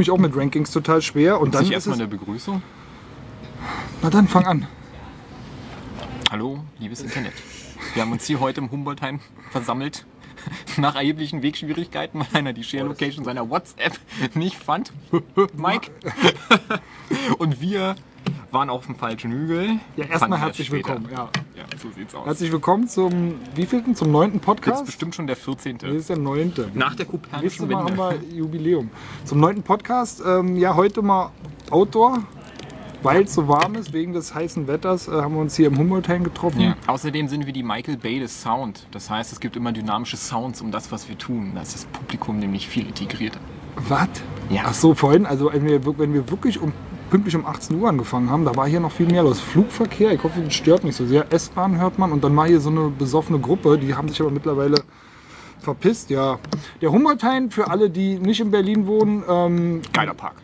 [0.00, 1.40] Mich auch mit Rankings total schwer.
[1.40, 2.62] Und dann ist erstmal eine Begrüßung.
[4.02, 4.66] na dann fang an.
[6.30, 7.34] Hallo, liebes Internet.
[7.94, 10.06] Wir haben uns hier heute im Humboldtheim versammelt.
[10.78, 13.98] Nach erheblichen Wegschwierigkeiten, weil einer die Share Location seiner WhatsApp
[14.34, 14.90] nicht fand.
[15.56, 15.90] Mike.
[17.38, 17.94] Und wir
[18.50, 19.80] waren auf dem falschen Hügel.
[19.96, 21.08] Ja, erstmal herzlich willkommen.
[21.12, 21.28] Ja.
[21.80, 22.26] So sieht's aus.
[22.26, 23.94] Herzlich willkommen zum wievielten?
[23.94, 24.84] Zum neunten Podcast?
[24.84, 25.78] bestimmt schon der 14.
[25.78, 26.70] Das ist der neunte.
[26.74, 28.30] Nach der Nächstes kopernischen Mal haben Wende.
[28.30, 28.90] wir Jubiläum.
[29.24, 30.22] Zum neunten Podcast.
[30.26, 31.30] Ähm, ja, heute mal
[31.70, 32.18] Outdoor.
[33.02, 35.78] Weil es so warm ist, wegen des heißen Wetters, äh, haben wir uns hier im
[35.78, 36.60] Humboldt-Hain getroffen.
[36.60, 36.76] Ja.
[36.86, 38.86] Außerdem sind wir die Michael Bay des Sound.
[38.90, 41.52] Das heißt, es gibt immer dynamische Sounds um das, was wir tun.
[41.54, 43.40] Da ist das Publikum nämlich viel integrierter.
[43.88, 44.08] Was?
[44.50, 44.64] Ja.
[44.66, 46.74] Ach so, vorhin, also wenn wir, wenn wir wirklich um,
[47.10, 49.40] pünktlich um 18 Uhr angefangen haben, da war hier noch viel mehr los.
[49.40, 51.30] Flugverkehr, ich hoffe, das stört nicht so sehr.
[51.32, 54.30] S-Bahn hört man und dann war hier so eine besoffene Gruppe, die haben sich aber
[54.30, 54.82] mittlerweile
[55.58, 56.38] verpisst, ja.
[56.80, 60.36] Der Humboldt-Hain, für alle, die nicht in Berlin wohnen, ähm, Geiler Park.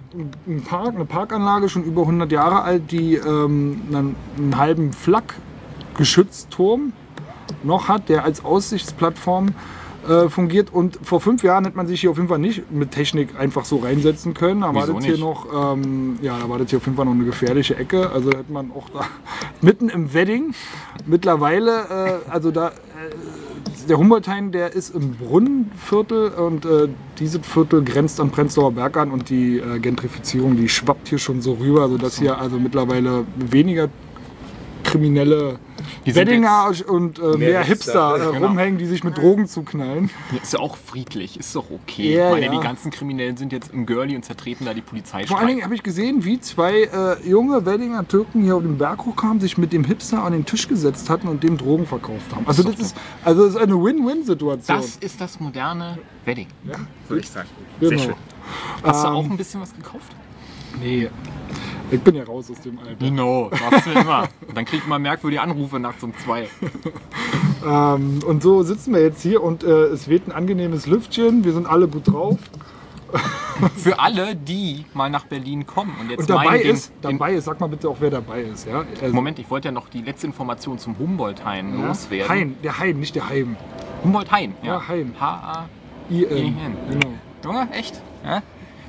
[0.47, 6.93] ein Park, eine Parkanlage, schon über 100 Jahre alt, die ähm, einen, einen halben Flak-Geschützturm
[7.63, 9.55] noch hat, der als Aussichtsplattform
[10.09, 10.73] äh, fungiert.
[10.73, 13.65] Und vor fünf Jahren hätte man sich hier auf jeden Fall nicht mit Technik einfach
[13.65, 14.63] so reinsetzen können.
[14.63, 17.13] Da war das hier noch, ähm, ja, da war das hier auf jeden Fall noch
[17.13, 18.11] eine gefährliche Ecke.
[18.11, 19.01] Also hätte man auch da
[19.61, 20.55] mitten im Wedding
[21.07, 22.69] mittlerweile, äh, also da.
[22.69, 22.73] Äh,
[23.89, 29.11] der Humboldthain, der ist im Brunnenviertel und äh, dieses Viertel grenzt an Prenzlauer Berg an
[29.11, 33.89] und die äh, Gentrifizierung, die schwappt hier schon so rüber, sodass hier also mittlerweile weniger
[34.87, 35.59] kriminelle
[36.05, 38.47] Weddinger und äh, mehr, Hipster, Hipster, äh, genau.
[38.49, 40.11] rumhängen, die sich mit Drogen zuknallen.
[40.33, 42.15] Ja, Ist ja auch friedlich, ist doch okay.
[42.15, 42.53] Ja, ich meine, ja.
[42.53, 45.27] die ganzen Kriminellen sind jetzt im Girlie und zertreten da die Polizei.
[45.27, 48.79] Vor allen Dingen habe ich gesehen, wie zwei äh, junge Weddinger Türken hier auf den
[48.79, 52.35] Berg hochkamen, sich mit dem Hipster an den Tisch gesetzt hatten und dem Drogen verkauft
[52.35, 52.47] haben.
[52.47, 54.77] Also das ist, also das ist eine Win-Win-Situation.
[54.79, 56.77] das ist das moderne Wedding, ja,
[57.09, 57.49] würde ich sagen.
[57.81, 58.01] genau.
[58.03, 58.15] schön.
[58.83, 60.15] Hast du Ähm, auch ein bisschen was gekauft?
[60.81, 61.11] Nee,
[61.91, 62.97] ich bin ja raus aus dem Alter.
[62.99, 64.29] Genau, sagst du immer.
[64.55, 66.49] Dann kriegt man merkwürdige Anrufe nachts um zwei.
[67.67, 71.43] Ähm, und so sitzen wir jetzt hier und äh, es weht ein angenehmes Lüftchen.
[71.45, 72.39] Wir sind alle gut drauf.
[73.77, 77.33] Für alle, die mal nach Berlin kommen und jetzt Und dabei meinen, den, ist, dabei
[77.33, 78.69] ist, sag mal bitte auch, wer dabei ist.
[78.69, 78.85] Ja?
[79.01, 81.89] Also, Moment, ich wollte ja noch die letzte Information zum Humboldt-Hain ja?
[81.89, 82.29] loswerden.
[82.29, 83.57] Hain, der Hain, nicht der Heim.
[84.05, 84.75] Humboldt-Hain, ja.
[84.75, 85.15] Ja, Hain.
[85.19, 85.69] H-A.
[86.09, 86.37] I-N.
[86.37, 86.77] I-N.
[86.91, 87.15] Genau.
[87.43, 88.01] Junge, echt?
[88.25, 88.43] Ja?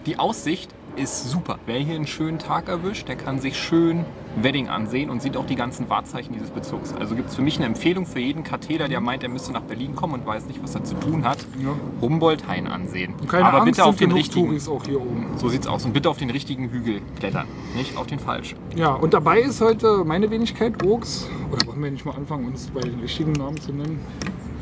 [0.06, 1.60] Die Aussicht ist super.
[1.66, 5.46] Wer hier einen schönen Tag erwischt, der kann sich schön Wedding ansehen und sieht auch
[5.46, 6.94] die ganzen Wahrzeichen dieses Bezirks.
[6.94, 9.62] Also gibt es für mich eine Empfehlung für jeden Katheter, der meint, er müsste nach
[9.62, 11.40] Berlin kommen und weiß nicht, was er zu tun hat.
[11.62, 11.70] Ja.
[12.02, 13.14] Humboldt-Hain ansehen.
[13.28, 14.48] Keine Aber Angst, bitte auf den richtigen.
[14.48, 15.28] Touris auch hier oben.
[15.38, 15.86] So sieht's aus.
[15.86, 18.58] Und bitte auf den richtigen Hügel klettern, nicht auf den falschen.
[18.76, 21.30] Ja, und dabei ist heute meine Wenigkeit, Oaks.
[21.52, 24.00] Oder wollen wir nicht mal anfangen, uns bei den richtigen Namen zu nennen?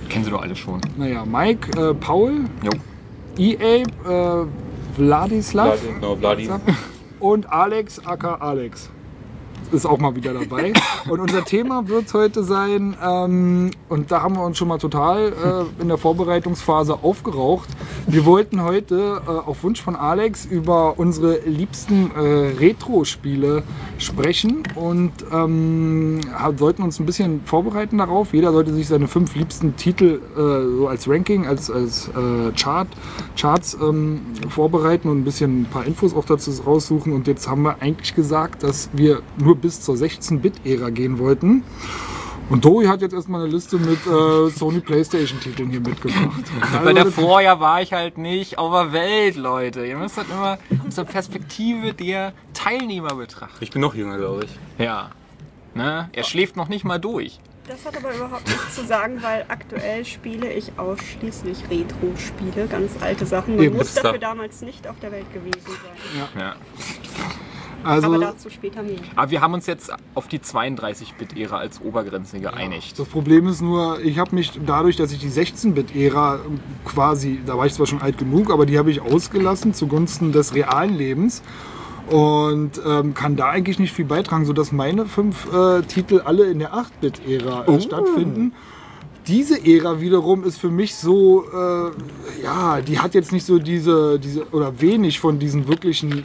[0.10, 0.82] Kennen Sie doch alle schon.
[0.98, 2.72] Naja, Mike, äh, Paul, Jo.
[3.38, 4.65] E-Ape, äh,
[4.96, 6.50] Vladislav Vladi, genau, Vladi.
[7.20, 8.90] und Alex, aka Alex.
[9.72, 10.74] Ist auch mal wieder dabei.
[11.10, 15.68] Und unser Thema wird heute sein, ähm, und da haben wir uns schon mal total
[15.80, 17.70] äh, in der Vorbereitungsphase aufgeraucht.
[18.08, 22.20] Wir wollten heute äh, auf Wunsch von Alex über unsere liebsten äh,
[22.60, 23.64] Retro-Spiele
[23.98, 26.22] sprechen und ähm,
[26.58, 28.34] sollten uns ein bisschen vorbereiten darauf.
[28.34, 32.88] Jeder sollte sich seine fünf liebsten Titel äh, so als Ranking, als, als äh, Chart,
[33.36, 37.14] Charts ähm, vorbereiten und ein bisschen ein paar Infos auch dazu raussuchen.
[37.14, 41.64] Und jetzt haben wir eigentlich gesagt, dass wir nur bis zur 16-Bit-Ära gehen wollten.
[42.48, 46.44] Und Dori hat jetzt erstmal eine Liste mit äh, Sony Playstation-Titeln hier mitgebracht.
[46.84, 49.84] Bei der Also, Vorjahr war ich halt nicht auf der Welt, Leute.
[49.86, 53.58] Ihr müsst das immer aus der Perspektive der Teilnehmer betrachten.
[53.62, 54.52] Ich bin noch jünger, glaube ich.
[54.86, 55.10] Ja.
[55.74, 56.08] Ne?
[56.14, 57.40] Er schläft noch nicht mal durch.
[57.68, 63.26] Das hat aber überhaupt nichts zu sagen, weil aktuell spiele ich ausschließlich Retro-Spiele, ganz alte
[63.26, 63.56] Sachen.
[63.56, 66.28] Man Eben, muss ist da- dafür damals nicht auf der Welt gewesen sein.
[66.38, 66.56] Ja.
[67.86, 68.98] Also Aber dazu später mehr.
[69.16, 72.98] Aber wir haben uns jetzt auf die 32-Bit-Ära als Obergrenze geeinigt.
[72.98, 76.40] Das Problem ist nur, ich habe mich dadurch, dass ich die 16-Bit-Ära
[76.84, 80.56] quasi, da war ich zwar schon alt genug, aber die habe ich ausgelassen zugunsten des
[80.56, 81.44] realen Lebens.
[82.10, 86.60] und ähm, kann da eigentlich nicht viel beitragen, sodass meine fünf äh, Titel alle in
[86.60, 88.54] der 8-Bit-Ära äh, stattfinden.
[89.26, 94.20] Diese Ära wiederum ist für mich so, äh, ja, die hat jetzt nicht so diese,
[94.20, 96.22] diese oder wenig von diesen wirklichen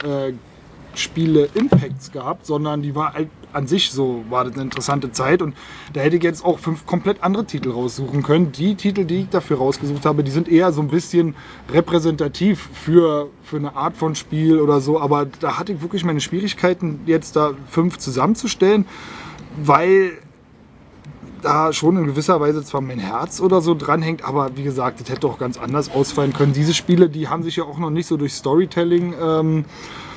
[0.93, 5.41] äh, Spiele-Impacts gehabt, sondern die war halt an sich so, war das eine interessante Zeit
[5.41, 5.55] und
[5.93, 8.51] da hätte ich jetzt auch fünf komplett andere Titel raussuchen können.
[8.51, 11.35] Die Titel, die ich dafür rausgesucht habe, die sind eher so ein bisschen
[11.71, 16.21] repräsentativ für, für eine Art von Spiel oder so, aber da hatte ich wirklich meine
[16.21, 18.85] Schwierigkeiten, jetzt da fünf zusammenzustellen,
[19.61, 20.13] weil
[21.41, 25.09] da schon in gewisser Weise zwar mein Herz oder so dranhängt, aber wie gesagt, das
[25.09, 26.53] hätte auch ganz anders ausfallen können.
[26.53, 29.65] Diese Spiele, die haben sich ja auch noch nicht so durch Storytelling, ähm,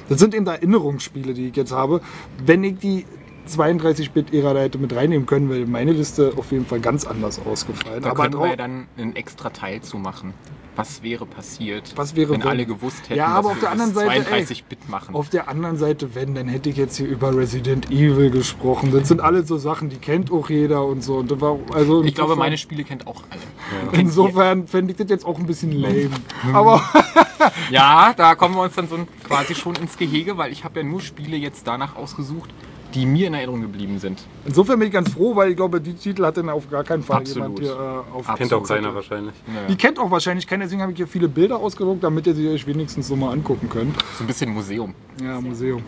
[0.09, 2.01] das sind eben Erinnerungsspiele, die ich jetzt habe.
[2.45, 3.07] Wenn ich die
[3.49, 8.03] 32-Bit-Ära da hätte mit reinnehmen können, wäre meine Liste auf jeden Fall ganz anders ausgefallen.
[8.03, 10.33] Da aber können wir ja dann einen extra Teil zu machen.
[10.77, 12.49] Was wäre passiert, Was wäre, wenn wenn?
[12.49, 15.15] alle gewusst hätten, Ja, aber dass auf wir der anderen das Seite, ey, 32-Bit machen?
[15.15, 18.91] Auf der anderen Seite, wenn, dann hätte ich jetzt hier über Resident Evil gesprochen.
[18.93, 21.19] Das sind alle so Sachen, die kennt auch jeder und so.
[21.19, 24.01] Und war, also Ich glaube, meine Spiele kennt auch alle.
[24.01, 26.11] Insofern fände ich das jetzt auch ein bisschen lame.
[26.53, 26.83] Aber
[27.71, 30.87] Ja, da kommen wir uns dann so quasi schon ins Gehege, weil ich habe ja
[30.87, 32.51] nur Spiele jetzt danach ausgesucht,
[32.95, 34.25] die mir in Erinnerung geblieben sind.
[34.47, 37.03] insofern bin ich ganz froh, weil ich glaube, die Titel hat dann auf gar keinen
[37.03, 37.59] Fall Absolut.
[37.59, 39.35] jemand hier äh, auf Kennt auch keiner wahrscheinlich.
[39.69, 42.49] Die kennt auch wahrscheinlich keiner, deswegen habe ich hier viele Bilder ausgedruckt, damit ihr sie
[42.49, 43.97] euch wenigstens so mal angucken könnt.
[44.17, 44.95] So ein bisschen Museum.
[45.21, 45.83] Ja, Museum.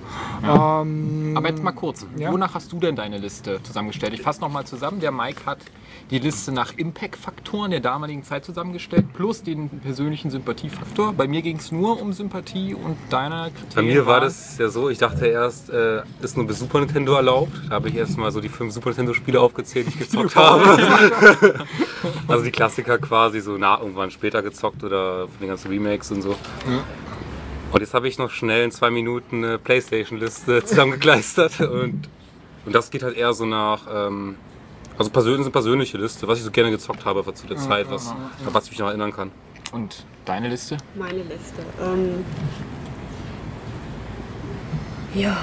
[0.44, 2.32] Ähm, Aber jetzt mal kurz, Ja.
[2.32, 4.14] wonach hast du denn deine Liste zusammengestellt?
[4.14, 5.00] Ich fasse nochmal zusammen.
[5.00, 5.58] Der Mike hat
[6.10, 11.12] die Liste nach Impact-Faktoren der damaligen Zeit zusammengestellt, plus den persönlichen Sympathiefaktor.
[11.12, 14.68] Bei mir ging es nur um Sympathie und deiner Kriterien Bei mir war das ja
[14.68, 17.52] so, ich dachte erst, äh, ist nur bis Super Nintendo erlaubt.
[17.68, 20.36] Da habe ich erst mal so die fünf Super Nintendo Spiele aufgezählt, die ich gezockt
[20.36, 20.78] habe.
[22.28, 26.22] also die Klassiker quasi so nah irgendwann später gezockt oder von den ganzen Remakes und
[26.22, 26.36] so.
[27.72, 32.08] Und jetzt habe ich noch schnell in zwei Minuten eine Playstation-Liste zusammengekleistert und,
[32.64, 34.36] und das geht halt eher so nach, ähm,
[34.96, 38.08] also persönlich, eine persönliche Liste, was ich so gerne gezockt habe zu der Zeit, was,
[38.08, 38.16] an
[38.52, 39.30] was ich mich noch erinnern kann.
[39.72, 40.76] Und deine Liste?
[40.94, 41.62] Meine Liste.
[41.82, 42.24] Ähm,
[45.14, 45.36] ja.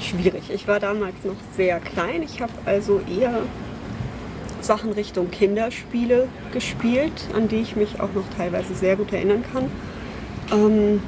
[0.00, 0.50] Schwierig.
[0.50, 2.22] Ich war damals noch sehr klein.
[2.22, 3.42] Ich habe also eher
[4.60, 9.70] Sachen Richtung Kinderspiele gespielt, an die ich mich auch noch teilweise sehr gut erinnern kann.
[10.52, 11.02] Ähm,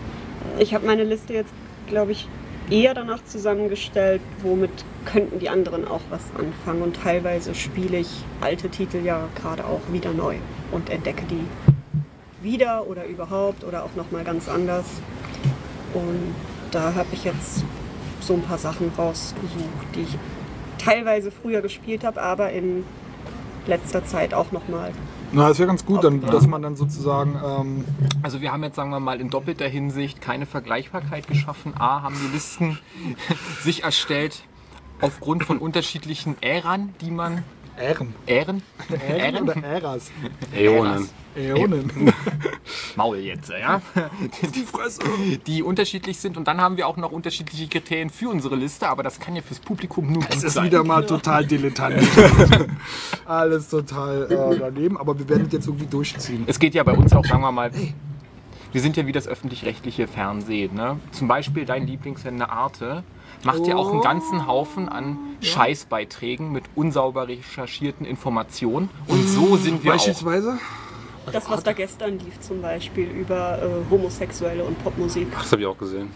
[0.58, 1.52] ich habe meine Liste jetzt,
[1.88, 2.28] glaube ich,
[2.70, 4.70] eher danach zusammengestellt, womit
[5.04, 6.82] könnten die anderen auch was anfangen.
[6.82, 10.36] Und teilweise spiele ich alte Titel ja gerade auch wieder neu
[10.72, 11.44] und entdecke die
[12.42, 14.86] wieder oder überhaupt oder auch nochmal ganz anders.
[15.94, 16.34] Und
[16.70, 17.64] da habe ich jetzt
[18.20, 20.18] so ein paar Sachen rausgesucht, die ich
[20.78, 22.84] teilweise früher gespielt habe, aber in
[23.66, 24.92] letzter Zeit auch nochmal.
[25.32, 27.40] Na, das wäre ganz gut, dann, dass man dann sozusagen.
[27.44, 27.84] Ähm,
[28.22, 31.74] Also wir haben jetzt, sagen wir mal, in doppelter Hinsicht keine Vergleichbarkeit geschaffen.
[31.78, 32.78] A, haben die Listen
[33.62, 34.42] sich erstellt
[35.00, 37.42] aufgrund von unterschiedlichen Äran, die man...
[37.76, 38.14] Ähren.
[38.26, 38.62] Ähren?
[39.08, 40.10] Ähren oder Äras?
[40.54, 41.08] Äonen.
[41.36, 41.90] Äonen.
[42.96, 43.82] Maul jetzt, ja?
[44.54, 45.00] Die Fresse.
[45.46, 46.36] Die unterschiedlich sind.
[46.36, 49.42] Und dann haben wir auch noch unterschiedliche Kriterien für unsere Liste, aber das kann ja
[49.42, 50.64] fürs Publikum nur Es gut ist sein.
[50.64, 52.08] wieder mal total dilettantisch.
[53.26, 56.44] Alles total äh, daneben, aber wir werden das jetzt irgendwie durchziehen.
[56.46, 57.70] Es geht ja bei uns auch, sagen wir mal,
[58.72, 60.74] wir sind ja wie das öffentlich-rechtliche Fernsehen.
[60.74, 60.98] Ne?
[61.12, 63.04] Zum Beispiel dein Lieblingssender Arte
[63.44, 68.88] macht ja auch einen ganzen Haufen an Scheißbeiträgen mit unsauber recherchierten Informationen.
[69.06, 69.96] Und so sind wir auch.
[69.96, 70.58] Beispielsweise?
[71.32, 75.26] Das, was da gestern lief zum Beispiel über äh, Homosexuelle und Popmusik.
[75.32, 76.10] Das habe ich auch gesehen.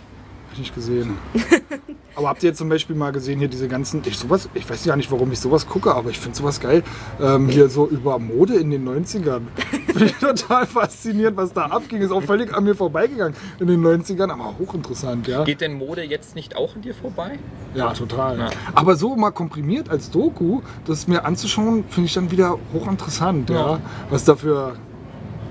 [0.51, 1.17] Hab ich nicht gesehen.
[2.17, 4.03] aber habt ihr jetzt zum Beispiel mal gesehen, hier diese ganzen.
[4.05, 6.83] Ich, sowas, ich weiß gar nicht, warum ich sowas gucke, aber ich finde sowas geil.
[7.21, 9.43] Ähm, hier so über Mode in den 90ern.
[9.87, 12.03] Finde ich total faszinierend, was da abging.
[12.03, 15.45] Ist auch völlig an mir vorbeigegangen in den 90ern, aber hochinteressant, ja.
[15.45, 17.39] Geht denn Mode jetzt nicht auch an dir vorbei?
[17.77, 18.41] Ja, total.
[18.41, 18.51] Ja.
[18.75, 23.75] Aber so mal komprimiert als Doku, das mir anzuschauen, finde ich dann wieder hochinteressant, ja.
[23.75, 23.81] Ja.
[24.11, 24.75] Was da für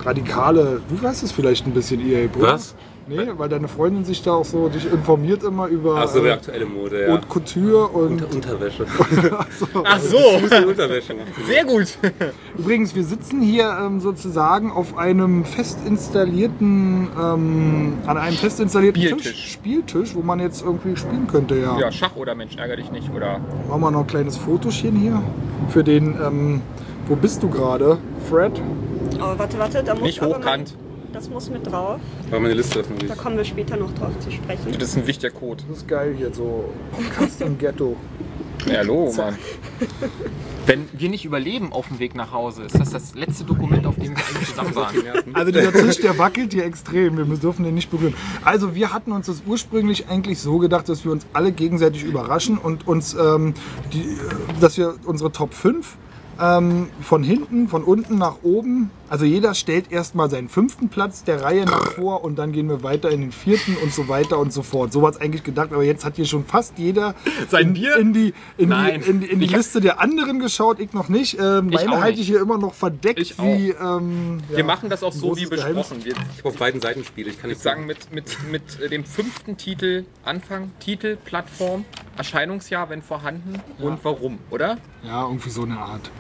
[0.04, 2.54] radikale, du weißt es vielleicht ein bisschen, EA, Bruder.
[2.54, 2.76] Was?
[3.10, 6.28] Nee, weil deine Freundin sich da auch so dich informiert immer über Ach so, die
[6.28, 7.14] äh, aktuelle Mode, ja.
[7.14, 8.86] Haute Couture und Unter Unterwäsche.
[9.84, 10.18] Ach so,
[10.68, 11.52] Unterwäsche macht sie.
[11.52, 11.98] sehr gut.
[12.58, 19.02] übrigens, wir sitzen hier ähm, sozusagen auf einem fest installierten, ähm, an einem fest installierten
[19.02, 19.32] Spieltisch.
[19.32, 21.80] Tisch, Spieltisch, wo man jetzt irgendwie spielen könnte, ja.
[21.80, 23.10] Ja, Schach oder Mensch, ärger dich nicht.
[23.16, 25.22] Oder Machen wir noch ein kleines Fotochen hier
[25.70, 26.62] für den, ähm,
[27.08, 27.98] wo bist du gerade,
[28.30, 28.62] Fred?
[29.20, 30.76] Aber warte, warte, da muss Nicht aber hochkant.
[30.76, 32.00] Mal, das muss mit drauf.
[32.30, 33.00] War meine Liste öffnen.
[33.08, 34.72] Da kommen wir später noch drauf zu sprechen.
[34.78, 35.64] das ist ein wichtiger Code.
[35.68, 37.96] Das ist geil hier, so Podcast im Ghetto.
[38.66, 39.38] Ja, hallo, Mann.
[40.66, 43.96] Wenn wir nicht überleben auf dem Weg nach Hause, ist das das letzte Dokument, auf
[43.96, 44.96] dem wir eigentlich zusammen waren.
[45.34, 47.18] Also dieser Tisch, der wackelt hier extrem.
[47.18, 48.14] Wir dürfen den nicht berühren.
[48.44, 52.58] Also wir hatten uns das ursprünglich eigentlich so gedacht, dass wir uns alle gegenseitig überraschen
[52.58, 53.54] und uns, ähm,
[53.94, 55.98] die, äh, dass wir unsere Top 5
[56.40, 58.92] ähm, von hinten, von unten nach oben.
[59.10, 62.84] Also jeder stellt erstmal seinen fünften Platz der Reihe nach vor und dann gehen wir
[62.84, 64.94] weiter in den vierten und so weiter und so fort.
[64.94, 67.16] So war es eigentlich gedacht, aber jetzt hat hier schon fast jeder
[67.50, 67.98] Sein in, Bier?
[67.98, 69.02] in die, in Nein.
[69.02, 71.38] die, in die, in die Liste der anderen geschaut, ich noch nicht.
[71.40, 72.22] Ähm, Ich meine halte nicht.
[72.22, 73.70] ich hier immer noch verdeckt wie.
[73.72, 76.06] Ähm, Wir ja, machen das auch so wie besprochen.
[76.06, 77.32] Wir Ich habe auf beiden Seiten Spiele.
[77.32, 81.84] Ich kann nicht sagen mit, mit, mit äh, dem fünften Titel Anfang, Titel, Plattform,
[82.18, 84.78] Erscheinungsjahr, wenn vorhanden und warum, oder?
[85.04, 86.12] Ja, irgendwie so eine Art.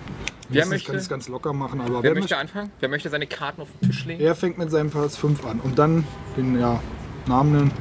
[0.52, 2.72] Wer Ich möchte- kann es ganz locker machen, aber Wer wer, möchte möchte, anfangen?
[2.80, 4.24] Wer möchte seine Karten auf den Tisch legen?
[4.24, 6.06] er fängt mit seinem Platz 5 an und dann
[6.38, 6.82] den ja,
[7.28, 7.72] Namen nennen.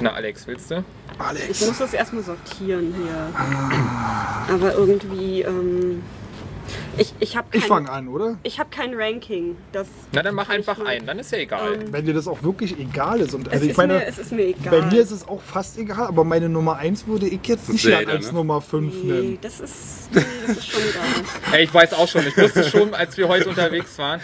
[0.00, 0.84] Na, Alex, willst du?
[1.12, 1.66] Ich Alex.
[1.66, 4.54] muss das erstmal sortieren hier.
[4.54, 6.02] Aber irgendwie, ähm,
[6.98, 8.38] ich, ich habe Ich kein, fange an, oder?
[8.42, 9.56] ich hab kein Ranking.
[9.72, 11.74] Das Na, dann mach einfach mal- einen, dann ist ja egal.
[11.74, 13.34] Ähm, Wenn dir das auch wirklich egal ist.
[13.34, 14.80] Und es, also ich ist meine, mir, es ist mir egal.
[14.80, 17.82] bei mir ist es auch fast egal, aber meine Nummer 1 würde ich jetzt nicht
[17.82, 18.32] Zelda, als ne?
[18.38, 19.38] Nummer 5 nee, nennen.
[19.40, 21.02] das ist, nee, das ist schon egal.
[21.52, 24.20] Ey, ich weiß auch schon, ich wusste schon, als wir heute unterwegs waren,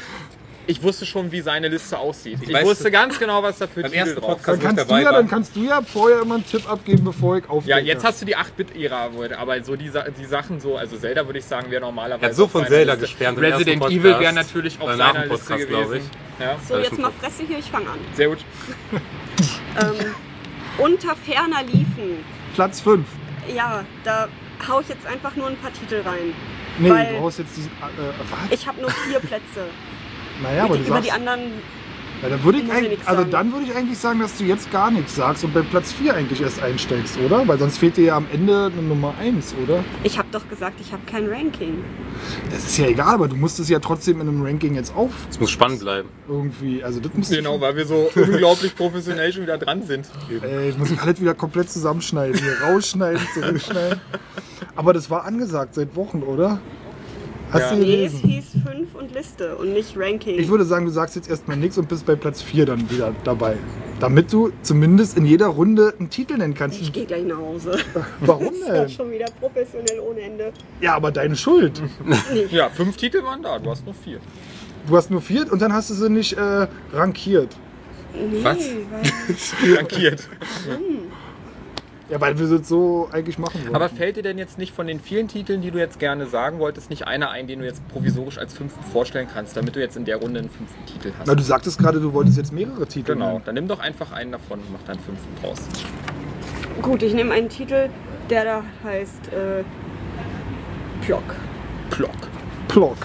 [0.66, 2.38] ich wusste schon, wie seine Liste aussieht.
[2.42, 4.90] Ich, weiß, wusste ganz genau, was da für Titel ersten drauf Podcast- Dann ich kannst,
[4.90, 5.12] du ja, war.
[5.12, 7.78] dann kannst du ja vorher immer einen Tipp abgeben, bevor ich aufdecke.
[7.78, 11.26] Ja, jetzt hast du die 8-Bit-Ära, wurde, aber so die, die Sachen so, also Zelda
[11.26, 12.22] würde ich sagen, wäre normalerweise.
[12.24, 13.24] Er hat so von Zelda Liste.
[13.24, 14.20] im Resident Evil Podcast.
[14.20, 16.10] wäre natürlich auf seiner dem Liste Podcast, glaub gewesen.
[16.38, 17.98] Ja, So, jetzt mal Fresse hier, ich fange an.
[18.14, 18.38] sehr gut.
[19.78, 20.14] Ähm,
[20.78, 22.24] unter ferner liefen.
[22.54, 23.06] Platz 5.
[23.54, 24.26] Ja, da
[24.66, 26.32] hau ich jetzt einfach nur ein paar Titel rein.
[26.78, 27.70] Nee, Weil- du brauchst jetzt diesen.
[27.72, 28.12] Äh,
[28.48, 28.58] was?
[28.58, 29.66] Ich habe nur vier Plätze.
[30.42, 31.20] Naja, aber du die, über die sagst.
[31.20, 31.40] anderen,
[32.22, 33.30] Ja, dann würde ich muss ich also sagen.
[33.30, 36.14] dann würde ich eigentlich sagen, dass du jetzt gar nichts sagst und bei Platz 4
[36.14, 37.46] eigentlich erst einsteigst, oder?
[37.46, 39.84] Weil sonst fehlt dir ja am Ende eine Nummer 1, oder?
[40.02, 41.84] ich habe doch gesagt, ich habe kein Ranking.
[42.50, 45.10] Das ist ja egal, aber du musst es ja trotzdem in einem Ranking jetzt auf
[45.28, 46.08] Es muss spannend bleiben.
[46.26, 46.82] irgendwie.
[46.82, 50.06] Also das musst du Genau, weil wir so unglaublich professionell schon wieder dran sind.
[50.42, 52.40] Ey, ich muss ich alles wieder komplett zusammenschneiden.
[52.40, 54.00] Hier rausschneiden, zurückschneiden.
[54.74, 56.60] Aber das war angesagt seit Wochen, oder?
[57.52, 57.76] Hast Ja.
[57.76, 60.38] du Nee, es hieß 5 und Liste und nicht Ranking.
[60.38, 63.14] Ich würde sagen, du sagst jetzt erstmal nichts und bist bei Platz 4 dann wieder
[63.24, 63.56] dabei.
[64.00, 66.80] Damit du zumindest in jeder Runde einen Titel nennen kannst.
[66.80, 67.78] ich gehe gleich nach Hause.
[68.20, 68.88] Warum Das war denn?
[68.90, 70.52] schon wieder professionell ohne Ende.
[70.80, 71.80] Ja, aber deine Schuld.
[72.50, 74.18] Ja, fünf Titel waren da, du hast noch vier.
[74.88, 77.56] Du hast nur vier und dann hast du sie nicht äh, rankiert.
[78.14, 78.58] Nee, Was?
[78.58, 80.28] weil Dankiert.
[82.08, 83.74] Ja, weil wir das so eigentlich machen wollen.
[83.74, 86.60] Aber fällt dir denn jetzt nicht von den vielen Titeln, die du jetzt gerne sagen
[86.60, 89.96] wolltest, nicht einer ein, den du jetzt provisorisch als fünften vorstellen kannst, damit du jetzt
[89.96, 91.26] in der Runde einen fünften Titel hast?
[91.26, 93.42] Na, du sagtest gerade, du wolltest jetzt mehrere Titel Genau, nennen.
[93.44, 95.58] dann nimm doch einfach einen davon und mach deinen fünften draus.
[96.80, 97.88] gut, ich nehme einen Titel,
[98.30, 99.64] der da heißt äh,
[101.04, 101.22] Plock.
[101.90, 102.10] Plock.
[102.68, 102.96] Plock.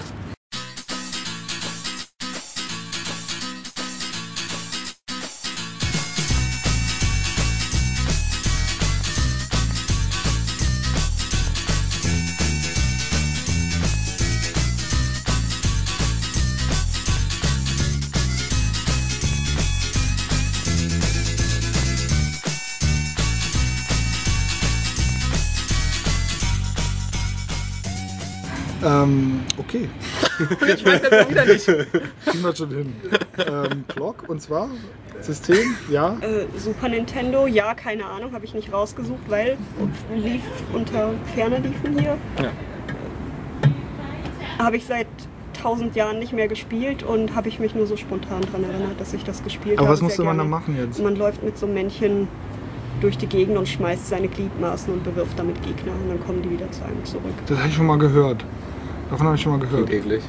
[29.72, 29.90] Okay.
[30.74, 31.66] Ich weiß jetzt wieder nicht.
[31.66, 32.96] Kriegen wir schon hin.
[33.38, 34.70] Ähm, Plock und zwar
[35.22, 36.18] System, ja.
[36.22, 39.58] Äh, Super Nintendo, ja, keine Ahnung, habe ich nicht rausgesucht, weil
[40.16, 40.42] lief
[40.74, 42.18] unter ferner liefen hier.
[42.42, 42.52] Ja.
[44.58, 45.08] Habe ich seit
[45.62, 49.14] tausend Jahren nicht mehr gespielt und habe ich mich nur so spontan daran erinnert, dass
[49.14, 49.94] ich das gespielt Aber habe.
[49.94, 50.50] was musste man da gerne.
[50.50, 51.02] machen jetzt?
[51.02, 52.28] Man läuft mit so einem Männchen
[53.00, 56.52] durch die Gegend und schmeißt seine Gliedmaßen und bewirft damit Gegner und dann kommen die
[56.52, 57.34] wieder zu einem zurück.
[57.48, 58.44] Das habe ich schon mal gehört.
[59.12, 59.88] Davon habe ich schon mal gehört.
[59.88, 60.24] Klingt eklig.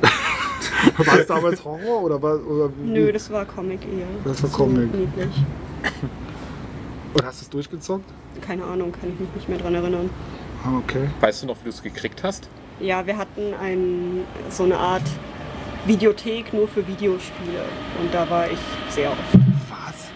[0.96, 2.90] War es damals Horror oder war oder wie?
[2.90, 4.06] Nö, das war Comic eher.
[4.24, 4.94] Das war So Comic.
[4.94, 5.34] Niedlich.
[7.14, 8.04] Oder hast du es durchgezockt?
[8.40, 10.08] Keine Ahnung, kann ich mich nicht mehr dran erinnern.
[10.64, 11.10] Ah, okay.
[11.20, 12.48] Weißt du noch, wie du es gekriegt hast?
[12.80, 15.04] Ja, wir hatten ein, so eine Art
[15.84, 17.62] Videothek nur für Videospiele
[18.00, 19.20] und da war ich sehr oft.
[19.68, 20.08] Was?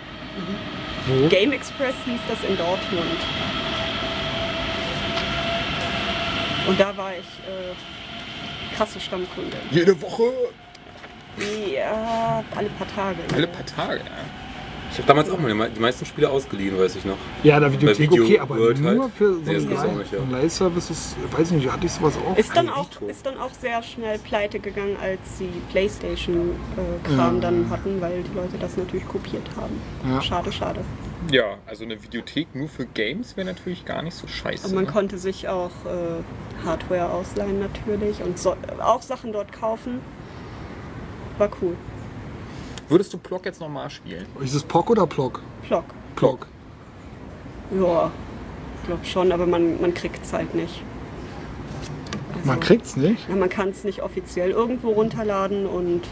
[1.06, 1.28] Wo?
[1.28, 3.20] Game Express hieß das in Dortmund.
[6.66, 7.97] Und da war ich äh,
[8.78, 9.56] krasse Stammkunde.
[9.70, 10.22] Jede Woche.
[11.74, 13.18] Ja, alle paar Tage.
[13.34, 14.04] Alle paar Tage, ja.
[14.90, 17.18] Ich habe damals auch mal die me- die meisten Spiele ausgeliehen, weiß ich noch.
[17.42, 19.12] Ja, der Videothek, Video okay, aber World nur halt.
[19.14, 19.70] für so Nee, einen
[20.30, 20.38] ja.
[20.38, 22.36] Leihservice weiß ich nicht, hatte ich sowas auch?
[22.38, 27.40] Ist dann, auch, ist dann auch sehr schnell pleite gegangen, als sie Playstation-Kram Ja.
[27.40, 29.78] dann hatten, weil die Leute das natürlich kopiert haben.
[30.10, 30.22] Ja.
[30.22, 30.80] Schade, schade.
[31.30, 34.68] Ja, also eine Videothek nur für Games wäre natürlich gar nicht so scheiße.
[34.68, 34.90] Und man ne?
[34.90, 40.00] konnte sich auch äh, Hardware ausleihen natürlich und so, auch Sachen dort kaufen.
[41.38, 41.76] War cool.
[42.88, 44.26] Würdest du Plock jetzt nochmal spielen?
[44.40, 45.42] Ist es POC oder PLOC?
[45.62, 45.84] Plock.
[46.16, 46.46] PLOC.
[47.78, 48.10] Ja,
[48.86, 50.82] glaub schon, aber man, man kriegt es halt nicht.
[52.34, 53.28] Also, Man kriegt's nicht.
[53.28, 56.02] Ja, man kann es nicht offiziell irgendwo runterladen und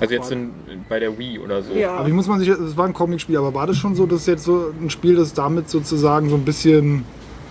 [0.00, 0.50] Also jetzt in,
[0.88, 1.72] bei der Wii oder so.
[1.72, 1.94] ja.
[1.94, 4.26] Aber wie muss man sich, das war ein Comic-Spiel, aber war das schon so, dass
[4.26, 7.04] jetzt so ein Spiel, das damit sozusagen so ein bisschen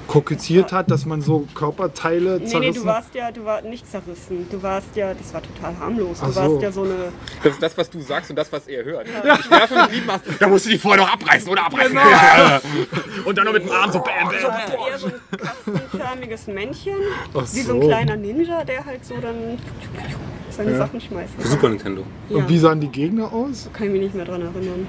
[0.07, 3.89] kokettiert hat, dass man so Körperteile Nee, zerrissen nee, du warst ja, du warst nicht
[3.89, 4.45] zerrissen.
[4.51, 6.19] Du warst ja, das war total harmlos.
[6.19, 6.39] Du so.
[6.41, 6.93] warst ja so eine.
[7.43, 9.07] Das ist das, was du sagst und das, was er hört.
[9.07, 10.07] Ich werfe mit Lieben
[10.39, 11.97] Da musst du die vorher noch abreißen oder abreißen.
[13.25, 14.53] und dann noch mit dem Arm so bam, Du bam.
[14.53, 16.97] hast ja eher so ein kastenförmiges Männchen,
[17.33, 17.87] Ach wie so ein so.
[17.87, 19.57] kleiner Ninja, der halt so dann
[20.55, 21.33] seine Sachen schmeißt.
[21.37, 22.03] Für Super Nintendo.
[22.29, 22.37] Ja.
[22.37, 23.69] Und wie sahen die Gegner aus?
[23.73, 24.87] Kann ich mich nicht mehr dran erinnern.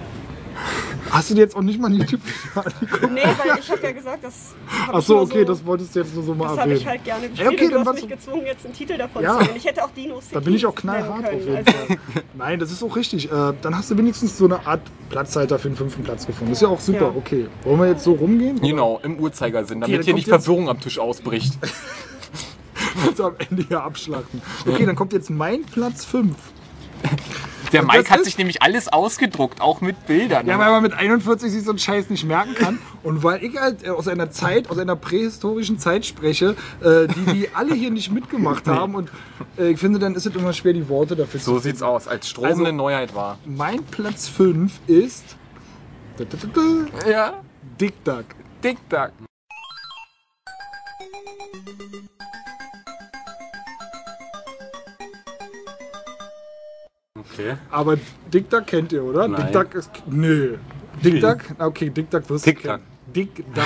[1.11, 2.21] Hast du dir jetzt auch nicht mal ein youtube
[2.55, 3.13] angeguckt?
[3.13, 6.01] Nee, weil ich habe ja gesagt, das hab Ach ich so, okay, das wolltest du
[6.01, 6.81] jetzt nur so mal Das habe erwähnen.
[6.81, 8.97] ich halt gerne gespielt Ja, okay, und du dann hast mich gezwungen, jetzt einen Titel
[8.97, 9.33] davon Ja.
[9.35, 9.57] zu nennen.
[9.57, 11.97] Ich hätte auch Dino City Da bin ich auch knallhart auf jeden Also, Fall.
[12.35, 13.31] Nein, das ist auch richtig.
[13.31, 14.81] Äh, dann hast du wenigstens so eine Art
[15.11, 16.53] Platzhalter für den fünften Platz gefunden.
[16.53, 17.13] Das ist ja auch super, Ja.
[17.15, 17.47] okay.
[17.65, 18.59] Wollen wir jetzt so rumgehen?
[18.61, 21.53] Genau, im Uhrzeigersinn, damit dann hier nicht Verwirrung am Tisch ausbricht.
[23.09, 24.43] Uns am Ende hier abschlachten.
[24.67, 26.35] Okay, dann kommt jetzt mein Platz 5.
[27.73, 30.47] Der Und Mike das hat ist- sich nämlich alles ausgedruckt, auch mit Bildern.
[30.47, 32.79] Ja, weil man mit 41 sich so einen Scheiß nicht merken kann.
[33.03, 37.33] Und weil ich halt äh, aus einer Zeit, aus einer prähistorischen Zeit spreche, äh, die
[37.33, 38.95] die alle hier nicht mitgemacht haben.
[38.95, 39.11] Und
[39.59, 42.07] äh, ich finde, dann ist es immer schwer, die Worte dafür so zu sieht's aus,
[42.09, 43.39] als Strom Also- eine Neuheit war.
[43.45, 45.25] Mein Platz 5 ist
[47.09, 47.43] Ja,
[47.81, 48.25] Dick Duck.
[48.63, 49.11] Dick Duck.
[57.19, 57.57] Okay.
[57.71, 57.97] Aber
[58.33, 59.29] Dick Duck kennt ihr, oder?
[59.29, 59.43] Nein.
[59.43, 59.91] Dick Duck ist.
[60.07, 60.57] Nö.
[61.03, 61.39] Dick Duck?
[61.59, 62.83] Okay, Dick Duck wirst du Dick kennen.
[63.15, 63.65] Dick Duck.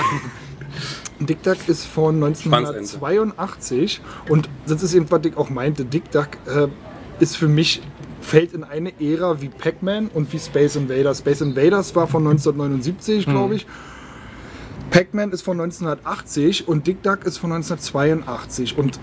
[1.20, 5.84] Dick Duck ist von 1982 und das ist eben, was Dick auch meinte.
[5.84, 6.68] Dick Duck äh,
[7.18, 7.82] ist für mich,
[8.20, 11.18] fällt in eine Ära wie Pac-Man und wie Space Invaders.
[11.18, 13.66] Space Invaders war von 1979, glaube ich.
[14.90, 18.76] Pac-Man ist von 1980 und Dick Duck ist von 1982.
[18.76, 18.98] Und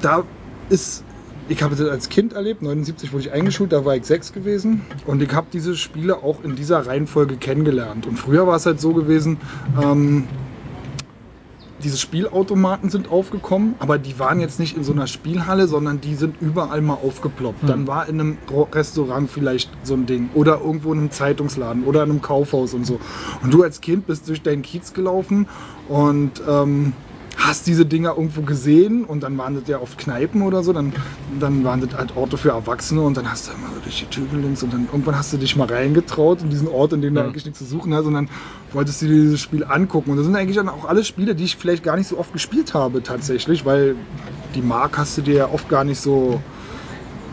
[0.00, 0.24] da
[0.68, 1.04] ist,
[1.48, 4.82] ich habe das als Kind erlebt, 79 wurde ich eingeschult, da war ich sechs gewesen
[5.06, 8.06] und ich habe diese Spiele auch in dieser Reihenfolge kennengelernt.
[8.06, 9.38] Und früher war es halt so gewesen,
[9.80, 10.24] ähm,
[11.82, 16.14] diese Spielautomaten sind aufgekommen, aber die waren jetzt nicht in so einer Spielhalle, sondern die
[16.14, 17.68] sind überall mal aufgeploppt.
[17.68, 18.38] Dann war in einem
[18.72, 22.86] Restaurant vielleicht so ein Ding oder irgendwo in einem Zeitungsladen oder in einem Kaufhaus und
[22.86, 22.98] so.
[23.42, 25.48] Und du als Kind bist durch deinen Kiez gelaufen
[25.88, 26.94] und ähm,
[27.36, 30.92] hast diese Dinger irgendwo gesehen und dann waren das ja oft Kneipen oder so, dann,
[31.38, 34.06] dann waren das halt Orte für Erwachsene und dann hast du immer so durch die
[34.06, 37.14] Tür gelinst und dann irgendwann hast du dich mal reingetraut in diesen Ort, in dem
[37.14, 38.28] du eigentlich nichts zu suchen hast und dann
[38.72, 41.44] wolltest du dir dieses Spiel angucken und das sind eigentlich dann auch alle Spiele, die
[41.44, 43.96] ich vielleicht gar nicht so oft gespielt habe tatsächlich, weil
[44.54, 46.40] die Mark hast du dir ja oft gar nicht so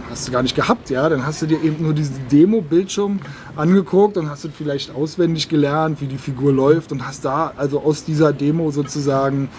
[0.09, 1.09] hast du gar nicht gehabt, ja.
[1.09, 3.19] Dann hast du dir eben nur diesen Demo-Bildschirm
[3.55, 7.81] angeguckt und hast du vielleicht auswendig gelernt, wie die Figur läuft und hast da also
[7.81, 9.49] aus dieser Demo sozusagen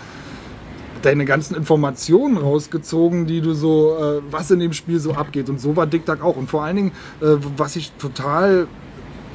[1.04, 5.48] deine ganzen Informationen rausgezogen, die du so, äh, was in dem Spiel so abgeht.
[5.48, 6.36] Und so war Dick Duck auch.
[6.36, 8.66] Und vor allen Dingen, äh, was ich total,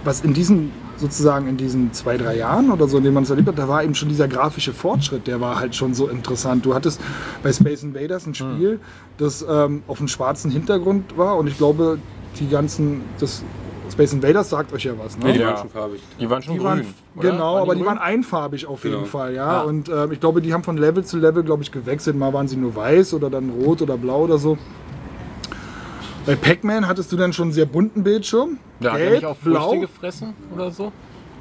[0.04, 3.30] was in diesen sozusagen in diesen zwei, drei Jahren oder so, in denen man es
[3.30, 6.66] erlebt hat, da war eben schon dieser grafische Fortschritt, der war halt schon so interessant.
[6.66, 7.00] Du hattest
[7.42, 8.80] bei Space Invaders ein Spiel,
[9.18, 12.00] das ähm, auf einem schwarzen Hintergrund war und ich glaube,
[12.40, 13.44] die ganzen, das
[13.92, 15.26] Space Invaders sagt euch ja was, ne?
[15.26, 15.48] Nee, die Ja.
[15.48, 16.02] waren schon farbig.
[16.20, 16.68] Die waren schon Die grün.
[16.70, 16.80] waren,
[17.16, 17.32] oder?
[17.32, 17.88] genau, Waren aber die grün?
[17.90, 19.08] waren einfarbig auf jeden Genau.
[19.08, 19.46] Fall, ja.
[19.48, 19.62] Ah.
[19.62, 22.16] Und ähm, ich glaube, die haben von Level zu Level, glaube ich, gewechselt.
[22.16, 24.58] Mal waren sie nur weiß oder dann rot oder blau oder so.
[26.26, 28.58] Bei Pac-Man hattest du dann schon einen sehr bunten Bildschirm.
[28.80, 29.70] Da hat er gelb, nicht blau.
[29.70, 30.92] Früchte gefressen oder so?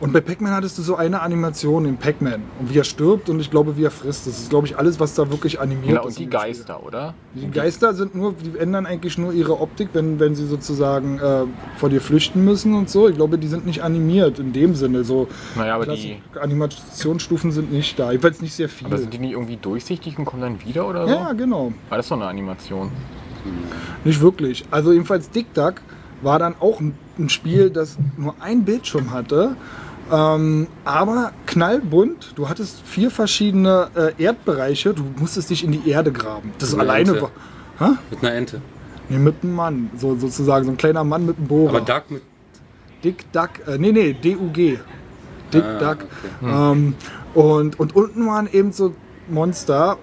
[0.00, 2.42] Und bei Pac-Man hattest du so eine Animation in Pac-Man.
[2.61, 4.28] Und wie er stirbt und ich glaube, wie er frisst.
[4.28, 6.06] Das ist, glaube ich, alles, was da wirklich animiert Ja, ist.
[6.06, 6.40] und die dem Spiel.
[6.40, 7.14] Geister, oder?
[7.34, 11.44] Die Geister sind nur, die ändern eigentlich nur ihre Optik, wenn, wenn sie sozusagen äh,
[11.76, 13.08] vor dir flüchten müssen und so.
[13.08, 15.02] Ich glaube, die sind nicht animiert in dem Sinne.
[15.02, 16.22] So Naja, aber die.
[16.40, 18.11] Animationsstufen sind nicht da.
[18.12, 18.90] Jedenfalls nicht sehr viele.
[18.90, 21.12] Aber sind die nicht irgendwie durchsichtig und kommen dann wieder oder so?
[21.14, 21.72] ja, genau.
[21.88, 22.90] War das doch eine Animation?
[24.04, 24.64] Nicht wirklich.
[24.70, 25.74] Also jedenfalls Dick Duck
[26.22, 29.56] war dann auch ein Spiel, das nur ein Bildschirm hatte.
[30.10, 32.32] Ähm, aber knallbunt.
[32.36, 34.94] Du hattest vier verschiedene äh, Erdbereiche.
[34.94, 36.52] Du musstest dich in die Erde graben.
[36.58, 37.22] Das Mit alleine Ente.
[37.22, 37.30] war.
[37.78, 37.92] Hä?
[38.10, 38.60] Mit einer Ente.
[39.08, 39.90] Nee, mit einem Mann.
[39.96, 41.76] So, sozusagen, so ein kleiner Mann mit einem Bohrer.
[41.76, 42.22] Aber Duck mit.
[43.04, 44.78] Dick Duck, äh, nee, nee, D-U-G.
[45.52, 45.98] Dick Ah, Duck.
[46.42, 46.72] okay.
[46.72, 46.94] Ähm,
[47.34, 48.94] und, und unten waren eben so
[49.28, 49.96] Monster.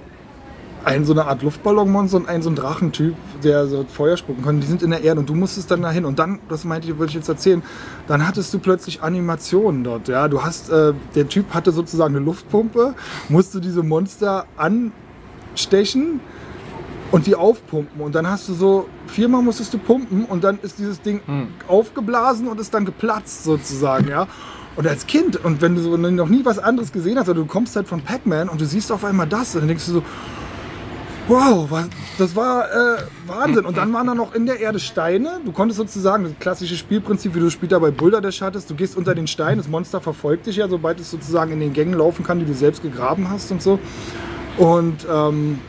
[0.86, 3.16] Ein so eine Art Luftballonmonster und ein so ein Drachentyp.
[3.44, 6.06] der so Feuer spucken konnte, die sind in der Erde und du musstest dann dahin.
[6.06, 7.64] Und dann, das meinte ich, wollte ich jetzt erzählen,
[8.08, 10.08] dann hattest du plötzlich Animationen dort.
[10.08, 12.96] Ja, du hast, äh, der Typ hatte sozusagen eine Luftpumpe,
[13.30, 16.20] musste diese Monster anstechen
[17.12, 18.02] und die aufpumpen.
[18.02, 21.22] Und dann hast du so, viermal musstest du pumpen und dann ist dieses Ding
[21.68, 24.28] aufgeblasen und ist dann geplatzt sozusagen, ja.
[24.76, 27.46] Und als Kind, und wenn du so noch nie was anderes gesehen hast, oder du
[27.46, 30.04] kommst halt von Pac-Man und du siehst auf einmal das, und dann denkst du so,
[31.28, 31.68] wow,
[32.18, 33.66] das war äh, Wahnsinn.
[33.66, 35.40] Und dann waren da noch in der Erde Steine.
[35.44, 38.96] Du konntest sozusagen, das klassische Spielprinzip, wie du später bei Boulder Dash hattest, du gehst
[38.98, 42.24] unter den Stein, das Monster verfolgt dich ja, sobald es sozusagen in den Gängen laufen
[42.24, 43.80] kann, die du selbst gegraben hast und so.
[44.58, 45.60] Und ähm,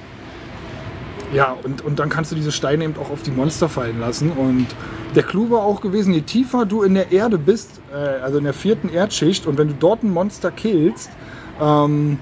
[1.32, 4.30] ja, und, und dann kannst du diese Steine eben auch auf die Monster fallen lassen.
[4.30, 4.66] Und
[5.14, 8.44] der Clou war auch gewesen, je tiefer du in der Erde bist, äh, also in
[8.44, 11.10] der vierten Erdschicht, und wenn du dort ein Monster killst,
[11.60, 12.18] ähm,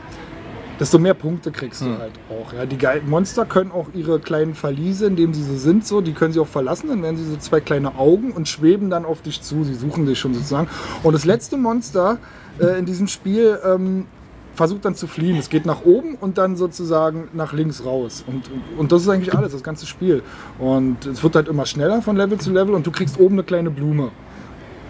[0.79, 2.53] desto mehr Punkte kriegst du halt auch.
[2.53, 2.67] Ja.
[2.67, 6.33] Die Monster können auch ihre kleinen Verliese, in denen sie so sind, so, die können
[6.33, 6.89] sie auch verlassen.
[6.89, 9.65] Dann werden sie so zwei kleine Augen und schweben dann auf dich zu.
[9.65, 10.69] Sie suchen dich schon sozusagen.
[11.03, 12.19] Und das letzte Monster
[12.59, 14.07] äh, in diesem Spiel ähm,
[14.55, 15.37] versucht dann zu fliehen.
[15.37, 18.25] Es geht nach oben und dann sozusagen nach links raus.
[18.27, 20.23] Und, und das ist eigentlich alles, das ganze Spiel.
[20.59, 23.45] Und es wird halt immer schneller von Level zu Level und du kriegst oben eine
[23.45, 24.11] kleine Blume.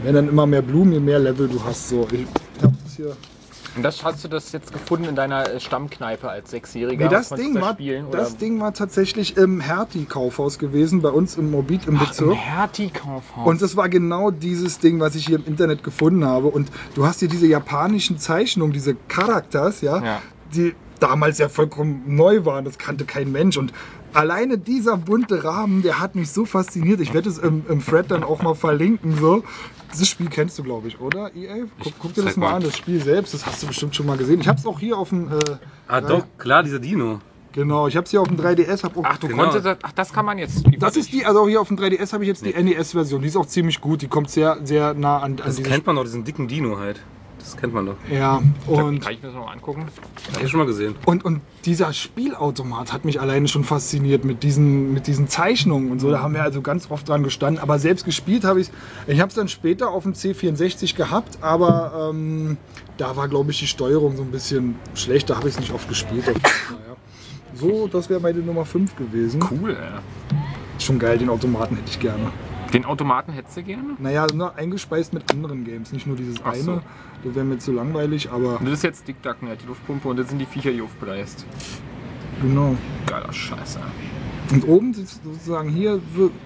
[0.03, 1.89] Wenn dann immer mehr Blumen, je mehr Level du hast.
[1.89, 2.27] So, ich
[2.63, 3.17] hab das hier.
[3.77, 7.05] Und das hast du das jetzt gefunden in deiner äh, Stammkneipe als Sechsjähriger?
[7.07, 8.37] Nee, das, Ding war, spielen, das?
[8.37, 12.35] Ding war tatsächlich im Hertie-Kaufhaus gewesen, bei uns im Morbid im Ach, im Bezirk.
[12.37, 13.47] Hertie-Kaufhaus.
[13.47, 16.49] Und das war genau dieses Ding, was ich hier im Internet gefunden habe.
[16.49, 20.23] Und du hast hier diese japanischen Zeichnungen, diese Charakters, ja, Ja.
[20.55, 22.65] die damals ja vollkommen neu waren.
[22.65, 23.57] Das kannte kein Mensch.
[23.57, 23.73] Und
[24.15, 27.01] alleine dieser bunte Rahmen, der hat mich so fasziniert.
[27.01, 29.17] Ich werde es im, im Thread dann auch mal verlinken.
[29.19, 29.43] So.
[29.93, 31.65] Dieses Spiel kennst du, glaube ich, oder, EA?
[31.83, 32.57] Guck, guck dir das mal mal.
[32.57, 33.35] an, das Spiel selbst.
[33.35, 34.41] Das hast du bestimmt schon mal gesehen.
[34.41, 35.29] Ich habe es auch hier auf dem...
[35.29, 35.39] Äh,
[35.87, 37.21] Ah, doch, klar, dieser Dino.
[37.53, 38.83] Genau, ich habe es hier auf dem 3DS.
[38.83, 39.43] Hab auch Ach, du Genau.
[39.45, 40.65] konntest das, ach, das kann man jetzt.
[40.81, 43.23] das ist die, also auch hier auf dem 3DS habe ich jetzt die NES-Version.
[43.23, 44.03] Die ist auch ziemlich gut.
[44.03, 47.01] Die kommt sehr, sehr nah an, an Das kennt man doch, diesen dicken Dino halt.
[47.55, 47.97] Das kennt man doch.
[48.11, 49.87] Ja, und, Kann ich mir das noch mal angucken?
[50.35, 50.97] Hab ich schon mal gesehen.
[51.07, 56.01] und, und dieser Spielautomat hat mich alleine schon fasziniert mit diesen, mit diesen Zeichnungen und
[56.01, 56.11] so.
[56.11, 57.63] Da haben wir also ganz oft dran gestanden.
[57.63, 58.71] Aber selbst gespielt habe ich
[59.07, 62.57] Ich habe es dann später auf dem C64 gehabt, aber ähm,
[62.97, 65.31] da war, glaube ich, die Steuerung so ein bisschen schlecht.
[65.31, 66.27] Da habe ich es nicht oft gespielt.
[66.27, 66.97] Naja.
[67.55, 69.41] So, das wäre meine Nummer 5 gewesen.
[69.49, 70.81] Cool, ey.
[70.81, 72.33] Schon geil, den Automaten hätte ich gerne.
[72.73, 73.95] Den Automaten hättest du gerne?
[73.99, 76.81] Naja, nur eingespeist mit anderen Games, nicht nur dieses Ach so.
[77.25, 80.19] Das wäre mir zu langweilig, aber das ist jetzt Dick Duck, ne, die Luftpumpe und
[80.19, 81.47] das sind die Viecher, die aufbläst.
[82.43, 82.77] genau.
[83.07, 83.81] Geiler Scheiße.
[84.53, 86.01] Und oben siehst du sozusagen hier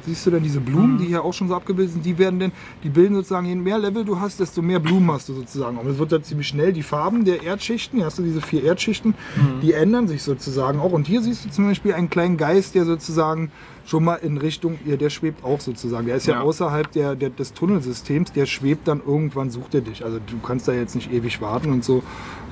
[0.07, 2.07] siehst du dann diese Blumen, die hier auch schon so abgebildet sind.
[2.07, 2.53] Die werden dann,
[2.85, 5.77] die bilden sozusagen, je mehr Level du hast, desto mehr Blumen hast du sozusagen.
[5.79, 6.73] Und es wird dann ziemlich schnell.
[6.73, 9.15] Die Farben der Erdschichten, hier hast du diese vier Erdschichten,
[9.63, 10.93] die ändern sich sozusagen auch.
[10.93, 13.51] Und hier siehst du zum Beispiel einen kleinen Geist, der sozusagen
[13.89, 16.07] schon mal in Richtung, ja, der schwebt auch sozusagen.
[16.07, 16.41] Der ist ja, Ja.
[16.43, 20.05] außerhalb der, der, des Tunnelsystems, der schwebt dann irgendwann, sucht er dich.
[20.05, 22.03] Also du kannst da jetzt nicht ewig warten und so.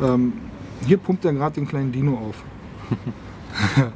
[0.02, 0.32] Ähm,
[0.86, 2.42] hier pumpt er gerade den kleinen Dino auf.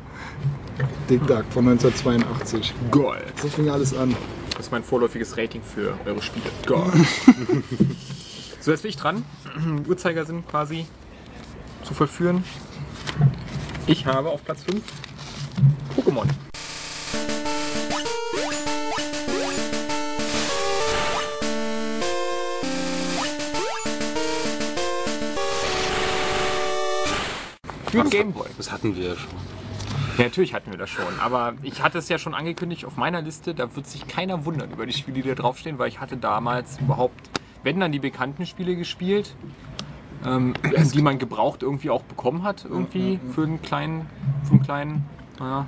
[1.08, 2.74] Dick Duck von 1982.
[2.90, 3.24] Geil.
[3.40, 4.14] So fing alles an.
[4.50, 6.44] Das ist mein vorläufiges Rating für eure Spiele.
[6.66, 6.90] Geil.
[8.60, 9.24] so, jetzt bin ich dran.
[9.88, 10.84] Uhrzeigersinn quasi
[11.84, 12.44] zu vollführen.
[13.86, 14.82] Ich habe auf Platz 5
[15.96, 16.26] Pokémon.
[27.90, 28.48] Für den Gameboy.
[28.56, 29.30] Das hatten wir ja schon.
[30.16, 33.22] Ja, natürlich hatten wir das schon, aber ich hatte es ja schon angekündigt auf meiner
[33.22, 36.16] Liste, da wird sich keiner wundern über die Spiele, die da draufstehen, weil ich hatte
[36.16, 37.30] damals überhaupt,
[37.62, 39.34] wenn dann die bekannten Spiele gespielt,
[40.24, 40.54] ähm,
[40.94, 44.06] die man gebraucht irgendwie auch bekommen hat, irgendwie für einen kleinen,
[44.44, 45.04] für einen kleinen,
[45.38, 45.66] naja,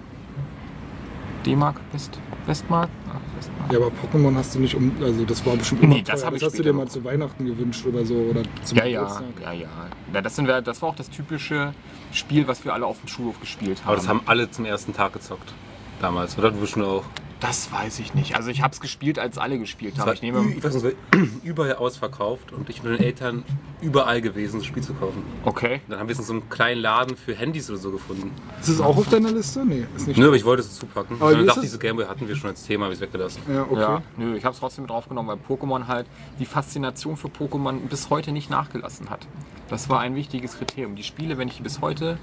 [1.42, 2.88] D-Mark, West, Westmark?
[3.08, 3.72] Ach, Westmark.
[3.72, 4.92] Ja, aber Pokémon hast du nicht um.
[5.02, 6.26] Also, das war bestimmt Nee, immer das teuer.
[6.26, 8.14] hab ich das hast du dir mal zu Weihnachten gewünscht oder so.
[8.14, 9.24] Oder zum Ja, ja, Geburtstag.
[9.42, 9.68] ja, ja.
[10.12, 11.72] ja das, sind wir, das war auch das typische
[12.12, 13.88] Spiel, was wir alle auf dem Schulhof gespielt haben.
[13.88, 15.52] Aber das haben alle zum ersten Tag gezockt.
[16.00, 16.50] Damals, oder?
[16.50, 17.04] Du bist schon auch.
[17.42, 18.36] Das weiß ich nicht.
[18.36, 20.12] Also ich habe es gespielt, als alle gespielt haben.
[20.12, 20.96] Ich nehme, ich weiß nicht,
[21.42, 23.44] überall ausverkauft und ich bin mit den Eltern
[23.80, 25.24] überall gewesen, das Spiel zu kaufen.
[25.44, 25.80] okay.
[25.88, 28.30] Dann haben wir es in so einem kleinen Laden für Handys oder so gefunden.
[28.60, 29.64] Ist es auch auf deiner Liste?
[29.66, 30.18] Nee, ist nicht.
[30.18, 31.16] Nö, aber ich wollte es zupacken.
[31.18, 31.66] Aber ich ist dachte, es?
[31.66, 33.42] diese Gameboy hatten wir schon als Thema, habe ich es weggelassen.
[33.52, 33.80] Ja, okay.
[33.80, 36.06] Ja, nö, ich habe es trotzdem mit draufgenommen, weil Pokémon halt
[36.38, 39.26] die Faszination für Pokémon bis heute nicht nachgelassen hat.
[39.68, 40.94] Das war ein wichtiges Kriterium.
[40.94, 42.18] Die Spiele, wenn ich die bis heute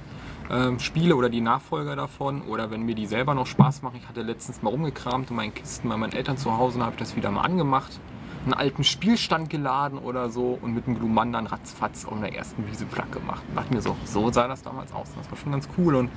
[0.50, 3.98] ähm, spiele oder die Nachfolger davon oder wenn mir die selber noch Spaß machen.
[4.02, 6.96] Ich hatte letztens mal rumgekramt in meinen Kisten bei meinen Eltern zu Hause und habe
[6.98, 8.00] das wieder mal angemacht.
[8.46, 12.66] Einen alten Spielstand geladen oder so und mit einem Gluman dann ratzfatz auf der ersten
[12.68, 13.44] Wiese platt gemacht.
[13.50, 15.10] Und dachte mir so, so sah das damals aus.
[15.16, 16.10] Das war schon ganz cool und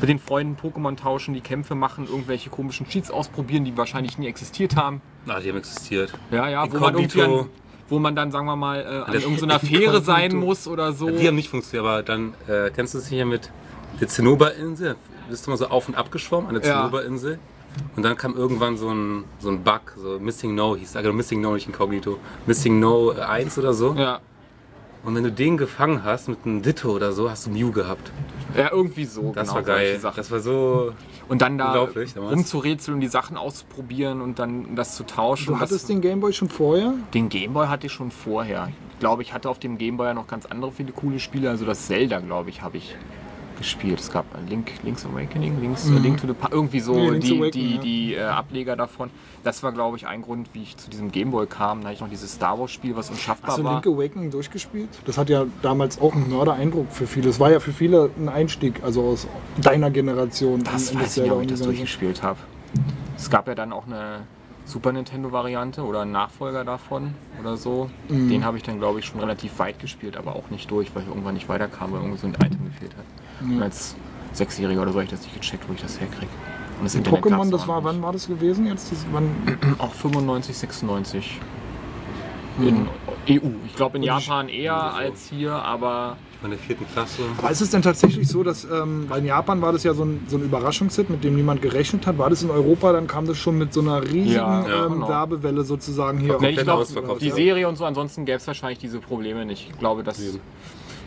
[0.00, 4.26] mit den Freunden Pokémon tauschen, die Kämpfe machen, irgendwelche komischen Cheats ausprobieren, die wahrscheinlich nie
[4.26, 5.02] existiert haben.
[5.28, 6.12] Ah, die haben existiert.
[6.30, 7.48] Ja, ja, wo man, irgendwie an,
[7.92, 11.10] wo man dann, sagen wir mal, äh, an Der- irgendeiner Fähre sein muss oder so.
[11.10, 13.50] Die haben nicht funktioniert, aber dann äh, kennst du es hier mit
[14.00, 14.96] der Zinnoberinsel?
[15.28, 16.76] Bist du mal so auf und ab geschwommen an der Ja.
[16.78, 17.38] Zinnoberinsel?
[17.96, 21.40] Und dann kam irgendwann so ein, so ein Bug, so Missing No hieß, also Missing
[21.42, 23.94] No nicht Inkognito, Missing No äh, 1 oder so.
[23.94, 24.20] Ja.
[25.04, 28.10] Und wenn du den gefangen hast mit einem Ditto oder so, hast du Mew gehabt.
[28.56, 29.32] ja, irgendwie so.
[29.34, 30.00] Das genau, war geil.
[30.02, 30.92] Das war so.
[31.28, 35.54] Und dann da rumzurätseln und die Sachen auszuprobieren und dann das zu tauschen.
[35.54, 36.94] Du hattest das, den Gameboy schon vorher?
[37.14, 38.68] den Gameboy hatte ich schon vorher.
[38.92, 41.50] Ich glaube, ich hatte auf dem Gameboy ja noch ganz andere viele coole Spiele.
[41.50, 42.96] Also das Zelda, glaube ich, habe ich
[43.62, 44.00] gespielt.
[44.00, 47.38] Es gab Link, Link's Awakening, Link's, äh, Link to the Pa- irgendwie so Link's die,
[47.38, 47.80] Awakening, die, ja.
[47.80, 49.10] die äh, Ableger davon.
[49.44, 51.80] Das war, glaube ich, ein Grund, wie ich zu diesem Gameboy kam.
[51.80, 53.82] Da hatte ich noch dieses Star Wars Spiel, was unschaffbar Hast du war.
[53.82, 54.88] Link Awakening durchgespielt?
[55.04, 57.28] Das hat ja damals auch einen Mörder-Eindruck für viele.
[57.30, 59.26] Es war ja für viele ein Einstieg, also aus
[59.60, 60.62] deiner Generation.
[60.62, 62.38] Das in- in weiß ich nicht, ob ich das durchgespielt habe.
[63.16, 64.20] Es gab ja dann auch eine
[64.64, 67.90] Super Nintendo-Variante oder einen Nachfolger davon oder so.
[68.08, 68.28] Mhm.
[68.30, 71.02] Den habe ich dann, glaube ich, schon relativ weit gespielt, aber auch nicht durch, weil
[71.02, 73.01] ich irgendwann nicht weiterkam, weil irgendwie so ein Item gefehlt hat.
[73.44, 73.56] Mhm.
[73.56, 73.94] Und als
[74.32, 76.30] Sechsjähriger oder so habe ich das nicht gecheckt, wo ich das herkriege.
[76.78, 78.66] Und das Internet Pokémon, das war, wann war das gewesen?
[78.66, 79.28] Jetzt, das, wann,
[79.78, 81.40] Auch 95, 96.
[82.60, 82.86] In
[83.28, 83.48] EU.
[83.66, 87.22] Ich glaube in ich- Japan eher als hier, aber Von der vierten Klasse.
[87.38, 90.04] aber ist es denn tatsächlich so, dass, ähm, weil in Japan war das ja so
[90.04, 92.18] ein, so ein Überraschungshit, mit dem niemand gerechnet hat.
[92.18, 94.92] War das in Europa, dann kam das schon mit so einer riesigen Ja, ja, ähm,
[94.94, 95.08] genau.
[95.08, 96.36] Werbewelle sozusagen hier.
[96.40, 96.86] Nee, ich glaube,
[97.20, 97.34] die ja.
[97.34, 99.70] Serie und so, ansonsten gäbe es wahrscheinlich diese Probleme nicht.
[99.70, 100.40] Ich glaube, das, Eben.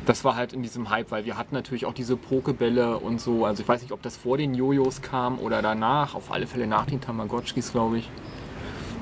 [0.06, 3.46] Das war halt in diesem Hype, weil wir hatten natürlich auch diese Pokebälle und so.
[3.46, 6.16] Also ich weiß nicht, ob das vor den Jojos kam oder danach.
[6.16, 8.10] Auf alle Fälle nach den Tamagotchis, glaube ich.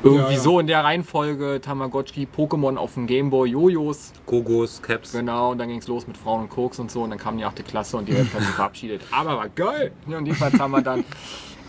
[0.03, 0.39] Irgendwie Ja, ja.
[0.39, 4.11] so in der Reihenfolge Tamagotchi, Pokémon auf dem Gameboy, Jojos.
[4.25, 5.13] Gogos, Caps.
[5.13, 7.03] Genau, und dann ging es los mit Frauen und Koks und so.
[7.03, 9.01] Und dann kam die achte Klasse und die Hälfte hat sich verabschiedet.
[9.11, 9.91] Aber war geil!
[10.07, 11.01] Ja, und jedenfalls haben wir dann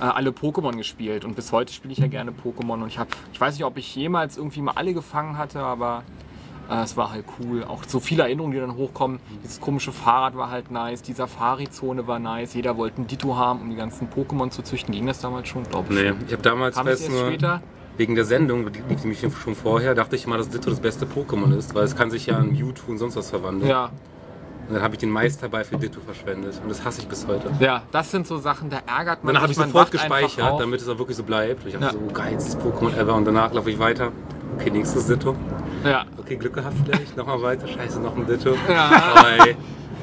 [0.01, 1.25] äh, alle Pokémon gespielt.
[1.25, 2.83] Und bis heute spiele ich ja gerne Pokémon.
[2.83, 6.03] Und ich habe, ich weiß nicht, ob ich jemals irgendwie mal alle gefangen hatte, aber
[6.83, 7.65] es war halt cool.
[7.65, 9.21] Auch so viele Erinnerungen, die dann hochkommen.
[9.43, 12.55] Dieses komische Fahrrad war halt nice, die Safari-Zone war nice.
[12.55, 14.95] Jeder wollte ein Ditto haben, um die ganzen Pokémon zu züchten.
[14.95, 15.65] Ging das damals schon?
[15.65, 16.01] Glaube ich.
[16.01, 16.19] Nee, schon.
[16.27, 17.63] ich habe damals Kam erst nur, später?
[17.97, 21.57] wegen der Sendung, die nämlich schon vorher, dachte ich mal, dass Ditto das beste Pokémon
[21.57, 23.71] ist, weil es kann sich ja in Mewtwo und sonst was verwandeln.
[23.71, 23.91] Ja.
[24.67, 27.51] Und dann habe ich den Meisterball für Ditto verschwendet und das hasse ich bis heute.
[27.61, 30.89] Ja, das sind so Sachen, da ärgert man Dann habe ich sofort gespeichert, damit es
[30.89, 31.63] auch wirklich so bleibt.
[31.65, 31.93] Und ich dachte Ja.
[31.93, 33.15] so, oh, geilstes Pokémon ever.
[33.15, 34.11] Und danach laufe ich weiter.
[34.59, 35.37] Okay, nächstes Ditto.
[35.85, 36.05] Ja.
[36.19, 37.17] Okay, Glück gehabt vielleicht.
[37.17, 37.67] Nochmal weiter.
[37.69, 38.55] Scheiße, noch ein Ditto.
[38.69, 39.37] Ja.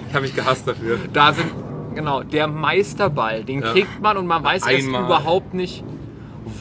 [0.08, 1.00] Ich habe mich gehasst dafür.
[1.14, 1.52] Da sind,
[1.96, 3.72] genau, der Meisterball, den Ja.
[3.72, 5.06] kriegt man und man weiß erst Einmal.
[5.06, 5.84] überhaupt nicht,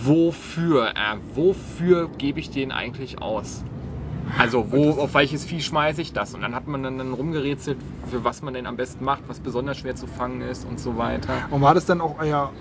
[0.05, 0.89] wofür.
[0.91, 3.65] Äh, wofür gebe ich den eigentlich aus?
[4.39, 6.35] Also, wo, auf welches Vieh schmeiße ich das?
[6.35, 7.79] Und dann hat man dann, dann rumgerätselt,
[8.11, 10.97] für was man denn am besten macht, was besonders schwer zu fangen ist und so
[10.97, 11.33] weiter.
[11.51, 12.53] Und war das dann auch euer,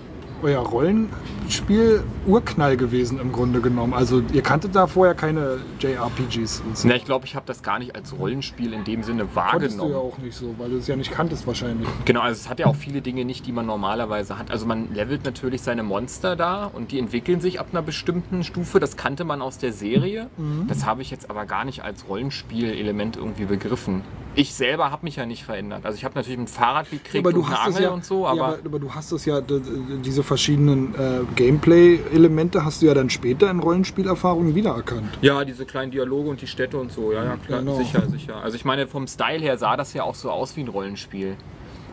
[0.42, 3.94] euer Rollenspiel-Urknall gewesen im Grunde genommen?
[3.94, 6.88] Also ihr kanntet da vorher keine JRPGs und so.
[6.88, 9.82] Na, ich glaube, ich habe das gar nicht als Rollenspiel in dem Sinne Konntest du
[9.82, 9.92] wahrgenommen.
[9.92, 11.88] ja auch nicht so, weil du es ja nicht kanntest wahrscheinlich.
[12.04, 14.50] Genau, also es hat ja auch viele Dinge nicht, die man normalerweise hat.
[14.50, 18.80] Also man levelt natürlich seine Monster da und die entwickeln sich ab einer bestimmten Stufe.
[18.80, 20.28] Das kannte man aus der Serie.
[20.68, 24.02] Das habe ich jetzt aber gar nicht als Rollenspielelement irgendwie begriffen.
[24.34, 25.84] Ich selber habe mich ja nicht verändert.
[25.84, 27.90] Also ich habe natürlich ein Fahrrad gekriegt aber du und eine hast es Angel ja,
[27.90, 32.82] und so, ja, aber aber, aber du hast es ja, diese verschiedenen äh, Gameplay-Elemente hast
[32.82, 35.08] du ja dann später in Rollenspielerfahrungen wiedererkannt.
[35.22, 37.76] ja, diese kleinen Dialoge und die Städte und so, ja, ja, klar, Genau.
[37.76, 38.36] sicher, sicher.
[38.36, 41.36] Also ich meine, vom Style her sah das ja auch so aus wie ein Rollenspiel.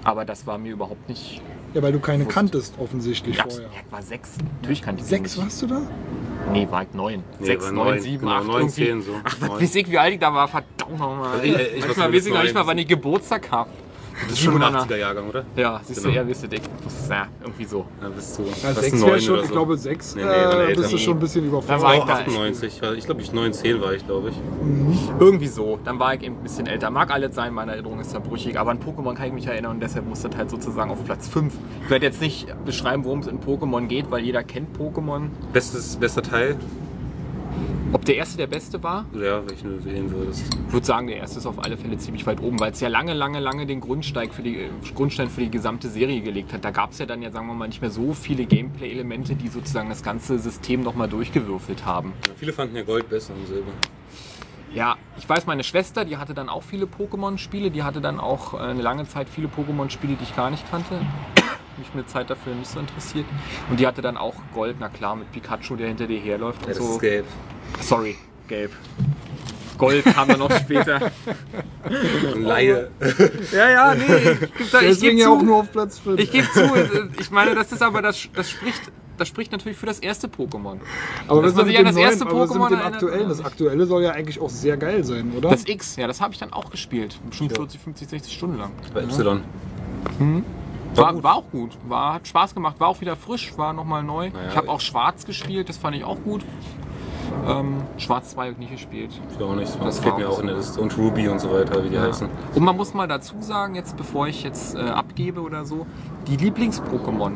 [0.04, 1.42] Aber das war mir überhaupt nicht.
[1.74, 2.34] Ja, weil du keine Wusste.
[2.34, 3.68] kanntest offensichtlich Ja, vorher.
[3.86, 4.34] ich war sechs.
[4.62, 5.82] Natürlich kannte ich Sechs warst du da?
[6.54, 7.24] Nee, war ich neun.
[7.40, 8.46] Nee, Sechs, neun, neun, sieben, genau, acht.
[8.48, 9.12] neun, zehn so.
[9.24, 10.48] Ach, was weiß ich, wie alt ich da war?
[10.48, 11.32] Verdammt nochmal.
[11.32, 13.70] Also ich- ich weiß Manchmal nur, weiß ich nicht mal, wann ich Geburtstag habe.
[14.24, 15.44] Das ist schon ein 80er Jahrgang, oder?
[15.56, 16.16] Ja, siehst du, Genau.
[16.16, 16.62] eher bist du dick.
[17.10, 17.86] Ja, irgendwie so.
[18.02, 18.44] Da bist du.
[18.44, 19.54] Ja, was, sechs neun wäre schon, oder ich so.
[19.54, 21.60] glaube sechs Nee, nee, äh, dann bist du schon ein bisschen Da war
[21.96, 21.98] überfordert.
[21.98, 22.14] ich Oh, da-
[22.48, 22.82] 98.
[22.98, 24.36] Ich glaube, ich 9, 10 war ich, glaube ich.
[25.20, 25.80] Irgendwie so.
[25.86, 26.90] Dann war ich eben ein bisschen älter.
[26.90, 28.60] Mag alles sein, meine Erinnerung ist da brüchig.
[28.60, 31.28] Aber an Pokémon kann ich mich erinnern und deshalb muss das halt sozusagen auf Platz
[31.28, 31.54] 5.
[31.84, 35.30] Ich werde jetzt nicht beschreiben, worum es in Pokémon geht, weil jeder kennt Pokémon.
[35.54, 36.56] Bestes, bester Teil?
[37.94, 39.06] Ob der erste der beste war?
[39.14, 40.44] Ja, welchen du wählen würdest.
[40.68, 42.90] Ich würde sagen, der erste ist auf alle Fälle ziemlich weit oben, weil es ja
[42.90, 46.66] lange, lange, lange den Grundstein für die, Grundstein für die gesamte Serie gelegt hat.
[46.66, 49.48] Da gab es ja dann ja, sagen wir mal, nicht mehr so viele Gameplay-Elemente, die
[49.48, 52.14] sozusagen das ganze System nochmal durchgewürfelt haben.
[52.28, 53.72] Ja, viele fanden ja Gold besser und Silber.
[54.74, 57.72] Ja, ich weiß, meine Schwester, die hatte dann auch viele Pokémon-Spiele.
[57.72, 61.00] Die hatte dann auch äh, eine lange Zeit viele Pokémon-Spiele, die ich gar nicht kannte.
[61.78, 63.26] Mich eine Zeit dafür nicht so interessiert.
[63.70, 66.68] Und die hatte dann auch Gold, na klar, mit Pikachu, der hinter dir herläuft Ja,
[66.68, 66.94] und das so.
[66.94, 67.26] ist gelb.
[67.82, 68.16] Sorry,
[68.48, 68.72] gelb.
[69.78, 71.12] Gold kam dann noch später.
[72.36, 72.90] Laie.
[73.52, 74.04] Ja, ja, nee.
[74.60, 76.20] Ich, da, ich Deswegen ja zu, auch nur auf Platz 5.
[76.20, 76.62] Ich gebe zu,
[77.20, 78.82] ich meine, das ist aber, das, das spricht,
[79.18, 80.78] das spricht natürlich für das erste Pokémon.
[81.28, 83.30] aber dass was ist mit dem das erste was ist Pokémon mit dem erinnert, aktuellen?
[83.30, 85.50] Das aktuelle soll ja eigentlich auch sehr geil sein, oder?
[85.50, 87.20] Das X, ja, das habe ich dann auch gespielt.
[87.30, 88.72] Bestimmt 40, 50, 60 Stunden lang.
[88.96, 89.44] Bei Y.
[90.98, 94.30] War, war auch gut, war, hat Spaß gemacht, war auch wieder frisch, war nochmal neu.
[94.30, 96.44] Naja, ich habe auch Schwarz gespielt, das fand ich auch gut.
[97.48, 99.12] Ähm, Schwarz 2 habe ich nicht gespielt.
[99.38, 99.74] Ich auch nicht.
[99.76, 100.80] Das Das fehlt mir auch in der Liste.
[100.82, 102.28] Und Ruby und so weiter, wie die heißen.
[102.56, 105.86] Und man muss mal dazu sagen, jetzt bevor ich jetzt äh, abgebe oder so,
[106.28, 107.34] die Lieblings-Pokémon,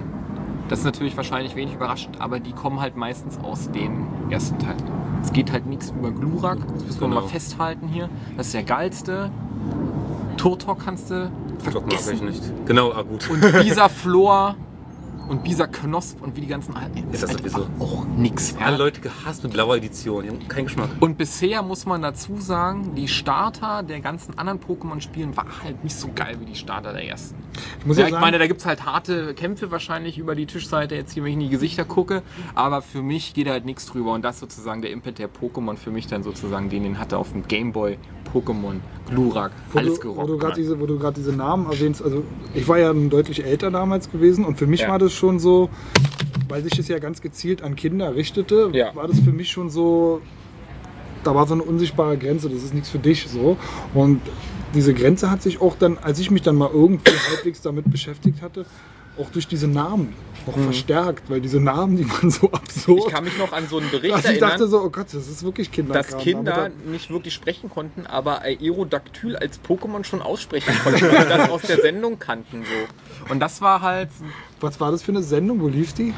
[0.69, 4.82] das ist natürlich wahrscheinlich wenig überraschend, aber die kommen halt meistens aus den ersten Teilen.
[5.21, 7.21] Es geht halt nichts über Glurak, das müssen wir Genau.
[7.21, 8.10] mal festhalten hier.
[8.38, 9.30] Das ist der geilste.
[10.38, 11.32] Turtok kannst du
[11.70, 12.41] Stock mag ich nicht.
[12.65, 13.30] Genau, ah gut.
[13.30, 14.56] Und Bisa Flor
[15.30, 17.10] und Bisa Knosp und wie die ganzen alten.
[17.13, 17.67] Ist das sowieso.
[17.80, 18.54] auch nix.
[18.60, 20.24] Alle Leute gehasst mit blauer Edition.
[20.24, 20.89] Die haben keinen Geschmack.
[21.00, 25.96] Und bisher muss man dazu sagen, die Starter der ganzen anderen Pokémon-Spielen war halt nicht
[25.96, 27.36] so geil wie die Starter der ersten.
[27.80, 30.36] Ich muss Ja, ja, ich sagen, meine, da gibt es halt harte Kämpfe wahrscheinlich über
[30.36, 32.24] die Tischseite, jetzt hier, wenn ich in die Gesichter gucke.
[32.54, 34.12] Aber für mich geht halt nichts drüber.
[34.12, 37.32] Und das sozusagen der Impet der Pokémon für mich dann sozusagen, den den hatte auf
[37.32, 37.98] dem Gameboy,
[38.34, 38.76] Pokémon,
[39.10, 40.30] Glurak, wo alles du, wo gerockt.
[40.30, 43.72] du gerade diese, wo du gerade diese Namen erwähnst, also ich war ja deutlich älter
[43.72, 44.89] damals gewesen und für mich Ja.
[44.89, 45.70] war das schon so,
[46.50, 48.96] weil sich das ja ganz gezielt an Kinder richtete, Ja.
[48.96, 50.22] war das für mich schon so,
[51.24, 53.58] da war so eine unsichtbare Grenze, das ist nichts für dich so.
[53.94, 54.22] Und
[54.74, 58.41] diese Grenze hat sich auch dann, als ich mich dann mal irgendwie halbwegs damit beschäftigt
[58.41, 58.65] hatte,
[59.17, 60.13] auch durch diese Namen
[60.47, 62.97] noch verstärkt, weil diese Namen, die waren so absurd.
[63.00, 63.04] Mhm.
[63.08, 64.50] Ich kann mich noch an so einen Bericht dass ich erinnern.
[64.50, 65.93] dachte so, oh Gott, das ist wirklich Kinder.
[65.93, 71.30] dass Kinder nicht wirklich sprechen konnten, aber Aerodactyl als Pokémon schon aussprechen konnten, weil sie
[71.30, 72.63] das aus der Sendung kannten.
[72.63, 73.32] So.
[73.32, 74.10] Und das war halt,
[74.60, 75.62] Was war das für eine Sendung?
[75.62, 76.13] Wo lief die?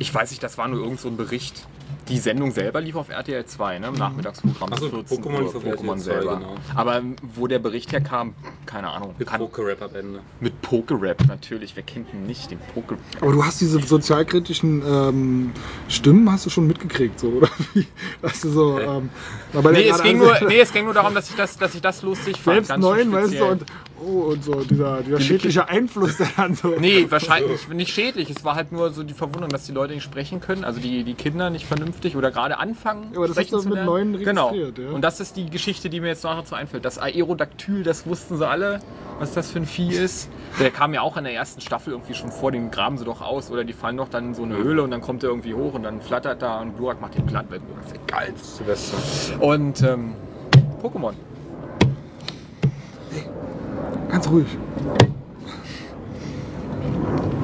[0.00, 1.66] ich weiß nicht, das war nur irgend so ein Bericht.
[2.08, 4.70] Die Sendung selber lief auf RTL 2, ne, im Nachmittagsprogramm.
[4.72, 6.36] Ach so, 14 Pokémon lief auf 2, selber.
[6.36, 6.54] genau.
[6.74, 7.02] Aber
[7.34, 8.34] wo der Bericht herkam,
[8.66, 9.14] keine Ahnung.
[9.18, 10.20] Mit Kann, Poké-Rap am Ende.
[10.40, 12.96] mit Pokerap natürlich, wer kennt ihn nicht, den Poker.
[13.20, 15.52] Aber du hast diese sozialkritischen ähm,
[15.88, 17.48] Stimmen hast du schon mitgekriegt, so, oder?
[17.74, 17.86] wie?
[18.22, 19.10] Hast du so, ähm,
[19.72, 21.80] Nee, es ging, nur, also- nee, es ging nur darum, dass ich das, dass ich
[21.82, 22.66] das lustig fand.
[22.66, 23.64] selbst neun, weißt du, und,
[24.04, 26.74] oh, und so, dieser, dieser schädliche Einfluss, der dann so.
[26.78, 28.30] Nee, wahrscheinlich nicht schädlich.
[28.30, 31.04] Es war halt nur so die Verwunderung, dass die Leute nicht sprechen können, also die,
[31.04, 33.12] die Kinder nicht vernünftig oder gerade anfangen.
[33.16, 33.86] aber das du zu mit lernen.
[33.86, 34.48] neun Genau.
[34.48, 34.94] registriert, ja.
[34.94, 36.84] Und das ist die Geschichte, die mir jetzt nachher so einfällt.
[36.84, 38.80] Das Aerodactyl, das wussten sie alle,
[39.18, 40.28] was das für ein Vieh ist.
[40.60, 43.20] Der kam ja auch in der ersten Staffel irgendwie schon vor, den graben sie doch
[43.20, 45.54] aus oder die fallen doch dann in so eine Höhle und dann kommt er irgendwie
[45.54, 48.46] hoch und dann flattert da und Glurak macht den platt, weil Glurak ist der geilste.
[48.64, 49.42] Silvester.
[49.42, 50.14] Und ähm,
[50.82, 51.14] Pokémon.
[54.18, 54.46] Ganz ruhig.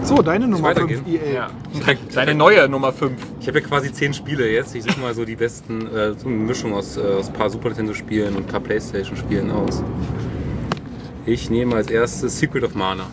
[0.02, 1.04] So, deine Nummer 5 weitergehen?
[1.06, 1.32] EA.
[1.32, 1.50] Ja.
[2.12, 3.12] Deine neue Nummer 5.
[3.38, 4.74] Ich habe ja quasi zehn Spiele jetzt.
[4.74, 7.48] Ich suche mal so die besten, äh, so eine Mischung aus, äh, aus ein paar
[7.48, 9.84] Super Nintendo Spielen und ein paar Playstation Spielen aus.
[11.26, 13.06] Ich nehme als erstes Secret of Mana.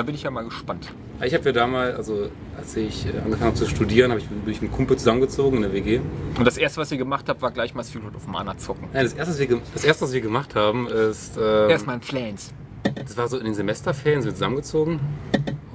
[0.00, 0.94] Da bin ich ja mal gespannt.
[1.22, 4.62] Ich habe ja damals, also als ich äh, angefangen habe zu studieren, habe ich ich
[4.62, 6.00] mit einem Kumpel zusammengezogen in der WG.
[6.38, 8.88] Und das erste, was ihr gemacht habt, war gleich mal Secret of Mana zocken.
[8.94, 12.00] Ja, das, erste, was wir, das erste, was wir gemacht haben, ist, ähm, Erstmal ein
[12.00, 12.54] Flans.
[12.94, 15.00] das war so in den Semesterferien, sind wir zusammengezogen.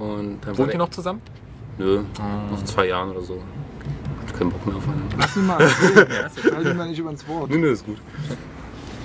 [0.00, 1.22] Und dann Wohnt ihr noch zusammen?
[1.78, 2.02] Nö,
[2.50, 3.40] noch zwei Jahren oder so.
[4.26, 5.08] Hab keinen Bock mehr auf einen.
[5.16, 6.52] Lass ihn mal erzählen.
[6.52, 7.48] Fall ihm mal nicht über ins Wort.
[7.48, 7.98] Nö, nö, ist gut.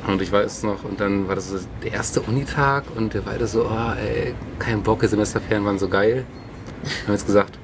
[0.07, 3.45] Und ich weiß noch, und dann war das so der erste Unitag und wir beide
[3.45, 6.25] so, oh, ey, kein Bock, die Semesterferien waren so geil.
[6.83, 7.59] Dann haben jetzt gesagt,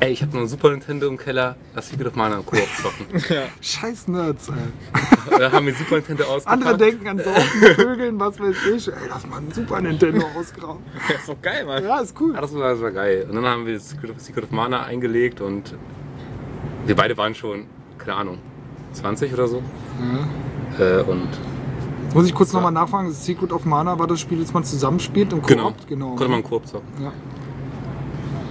[0.00, 2.60] ey, ich habe noch ein Super Nintendo im Keller, lass Secret of Mana im Koop
[2.80, 3.06] zocken.
[3.60, 5.32] Scheiß Nerds, ey.
[5.32, 6.62] Und dann haben wir Super Nintendo ausgepackt.
[6.62, 8.88] Andere denken an Saufen, Vögeln, was weiß ich.
[8.88, 10.82] Ey, lass mal ein Super Nintendo ausgraben.
[11.08, 11.82] Das ist doch geil, Mann.
[11.84, 12.34] Ja, ist cool.
[12.34, 13.26] Das, war, das war geil.
[13.28, 15.74] Und dann haben wir Secret of, Secret of Mana eingelegt und
[16.86, 17.66] wir beide waren schon,
[17.98, 18.38] keine Ahnung,
[18.92, 19.62] 20 oder so.
[20.78, 21.28] Äh, und
[22.14, 23.12] muss ich kurz nochmal nachfragen.
[23.12, 25.48] Secret of Mana war das Spiel, das man zusammenspielt im Koop?
[25.48, 26.08] genau, genau.
[26.14, 26.88] konnte man Koop zocken.
[27.02, 27.12] Ja.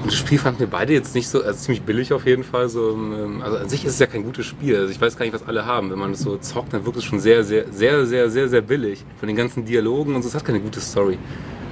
[0.03, 2.69] Und das Spiel fanden wir beide jetzt nicht so, also ziemlich billig auf jeden Fall.
[2.69, 4.75] So, ähm, also an sich ist es ja kein gutes Spiel.
[4.77, 5.89] Also ich weiß gar nicht, was alle haben.
[5.89, 8.61] Wenn man das so zockt, dann wirkt es schon sehr, sehr, sehr, sehr, sehr, sehr
[8.61, 9.03] billig.
[9.19, 10.29] Von den ganzen Dialogen und so.
[10.29, 11.17] Es hat keine gute Story.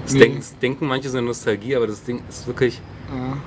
[0.03, 0.19] Das, Nee.
[0.19, 2.81] denken, denken manche so eine Nostalgie, aber das Ding ist wirklich.
[3.09, 3.37] Ja.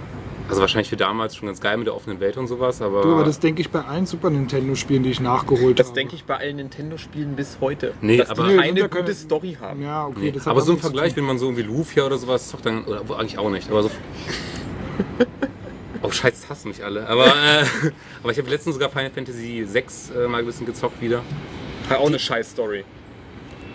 [0.49, 3.03] Also wahrscheinlich für damals schon ganz geil mit der offenen Welt und sowas, aber.
[3.03, 5.94] Du, aber das denke ich bei allen Super Nintendo-Spielen, die ich nachgeholt Das habe.
[5.96, 7.92] denke ich bei allen Nintendo-Spielen bis heute.
[8.01, 9.82] Nee, dass aber- die Nee, ja gute Story haben.
[9.82, 10.18] Ja, okay.
[10.20, 12.49] Nee, das hat aber so im zu Vergleich, wenn man so irgendwie Lufia oder sowas
[12.49, 12.84] zockt, dann.
[12.84, 13.70] Oder eigentlich auch nicht.
[13.70, 13.90] Aber so.
[16.01, 17.07] Oh, scheiß hassen mich alle.
[17.09, 17.64] Aber, äh,
[18.22, 21.22] aber ich habe letztens sogar Final Fantasy 6 äh, mal ein bisschen gezockt wieder.
[21.90, 22.84] Hat auch eine scheiß Story.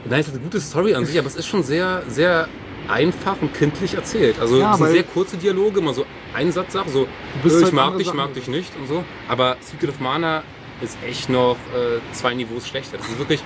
[0.06, 2.48] Nein, es ist eine gute Story an sich, aber es ist schon sehr, sehr
[2.88, 4.40] einfach und kindlich erzählt.
[4.40, 7.08] Also Ja, es sind sehr kurze Dialoge, mal so ein Satzsache, so
[7.42, 9.04] bist äh, ich halt mag dich, Sachen mag dich nicht und so.
[9.28, 10.44] Aber Secret of Mana
[10.82, 12.98] ist echt noch äh, zwei Niveaus schlechter.
[12.98, 13.42] Das ist wirklich,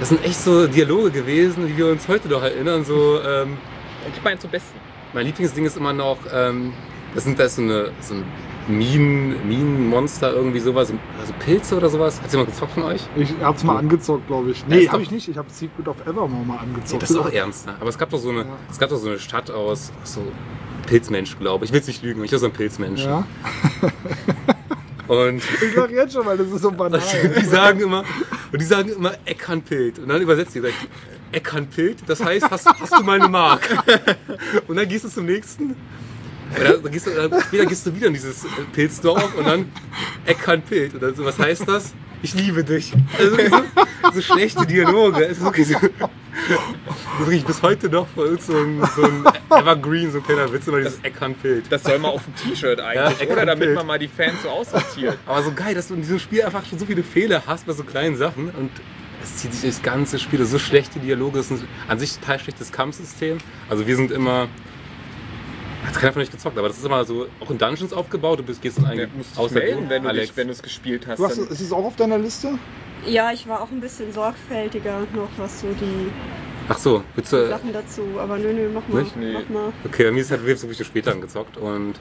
[0.00, 2.84] das sind echt so Dialoge gewesen, die wir uns heute noch erinnern.
[2.84, 3.56] So, ähm,
[4.14, 4.78] Gib mal einen zum Besten.
[5.12, 6.72] mein Lieblingsding ist immer noch, ähm,
[7.14, 8.24] das sind das ist so eine so ein
[8.68, 12.20] Minen, Minenmonster irgendwie sowas, also Pilze oder sowas.
[12.20, 13.00] Hat jemand gezockt von euch?
[13.16, 14.66] Ich hab's mal angezockt, glaube ich.
[14.66, 15.28] Nee, habe doch- ich nicht.
[15.28, 17.02] Ich habe Secret of Evermore mal angezockt.
[17.02, 17.74] Das ist auch ernst, ne?
[17.78, 18.46] Aber es gab doch so eine, Ja.
[18.70, 20.22] es gab doch so eine Stadt aus so
[20.86, 21.70] Pilzmensch, glaube ich.
[21.70, 23.04] Ich will es nicht lügen, ich bin so ein Pilzmensch.
[23.04, 23.24] Ja.
[25.08, 27.00] Und Ich lach jetzt schon, weil das ist so banal.
[27.40, 28.02] die sagen immer,
[28.50, 30.00] und die sagen immer Eckhandpild.
[30.00, 30.74] Und dann übersetzt die gleich
[31.30, 33.68] Eckhandpild, das heißt, hast, hast du mal eine Mark.
[34.66, 35.76] Und dann gehst du zum nächsten.
[36.54, 39.70] Oder dann gehst du, dann wieder gehst du wieder in dieses äh, Pilzdorf und dann
[40.26, 40.94] Eckhandpild.
[40.94, 41.94] Und dann so, was heißt das?
[42.22, 42.92] Ich liebe dich.
[43.18, 45.24] Also so, so schlechte Dialoge.
[45.24, 45.74] Es ist wirklich so.
[45.74, 50.24] Das ist wirklich bis heute noch bei uns so ein, so ein Evergreen, so ein
[50.24, 51.64] kleiner Witz, immer dieses Eckhandpild.
[51.70, 53.42] Das soll mal auf dem T-Shirt Ja, eigentlich, oder?
[53.42, 55.18] Eckern Damit man mal die Fans so aussortiert.
[55.26, 57.72] Aber so geil, dass du in diesem Spiel einfach schon so viele Fehler hast bei
[57.72, 58.70] so kleinen Sachen und
[59.22, 62.38] es zieht sich das ganze Spiel, so schlechte Dialoge, es ist ein, an sich total
[62.38, 63.38] schlechtes Kampfsystem.
[63.68, 64.48] Also wir sind immer,
[65.86, 68.42] hat keiner von euch gezockt, aber das ist immer so auch in Dungeons aufgebaut, du
[68.42, 70.28] bist, gehst einen musst dich außer melden, du, wenn du Alex.
[70.28, 71.18] dich- wenn du es gespielt hast.
[71.18, 72.58] Du hast, dann- ist es auch auf deiner Liste?
[73.06, 76.10] Ja, ich war auch ein bisschen sorgfältiger noch, was so die
[76.68, 78.02] Ach so, willst du, Sachen dazu.
[78.18, 79.02] Aber nö, nö, mach mal.
[79.02, 79.16] Nicht?
[79.16, 79.32] Nee.
[79.34, 79.72] Mach mal.
[79.84, 81.94] okay, bei mir ist halt wir haben es ein bisschen später angezockt und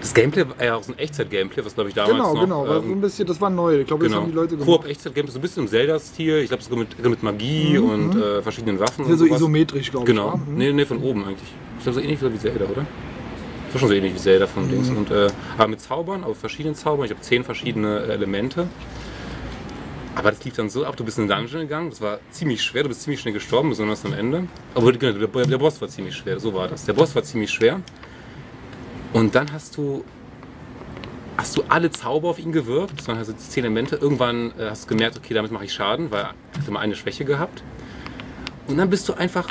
[0.00, 2.66] das Gameplay war ja auch so ein Echtzeit-Gameplay, was glaube ich damals Genau, noch, genau.
[2.66, 3.78] So ähm, ein bisschen, das war neu.
[3.82, 4.22] Ich glaube, das Genau.
[4.24, 4.66] haben die Leute gemacht.
[4.66, 8.20] Koop Echtzeit-Gameplay, so ein bisschen im Zelda-Stil, ich glaube sogar mit, mit Magie Mhm, und
[8.20, 9.04] äh, verschiedenen Waffen.
[9.04, 9.36] Und so sowas.
[9.38, 10.26] isometrisch, glaube Genau.
[10.26, 10.32] ich.
[10.32, 10.36] wa?
[10.50, 10.56] Mhm.
[10.56, 11.54] Nee, nee, von oben eigentlich.
[11.82, 12.86] Ich glaube, so ähnlich wie Zelda, oder?
[13.66, 14.88] Das war schon so ähnlich wie Zelda von Dings.
[14.88, 14.98] Mhm.
[14.98, 15.26] Und, äh,
[15.58, 17.06] aber mit Zaubern, auf verschiedenen Zaubern.
[17.06, 18.68] Ich habe zehn verschiedene äh, Elemente.
[20.14, 22.62] Aber das lief dann so ab, du bist in den Dungeon gegangen, das war ziemlich
[22.62, 24.46] schwer, du bist ziemlich schnell gestorben, besonders am Ende.
[24.76, 26.84] Aber genau, der, der Boss war ziemlich schwer, so war das.
[26.84, 27.80] Der Boss war ziemlich schwer.
[29.12, 30.04] Und dann hast du,
[31.36, 33.96] hast du alle Zauber auf ihn gewirkt, das waren also die zehn Elemente.
[33.96, 36.94] Irgendwann äh, hast du gemerkt, okay, damit mache ich Schaden, weil er hat immer eine
[36.94, 37.64] Schwäche gehabt.
[38.68, 39.48] Und dann bist du einfach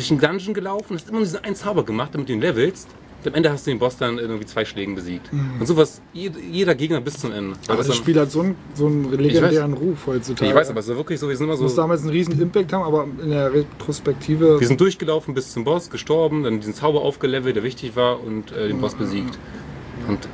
[0.00, 2.88] durch den Dungeon gelaufen, hast immer nur diesen einen Zauber gemacht, damit du ihn levelst.
[3.22, 5.30] Und am Ende hast du den Boss dann irgendwie zwei Schlägen besiegt.
[5.58, 7.54] Und sowas, jed- jeder Gegner bis zum Ende.
[7.68, 10.48] Aber das das Spiel hat so einen, so einen legendären Ruf heutzutage.
[10.50, 11.82] ich weiß, aber es war wirklich so, wir sind immer muss so.
[11.82, 14.58] damals einen riesen Impact haben, aber in der Retrospektive.
[14.58, 18.52] Wir sind durchgelaufen bis zum Boss, gestorben, dann diesen Zauber aufgelevelt, der wichtig war, und
[18.52, 19.38] äh, den Boss besiegt.
[20.08, 20.26] Und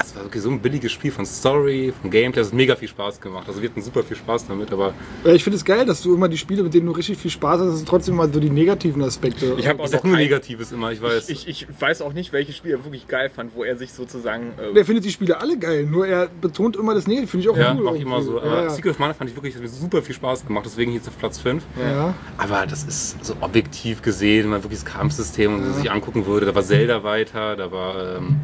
[0.00, 2.40] es war wirklich so ein billiges Spiel von Story, von Gameplay.
[2.42, 3.44] Es hat mega viel Spaß gemacht.
[3.48, 6.28] Also wir hatten super viel Spaß damit, aber ich finde es geil, dass du immer
[6.28, 9.02] die Spiele, mit denen du richtig viel Spaß hast, sind trotzdem mal so die negativen
[9.02, 9.54] Aspekte.
[9.58, 11.28] Ich habe auch ist nur Negatives immer, ich weiß.
[11.28, 14.52] ich, ich weiß auch nicht, welches Spiel er wirklich geil fand, wo er sich sozusagen.
[14.58, 17.28] Äh, Der findet die Spiele alle geil, nur er betont immer das Negative.
[17.30, 17.84] Finde ich auch ja, cool.
[17.84, 18.40] mach ich immer so.
[18.40, 18.70] Aber ja, ja.
[18.70, 21.62] Secret of Mana fand ich wirklich, super viel Spaß gemacht, deswegen jetzt auf Platz 5.
[21.80, 22.14] ja.
[22.38, 26.46] Aber das ist so objektiv gesehen, wenn man wirklich das Kampfsystem und sich angucken würde.
[26.46, 28.36] Da war Zelda weiter, da war, ähm,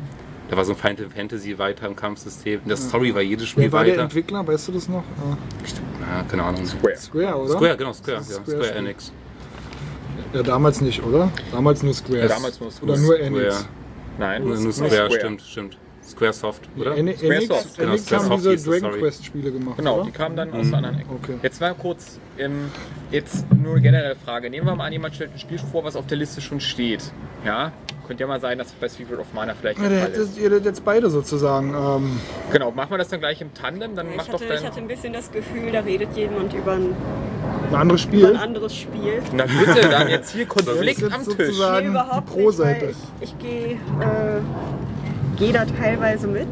[0.50, 2.60] da war so ein Final Fantasy weiter im Kampfsystem.
[2.62, 4.02] In der Story war jedes Spiel Wer war der weiter.
[4.02, 4.46] Entwickler?
[4.46, 5.04] Weißt du das noch?
[5.18, 5.36] Ah,
[6.16, 6.66] Ja, keine Ahnung.
[6.66, 6.96] Square.
[6.96, 7.52] Square, oder?
[7.54, 8.76] Square, genau, Square, ja, Das Square, Square-Spiel.
[8.78, 9.12] Enix.
[10.32, 11.30] Ja, damals nicht, oder?
[11.52, 12.20] Damals nur Square.
[12.20, 12.98] Ja, damals nur Oder Square.
[12.98, 13.20] nur Square.
[13.22, 13.68] Enix.
[14.18, 15.78] Nein, Nur, nur Square, stimmt, stimmt.
[16.10, 16.92] Squaresoft, oder?
[16.94, 18.98] Eni- Square Enix, genau, Enix Square haben diese Dragon sorry.
[19.00, 20.04] Quest Spiele gemacht, Genau, oder?
[20.04, 21.08] die kamen dann aus der anderen Ecke.
[21.22, 21.34] Okay.
[21.42, 22.70] Jetzt mal kurz, ähm,
[23.10, 24.50] jetzt nur eine generelle Frage.
[24.50, 27.12] Nehmen wir mal an, jemand stellt ein Spiel vor, was auf der Liste schon steht.
[27.44, 27.72] Ja,
[28.06, 30.10] könnte ja mal sein, dass das bei Secret of Mana vielleicht Ja, der der Fall
[30.12, 30.36] hätte, ist.
[30.38, 31.72] ihr hättet jetzt beide sozusagen.
[31.74, 32.20] Ähm,
[32.52, 34.64] Genau, machen wir das dann gleich im Tandem, dann Ich mach doch hatte, ich dein...
[34.64, 36.94] hatte ein bisschen das Gefühl, da redet jemand über ein,
[37.70, 38.36] ein anderes über ein Spiel.
[38.36, 39.22] anderes Spiel.
[39.32, 41.46] Na bitte, dann jetzt hier Das Konflikt ist jetzt am Tisch.
[41.46, 42.86] sozusagen- Nee, überhaupt die Pro-Seite.
[42.86, 44.99] nicht, weil ich, ich gehe äh,
[45.40, 46.48] geh da teilweise mit.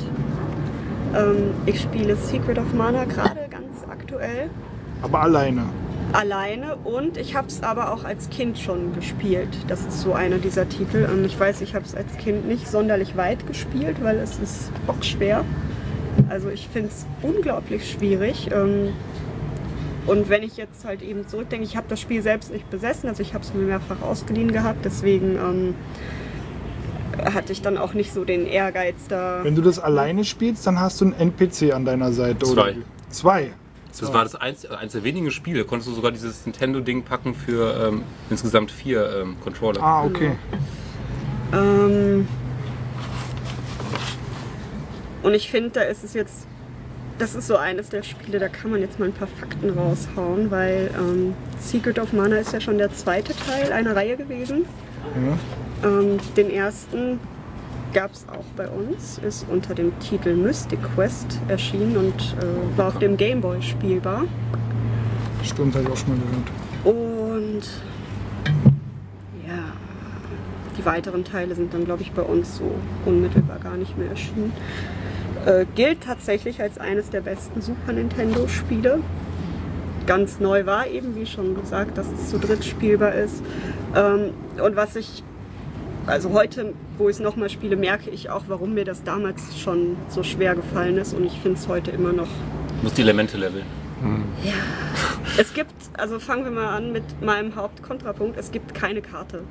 [1.14, 4.50] Ähm, ich spiele Secret of Mana gerade ganz aktuell
[5.02, 5.62] Aber alleine.
[6.12, 9.48] alleine und ich habe es aber auch als Kind schon gespielt.
[9.68, 12.66] Das ist so einer dieser Titel und ich weiß, ich habe es als Kind nicht
[12.66, 15.44] sonderlich weit gespielt, weil es ist bockschwer.
[16.28, 18.50] Also ich finde es unglaublich schwierig.
[18.52, 18.94] Ähm,
[20.06, 23.22] und wenn ich jetzt halt eben zurückdenke, ich habe das Spiel selbst nicht besessen, also
[23.22, 25.74] ich habe es mir mehrfach ausgeliehen gehabt, deswegen ähm,
[27.34, 29.40] hatte ich dann auch nicht so den Ehrgeiz da.
[29.42, 32.44] Wenn du das alleine spielst, dann hast du einen NPC an deiner Seite.
[32.46, 32.72] Zwei.
[32.72, 32.74] Oder?
[33.10, 33.50] Zwei.
[33.98, 35.64] Das war das eins, eins der wenigen Spiele.
[35.64, 39.82] Konntest du sogar dieses Nintendo-Ding packen für ähm, insgesamt vier ähm, Controller.
[39.82, 40.32] Ah, okay.
[41.52, 42.28] Ähm,
[45.22, 46.46] Und ich finde, da ist es jetzt,
[47.18, 50.50] das ist so eines der Spiele, da kann man jetzt mal ein paar Fakten raushauen,
[50.50, 54.64] weil ähm, Secret of Mana ist ja schon der zweite Teil einer Reihe gewesen.
[55.84, 57.20] Ähm, den ersten
[57.92, 62.88] gab es auch bei uns, ist unter dem Titel Mystic Quest erschienen und äh, war
[62.88, 64.24] auf dem Game Boy spielbar.
[65.42, 66.48] Stimmt, habe ich auch schon mal gehört.
[66.84, 67.62] Und
[69.46, 69.72] ja,
[70.76, 72.70] die weiteren Teile sind dann, glaube ich, bei uns so
[73.06, 74.52] unmittelbar gar nicht mehr erschienen.
[75.46, 79.00] Äh, gilt tatsächlich als eines der besten Super Nintendo-Spiele.
[80.06, 83.42] Ganz neu war eben, wie schon gesagt, dass es zu dritt spielbar ist.
[83.94, 85.22] Ähm, und was ich,
[86.08, 89.96] also heute, wo ich es nochmal spiele, merke ich auch, warum mir das damals schon
[90.08, 91.14] so schwer gefallen ist.
[91.14, 92.26] Und ich finde es heute immer noch
[92.78, 93.64] Du musst die Elemente leveln.
[95.38, 99.42] es gibt, also fangen wir mal an mit meinem Hauptkontrapunkt, es gibt keine Karte.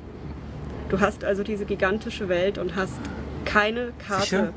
[0.88, 2.98] Du hast also diese gigantische Welt und hast
[3.44, 4.22] keine Karte.
[4.24, 4.48] Sicher?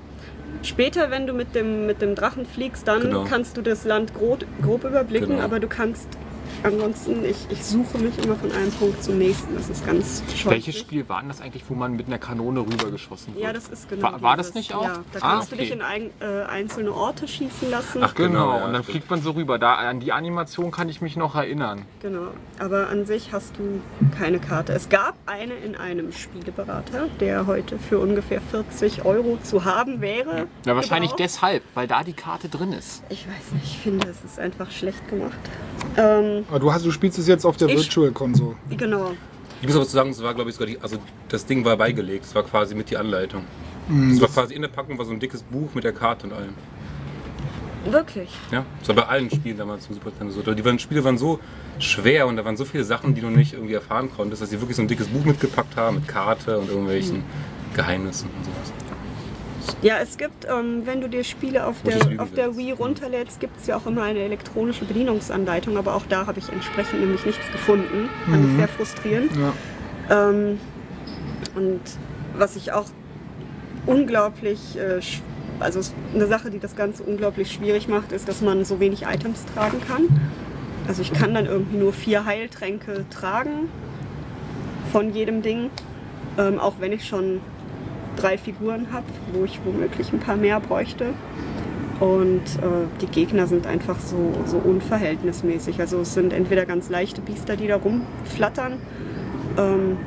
[0.64, 3.24] Später, wenn du mit dem, mit dem Drachen fliegst, dann Genau.
[3.26, 5.41] kannst du das Land grob, grob überblicken, Genau.
[5.43, 6.08] aber du kannst
[6.64, 9.56] ansonsten, ich, ich suche mich immer von einem Punkt zum nächsten.
[9.56, 10.45] Das ist ganz scheußlich.
[10.45, 13.43] Welches Spiel war denn das eigentlich, wo man mit einer Kanone rübergeschossen wurde?
[13.43, 14.04] Ja, das ist genau.
[14.04, 14.84] War, war das nicht auch?
[14.84, 15.80] Ja, da Ah, kannst du dich okay.
[15.80, 18.04] in ein, äh, einzelne Orte schießen lassen.
[18.04, 19.58] Ach, Genau, Genau, ja, und dann fliegt man so rüber.
[19.60, 21.86] Da, an die Animation kann ich mich noch erinnern.
[22.02, 22.28] Genau,
[22.60, 23.82] aber an sich hast du
[24.18, 24.74] keine Karte.
[24.74, 30.47] Es gab eine in einem Spieleberater, der heute für ungefähr 40 Euro zu haben wäre.
[30.66, 31.20] Ja, wahrscheinlich Gebraucht.
[31.20, 33.04] deshalb, weil da die Karte drin ist.
[33.10, 35.39] Ich weiß nicht, ich finde, es ist einfach schlecht gemacht.
[35.97, 38.56] Ähm, Aber du, hast, du spielst es jetzt auf der Ich- Virtual Console.
[38.78, 39.12] genau.
[39.62, 40.98] Ich muss aber zu sagen, es war, glaube ich, sogar die, also
[41.30, 42.26] das Ding war beigelegt.
[42.26, 43.44] Es war quasi mit die Anleitung.
[43.88, 46.26] Mhm, es war quasi in der Packung war so ein dickes Buch mit der Karte
[46.28, 46.54] und allem.
[47.86, 48.30] Wirklich.
[48.52, 50.54] Ja, das war bei allen Spielen damals zum Super Nintendo so.
[50.54, 51.39] Die waren, Spiele waren so
[51.80, 54.60] schwer und da waren so viele Sachen, die du nicht irgendwie erfahren konntest, dass sie
[54.62, 57.24] wirklich so ein dickes Buch mitgepackt haben mit Karte und irgendwelchen Mhm.
[57.76, 58.74] Geheimnissen und sowas.
[59.82, 62.55] Ja, es gibt, ähm, wenn du dir Spiele auf der, auf der.
[62.57, 66.49] Wii runterlädst, gibt es ja auch immer eine elektronische Bedienungsanleitung, aber auch da habe ich
[66.49, 68.09] entsprechend nämlich nichts gefunden.
[68.30, 69.32] Fand ich sehr frustrierend.
[69.38, 70.30] Ja.
[70.30, 70.59] Ähm,
[71.55, 71.82] und
[72.36, 72.86] was ich auch
[73.86, 74.99] unglaublich, äh,
[75.59, 75.80] also
[76.14, 79.80] eine Sache, die das Ganze unglaublich schwierig macht, ist, dass man so wenig Items tragen
[79.88, 80.07] kann.
[80.88, 83.70] Also ich kann dann irgendwie nur vier Heiltränke tragen
[84.91, 85.70] von jedem Ding,
[86.38, 87.39] ähm, auch wenn ich schon
[88.16, 91.14] drei Figuren habe, wo ich womöglich ein paar mehr bräuchte.
[91.99, 95.80] Und äh, die Gegner sind einfach so, so unverhältnismäßig.
[95.80, 98.80] Also es sind entweder ganz leichte Biester, die da rumflattern,
[99.57, 99.97] ähm,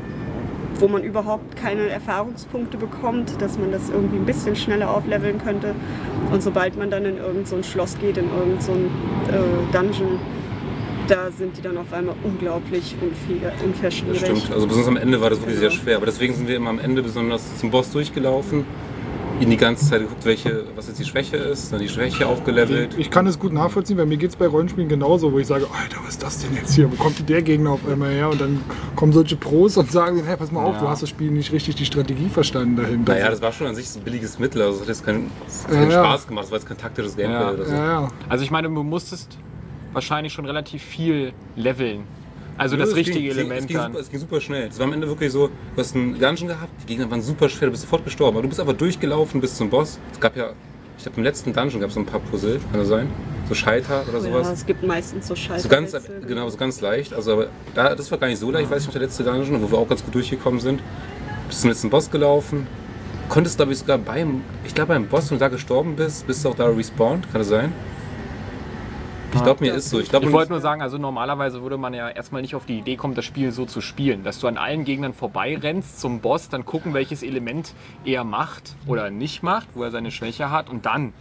[0.75, 5.77] wo man überhaupt keine Erfahrungspunkte bekommt, dass man das irgendwie ein bisschen schneller aufleveln könnte.
[6.33, 10.19] Und sobald man dann in irgendein so Schloss geht, in irgendein so äh, Dungeon,
[11.09, 14.21] da sind die dann auf einmal unglaublich unfair, unfair Das schwierig.
[14.21, 14.51] stimmt.
[14.53, 15.71] Also besonders am Ende war das wirklich Genau.
[15.71, 15.97] sehr schwer.
[15.97, 18.65] Aber deswegen sind wir immer am Ende besonders zum Boss durchgelaufen.
[19.41, 22.95] Ihn die ganze Zeit geguckt, welche, was jetzt die Schwäche ist, dann die Schwäche aufgelevelt.
[22.97, 25.67] Ich kann es gut nachvollziehen, weil mir geht es bei Rollenspielen genauso, wo ich sage,
[25.77, 26.89] Alter, was ist das denn jetzt hier?
[26.91, 28.31] Wo kommt denn der Gegner auf einmal her?
[28.31, 28.61] Und dann
[28.95, 30.83] kommen solche Pros und sagen, hey, pass mal auf, Ja.
[30.83, 33.13] du hast das Spiel nicht richtig die Strategie verstanden dahinter.
[33.15, 34.63] Naja, das war schon an sich so ein billiges Mittel.
[34.63, 35.29] Also es hat jetzt keinen,
[35.69, 36.05] keinen ja.
[36.05, 36.45] Spaß gemacht.
[36.45, 37.51] Es war jetzt kein taktisches Gameplay Ja.
[37.53, 37.73] oder so.
[37.73, 38.09] ja, ja.
[38.29, 39.37] Also ich meine, du musstest
[39.95, 42.05] wahrscheinlich schon relativ viel leveln.
[42.57, 43.93] Also das Ja, es richtige ging, Element es ging, dann.
[43.93, 44.69] super, es ging super schnell.
[44.69, 47.49] Es war am Ende wirklich so, du hast einen Dungeon gehabt, die Gegner waren super
[47.49, 48.37] schwer, du bist sofort gestorben.
[48.37, 49.99] Aber du bist einfach durchgelaufen bis zum Boss.
[50.13, 50.51] Es gab ja,
[50.97, 53.09] ich glaube im letzten Dungeon gab es so ein paar Puzzle, kann das sein?
[53.49, 54.53] So Scheiter oder Ja, sowas.
[54.53, 55.65] es gibt meistens so Scheiße.
[55.65, 57.13] So ganz, genau, so ganz leicht.
[57.13, 59.61] Also aber da, das war gar nicht so leicht, weiß ich noch, der letzte Dungeon,
[59.61, 60.81] wo wir auch ganz gut durchgekommen sind.
[61.49, 62.67] Bist zum letzten Boss gelaufen.
[63.29, 66.45] Konntest, glaube ich, sogar beim, ich glaube beim Boss, wenn du da gestorben bist, bist
[66.45, 67.73] du auch da respawned, kann das sein?
[69.35, 70.01] Ich glaube, mir ist so.
[70.01, 72.79] Ich, glaub, Ich wollte nur sagen, also normalerweise würde man ja erstmal nicht auf die
[72.79, 76.49] Idee kommen, das Spiel so zu spielen, dass du an allen Gegnern vorbeirennst zum Boss,
[76.49, 77.75] dann gucken, welches Element
[78.05, 81.13] er macht oder nicht macht, wo er seine Schwäche hat und dann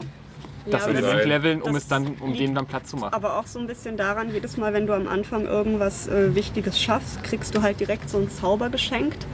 [0.69, 3.13] das aber Element das- leveln, um es dann, um dem dann Platz zu machen.
[3.13, 6.79] aber auch so ein bisschen daran, jedes Mal, wenn du am Anfang irgendwas äh, Wichtiges
[6.81, 9.25] schaffst, kriegst du halt direkt so einen Zauber geschenkt,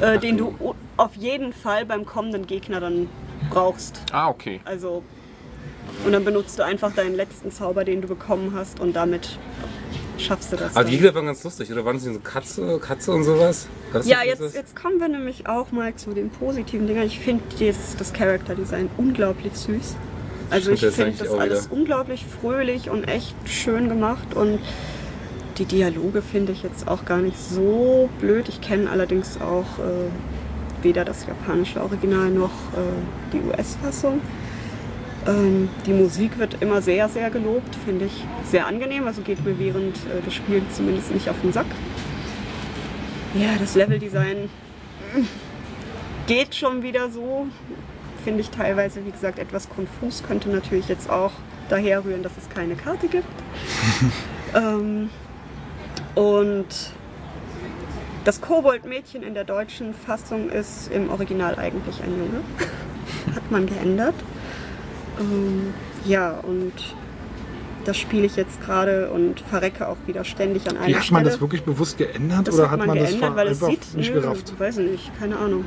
[0.00, 0.54] äh, den du
[0.98, 3.08] auf jeden Fall beim kommenden Gegner dann
[3.50, 4.02] brauchst.
[4.12, 4.60] Ah, okay.
[4.64, 5.02] Also
[6.04, 9.38] und dann benutzt du einfach deinen letzten Zauber, den du bekommen hast und damit
[10.18, 10.74] schaffst du das.
[10.76, 10.92] Aber die.
[10.96, 13.66] Gegner waren ganz lustig, oder waren sie so Katze, Katze und sowas?
[13.92, 14.40] Das Ja, das?
[14.40, 17.02] jetzt, jetzt kommen wir nämlich auch mal zu den positiven Dingen.
[17.04, 19.96] Ich finde das, das Charakterdesign unglaublich süß.
[20.50, 21.76] Also ich das finde das auch alles wieder.
[21.76, 24.60] unglaublich fröhlich und echt schön gemacht und
[25.58, 28.48] die Dialoge finde ich jetzt auch gar nicht so blöd.
[28.48, 30.08] Ich kenne allerdings auch äh,
[30.82, 34.20] weder das japanische Original noch äh, die US-Fassung.
[35.26, 39.06] Ähm, die Musik wird immer sehr, sehr gelobt, finde ich sehr angenehm.
[39.06, 41.66] Also geht mir während äh, des Spiels zumindest nicht auf den Sack.
[43.34, 44.48] Ja, das Leveldesign
[46.26, 47.46] geht schon wieder so.
[48.24, 50.22] finde ich teilweise, wie gesagt, etwas konfus.
[50.26, 51.32] Könnte natürlich jetzt auch
[51.68, 53.28] daher rühren, dass es keine Karte gibt.
[54.54, 55.10] ähm,
[56.16, 56.66] und
[58.24, 62.40] das Kobold-Mädchen in der deutschen Fassung ist im Original eigentlich ein Junge.
[63.36, 64.14] Hat man geändert.
[65.20, 65.72] Ähm,
[66.04, 66.72] ja, und
[67.84, 71.20] das spiele ich jetzt gerade und verrecke auch wieder ständig an einer Wie, hat Stelle.
[71.20, 73.46] man das wirklich bewusst geändert Das oder hat hat man man das geändert, ver- weil
[73.46, 74.54] es einfach sieht, nicht nö, gerafft?
[74.58, 75.64] weiß ich nicht, keine Ahnung.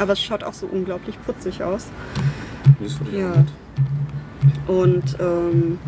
[0.00, 1.86] Aber es schaut auch so unglaublich putzig aus.
[2.80, 3.44] Das Ja.
[4.66, 5.78] Und ähm,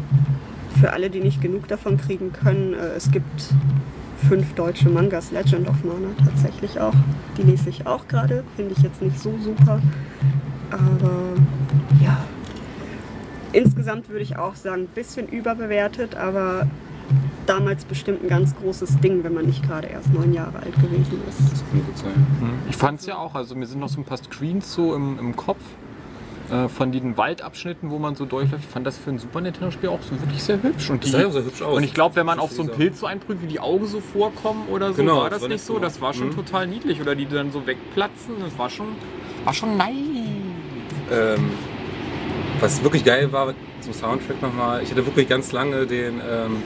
[0.81, 3.49] für alle, die nicht genug davon kriegen können, äh, es gibt
[4.29, 6.95] fünf deutsche Mangas, Legend of Mana tatsächlich auch.
[7.37, 9.81] Die lese ich auch gerade, finde ich jetzt nicht so super.
[10.71, 11.11] Aber
[12.03, 12.19] ja,
[13.53, 16.67] insgesamt würde ich auch sagen, ein bisschen überbewertet, aber
[17.47, 21.21] damals bestimmt ein ganz großes Ding, wenn man nicht gerade erst neun Jahre alt gewesen
[21.29, 21.53] ist.
[21.53, 22.13] Das kann gut sein.
[22.71, 25.19] Ich fand es ja auch, also mir sind noch so ein paar Screens so im,
[25.19, 25.61] im Kopf
[26.51, 28.63] äh, von diesen Waldabschnitten, wo man so durchläuft.
[28.65, 30.89] Ich fand das für ein Super Nintendo-Spiel auch so wirklich sehr hübsch.
[30.91, 31.77] Und, Das sah ja auch sehr hübsch aus.
[31.77, 34.01] und ich glaube, wenn man auf so einen Pilz so einprüft, wie die Augen so
[34.01, 35.79] vorkommen oder so, Genau, war das das war nicht so.
[35.81, 36.37] Das war schon Mhm.
[36.37, 37.01] total niedlich.
[37.01, 38.35] Oder die dann so wegplatzen.
[38.41, 38.87] Das war schon,
[39.45, 39.91] war schon nice.
[41.11, 41.51] Ähm,
[42.63, 46.63] was wirklich geil war zum Soundtrack nochmal, ich hatte wirklich ganz lange den ähm,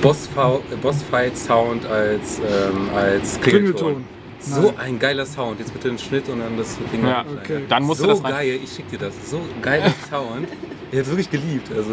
[0.00, 3.74] Bossfa- äh, Bossfight-Sound als, ähm, als Klingelton.
[3.76, 4.04] Klingelton.
[4.40, 5.58] So ein geiler Sound.
[5.58, 7.64] Jetzt bitte den Schnitt und dann das Ding Ja, okay.
[7.68, 8.30] Dann musst so du das rein.
[8.32, 9.12] geil, ich schick dir das.
[9.28, 10.46] So geiler Sound.
[10.92, 11.68] Ich hab's wirklich geliebt.
[11.76, 11.90] Also,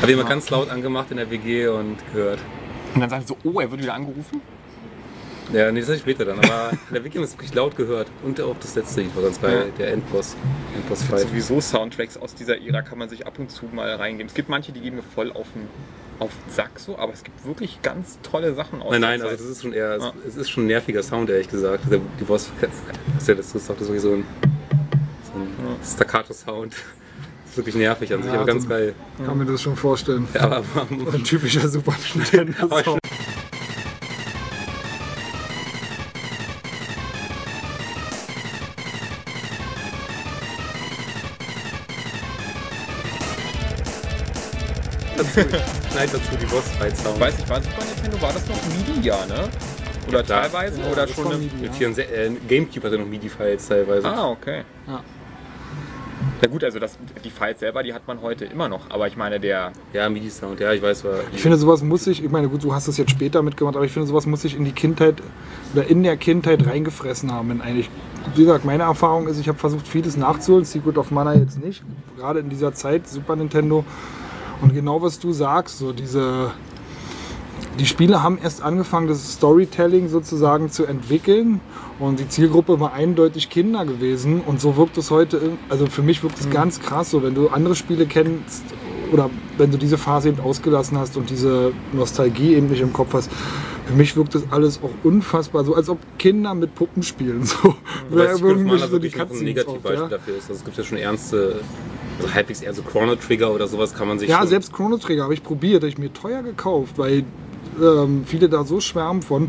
[0.00, 2.38] habe ich immer ganz laut angemacht in der WG und gehört.
[2.94, 4.40] Und dann sagen sie so, oh, er wird wieder angerufen.
[5.52, 6.38] Ja, nee, das hatte ich später dann.
[6.40, 8.08] Aber in der wir es wirklich laut gehört.
[8.24, 10.36] Und auch das letzte Lied war ganz geil, der Endboss.
[10.74, 11.20] Endboss-Fight.
[11.20, 14.28] Sowieso Soundtracks aus dieser Ära kann man sich ab und zu mal reingeben.
[14.28, 15.66] Es gibt manche, die gehen mir voll auf den,
[16.18, 19.22] auf den Sack so, aber es gibt wirklich ganz tolle Sachen aus Nein, der nein,
[19.22, 20.12] also das ist schon eher, Ja.
[20.26, 21.84] es ist schon ein nerviger Sound, ehrlich gesagt.
[21.90, 24.24] Der, die Boss, ja das gesagt, das ist wirklich so ein,
[25.32, 26.72] so ein Staccato-Sound.
[26.74, 28.94] Das ist wirklich nervig an sich, Ja, aber ganz so- geil.
[29.24, 30.28] Kann mir das schon vorstellen.
[30.34, 31.94] Ja, aber, aber Ein typischer Super
[45.42, 47.20] schneid dazu die Boss-Fight-Sound.
[47.20, 49.48] Weiß ich, war Super Nintendo, war das noch MIDI, ja, ne?
[50.08, 50.42] Oder klar.
[50.42, 50.80] teilweise?
[50.80, 51.36] Ja, oder schon eine...
[51.36, 51.72] MIDI, Mit ja.
[51.72, 54.08] 64, äh, Gamecube hatte noch MIDI-Files teilweise.
[54.08, 54.62] Ah, okay.
[54.86, 55.02] Ja.
[56.40, 58.90] Na gut, also das, die Files selber, die hat man heute immer noch.
[58.90, 59.72] Aber ich meine, der...
[59.92, 61.20] Ja, MIDI-Sound, ja, ich weiß, war.
[61.32, 63.84] Ich finde, sowas muss sich, ich meine, gut, du hast das jetzt später mitgemacht, aber
[63.84, 65.16] ich finde, sowas muss sich in die Kindheit
[65.74, 67.50] oder in der Kindheit reingefressen haben.
[67.50, 67.90] In eigentlich,
[68.34, 71.82] wie gesagt, meine Erfahrung ist, ich habe versucht, vieles nachzuholen, Secret of Mana jetzt nicht,
[72.16, 73.84] gerade in dieser Zeit, Super Nintendo.
[74.60, 76.52] Und genau was du sagst, so diese.
[77.78, 81.60] Die Spiele haben erst angefangen, das Storytelling sozusagen zu entwickeln.
[82.00, 84.40] Und die Zielgruppe war eindeutig Kinder gewesen.
[84.40, 87.48] Und so wirkt es heute, also für mich wirkt es ganz krass so, wenn du
[87.48, 88.64] andere Spiele kennst
[89.12, 93.14] oder wenn du diese Phase eben ausgelassen hast und diese Nostalgie eben nicht im Kopf
[93.14, 93.30] hast.
[93.88, 97.42] Für mich wirkt das alles auch unfassbar, so als ob Kinder mit Puppen spielen.
[97.44, 97.74] So,
[98.10, 100.08] Secret of irgendwie Mana so die noch ein Negativbeispiel ja.
[100.08, 100.42] dafür ist.
[100.50, 101.60] Also es gibt ja schon ernste,
[102.18, 105.24] also halbwegs eher so Chrono Trigger oder sowas kann man sich Ja, selbst Chrono Trigger
[105.24, 107.24] habe ich probiert, habe ich mir teuer gekauft, weil
[107.82, 109.48] ähm, viele da so schwärmen von.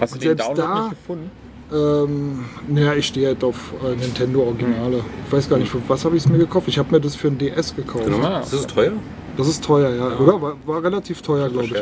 [0.00, 1.30] Hast du Und den selbst Download da- nicht gefunden?
[1.70, 5.02] Ähm, naja, ich stehe halt auf äh, Nintendo Originale.
[5.26, 6.66] Ich weiß gar nicht, für was habe ich es mir gekauft.
[6.68, 8.06] Ich habe mir das für ein DS gekauft.
[8.06, 8.40] Genau.
[8.40, 8.92] Ist das teuer?
[9.36, 10.40] Das ist teuer, ja, oder?
[10.40, 11.74] War, war relativ teuer, glaube ich.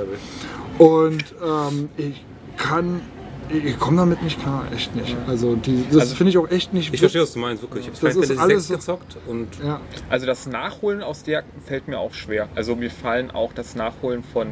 [0.79, 2.25] Und ähm, ich
[2.57, 3.01] kann,
[3.49, 5.17] ich, komme damit nicht klar, echt nicht.
[5.27, 6.93] Also die, das Also- finde ich auch echt nicht.
[6.93, 7.89] Ich verstehe, was du meinst, wirklich.
[7.89, 11.03] Ich habe Das Final ist Fantasy alles 6 so- gezockt und Ja, Also das Nachholen
[11.03, 12.49] aus der fällt mir auch schwer.
[12.55, 14.49] Also mir fallen auch das Nachholen von,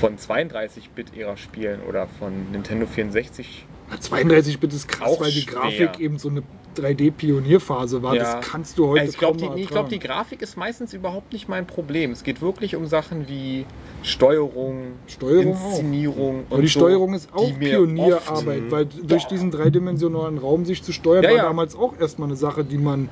[0.00, 3.66] von 32-Bit-Ära-Spielen oder von Nintendo 64
[4.02, 5.54] 32-Bit ist krass, weil die schwer.
[5.60, 6.42] Grafik eben so eine
[6.76, 8.14] 3D-Pionierphase war.
[8.14, 8.36] Ja.
[8.36, 9.98] Das kannst du heute Also ich glaube, kaum die, ich glaub, die.
[9.98, 12.12] Grafik ist meistens überhaupt nicht mein Problem.
[12.12, 13.64] Es geht wirklich um Sachen wie
[14.02, 15.70] Steuerung, Steuerung auch.
[15.70, 20.92] Inszenierung Aber die so, Steuerung ist auch Pionierarbeit, weil durch diesen dreidimensionalen Raum sich zu
[20.92, 21.42] steuern, Ja, war ja.
[21.44, 23.08] damals auch erstmal eine Sache, die man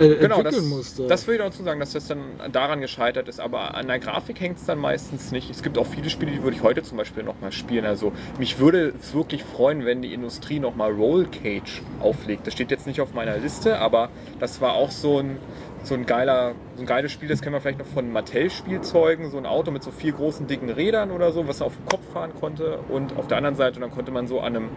[0.00, 1.06] äh, Genau, das, musste.
[1.06, 2.20] das würde ich dazu sagen, dass das dann
[2.52, 3.40] daran gescheitert ist.
[3.40, 5.50] Aber an der Grafik hängt es dann meistens nicht.
[5.50, 7.84] Es gibt auch viele Spiele, die würde ich heute zum Beispiel nochmal spielen.
[7.84, 12.46] Also mich würde es wirklich freuen, wenn die Industrie nochmal Roll Cage auflegt.
[12.46, 15.38] Das steht jetzt nicht auf meiner Liste, aber das war auch so ein,
[15.82, 19.46] so ein geiler, ein geiles Spiel, das kennen wir vielleicht noch von Mattel-Spielzeugen, so ein
[19.46, 22.78] Auto mit so vier großen dicken Rädern oder so, was auf dem Kopf fahren konnte.
[22.88, 24.68] Und auf der anderen Seite, dann konnte man so an einem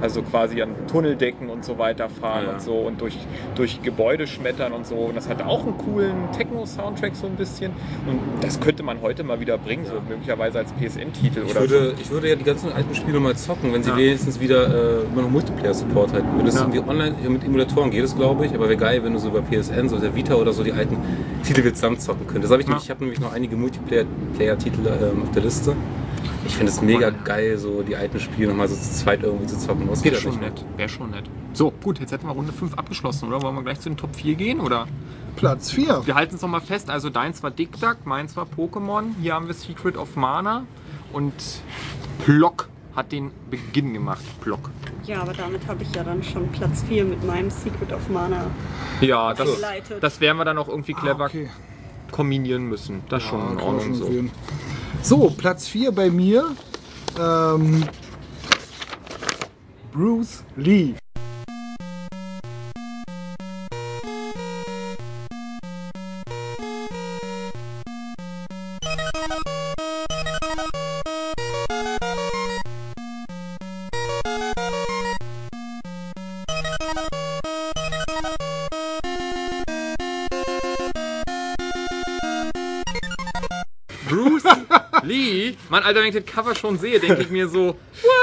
[0.00, 2.52] Also quasi an Tunneldecken und so weiter fahren Ja.
[2.54, 3.16] und so und durch,
[3.54, 4.96] durch Gebäude schmettern und so.
[4.96, 7.70] Und das hatte auch einen coolen Techno-Soundtrack so ein bisschen.
[8.08, 11.70] Und das könnte man heute mal wieder bringen, so möglicherweise als PSN-Titel oder so.
[11.70, 13.96] würde, ich würde ja die ganzen alten Spiele mal zocken, wenn sie Ja.
[13.96, 16.36] wenigstens wieder äh, immer noch Multiplayer-Support hätten.
[16.36, 16.62] Wenn das Ja.
[16.62, 19.28] irgendwie online, ja, mit Emulatoren geht es, glaube ich, aber wäre geil, wenn du so
[19.28, 20.96] über PSN, so der Vita oder so, die alten
[21.42, 22.44] Titel zusammen zocken könntest.
[22.44, 22.70] Das habe ich, Ja.
[22.72, 25.76] nämlich- ich habe nämlich noch einige Multiplayer-Titel ähm, auf der Liste.
[26.46, 29.58] Ich finde es mega geil, so die alten Spiele nochmal so zu zweit irgendwie zu
[29.58, 29.86] zocken.
[29.88, 30.64] Das geht Wäre schon nett.
[30.76, 31.24] Wäre schon nett.
[31.52, 33.42] So, gut, jetzt hätten wir Runde 5 abgeschlossen, oder?
[33.42, 34.86] Wollen wir gleich zu den Top 4 gehen, oder?
[35.36, 36.02] Platz 4.
[36.04, 36.90] Wir halten es nochmal fest.
[36.90, 39.04] Also deins war Dick Duck, meins war Pokémon.
[39.20, 40.64] Hier haben wir Secret of Mana.
[41.12, 41.32] Und
[42.24, 44.22] Plock hat den Beginn gemacht.
[44.40, 44.70] Plock.
[45.06, 48.46] Ja, aber damit habe ich ja dann schon Platz 4 mit meinem Secret of Mana.
[49.00, 50.02] Ja, das, Geleitet.
[50.02, 51.48] das werden wir dann auch irgendwie clever Ah, okay.
[52.10, 53.02] kombinieren müssen.
[53.08, 54.06] Das ist schon in Ordnung schon so.
[54.06, 54.30] sehen.
[55.02, 56.54] So, Platz 4 bei mir.
[57.18, 57.84] Ähm,
[59.92, 60.94] Bruce Lee.
[85.72, 87.76] Mann, Alter, wenn ich das Cover schon sehe, denke ich mir so, what?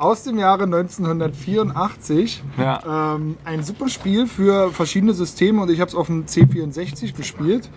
[0.00, 2.42] Aus dem Jahre 1984.
[2.58, 3.14] Ja.
[3.16, 7.68] Ähm, ein super Spiel für verschiedene Systeme und ich habe es auf dem C64 gespielt.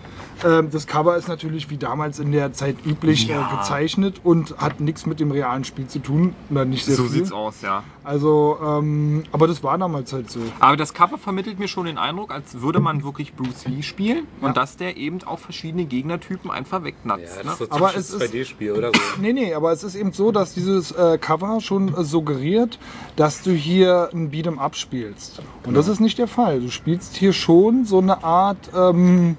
[0.42, 3.52] Ähm, das Cover ist natürlich wie damals in der Zeit üblich Ja.
[3.52, 6.34] äh, gezeichnet und hat nichts mit dem realen Spiel zu tun.
[6.50, 7.12] Oder nicht sehr So viel.
[7.12, 7.82] sieht's aus, ja.
[8.02, 10.40] Also, ähm, aber das war damals halt so.
[10.60, 14.26] Aber das Cover vermittelt mir schon den Eindruck, als würde man wirklich Bruce Lee spielen
[14.40, 14.48] Ja.
[14.48, 17.36] und dass der eben auch verschiedene Gegnertypen einfach Ja, wegnatzt.
[17.38, 17.52] das ne?
[17.52, 19.00] ist so Aber typisches es ist- 2D-Spiel oder so.
[19.20, 22.78] Nee, nee, aber es ist eben so, dass dieses äh, Cover schon äh, suggeriert,
[23.16, 25.42] dass du hier ein Beat'em Up spielst.
[25.66, 26.60] Und das ist nicht der Fall.
[26.60, 29.36] Du spielst hier schon so eine Art, ähm,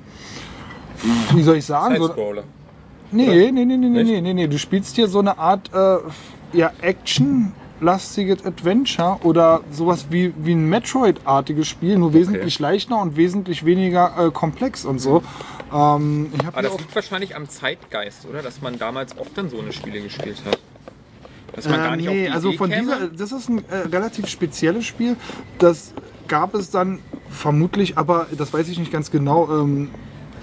[1.33, 1.95] wie soll ich sagen?
[1.97, 2.13] So,
[3.11, 4.47] nee, nee, nee, nee, nee, nee, nee, nee.
[4.47, 5.97] Du spielst hier so eine Art, äh,
[6.61, 7.53] ja, Action.
[7.81, 14.05] lastiges Adventure oder sowas wie, wie ein Metroid-artiges Spiel, nur wesentlich leichter und wesentlich weniger
[14.17, 15.21] äh, komplex und so.
[15.73, 18.41] Ähm, Aber das auch liegt wahrscheinlich am Zeitgeist, oder?
[18.41, 20.57] Dass man damals oft dann so eine Spiele gespielt hat.
[21.55, 22.81] Dass man Äh, gar nicht nee, auf die also Idee von käme.
[22.81, 25.15] dieser, das ist ein äh, relativ spezielles Spiel.
[25.59, 25.93] Das
[26.27, 26.99] gab es dann
[27.29, 29.89] vermutlich, aber das weiß ich nicht ganz genau, ähm,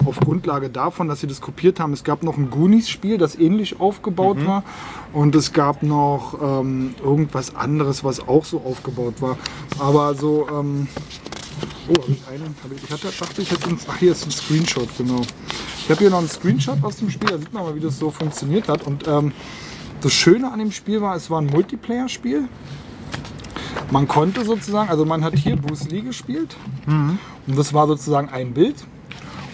[0.07, 1.93] auf Grundlage davon, dass sie das kopiert haben.
[1.93, 4.47] Es gab noch ein Goonies-Spiel, das ähnlich aufgebaut Mhm.
[4.47, 4.65] war.
[5.13, 9.37] Und es gab noch ähm, irgendwas anderes, was auch so aufgebaut war.
[9.79, 10.89] Aber so, ähm,
[11.89, 12.57] oh, habe ich einen?
[12.65, 15.21] Hab ich, ich hatte, dachte, ich hätte einen, ach, hier ist ein Screenshot, genau.
[15.85, 17.99] Ich habe hier noch einen Screenshot aus dem Spiel, da sieht man mal, wie das
[17.99, 18.85] so funktioniert hat.
[18.87, 19.33] Und ähm,
[20.03, 22.49] das Schöne an dem Spiel war, es war ein Multiplayer-Spiel.
[23.91, 26.57] Man konnte sozusagen, also man hat hier Bruce Lee gespielt
[27.47, 28.77] und das war sozusagen ein Bild.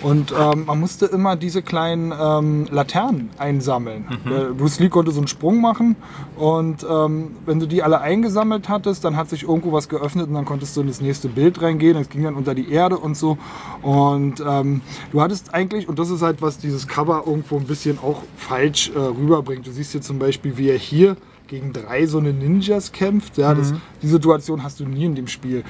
[0.02, 4.06] Und ähm, man musste immer diese kleinen ähm, Laternen einsammeln.
[4.26, 5.96] Äh, Bruce Lee konnte so einen Sprung machen
[6.36, 10.34] und ähm, wenn du die alle eingesammelt hattest, dann hat sich irgendwo was geöffnet und
[10.34, 11.96] dann konntest du in das nächste Bild reingehen.
[11.96, 13.38] Es ging dann unter die Erde und so.
[13.82, 17.98] Und ähm, du hattest eigentlich, und das ist halt, was dieses Cover irgendwo ein bisschen
[17.98, 19.66] auch falsch äh, rüberbringt.
[19.66, 21.16] Du siehst hier zum Beispiel, wie er hier
[21.48, 23.38] gegen drei so eine Ninjas kämpft.
[23.38, 25.64] Ja, das, die Situation hast du nie in dem Spiel.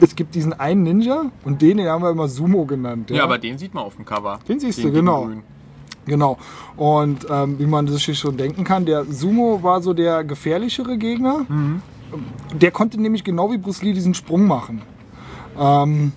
[0.00, 3.10] Es gibt diesen einen Ninja und den, den haben wir immer Sumo genannt.
[3.10, 4.38] Ja, aber den sieht man auf dem Cover.
[4.48, 5.24] Den siehst du, Den genau.
[5.24, 5.42] grün.
[6.06, 6.36] Genau.
[6.76, 11.46] Und ähm, wie man sich schon denken kann, der Sumo war so der gefährlichere Gegner.
[12.52, 14.82] Der konnte nämlich genau wie Bruce Lee diesen Sprung machen.
[15.58, 16.12] Ähm,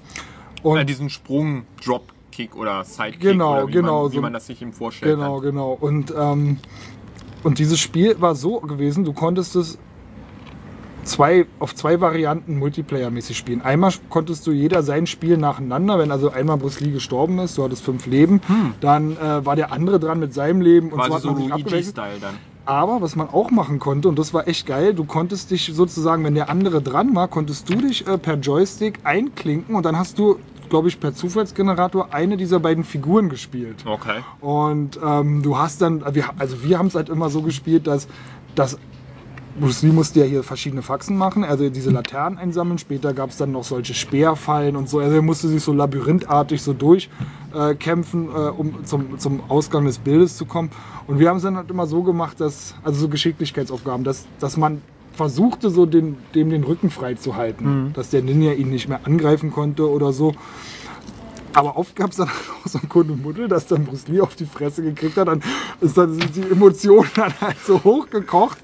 [0.63, 4.33] und Äh, diesen Sprung, Dropkick oder Sidekick Genau, oder wie, genau, man, wie so- man
[4.33, 5.15] das sich ihm vorstellt.
[5.17, 5.77] Genau, genau.
[5.79, 6.57] Und, ähm,
[7.43, 9.77] und dieses Spiel war so gewesen, du konntest es
[11.07, 13.61] zwei, auf zwei Varianten Multiplayer-mäßig spielen.
[13.61, 17.63] Einmal konntest du jeder sein Spiel nacheinander, wenn also einmal Bruce Lee gestorben ist, du
[17.63, 18.41] hattest fünf Leben,
[18.81, 21.47] dann äh, war der andere dran mit seinem Leben und so Quasi hat so.
[21.47, 22.35] Luigi-Style dann.
[22.65, 26.25] Aber was man auch machen konnte, und das war echt geil, du konntest dich sozusagen,
[26.25, 30.19] wenn der andere dran war, konntest du dich äh, per Joystick einklinken und dann hast
[30.19, 30.37] du,
[30.69, 33.85] glaube ich, per Zufallsgenerator eine dieser beiden Figuren gespielt.
[33.85, 34.19] Okay.
[34.41, 38.09] Und ähm, du hast dann, also wir haben es halt immer so gespielt, dass,
[38.53, 38.77] dass
[39.59, 42.77] Bruce Lee musste ja hier verschiedene Faxen machen, also diese Laternen einsammeln.
[42.77, 44.99] Später gab es dann noch solche Speerfallen und so.
[44.99, 49.97] Also er musste sich so labyrinthartig so durchkämpfen, äh, äh, um zum, zum Ausgang des
[49.97, 50.69] Bildes zu kommen.
[51.07, 54.57] Und wir haben es dann halt immer so gemacht, dass, also so Geschicklichkeitsaufgaben, dass, dass
[54.57, 54.81] man
[55.13, 58.99] versuchte, so den, dem den Rücken frei zu halten, dass der Ninja ihn nicht mehr
[59.03, 60.33] angreifen konnte oder so.
[61.53, 62.27] Aber oft gab es dann
[62.63, 65.27] auch so ein Kundemuddel, dass dann Bruce Lee auf die Fresse gekriegt hat.
[65.27, 65.41] Dann
[65.81, 68.59] ist dann sind die Emotionen dann halt so hochgekocht.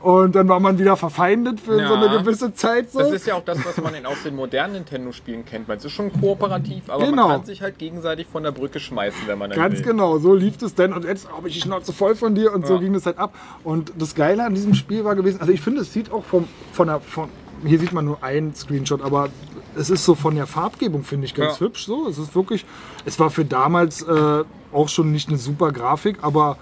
[0.00, 1.88] Und dann war man wieder verfeindet für Ja.
[1.88, 2.92] so eine gewisse Zeit.
[2.92, 3.00] So.
[3.00, 5.66] Das ist ja auch das, was man in, aus den modernen Nintendo-Spielen kennt.
[5.66, 7.26] Man ist schon kooperativ, aber Genau.
[7.28, 9.82] man kann sich halt gegenseitig von der Brücke schmeißen, wenn man dann Ganz will.
[9.86, 12.64] genau, so lief es denn und jetzt habe ich die Schnauze voll von dir und
[12.64, 12.80] so Ja.
[12.80, 13.34] ging es halt ab.
[13.64, 16.46] Und das Geile an diesem Spiel war gewesen, also ich finde, es sieht auch vom,
[16.72, 17.28] von der, von,
[17.64, 19.28] hier sieht man nur einen Screenshot, aber
[19.76, 21.66] es ist so von der Farbgebung, finde ich, ganz Ja.
[21.66, 21.86] hübsch.
[21.86, 22.64] So, es ist wirklich,
[23.04, 26.56] es war für damals äh, auch schon nicht eine super Grafik, aber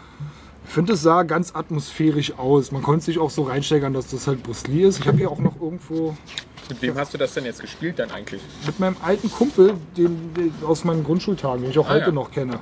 [0.67, 2.73] ich finde, es sah ganz atmosphärisch aus.
[2.73, 4.99] Man konnte sich auch so reinsteigern, dass das halt Bruce Lee ist.
[4.99, 6.17] Ich habe hier auch noch irgendwo
[6.69, 8.43] Mit wem hast du das denn jetzt gespielt dann eigentlich?
[8.67, 12.13] mit meinem alten Kumpel, den, den aus meinen Grundschultagen, den ich auch Ah, heute ja.
[12.13, 12.59] noch kenne.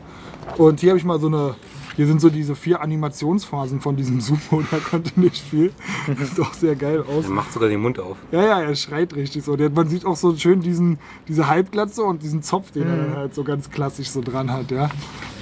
[0.58, 1.54] Und hier habe ich mal so eine,
[1.96, 5.72] hier sind so diese vier Animationsphasen von diesem Sumo, da konnte nicht viel.
[6.06, 7.24] Sieht auch sehr geil aus.
[7.24, 8.16] Er macht sogar den Mund auf.
[8.32, 9.56] Ja, ja, er schreit richtig so.
[9.56, 13.00] Der, man sieht auch so schön diesen, diese Halbglatze und diesen Zopf, den er Mhm.
[13.10, 14.88] dann halt so ganz klassisch so dran hat, ja.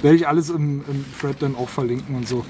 [0.01, 2.43] Werde ich alles im, im Thread dann auch verlinken und so.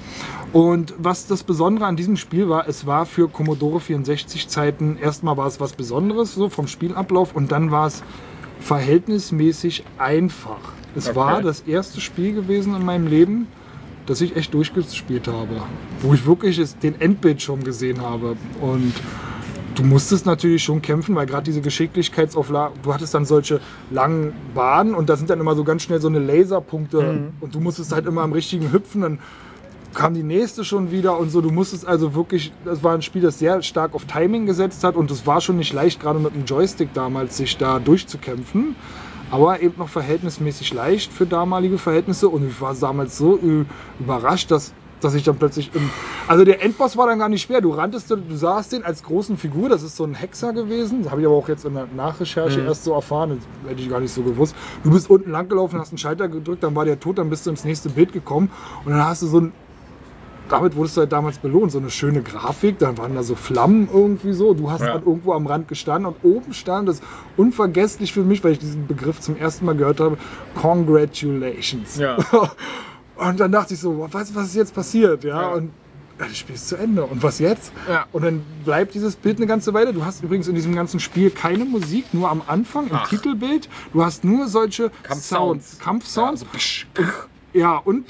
[0.52, 5.36] Und was das Besondere an diesem Spiel war, es war für Commodore 64 Zeiten, erstmal
[5.36, 8.02] war es was Besonderes, so vom Spielablauf, und dann war es
[8.60, 10.58] verhältnismäßig einfach.
[10.96, 11.16] Es Okay.
[11.16, 13.46] war das erste Spiel gewesen in meinem Leben,
[14.06, 15.62] das ich echt durchgespielt habe.
[16.00, 18.36] Wo ich wirklich den Endbildschirm gesehen habe.
[18.60, 18.92] Und
[19.74, 24.94] du musstest natürlich schon kämpfen, weil gerade diese Geschicklichkeitsauflagen, du hattest dann solche langen Bahnen
[24.94, 28.06] und da sind dann immer so ganz schnell so eine Laserpunkte und du musstest halt
[28.06, 29.18] immer am richtigen hüpfen, dann
[29.94, 31.40] kam die nächste schon wieder und so.
[31.40, 34.96] Du musstest also wirklich, das war ein Spiel, das sehr stark auf Timing gesetzt hat
[34.96, 38.76] und es war schon nicht leicht, gerade mit dem Joystick damals, sich da durchzukämpfen.
[39.30, 43.38] Aber eben noch verhältnismäßig leicht für damalige Verhältnisse und ich war damals so
[43.98, 45.90] überrascht, dass, dass ich dann plötzlich im.
[46.28, 47.60] Also der Endboss war dann gar nicht schwer.
[47.60, 51.02] Du ranntest, du sahst den als großen Figur, das ist so ein Hexer gewesen.
[51.02, 53.90] Das habe ich aber auch jetzt in der Nachrecherche erst so erfahren, das hätte ich
[53.90, 54.54] gar nicht so gewusst.
[54.82, 57.46] Du bist unten lang gelaufen, hast einen Schalter gedrückt, dann war der tot, dann bist
[57.46, 58.50] du ins nächste Bild gekommen
[58.84, 59.52] und dann hast du so ein
[60.48, 61.72] damit wurdest du halt damals belohnt.
[61.72, 64.54] So eine schöne Grafik, dann waren da so Flammen irgendwie so.
[64.54, 64.94] Du hast Ja.
[64.94, 67.00] dann irgendwo am Rand gestanden und oben stand es
[67.36, 70.18] unvergesslich für mich, weil ich diesen Begriff zum ersten Mal gehört habe:
[70.60, 71.96] Congratulations.
[71.98, 72.16] Ja.
[73.16, 75.22] Und dann dachte ich so, was, was ist jetzt passiert?
[75.22, 75.48] Ja, Ja.
[75.54, 75.70] und
[76.18, 77.04] ja, das Spiel ist zu Ende.
[77.04, 77.72] Und was jetzt?
[77.88, 78.06] Ja.
[78.12, 79.92] Und dann bleibt dieses Bild eine ganze Weile.
[79.92, 83.08] Du hast übrigens in diesem ganzen Spiel keine Musik, nur am Anfang, im Ach.
[83.08, 83.68] Titelbild.
[83.92, 85.70] Du hast nur solche Kampfsounds.
[85.70, 86.40] Sounds, Kampfsounds.
[86.42, 86.86] Ja, so psch.
[87.52, 88.06] Ja, und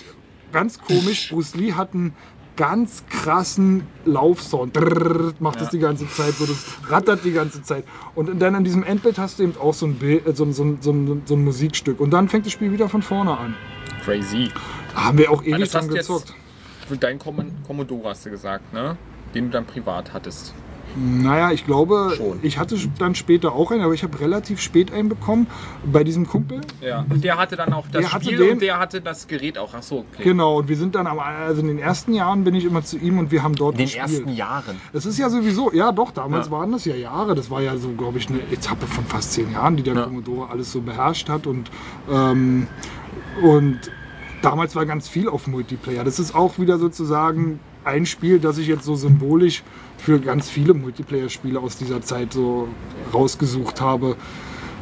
[0.54, 2.14] ganz komisch, Bruce Lee hat einen
[2.56, 4.76] ganz krassen Laufsound.
[4.76, 7.84] Drrrr, macht das die ganze Zeit, so das rattert die ganze Zeit.
[8.14, 10.78] Und dann in diesem Endbild hast du eben auch so ein, Bild, äh, so, so,
[10.80, 11.98] so, so ein Musikstück.
[12.00, 13.54] Und dann fängt das Spiel wieder von vorne an.
[14.04, 14.50] Crazy.
[14.94, 16.34] Da haben wir auch ewig dran jetzt- gezockt.
[17.18, 18.96] Common- Commodore hast du gesagt, ne?
[19.34, 20.54] Den du dann privat hattest.
[20.96, 22.38] Naja, ich glaube, Schon.
[22.42, 25.46] ich hatte dann später auch einen, aber ich habe relativ spät einen bekommen.
[25.90, 26.60] Bei diesem Kumpel.
[26.80, 27.04] Ja.
[27.10, 29.74] Und der hatte dann auch das Der Spiel den- und der hatte das Gerät auch.
[29.76, 30.22] Ach so, okay.
[30.22, 32.96] Genau, und wir sind dann, am, also in den ersten Jahren bin ich immer zu
[32.98, 34.08] ihm und wir haben dort In den gespielt.
[34.08, 34.76] ersten Jahren.
[34.92, 36.52] Das ist ja sowieso, ja doch, damals Ja.
[36.52, 37.34] waren das ja Jahre.
[37.34, 40.02] Das war ja so, glaube ich, eine Etappe von fast zehn Jahren, die der Ja.
[40.04, 41.46] Commodore alles so beherrscht hat.
[41.48, 41.70] Und,
[42.10, 42.68] ähm,
[43.42, 43.80] und
[44.42, 46.04] damals war ganz viel auf Multiplayer.
[46.04, 49.62] Das ist auch wieder sozusagen ein Spiel, das ich jetzt so symbolisch
[50.04, 52.68] für ganz viele Multiplayer-Spiele aus dieser Zeit so
[53.14, 54.16] rausgesucht habe.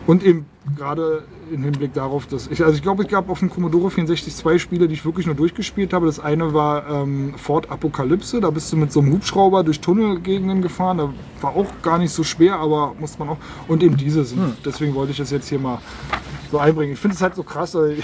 [0.05, 0.47] Und eben
[0.77, 4.35] gerade im Hinblick darauf, dass ich, also ich glaube, ich gab auf dem Commodore 64
[4.35, 6.07] zwei Spiele, die ich wirklich nur durchgespielt habe.
[6.07, 10.61] Das eine war ähm, Ford Apokalypse, da bist du mit so einem Hubschrauber durch Tunnelgegenden
[10.61, 10.99] gefahren.
[10.99, 13.39] Da war auch gar nicht so schwer, aber muss man auch.
[13.69, 14.57] Und eben diese sind.
[14.65, 15.79] Deswegen wollte ich das jetzt hier mal
[16.51, 16.95] so einbringen.
[16.95, 17.99] Ich finde es halt so krass, weil,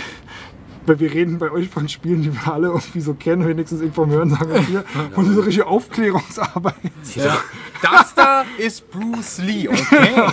[0.89, 4.11] weil wir reden bei euch von Spielen, die wir alle irgendwie so kennen, wenigstens vom
[4.11, 4.84] Hören sagen hier.
[5.14, 6.74] Und diese richtige Aufklärungsarbeit.
[7.14, 7.36] Ja.
[7.82, 10.32] Das da ist Bruce Lee, okay?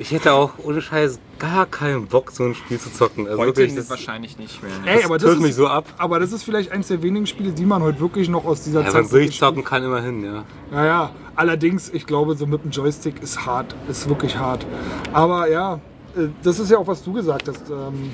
[0.00, 3.26] Ich hätte auch ohne Scheiß gar keinen Bock, so ein Spiel zu zocken.
[3.26, 4.70] Also Heute wirklich, das, wahrscheinlich nicht mehr.
[4.84, 5.86] Ey, das aber das ist, mich so ab.
[5.98, 8.82] Aber das ist vielleicht eines der wenigen Spiele, die man heute wirklich noch aus dieser
[8.82, 10.44] Ja, Zeit man durchzocken kann immerhin, ja.
[10.70, 11.10] Ja, ja.
[11.34, 14.64] Allerdings, ich glaube, so mit dem Joystick ist hart, ist wirklich hart.
[15.12, 15.80] Aber ja,
[16.16, 17.68] äh, das ist ja auch, was du gesagt hast.
[17.68, 18.12] ähm,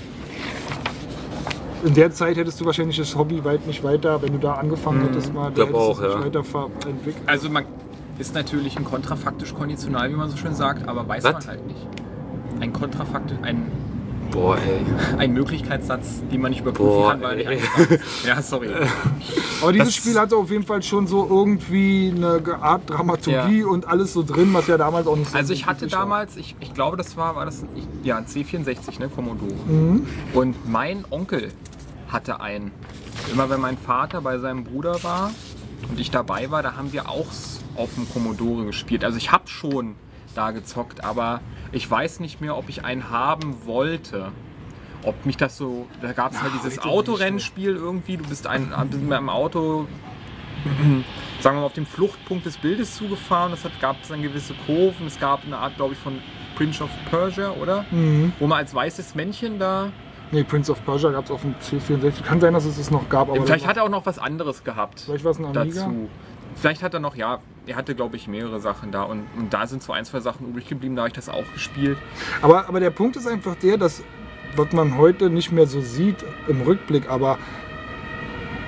[1.84, 5.02] In der Zeit hättest du wahrscheinlich das Hobby weit nicht weiter, wenn du da angefangen
[5.02, 6.24] hättest, mal, da hättest auch, es nicht ja.
[6.24, 7.28] weiterentwickelt.
[7.28, 7.66] Also man
[8.18, 11.32] ist natürlich ein kontrafaktisch konditional, wie man so schön sagt, aber weiß Was?
[11.34, 11.86] man halt nicht.
[12.60, 13.66] Ein kontrafaktisch, ein,
[14.34, 14.84] Boah, ey.
[15.18, 18.26] ein Möglichkeitssatz, den man nicht überprüfen Boah, kann, weil er nicht ist.
[18.26, 18.68] Ja, sorry.
[19.62, 23.66] Aber dieses Das- Spiel hatte auf jeden Fall schon so irgendwie eine Art Dramaturgie Ja.
[23.66, 26.56] und alles so drin, was ja damals auch nicht so Also ich hatte damals, ich,
[26.58, 29.52] ich glaube, das war, war das ein, ich, ja, ein C64, ne, Commodore.
[29.68, 30.06] Mhm.
[30.32, 31.52] Und mein Onkel
[32.08, 32.72] hatte einen.
[33.32, 35.30] Immer wenn mein Vater bei seinem Bruder war
[35.88, 37.26] und ich dabei war, da haben wir auch
[37.76, 39.04] auf dem Commodore gespielt.
[39.04, 39.94] Also ich habe schon
[40.34, 41.40] da gezockt, aber
[41.72, 44.32] ich weiß nicht mehr, ob ich einen haben wollte.
[45.02, 48.72] Ob mich das so, da gab es halt Na, dieses Autorennspiel irgendwie, du bist ein,
[49.02, 49.86] mit einem Auto
[51.40, 53.52] sagen wir mal, auf dem Fluchtpunkt des Bildes zugefahren.
[53.52, 55.06] Es hat- gab dann gewisse Kurven.
[55.06, 56.18] Es gab eine Art, glaube ich, von
[56.56, 57.84] Prince of Persia, oder?
[57.90, 58.32] Mhm.
[58.38, 59.90] Wo man als weißes Männchen da.
[60.30, 62.22] Nee, Prince of Persia gab es auf dem C64.
[62.22, 64.64] Kann sein, dass es es noch gab, aber Vielleicht hat er auch noch was anderes
[64.64, 65.00] gehabt.
[65.00, 65.62] vielleicht war es ein Amiga.
[65.82, 66.08] dazu.
[66.56, 69.02] Vielleicht hat er noch, ja, er hatte, glaube ich, mehrere Sachen da.
[69.04, 71.50] Und, und da sind so ein, zwei Sachen übrig geblieben, da habe ich das auch
[71.52, 71.98] gespielt.
[72.42, 74.02] Aber, aber der Punkt ist einfach der, dass
[74.56, 77.38] was man heute nicht mehr so sieht im Rückblick, aber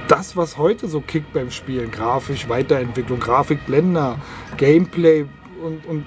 [0.09, 4.19] das, was heute so kickt beim Spielen, grafisch, Weiterentwicklung, Grafikblender,
[4.57, 5.27] Gameplay
[5.63, 6.07] und, und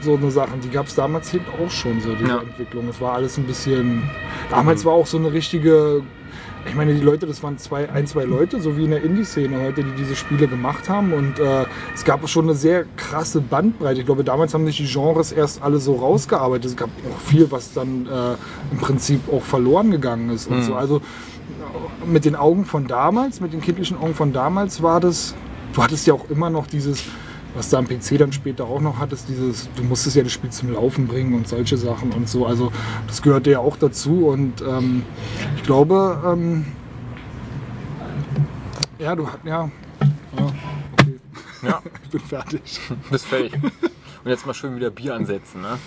[0.00, 2.40] so eine Sachen, die gab es damals eben auch schon, so diese Ja.
[2.40, 2.88] Entwicklung.
[2.88, 4.08] Es war alles ein bisschen.
[4.50, 6.02] Damals war auch so eine richtige.
[6.66, 9.60] Ich meine, die Leute, das waren zwei, ein, zwei Leute, so wie in der Indie-Szene
[9.60, 11.12] heute, die diese Spiele gemacht haben.
[11.12, 14.00] Und äh, es gab schon eine sehr krasse Bandbreite.
[14.00, 16.66] Ich glaube, damals haben sich die Genres erst alle so rausgearbeitet.
[16.66, 20.48] Es gab auch viel, was dann äh, im Prinzip auch verloren gegangen ist.
[20.48, 20.74] Und so.
[20.74, 21.02] Also
[22.06, 25.34] mit den Augen von damals, mit den kindlichen Augen von damals war das,
[25.72, 27.02] du hattest ja auch immer noch dieses,
[27.54, 30.50] was du am PC dann später auch noch hattest, dieses, du musstest ja das Spiel
[30.50, 32.46] zum Laufen bringen und solche Sachen und so.
[32.46, 32.72] Also
[33.06, 35.02] das gehörte ja auch dazu und ähm,
[35.56, 36.64] ich glaube, ähm,
[38.98, 39.70] ja, du hattest, ja,
[40.38, 40.52] ja,
[40.92, 41.18] okay,
[41.62, 42.80] Ja, ich bin fertig.
[43.10, 43.52] bist fertig.
[43.54, 45.78] Und jetzt mal schön wieder Bier ansetzen, ne?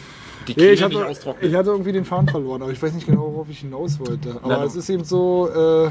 [0.48, 1.50] Die Nee, ich, Kehle nicht hatte, austrocknen.
[1.50, 4.40] ich hatte irgendwie den Faden verloren, aber ich weiß nicht genau, worauf ich hinaus wollte.
[4.44, 5.90] Aber du- es ist eben so, äh,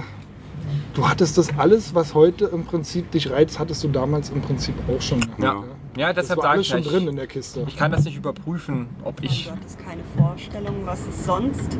[0.94, 4.74] du hattest das alles, was heute im Prinzip dich reizt, hattest du damals im Prinzip
[4.88, 5.20] auch schon.
[5.38, 5.62] Ja.
[5.96, 7.64] Ja, Das deshalb war sage alles ich schon ja, drin ich, in der Kiste.
[7.68, 9.44] ich kann das nicht überprüfen, ob ich.
[9.44, 11.78] Du hattest keine Vorstellung, was es sonst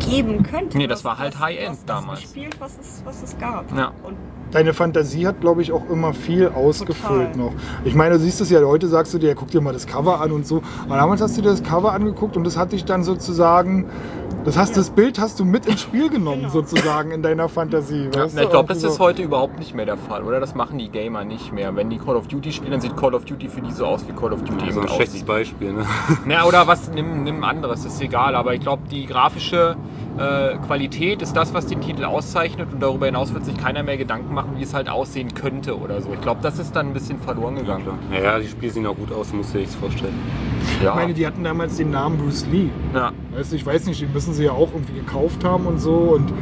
[0.00, 0.76] geben könnte.
[0.78, 2.22] Nee, das war halt High-End damals.
[2.22, 3.70] Gespielt, was es, was es gab.
[3.76, 3.92] Ja.
[4.02, 4.16] Und
[4.50, 7.36] Deine Fantasie hat, glaube ich, auch immer viel ausgefüllt Total.
[7.36, 7.52] noch.
[7.84, 9.84] Ich meine, du siehst es ja, heute sagst du dir, ja, guck dir mal das
[9.86, 10.62] Cover an und so.
[10.86, 13.86] Aber damals hast du dir das Cover angeguckt und das hat dich dann sozusagen,
[14.44, 16.52] das, hast, das Bild hast du mit ins Spiel genommen, Genau.
[16.52, 18.08] sozusagen, in deiner Fantasie.
[18.12, 18.46] Ja, weißt na, du?
[18.46, 20.40] ich glaube, das Irgendwie ist heute überhaupt nicht mehr der Fall, oder?
[20.40, 21.74] Das machen die Gamer nicht mehr.
[21.76, 24.06] Wenn die Call of Duty spielen, dann sieht Call of Duty für die so aus,
[24.06, 25.22] wie Call of Duty So ein schlechtes.
[25.22, 25.86] Beispiel, ne?
[26.26, 28.34] Na, oder was, nimm, nimm ein anderes, ist egal.
[28.34, 29.76] Aber ich glaube, die grafische
[30.18, 33.96] äh, Qualität ist das, was den Titel auszeichnet und darüber hinaus wird sich keiner mehr
[33.96, 36.12] Gedanken machen, wie es halt aussehen könnte oder so.
[36.12, 37.86] Ich glaube, das ist dann ein bisschen verloren gegangen.
[38.12, 40.14] Ja, ja, die Spiele sehen auch gut aus, musst du dir nichts vorstellen.
[40.82, 40.90] Ja.
[40.90, 42.68] Ich meine, die hatten damals den Namen Bruce Lee.
[42.94, 43.12] ja.
[43.34, 45.94] Weißt du, ich weiß nicht, den müssen sie ja auch irgendwie gekauft haben und so.
[45.94, 46.32] Und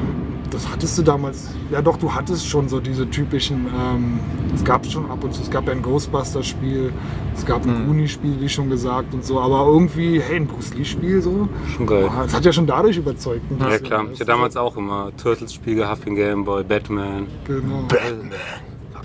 [0.53, 1.48] das hattest du damals.
[1.70, 3.66] Ja, doch, du hattest schon so diese typischen.
[3.66, 4.20] Ähm,
[4.55, 5.42] es gab schon ab und zu.
[5.42, 6.92] Es gab ja ein Ghostbusters-Spiel,
[7.34, 9.40] es gab ein Goonie-Spiel, wie schon gesagt und so.
[9.40, 11.48] Aber irgendwie, hey, ein Bruce Lee-Spiel so.
[11.76, 12.03] Schon geil.
[12.09, 13.50] Boah, das hat ja schon dadurch überzeugt.
[13.50, 17.26] ein Ja bisschen, klar, weißt ich hatte damals auch immer Turtles-Spiel gehabt den Gameboy, Batman.
[17.46, 17.88] Genau.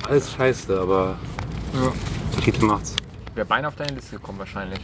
[0.07, 1.17] Alles scheiße, aber
[1.73, 1.91] Ja.
[2.41, 2.95] Titel macht's.
[3.35, 4.79] Wäre beinahe auf deine Liste gekommen wahrscheinlich.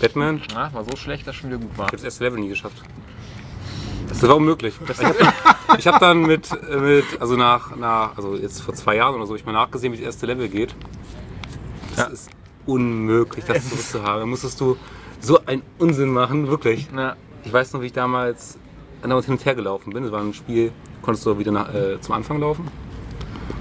[0.00, 1.86] Batman, ich Na, war so schlecht, dass schon wieder gut war.
[1.86, 2.82] habe das erste Level nie geschafft.
[4.08, 4.74] Das war unmöglich.
[4.88, 6.48] Ich habe dann, hab dann mit,
[6.80, 9.96] mit, also nach, nach, also jetzt vor zwei Jahren oder so, ich mal nachgesehen, wie
[9.98, 10.74] das erste Level geht.
[11.90, 12.04] Das Ja.
[12.12, 12.30] ist
[12.66, 14.20] unmöglich, das zurückzuhaben.
[14.20, 14.76] Da musstest du
[15.20, 16.88] so einen Unsinn machen, wirklich.
[16.92, 18.58] Na, Ich weiß noch, wie ich damals
[19.02, 20.02] andauernd hin und her gelaufen bin.
[20.02, 22.68] Das war ein Spiel, konntest du wieder nach, äh, zum Anfang laufen.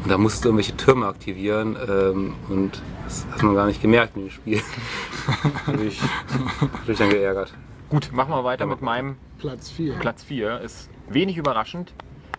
[0.03, 1.75] Und da musstest du irgendwelche Türme aktivieren.
[1.87, 4.61] Ähm, und das hat man gar nicht gemerkt in dem Spiel.
[5.65, 5.99] da bin ich
[6.97, 7.53] dann geärgert.
[7.89, 9.95] Gut, machen wir weiter mit meinem Platz 4.
[9.95, 10.61] Platz 4.
[10.61, 11.93] Ist wenig überraschend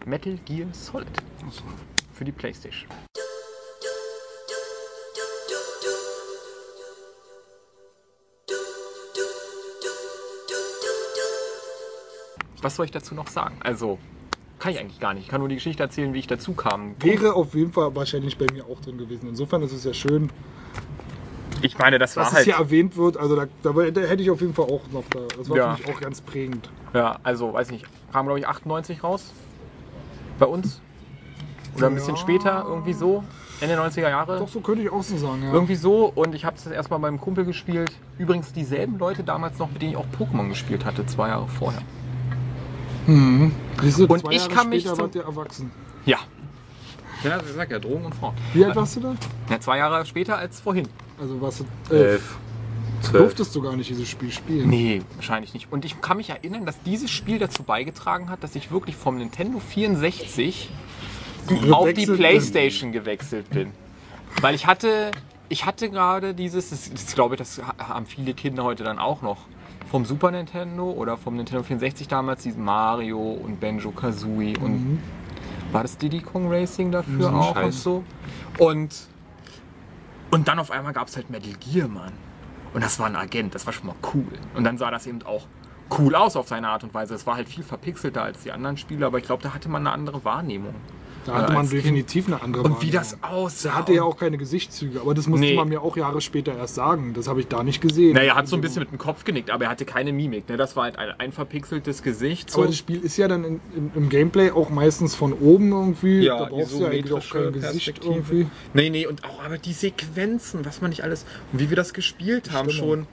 [0.04, 1.08] Metal Gear Solid.
[2.12, 2.88] Für die Playstation.
[12.62, 13.58] Was soll ich dazu noch sagen?
[13.62, 13.98] Also,
[14.58, 15.24] kann ich eigentlich gar nicht.
[15.24, 16.96] Ich kann nur die Geschichte erzählen, wie ich dazu kam.
[17.00, 19.28] Wäre auf jeden Fall wahrscheinlich bei mir auch drin gewesen.
[19.28, 20.30] Insofern ist es ja schön,
[21.62, 22.44] Ich meine, das war dass halt.
[22.44, 23.16] hier erwähnt wird.
[23.16, 25.20] Also da, da, da hätte ich auf jeden Fall auch noch da.
[25.36, 25.74] Das war Ja.
[25.74, 26.70] für mich auch ganz prägend.
[26.92, 29.32] Ja, also, weiß nicht, kam glaube ich 98 raus.
[30.38, 30.80] Bei uns.
[31.76, 32.20] Oder ein bisschen Ja.
[32.20, 33.22] später, irgendwie so.
[33.60, 34.38] Ende 90er Jahre.
[34.38, 35.52] Doch, so könnte ich auch so sagen, ja.
[35.52, 36.12] Irgendwie so.
[36.14, 37.90] Und ich habe es erstmal beim Kumpel gespielt.
[38.18, 41.80] Übrigens dieselben Leute damals noch, mit denen ich auch Pokémon gespielt hatte, zwei Jahre vorher.
[43.06, 45.70] Siehst du, Und ich Jahre kann mich zum- wart ihr erwachsen.
[46.04, 46.18] Ja.
[47.24, 48.34] Ja, ich sag ja, Drogen und Frauen.
[48.52, 49.14] Wie alt warst du da?
[49.50, 50.88] Ja, zwei Jahre später als vorhin.
[51.20, 52.12] Also warst du elf.
[52.12, 52.36] Elf,
[53.00, 53.22] zwölf.
[53.24, 54.68] Durftest du gar nicht dieses Spiel spielen?
[54.68, 55.72] Nee, wahrscheinlich nicht.
[55.72, 59.18] Und ich kann mich erinnern, dass dieses Spiel dazu beigetragen hat, dass ich wirklich vom
[59.18, 60.70] Nintendo 64
[61.70, 62.16] auf die Gewechselt bin.
[62.16, 63.72] Playstation gewechselt bin.
[64.40, 65.10] Weil ich hatte,
[65.48, 69.22] ich hatte gerade dieses, das, das glaube ich, das haben viele Kinder heute dann auch
[69.22, 69.38] noch,
[69.90, 74.98] vom Super Nintendo oder vom Nintendo 64 damals, diesen Mario und Benjo Kazooie und
[75.76, 77.82] war das Diddy Kong Racing dafür Mhm, auch und Scheiß.
[77.82, 78.04] so.
[78.58, 78.94] Und,
[80.30, 82.12] und dann auf einmal gab es halt Metal Gear, Mann.
[82.74, 84.26] Und das war ein Agent, das war schon mal cool.
[84.54, 85.46] Und dann sah das eben auch
[85.98, 87.14] cool aus auf seine Art und Weise.
[87.14, 89.86] Es war halt viel verpixelter als die anderen Spiele, aber ich glaube, da hatte man
[89.86, 90.74] eine andere Wahrnehmung.
[91.26, 92.92] Da hatte man definitiv eine andere Und wie Wahrnehmung.
[92.92, 93.68] das aussah.
[93.68, 95.54] Der hatte ja auch keine Gesichtszüge, aber das musste Nee.
[95.56, 97.12] man mir auch Jahre später erst sagen.
[97.14, 98.14] Das habe ich da nicht gesehen.
[98.14, 100.48] Naja, er hat so ein bisschen mit dem Kopf genickt, aber er hatte keine Mimik.
[100.48, 100.56] Ne?
[100.56, 102.50] Das war halt ein, ein verpixeltes Gesicht.
[102.50, 102.58] So.
[102.60, 106.24] Aber das Spiel ist ja dann in, in, im Gameplay auch meistens von oben irgendwie.
[106.26, 108.46] da die brauchst du ja eigentlich auch kein Gesicht irgendwie.
[108.74, 111.24] Nee, nee, und auch aber die Sequenzen, was man nicht alles.
[111.52, 112.90] Und wie wir das gespielt haben Stimmung.
[112.90, 113.06] schon.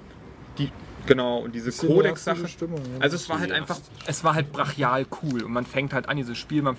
[0.59, 0.70] Die,
[1.07, 2.41] genau, und diese Codex-Sache.
[2.43, 2.68] Ja.
[2.99, 5.43] Also es war halt einfach, es war halt brachial cool.
[5.43, 6.78] Und man fängt halt an, dieses Spiel, man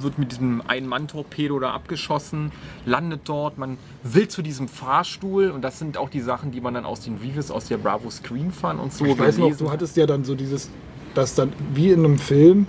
[0.00, 2.52] wird mit diesem Ein-Mann-Torpedo da abgeschossen,
[2.84, 6.74] landet dort, man will zu diesem Fahrstuhl und das sind auch die Sachen, die man
[6.74, 9.66] dann aus den Reviews aus der Bravo Screen Fun und so Ich weiß noch, du
[9.66, 9.74] hat.
[9.74, 10.70] hattest ja dann so dieses,
[11.14, 12.66] dass dann wie in einem Film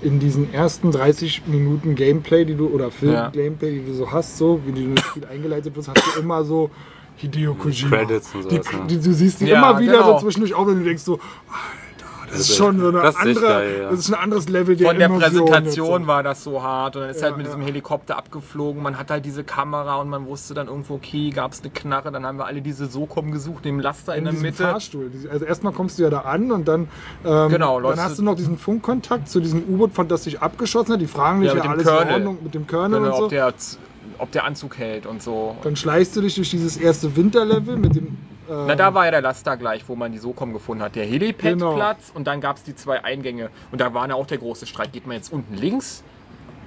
[0.00, 4.60] in diesen ersten 30 Minuten Gameplay, die du oder Film-Gameplay, die du so hast, so
[4.64, 6.70] wie du in das Spiel eingeleitet wirst, hast du immer so
[7.16, 7.96] Hideo Kojima.
[7.96, 8.86] Credits und die, sowas, ja.
[8.86, 10.18] die, du siehst die Ja, immer wieder genau.
[10.18, 11.87] so zwischendurch auf und du denkst so, Alter,
[12.30, 13.90] das ist ist schon so eine das andere, geil, ja.
[13.90, 16.08] das ist ein anderes Level der Von der Immersion Präsentation jetzt.
[16.08, 17.52] war das so hart und dann ist Ja, halt mit ja.
[17.52, 18.82] diesem Helikopter abgeflogen.
[18.82, 22.10] Man hat halt diese Kamera und man wusste dann irgendwo, okay, gab es eine Knarre.
[22.12, 24.62] Dann haben wir alle diese Sokom gesucht, den Laster in, in der Mitte.
[24.64, 25.10] Fahrstuhl.
[25.30, 26.88] Also erstmal kommst du ja da an und dann,
[27.24, 30.92] ähm, Genau, dann hast du- noch diesen Funkkontakt zu diesem U-Boot, von das sich abgeschossen
[30.94, 31.00] hat.
[31.00, 32.06] Die fragen dich Ja, dem alles Colonel.
[32.08, 33.78] in Ordnung mit dem Kernel Genau, und so.
[34.18, 35.56] ob der Anzug hält und so.
[35.62, 38.18] Dann schleichst du dich durch dieses erste Winterlevel mit dem.
[38.48, 40.94] Na, da war ja der Laster gleich, wo man die Sokom gefunden hat.
[40.96, 42.16] Der Helipad-Platz Genau.
[42.18, 43.50] und dann gab es die zwei Eingänge.
[43.70, 44.92] Und da war ja auch der große Streit.
[44.92, 46.02] Geht man jetzt unten links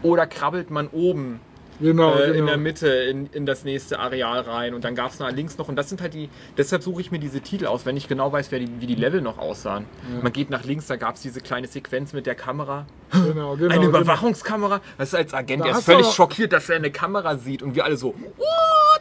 [0.04, 1.40] oder krabbelt man oben
[1.82, 2.40] genau, äh, genau.
[2.40, 4.74] in der Mitte in, in das nächste Areal rein?
[4.74, 5.68] Und dann gab es nach links noch.
[5.68, 6.30] Und das sind halt die.
[6.58, 8.96] Deshalb suche ich mir diese Titel aus, wenn ich genau weiß, wer die, wie die
[8.96, 9.86] Level noch aussahen.
[10.22, 12.86] Man geht nach links, da gab es diese kleine Sequenz mit der Kamera.
[13.12, 14.00] genau, genau, Eine genau.
[14.00, 14.82] Überwachungskamera.
[14.98, 17.62] Das ist als Agent, Da der ist völlig schockiert, dass er eine Kamera sieht.
[17.64, 18.48] Und wir alle so, what?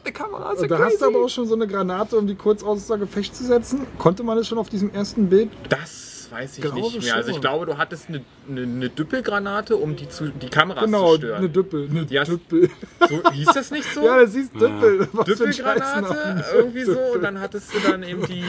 [0.02, 0.90] Eine Kamera ist ja da crazy.
[0.92, 3.86] hast du aber auch schon so eine Granate, um die kurz außer Gefecht zu setzen.
[3.98, 5.50] Konnte man das schon auf diesem ersten Bild?
[5.68, 7.16] Das weiß ich Glaube nicht mehr.
[7.16, 11.12] Also ich glaube, du hattest eine, eine, eine Düppelgranate, um die, zu, die Kameras Genau,
[11.12, 11.38] zu stören.
[11.38, 11.88] eine Düppel.
[11.90, 12.70] Eine Ja, Düppel.
[13.08, 14.04] So, hieß das nicht so?
[14.04, 15.08] Ja, das hieß Düppel.
[15.12, 16.98] Ein Düppelgranate, irgendwie so.
[16.98, 18.44] Und dann hattest du dann eben die,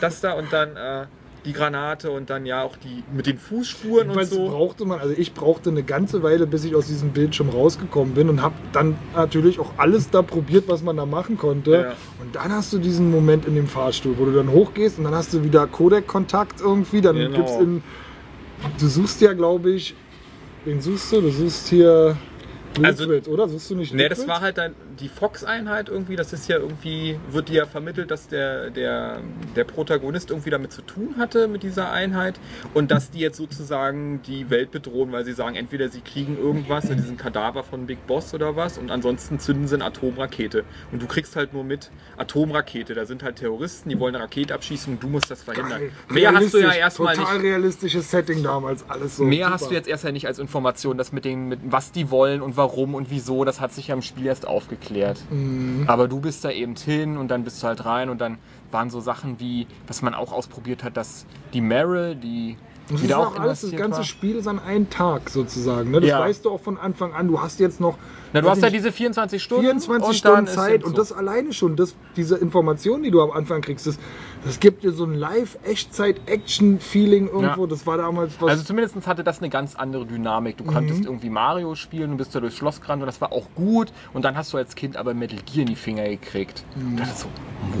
[0.00, 1.06] das da und dann äh,
[1.48, 4.48] die Granate und dann ja auch die mit den Fußspuren und so.
[4.48, 8.28] brauchte man, also ich brauchte eine ganze Weile, bis ich aus diesem Bildschirm rausgekommen bin
[8.28, 11.70] und habe dann natürlich auch alles da probiert, was man da machen konnte.
[11.72, 11.96] Ja.
[12.22, 15.14] Und dann hast du diesen Moment in dem Fahrstuhl, wo du dann hochgehst und dann
[15.14, 17.00] hast du wieder Codec-Kontakt irgendwie.
[17.00, 17.36] Dann Genau.
[17.38, 17.82] gibt's in.
[18.78, 19.94] Du suchst ja, glaube ich.
[20.66, 21.22] Wen suchst du?
[21.22, 22.16] Du suchst hier.
[22.82, 23.48] Also- Liquid, oder?
[23.48, 24.20] Suchst du nicht Nee, Liquid?
[24.20, 26.16] das war halt dann die Fox-Einheit irgendwie.
[26.16, 29.20] Das ist ja irgendwie, wird dir ja vermittelt, dass der, der,
[29.56, 32.38] der Protagonist irgendwie damit zu tun hatte mit dieser Einheit
[32.74, 36.88] und dass die jetzt sozusagen die Welt bedrohen, weil sie sagen, entweder sie kriegen irgendwas,
[36.88, 40.64] diesen Kadaver von Big Boss oder was und ansonsten zünden sie eine Atomrakete.
[40.90, 42.94] Und du kriegst halt nur mit Atomrakete.
[42.94, 45.80] Da sind halt Terroristen, die wollen eine Rakete abschießen und du musst das verhindern.
[45.80, 45.90] Geil.
[46.08, 47.24] Mehr hast du ja erstmal nicht.
[47.24, 49.24] Total realistisches Setting damals, alles so.
[49.24, 49.50] Mehr super.
[49.52, 52.42] hast du jetzt erst ja nicht als Information, das mit den, mit was die wollen
[52.42, 54.87] und warum und wieso, das hat sich ja im Spiel erst aufgeklärt.
[55.30, 55.84] Mhm.
[55.86, 58.38] Aber du bist da eben hin und dann bist du halt rein und dann
[58.70, 62.56] waren so Sachen wie, was man auch ausprobiert hat, dass die Meryl, die
[62.90, 64.04] Das wieder ist auch alles, das ganze war.
[64.04, 65.90] Spiel ist an einem Tag sozusagen.
[65.90, 66.00] Ne?
[66.00, 66.20] Das Ja.
[66.20, 67.28] weißt du auch von Anfang an.
[67.28, 67.96] Du hast jetzt noch
[68.32, 71.52] Na, du hast ja diese 24 Stunden 24 und Stunden ist Zeit und das alleine
[71.52, 73.98] schon, das, diese Information, die du am Anfang kriegst, das,
[74.44, 77.64] das gibt dir so ein Live-Echtzeit-Action-Feeling irgendwo.
[77.64, 77.68] Ja.
[77.68, 78.50] Das war damals was.
[78.50, 80.56] Also zumindest hatte das eine ganz andere Dynamik.
[80.56, 83.46] Du konntest irgendwie Mario spielen, du bist da durchs Schloss gerannt und das war auch
[83.54, 83.92] gut.
[84.12, 86.64] Und dann hast du als Kind aber Metal Gear in die Finger gekriegt.
[86.76, 87.26] Und dachte so,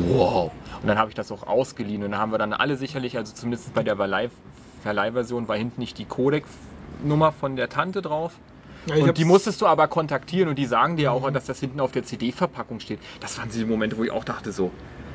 [0.08, 0.50] wow.
[0.80, 3.34] Und dann habe ich das auch ausgeliehen und dann haben wir dann alle sicherlich, also
[3.34, 4.30] zumindest bei der Verleih-
[4.82, 8.38] Verleihversion war hinten nicht die Codec-Nummer von der Tante drauf.
[8.88, 11.80] Ja, und die musstest du aber kontaktieren und die sagen dir auch, dass das hinten
[11.80, 12.98] auf der CD-Verpackung steht.
[13.20, 14.70] Das waren die Momente, wo ich auch dachte so,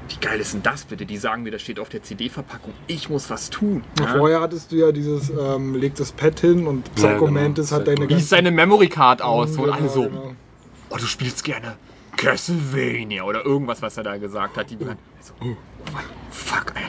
[0.10, 1.06] wie geil ist denn das bitte?
[1.06, 2.74] Die sagen mir, das steht auf der CD-Verpackung.
[2.88, 3.84] Ich muss was tun.
[4.00, 7.32] Ja, Vorher hattest du ja dieses, ähm, leg das Pad hin und Psycho Ja, genau.
[7.32, 9.52] Mantis hat deine Wie sieht seine Memory Card aus?
[9.52, 10.36] Und Genau, alle so, genau.
[10.90, 11.78] oh, du spielst gerne
[12.18, 14.70] Castlevania oder irgendwas, was er da gesagt hat.
[14.70, 15.56] Die waren so, oh,
[16.32, 16.84] fuck, ey.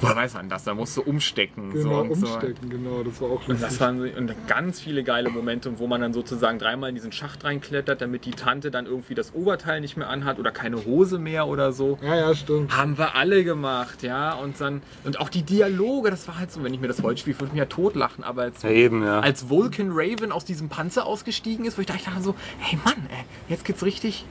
[0.00, 0.64] Woher weiß man das?
[0.64, 1.72] Da musst du umstecken.
[1.74, 2.26] so Genau, und so.
[2.26, 3.80] umstecken, genau, das war auch Und das lustig.
[3.80, 7.44] waren so- und ganz viele geile Momente, wo man dann sozusagen dreimal in diesen Schacht
[7.44, 11.46] reinklettert, damit die Tante dann irgendwie das Oberteil nicht mehr anhat oder keine Hose mehr
[11.48, 11.98] oder so.
[12.02, 12.76] Ja, ja, stimmt.
[12.76, 14.34] Haben wir alle gemacht, ja.
[14.34, 17.20] Und dann, und auch die Dialoge, das war halt so, wenn ich mir das heute
[17.20, 19.20] spiele, würde ich mir ja totlachen, aber als, Ja, eben, ja.
[19.20, 23.24] als Vulcan Raven aus diesem Panzer ausgestiegen ist, wo ich dachte so, hey Mann, ey,
[23.48, 24.24] jetzt geht's richtig,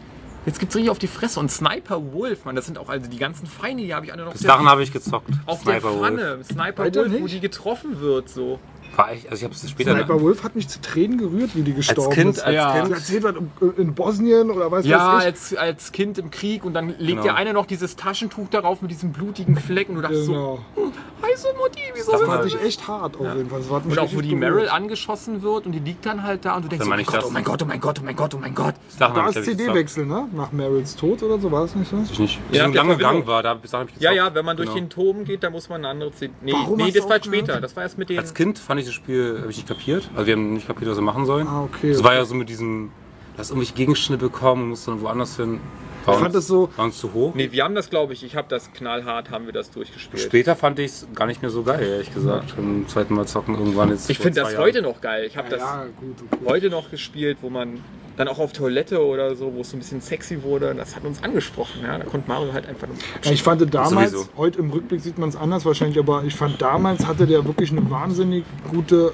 [0.46, 1.40] jetzt gibt's richtig auf die Fresse.
[1.40, 4.26] Und Sniper Wolf, Mann, das sind auch also die ganzen Feinde, die habe ich alle
[4.26, 5.30] noch Bis dahin habe ich gezockt.
[5.46, 6.02] auf Sniper der Wolf.
[6.02, 6.44] Pfanne.
[6.44, 8.60] Sniper Weiter Wolf, wo die getroffen wird, so.
[8.96, 9.92] War ich, also ich habe es später.
[9.92, 12.44] Sniper Wolf hat mich zu Tränen gerührt, wie die als gestorben Kind, ist.
[12.44, 12.80] als Ja.
[12.82, 12.92] Kind.
[12.94, 13.34] erzählt was
[13.78, 15.26] in Bosnien oder was Ja, weiß ich.
[15.28, 17.24] als, als Kind im Krieg und dann legt Genau.
[17.24, 20.60] dir einer noch dieses Taschentuch darauf mit diesem blutigen Fleck und du dachtest Genau.
[20.76, 20.92] so,
[21.22, 23.60] heiße Mutti, wieso Das sind fand ich echt hart auf jeden Fall.
[23.60, 24.40] Das hat mich Und auch wo die berührt.
[24.56, 27.06] Meryl angeschossen wird und die liegt dann halt da und du denkst, so, oh ich
[27.08, 27.26] Gott, das.
[27.26, 28.76] oh mein Gott, oh mein Gott, oh mein Gott, oh mein Gott.
[28.98, 30.30] Da ist CD-Wechsel, ne?
[30.34, 31.98] Nach Meryls Tod oder so, war es nicht so?
[32.10, 32.40] Ich nicht.
[32.52, 32.98] Ja, Ja, Verbindung.
[32.98, 33.60] Gang war, da
[34.00, 34.80] Ja, ja, wenn man durch Genau.
[34.80, 36.34] den Turm geht, dann muss man eine andere CD.
[36.42, 37.60] Nee, das war später.
[37.60, 38.20] Das war erst mit den.
[38.20, 40.10] Als Kind fand ich das Spiel, habe ich nicht kapiert.
[40.14, 41.48] Also wir haben nicht kapiert, was wir machen sollen.
[41.48, 42.08] Ah, okay, Es okay.
[42.08, 42.92] war ja so mit diesem,
[43.34, 45.60] du hast irgendwelche Gegenstände bekommen und musst dann woanders hin.
[46.06, 47.34] War Ich fand uns- das so, war uns zu hoch.
[47.34, 50.22] Nee, wir haben das, glaube ich, ich habe das knallhart, haben wir das durchgespielt.
[50.22, 52.56] Später fand ich es gar nicht mehr so geil, ehrlich gesagt.
[52.56, 54.08] Beim zweiten Mal zocken irgendwann jetzt.
[54.10, 54.64] Ich finde das Jahren.
[54.64, 55.26] heute noch geil.
[55.26, 56.46] Ich habe das ja, gut, okay.
[56.46, 57.82] heute noch gespielt, wo man
[58.18, 60.74] dann auch auf Toilette oder so, wo es so ein bisschen sexy wurde.
[60.76, 61.82] Das hat uns angesprochen.
[61.84, 62.88] Ja, da konnte Mario halt einfach.
[63.24, 64.30] Ja, ich fand damals, Sowieso.
[64.38, 67.72] heute im Rückblick sieht man es anders wahrscheinlich, aber ich fand damals hatte der wirklich
[67.72, 69.14] eine wahnsinnig gute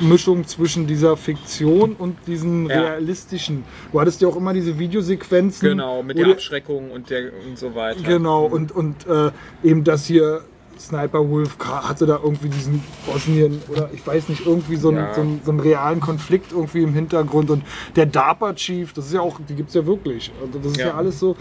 [0.00, 2.80] Mischung zwischen dieser Fiktion und diesen Ja.
[2.80, 3.64] realistischen.
[3.92, 5.68] Du hattest ja auch immer diese Videosequenzen.
[5.68, 8.00] Genau, mit der Abschreckung und, der, und so weiter.
[8.02, 9.30] Genau, und, und äh,
[9.62, 10.42] eben das hier,
[10.80, 15.14] Sniper Wolf hatte da irgendwie diesen Bosnien oder ich weiß nicht, irgendwie so einen, Ja.
[15.14, 17.50] so einen, so einen realen Konflikt irgendwie im Hintergrund.
[17.50, 17.62] Und
[17.96, 20.32] der DARPA Chief, das ist ja auch, die gibt es ja wirklich.
[20.40, 20.86] Also das ist ja.
[20.88, 20.94] Ja.
[20.94, 21.36] alles so.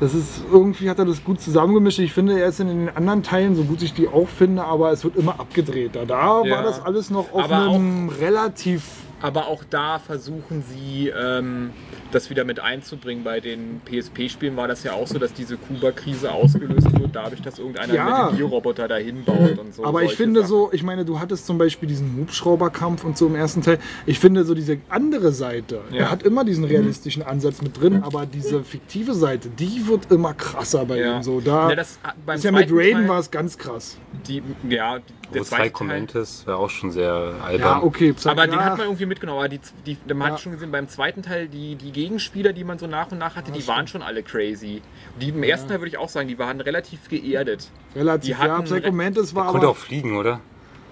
[0.00, 2.00] Das ist irgendwie hat er das gut zusammengemischt.
[2.00, 4.90] Ich finde, er ist in den anderen Teilen, so gut ich die auch finde, aber
[4.90, 6.04] es wird immer abgedrehter.
[6.04, 6.56] Da Ja.
[6.56, 8.82] war das alles noch auf Aber einem relativ.
[9.24, 11.70] Aber auch da versuchen sie, ähm,
[12.12, 13.24] das wieder mit einzubringen.
[13.24, 17.58] Bei den PSP-Spielen war das ja auch so, dass diese Kuba-Krise ausgelöst wird, dadurch, dass
[17.58, 18.28] irgendeiner Ja.
[18.28, 19.82] einen Roboter dahin baut und so.
[19.82, 20.48] Aber ich finde Sachen.
[20.50, 23.78] so, ich meine, du hattest zum Beispiel diesen Hubschrauberkampf und so im ersten Teil.
[24.04, 26.00] Ich finde so diese andere Seite, Ja.
[26.00, 30.34] er hat immer diesen realistischen Ansatz mit drin, aber diese fiktive Seite, die wird immer
[30.34, 31.16] krasser bei Ja.
[31.16, 31.22] ihm.
[31.22, 33.96] So, da Ja, das, beim ist ja mit Raiden war es ganz krass.
[34.28, 34.98] Die, ja,
[35.32, 35.70] der Wo zwei zweite Teil.
[35.70, 37.60] Commentes war auch schon sehr albern.
[37.60, 38.14] Ja, okay.
[38.24, 39.38] Aber ja, den hat man irgendwie mitgenommen.
[39.38, 40.34] Aber die, die, man Ja.
[40.34, 43.36] hat schon gesehen, beim zweiten Teil, die, die Gegenspieler, die man so nach und nach
[43.36, 44.82] hatte, die waren schon alle crazy.
[45.20, 47.70] Die im ersten Teil würde ich auch sagen, die waren relativ geerdet.
[47.94, 48.24] relativ.
[48.24, 49.70] die Ja, hatten Psycho Mantis war Konnte aber.
[49.70, 50.40] auch fliegen, oder?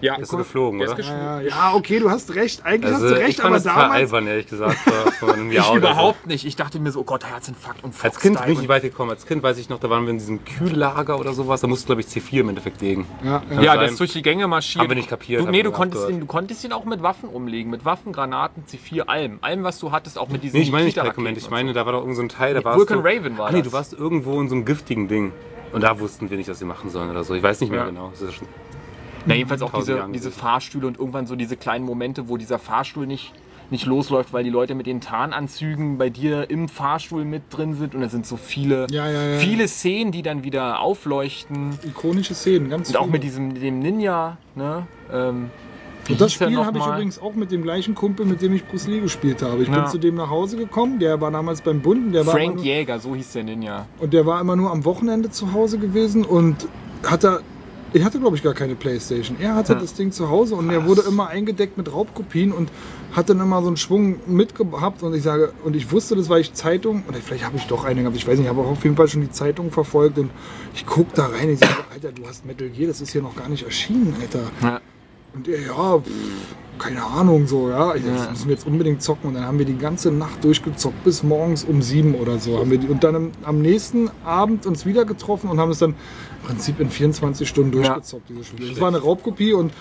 [0.03, 0.99] Ja, Ist so geflogen, oder?
[1.01, 2.65] Ja, ja, okay, du hast recht.
[2.67, 3.93] Eigentlich Also hast du ich recht, fand aber das damals.
[3.93, 4.77] albern, ehrlich gesagt.
[5.53, 6.45] Ich überhaupt nicht.
[6.45, 8.03] Ich dachte mir so, oh Gott, Herzinfarkt und So.
[8.03, 9.11] Als Fox Kind bin ich nicht weit gekommen.
[9.11, 11.61] Als Kind weiß ich noch, da waren wir in diesem Kühllager oder sowas.
[11.61, 13.07] Da musste, glaube ich, C4 im Endeffekt legen.
[13.25, 13.77] Ja, ja.
[13.77, 14.83] Das ist durch die Gänge marschiert.
[14.83, 17.29] Haben wir nicht kapiert, Du, nee, du konntest, ihn, du konntest ihn auch mit Waffen
[17.29, 17.71] umlegen.
[17.71, 19.39] Mit Waffen, Granaten, C4, allem.
[19.41, 21.39] Allem, was du hattest, auch mit diesen Nee, ich meine nicht Dokument.
[21.39, 23.39] Ich meine, da war doch irgend so ein Teil, da Nee, warst Vulcan du, Raven
[23.39, 23.69] war ah, nee, das.
[23.69, 25.33] du warst irgendwo in so einem giftigen Ding.
[25.73, 27.35] Und da wussten wir nicht, was wir machen sollen oder so.
[27.35, 27.87] Ich weiß nicht mehr Ja.
[27.87, 28.11] genau.
[28.11, 28.49] Das ist schon,
[29.27, 30.31] Na, jedenfalls auch diese, diese.
[30.31, 33.33] Fahrstühle und irgendwann so diese kleinen Momente, wo dieser Fahrstuhl nicht,
[33.71, 37.95] nicht losläuft, weil die Leute mit den Tarnanzügen bei dir im Fahrstuhl mit drin sind.
[37.95, 39.39] Und da sind so viele, Ja, ja, ja.
[39.39, 41.79] viele Szenen, die dann wieder aufleuchten.
[41.87, 43.13] Ikonische Szenen, ganz Und auch viele.
[43.13, 44.37] mit diesem dem Ninja.
[44.57, 44.87] Ne?
[45.13, 45.51] Ähm,
[46.09, 48.89] Und das Spiel habe ich übrigens auch mit dem gleichen Kumpel, mit dem ich Bruce
[48.89, 49.63] Lee gespielt habe.
[49.63, 49.75] Ich Ja.
[49.83, 52.65] bin zu dem nach Hause gekommen, der war damals beim Bund, der war Frank nur,
[52.65, 53.87] Jäger, so hieß der Ninja.
[54.01, 56.67] und der war immer nur am Wochenende zu Hause gewesen und
[57.07, 57.41] hatte
[57.93, 59.37] ich hatte glaube ich gar keine Playstation.
[59.41, 59.79] Er hatte Ja.
[59.81, 62.71] das Ding zu Hause und er wurde immer eingedeckt mit Raubkopien und
[63.13, 66.41] hat dann immer so einen Schwung mitgehabt und ich sage und ich wusste das, weil
[66.41, 68.71] ich Zeitung oder vielleicht habe ich doch eine gehabt, ich weiß nicht, ich habe auch
[68.73, 70.31] auf jeden Fall schon die Zeitung verfolgt und
[70.75, 73.37] ich gucke da rein, ich sage, Alter, du hast Metal Gear, das ist hier noch
[73.37, 74.51] gar nicht erschienen, Alter.
[74.63, 74.81] Ja.
[75.35, 76.11] Und er, ja, pff,
[76.79, 77.95] keine Ahnung, so, ja.
[77.95, 78.03] Ich.
[78.05, 79.29] Das müssen wir jetzt unbedingt zocken.
[79.29, 82.59] Und dann haben wir die ganze Nacht durchgezockt, bis morgens um sieben oder so.
[82.59, 85.79] Haben wir die, und dann am, am nächsten Abend uns wieder getroffen und haben es
[85.79, 85.95] dann
[86.47, 88.69] Prinzip in 24 Stunden durchgezockt, dieses Spiel.
[88.71, 89.73] Das war eine Raubkopie und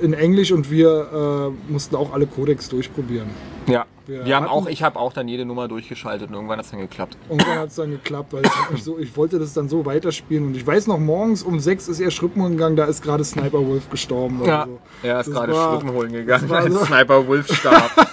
[0.00, 3.28] in Englisch und wir äh, mussten auch alle Codecs durchprobieren.
[3.66, 3.86] Ja.
[4.06, 6.70] Wir Wir haben auch, ich habe auch dann jede Nummer durchgeschaltet und irgendwann hat es
[6.72, 7.16] dann geklappt.
[7.30, 8.42] Irgendwann hat es dann geklappt, weil
[8.74, 10.46] ich, so, ich wollte das dann so weiterspielen.
[10.48, 13.66] Und ich weiß noch, morgens um sechs ist er Schrippen gegangen, da ist gerade Sniper
[13.66, 14.42] Wolf gestorben.
[14.44, 14.78] Ja, so.
[15.02, 17.90] er ist gerade Schritten holen gegangen, als so- Sniper Wolf starb.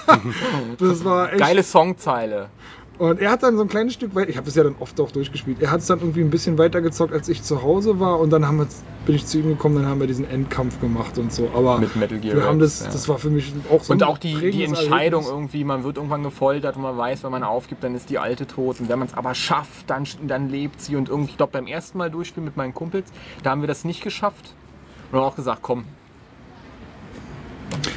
[0.80, 2.50] Das war echt Geile Songzeile.
[3.02, 5.00] Und er hat dann so ein kleines Stück weit, ich habe es ja dann oft
[5.02, 8.00] auch durchgespielt, er hat es dann irgendwie ein bisschen weiter gezockt, als ich zu Hause
[8.00, 8.20] war.
[8.20, 8.68] Und dann haben wir,
[9.08, 11.50] bin ich zu ihm gekommen, dann haben wir diesen Endkampf gemacht und so.
[11.56, 12.92] Aber Mit Metal Gear wir haben das, ja.
[12.92, 15.30] das war für mich auch so Und ein auch die, die Entscheidung Erlebnis.
[15.30, 18.46] irgendwie, man wird irgendwann gefoltert und man weiß, wenn man aufgibt, dann ist die alte
[18.46, 18.80] tot.
[18.80, 20.96] Und wenn man es aber schafft, dann, dann lebt sie.
[20.96, 23.10] Und irgendwie, ich glaube, beim ersten Mal durchspielen mit meinen Kumpels,
[23.42, 24.54] da haben wir das nicht geschafft.
[25.12, 25.86] Und haben auch gesagt, komm,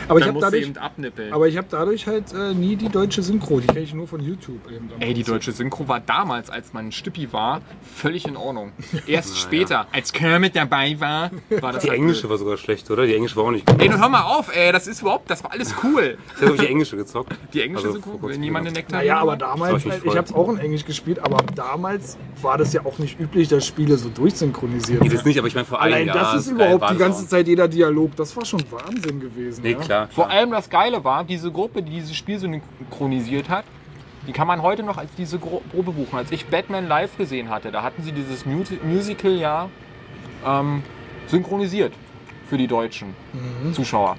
[0.08, 1.32] Aber ich dadurch, eben abnippeln.
[1.32, 3.60] aber ich habe dadurch halt äh, nie die deutsche Synchro.
[3.60, 4.60] Die kenne ich nur von YouTube.
[4.70, 8.72] Eben Ey, die deutsche Synchro war damals, als man ein Stüppi war, völlig in Ordnung.
[9.06, 11.30] Erst später, als Kermit dabei war,
[11.60, 12.30] war das Die halt englische blöd.
[12.30, 13.06] war sogar schlecht, oder?
[13.06, 13.80] Die englische war auch nicht gut.
[13.80, 16.18] Ey, nun hör mal auf, ey, das ist überhaupt, das war alles cool.
[16.40, 17.32] Ich habe die englische gezockt.
[17.52, 18.74] Die englische Also, Synchro, wenn jemand eine.
[18.74, 21.38] Nektar Naja, aber damals, war ich halt, ich habe es auch in Englisch gespielt, aber
[21.54, 25.16] damals war das ja auch nicht üblich, dass Spiele so durchsynchronisiert Nee, werden.
[25.16, 27.28] das nicht, aber ich meine vor einem Allein das ist überhaupt die ganze auch.
[27.28, 28.14] Zeit jeder Dialog.
[28.16, 29.63] Das war schon Wahnsinn gewesen.
[29.64, 30.08] Nee, klar.
[30.08, 30.36] Vor klar.
[30.36, 33.64] allem das Geile war, diese Gruppe, die dieses Spiel synchronisiert hat,
[34.26, 36.16] die kann man heute noch als diese Probe buchen.
[36.16, 39.68] Als ich Batman live gesehen hatte, da hatten sie dieses Mu Musical ja
[40.46, 40.82] ähm,
[41.26, 41.92] synchronisiert
[42.48, 43.14] für die deutschen
[43.72, 44.16] Zuschauer.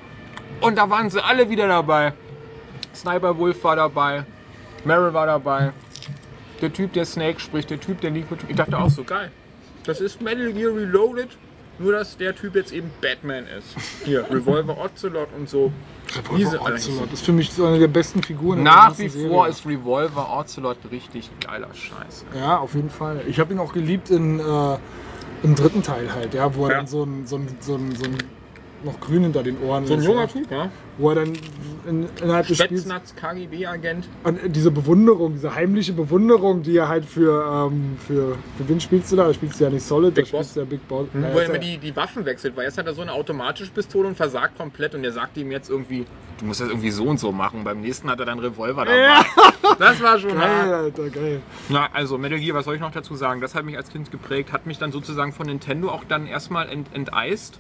[0.61, 2.13] Und da waren sie alle wieder dabei.
[2.93, 4.23] Sniper Wolf war dabei,
[4.83, 5.73] Meryl war dabei,
[6.61, 8.39] der Typ, der Snake spricht, der Typ, der Liquid.
[8.47, 9.31] Ich dachte auch so, geil.
[9.85, 11.29] Das ist Metal Gear Reloaded,
[11.79, 13.75] nur dass der Typ jetzt eben Batman ist.
[14.05, 15.71] Hier, Revolver Ocelot und so.
[16.37, 16.73] Diese Revolver.
[16.75, 18.63] Ocelot ist für mich so eine der besten Figuren.
[18.63, 19.29] Nach wie Serie.
[19.29, 22.25] vor ist Revolver Ocelot richtig geiler Scheiß.
[22.35, 23.21] Ja, auf jeden Fall.
[23.27, 24.77] Ich habe ihn auch geliebt in, äh,
[25.43, 26.77] im dritten Teil halt, ja, wo er Ja.
[26.77, 28.17] dann so ein, so ein, so ein, so ein
[28.85, 30.27] noch grün hinter den Ohren So ein ist, junger ja.
[30.27, 30.69] Typ, ja?
[30.97, 31.33] Wo er dann
[31.87, 34.07] in, innerhalb des Spiels KGB-Agent.
[34.23, 39.11] und diese Bewunderung, diese heimliche Bewunderung, die er halt für, ähm, für, für wen spielst
[39.11, 39.27] du da?
[39.27, 40.53] Da spielst du ja nicht Solid, Big da spielst Boss.
[40.53, 41.07] du ja Big Boss.
[41.13, 43.01] Wo Ja, er ist immer ja- die, die Waffen wechselt, weil erst hat er so
[43.01, 46.05] eine automatische Pistole und versagt komplett und er sagt ihm jetzt irgendwie,
[46.39, 47.63] du musst das irgendwie so und so machen.
[47.65, 49.25] Beim nächsten hat er dann Revolver dabei.
[49.79, 50.33] Das war schon.
[50.33, 51.41] Geil, Alter, geil.
[51.67, 53.41] Na, also Metal Gear, was soll ich noch dazu sagen?
[53.41, 56.69] Das hat mich als Kind geprägt, hat mich dann sozusagen von Nintendo auch dann erstmal
[56.69, 57.59] ent enteist.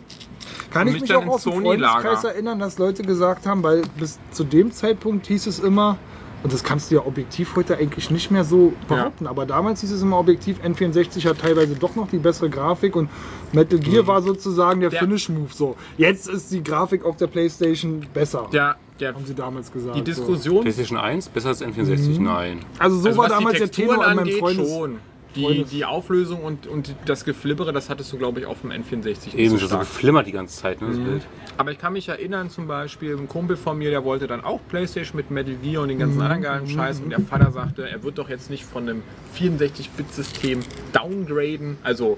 [0.71, 1.61] Kann ich mich mich auch aus dem.
[1.61, 5.97] Freundeskreis erinnern, dass Leute gesagt haben, weil bis zu dem Zeitpunkt hieß es immer,
[6.43, 9.91] und das kannst du ja objektiv heute eigentlich nicht mehr so behaupten, aber damals hieß
[9.91, 13.09] es immer objektiv, N64 hat teilweise doch noch die bessere Grafik und
[13.51, 15.75] Metal Gear war sozusagen der, Der- Finish-Move so.
[15.97, 19.95] Jetzt ist die Grafik auf der Playstation besser, Der, der, haben sie damals gesagt.
[19.97, 21.29] die Diskussion PlayStation 1?
[21.29, 22.21] Besser als N64?
[22.21, 22.59] Nein.
[22.59, 22.65] So.
[22.83, 24.69] Also so Also war damals der Texturen Tenor an meinem angeht, Freundes...
[24.69, 24.99] schon.
[25.35, 29.05] Die, die Auflösung und, und das Geflibbere, das hattest du, glaube ich, auf dem N64
[29.05, 31.27] nicht Eben, so so geflimmert die ganze Zeit, ne, das Bild.
[31.57, 34.59] Aber ich kann mich erinnern, zum Beispiel, ein Kumpel von mir, der wollte dann auch
[34.69, 36.99] Playstation mit Metal Gear und den ganzen anderen geilen Scheiß.
[37.01, 39.03] Und der Vater sagte, er wird doch jetzt nicht von einem
[39.37, 40.61] 64-Bit-System
[40.93, 42.17] downgraden, also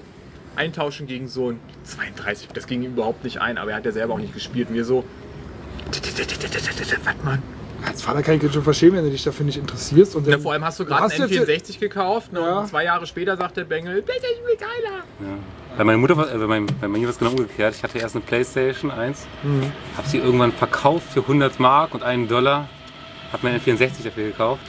[0.56, 2.48] eintauschen gegen so ein 32.
[2.48, 4.68] Das ging ihm überhaupt nicht ein, aber er hat ja selber auch nicht gespielt.
[4.68, 5.04] Und wir so,
[7.04, 7.42] was man?
[7.86, 10.16] Als Vater kann ich jetzt schon verstehen, wenn du dich dafür nicht interessierst.
[10.16, 12.40] Und Na, vor allem hast du gerade hast einen jetzt- N64 gekauft ne?
[12.40, 12.58] Ja.
[12.60, 14.96] und zwei Jahre später sagt der Bengel, Playstation ist geiler.
[15.20, 15.38] Ja.
[15.76, 17.74] Bei meiner Mutter war, äh, bei, meinem, bei mir war es genau umgekehrt.
[17.76, 19.26] Ich hatte erst eine Playstation 1,
[19.96, 22.68] habe sie irgendwann verkauft für 100 Mark und einen Dollar.
[23.32, 24.62] Habe mir einen N64 dafür gekauft.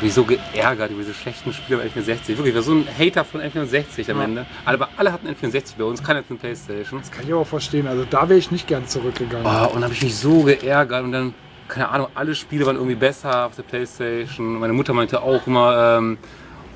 [0.00, 2.28] Bin ich so geärgert über diese schlechten Spiele bei N64.
[2.28, 4.24] Wirklich, ich war so ein Hater von N64 am Ja.
[4.24, 4.46] Ende.
[4.64, 7.00] Aber alle hatten N64 bei uns, keiner hat eine Playstation.
[7.10, 7.86] Kann ich aber auch verstehen.
[7.86, 9.44] Also da wäre ich nicht gern zurückgegangen.
[9.46, 11.34] Oh, und habe ich mich so geärgert und dann,
[11.68, 14.58] keine Ahnung, alle Spiele waren irgendwie besser auf der Playstation.
[14.58, 16.18] Meine Mutter meinte auch immer, ähm,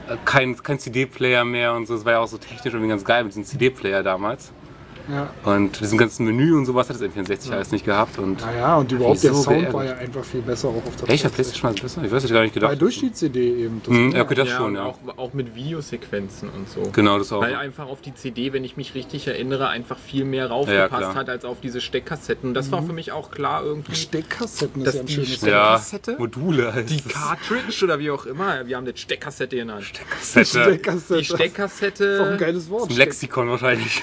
[0.08, 1.94] äh, kein, kein CD-Player mehr und so.
[1.94, 4.52] Das war ja auch so technisch irgendwie ganz geil mit diesem CD-Player damals.
[5.10, 5.32] Ja.
[5.44, 8.18] Und diesem ganzen Menü und sowas hat das N64 alles nicht gehabt.
[8.18, 9.74] Und Naja, und überhaupt der so Sound geärgert.
[9.74, 12.04] war ja einfach viel besser auch auf der welcher Playstation war das besser?
[12.04, 12.80] Ich weiß, ich gar nicht gedacht.
[12.80, 13.80] durch die CD eben.
[13.84, 14.84] Das Hm, ja, okay, das ja, schon, ja.
[14.84, 16.82] Auch, auch mit Videosequenzen und so.
[16.92, 17.40] Genau, das auch.
[17.42, 20.90] Weil einfach auf die CD, wenn ich mich richtig erinnere, einfach viel mehr Ja, raufgepasst
[21.02, 21.14] klar.
[21.14, 22.54] hat als auf diese Steckkassetten.
[22.54, 23.94] Das war für mich auch klar irgendwie.
[23.94, 26.16] Steckkassetten Das ist ja ein die schönes Steck- ja, Kassette?
[26.18, 27.08] Module heißt Die es.
[27.08, 28.66] Cartridge oder wie auch immer.
[28.66, 29.92] Wir haben das Steckkassette genannt.
[30.10, 30.46] Kassette.
[30.46, 30.72] Steckkasette.
[30.74, 32.88] Die Das ist auch ein Steckkassette, geiles Wort.
[32.88, 34.02] Zum Lexikon wahrscheinlich.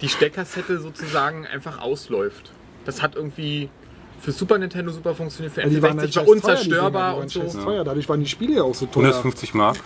[0.00, 2.50] Die Steckkassette sozusagen einfach ausläuft.
[2.84, 3.68] Das hat irgendwie
[4.20, 7.34] für Super Nintendo super funktioniert, für Ja, die waren N64 halt war scheiß unzerstörbar und
[7.34, 7.62] die so.
[7.62, 7.84] teuer.
[7.84, 9.04] Dadurch waren die Spiele ja auch so teuer.
[9.04, 9.76] 150 Mark.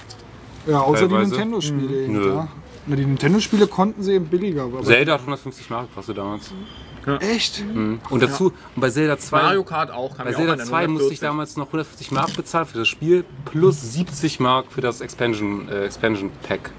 [0.67, 1.31] Ja, außer die teilweise.
[1.31, 2.05] Nintendo-Spiele.
[2.05, 2.29] eben, Nö.
[2.29, 2.49] Ja.
[2.87, 4.65] Na, die Nintendo-Spiele konnten sie eben billiger.
[4.65, 6.53] Aber Zelda hat 150 Mark gekostet damals.
[7.21, 7.65] Echt?
[7.65, 8.01] Mhm.
[8.11, 9.43] Und dazu, und bei Zelda 2.
[9.43, 10.17] Mario Kart auch.
[10.17, 11.21] Bei ja auch Zelda der 2 musste ich 140.
[11.21, 15.85] damals noch 150 Mark bezahlen für das Spiel plus 70 Mark für das Expansion, äh,
[15.85, 16.71] Expansion Pack.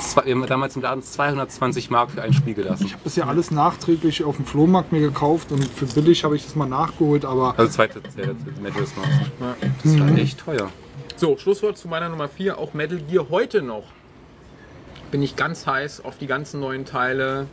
[0.00, 2.90] Zwei, wir haben damals im Laden 220 Mark für ein Spiel gelassen.
[3.04, 6.44] Das ist ja alles nachträglich auf dem Flohmarkt mir gekauft und für billig habe ich
[6.44, 9.66] das mal nachgeholt, aber Also zweite Zelda, Majora's Mask.
[9.82, 10.70] Das war echt teuer.
[11.16, 13.84] So, Schlusswort zu meiner Nummer 4, auch Metal Gear heute noch.
[15.10, 17.46] Bin ich ganz heiß auf die ganzen neuen Teile.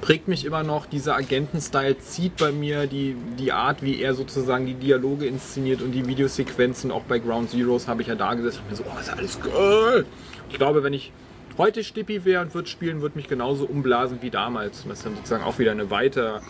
[0.00, 4.66] Prägt mich immer noch, dieser Agenten-Style zieht bei mir die, die Art, wie er sozusagen
[4.66, 6.90] die Dialoge inszeniert und die Videosequenzen.
[6.90, 9.40] Auch bei Ground Zeroes habe ich ja da gesessen und mir so, oh, ist alles
[9.40, 10.04] geil.
[10.48, 11.12] Ich glaube, wenn ich
[11.58, 14.82] heute Stippi wäre und würde spielen, würde mich genauso umblasen wie damals.
[14.82, 16.40] Und das ist dann sozusagen auch wieder eine weitere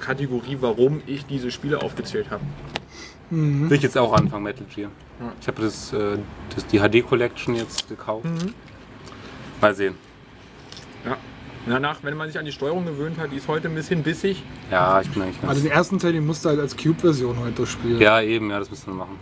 [0.00, 2.42] Kategorie, warum ich diese Spiele aufgezählt habe.
[3.30, 4.90] Will ich jetzt auch anfangen, Metal Gear.
[5.40, 6.18] Ich habe das, äh,
[6.54, 8.26] das, die HD Collection jetzt gekauft.
[9.60, 9.94] Mal sehen.
[11.04, 11.16] Ja.
[11.66, 14.42] Danach, wenn man sich an die Steuerung gewöhnt hat, die ist heute ein bisschen bissig.
[14.70, 15.50] Ja, ich bin eigentlich ganz.
[15.50, 18.00] Also den ersten Teil, den musst du halt als Cube-Version heute spielen.
[18.00, 19.18] ja, eben, ja, das müssen wir machen.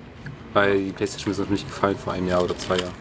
[0.54, 2.94] Weil die Playstation ist uns nicht gefallen vor einem Jahr oder zwei Jahren.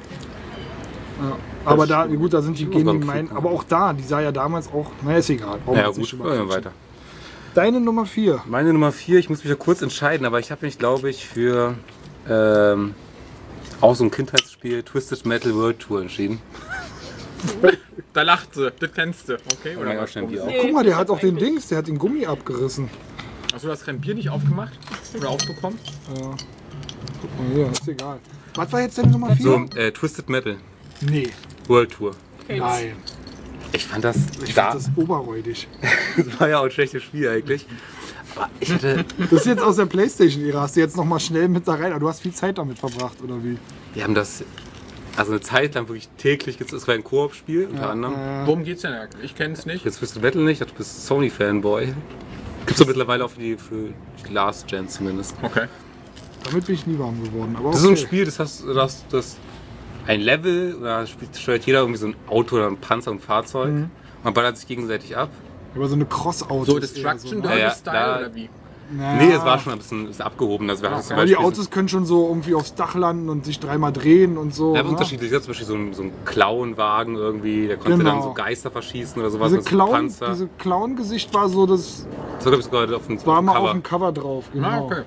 [1.21, 1.37] Ja.
[1.69, 3.27] Aber da, gut, da sind die meinen.
[3.27, 3.31] gucken.
[3.37, 4.91] Aber auch da, die sah ja damals auch.
[5.03, 5.59] Na, ist egal.
[5.67, 6.71] Ja, jetzt gut, weiter.
[7.53, 8.43] Deine Nummer 4.
[8.47, 11.25] Meine Nummer 4, ich muss mich ja kurz entscheiden, aber ich habe mich, glaube ich,
[11.25, 11.75] für
[12.29, 12.93] ähm,
[13.81, 16.41] auch so ein Kindheitsspiel Twisted Metal World Tour entschieden.
[18.11, 19.77] Da lacht sie, das kennst du, okay?
[19.77, 20.49] Oder ja, die auch.
[20.61, 22.89] Guck mal, der hat auch den Dings, der hat den Gummi abgerissen.
[23.53, 24.73] Hast du das Krempier nicht aufgemacht?
[25.15, 25.77] Oder aufbekommen?
[26.19, 26.31] Ja.
[27.21, 28.19] Guck mal hier, ist egal.
[28.55, 29.45] Was war jetzt deine Nummer 4?
[29.45, 30.57] So, äh, Twisted Metal
[31.01, 31.29] Nee,
[31.67, 32.15] World Tour.
[32.47, 32.95] nein.
[33.71, 35.67] Ich fand das, Ich da, fand das oberräudig.
[36.17, 37.67] das war ja auch ein schlechtes Spiel eigentlich.
[38.35, 40.61] Aber ich hatte, Das ist jetzt aus der Playstation-Ära.
[40.61, 41.91] Hast du jetzt nochmal schnell mit da rein.
[41.91, 43.57] Aber du hast viel Zeit damit verbracht, oder wie?
[43.93, 44.43] wir haben das
[45.17, 46.59] also eine Zeit lang wirklich täglich.
[46.61, 48.13] Es war ein Koop-Spiel unter anderem.
[48.15, 48.95] Äh, Worum geht's denn?
[49.21, 49.83] Ich kenn's nicht.
[49.83, 51.93] Jetzt Twisted Metal nicht, du bist Sony-Fanboy.
[52.65, 53.89] Gibt's doch mittlerweile auch für die, für
[54.27, 55.35] die Last Gen zumindest.
[55.41, 55.67] Okay.
[56.45, 57.55] damit bin ich nie warm geworden.
[57.55, 57.71] Aber okay.
[57.73, 59.37] Das ist so ein Spiel, das hast du hast, das
[60.09, 63.21] ein Level, da spielt- steuert jeder irgendwie so ein Auto oder ein Panzer und ein
[63.21, 63.69] Fahrzeug.
[63.71, 63.91] Mhm.
[64.23, 65.29] Man ballert sich gegenseitig ab.
[65.75, 66.65] Aber so eine Cross-Auto.
[66.65, 67.53] So ist eher Destruction so, ne?
[67.53, 68.49] Ja, ja, Derby-Style da- oder wie?
[68.91, 69.21] Naja.
[69.23, 70.67] Nee, es war schon ein bisschen, bisschen abgehoben.
[70.67, 73.59] Also wir zum Aber die Autos können schon so irgendwie aufs Dach landen und sich
[73.59, 74.71] dreimal drehen und so.
[74.71, 74.89] so, ja, ne?
[74.89, 75.31] unterschiedlich.
[75.31, 78.09] Ja, zum Beispiel so ein, so ein Clown-Wagen irgendwie, der konnte Genau.
[78.13, 79.49] dann so Geister verschießen oder sowas.
[79.51, 80.29] Diese so Clown, Panzer.
[80.29, 82.07] diese Clown-Gesicht war so, das
[82.43, 83.65] das war, glaube ich, auf dem war mal Cover.
[83.65, 84.45] auf dem Cover drauf.
[84.53, 84.67] Genau.
[84.67, 85.01] Ah, okay.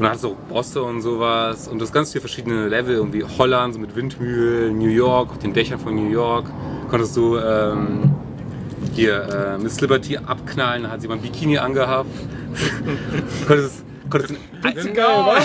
[0.00, 1.68] Und dann hast du auch Bosse und sowas.
[1.68, 5.52] Und das ganz viele verschiedene Level, irgendwie Holland, so mit Windmühlen, New York, auf den
[5.52, 6.46] Dächern von New York.
[6.88, 8.10] Konntest du ähm,
[8.94, 12.08] hier äh, Miss Liberty abknallen, da hat sie mal ein Bikini angehabt.
[13.46, 15.44] konntest, konntest den, Geil, was?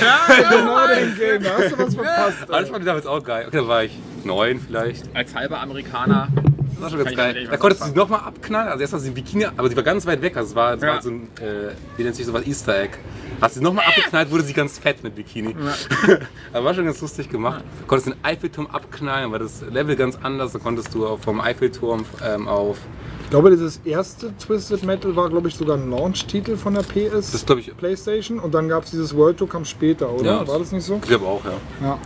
[0.49, 2.49] genau den Game, da hast du was verpasst.
[2.49, 3.45] alles fand ich damals auch geil.
[3.49, 3.91] Okay, da war ich
[4.23, 5.03] neun vielleicht.
[5.13, 6.29] Als halber Amerikaner.
[6.75, 7.47] Das war schon ganz Kann geil.
[7.51, 8.69] Da konntest du sie nochmal abknallen.
[8.69, 10.37] Also erst hast du die Bikini, aber sie war ganz weit weg.
[10.37, 10.87] Also es war, es Ja.
[10.93, 12.97] war so ein, äh, wie nennt sich sowas, Easter Egg.
[13.41, 15.55] Hast du sie nochmal abgeknallt, wurde sie ganz fett mit Bikini.
[16.53, 17.63] aber war schon ganz lustig gemacht.
[17.81, 20.53] Du konntest den Eiffelturm abknallen, war das Level ganz anders.
[20.53, 22.77] Da konntest du vom Eiffelturm ähm, auf,
[23.23, 27.31] Ich glaube, dieses erste Twisted Metal war, glaube ich, sogar ein Launch-Titel von der PS
[27.31, 30.41] das glaube ich, Playstation und dann gab es dieses World Tour, kam später, oder?
[30.41, 30.47] Ja.
[30.47, 30.95] War das nicht so?
[30.95, 31.53] ich glaube auch, ja.
[31.81, 31.99] Ja.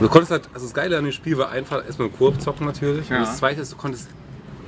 [0.00, 2.66] Du konntest halt, also das Geile an dem Spiel war einfach erstmal im Koop zocken
[2.66, 3.08] natürlich.
[3.08, 3.16] Ja.
[3.16, 4.08] Und das zweite ist, du konntest,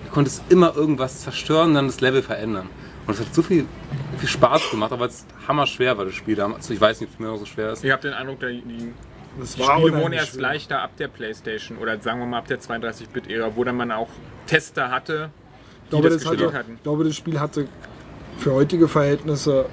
[0.07, 2.69] du konntest immer irgendwas zerstören und dann das Level verändern.
[3.07, 3.67] Und es hat so viel,
[4.19, 6.63] viel Spaß gemacht, aber es hammer schwer war das Spiel damals.
[6.65, 7.85] Also ich weiß nicht, ob es mir noch so schwer ist.
[7.85, 8.93] Ich habe den Eindruck, die, die
[9.39, 10.43] Das Spiele wurden erst schwer.
[10.43, 14.09] leichter ab der Playstation oder sagen wir mal ab der 32-Bit-Ära, wo dann man auch
[14.47, 15.31] Tester hatte,
[15.87, 16.75] die glaube, das, das gespielt hatte, hatten.
[16.77, 17.69] ich glaube, das Spiel hatte
[18.39, 19.67] für heutige Verhältnisse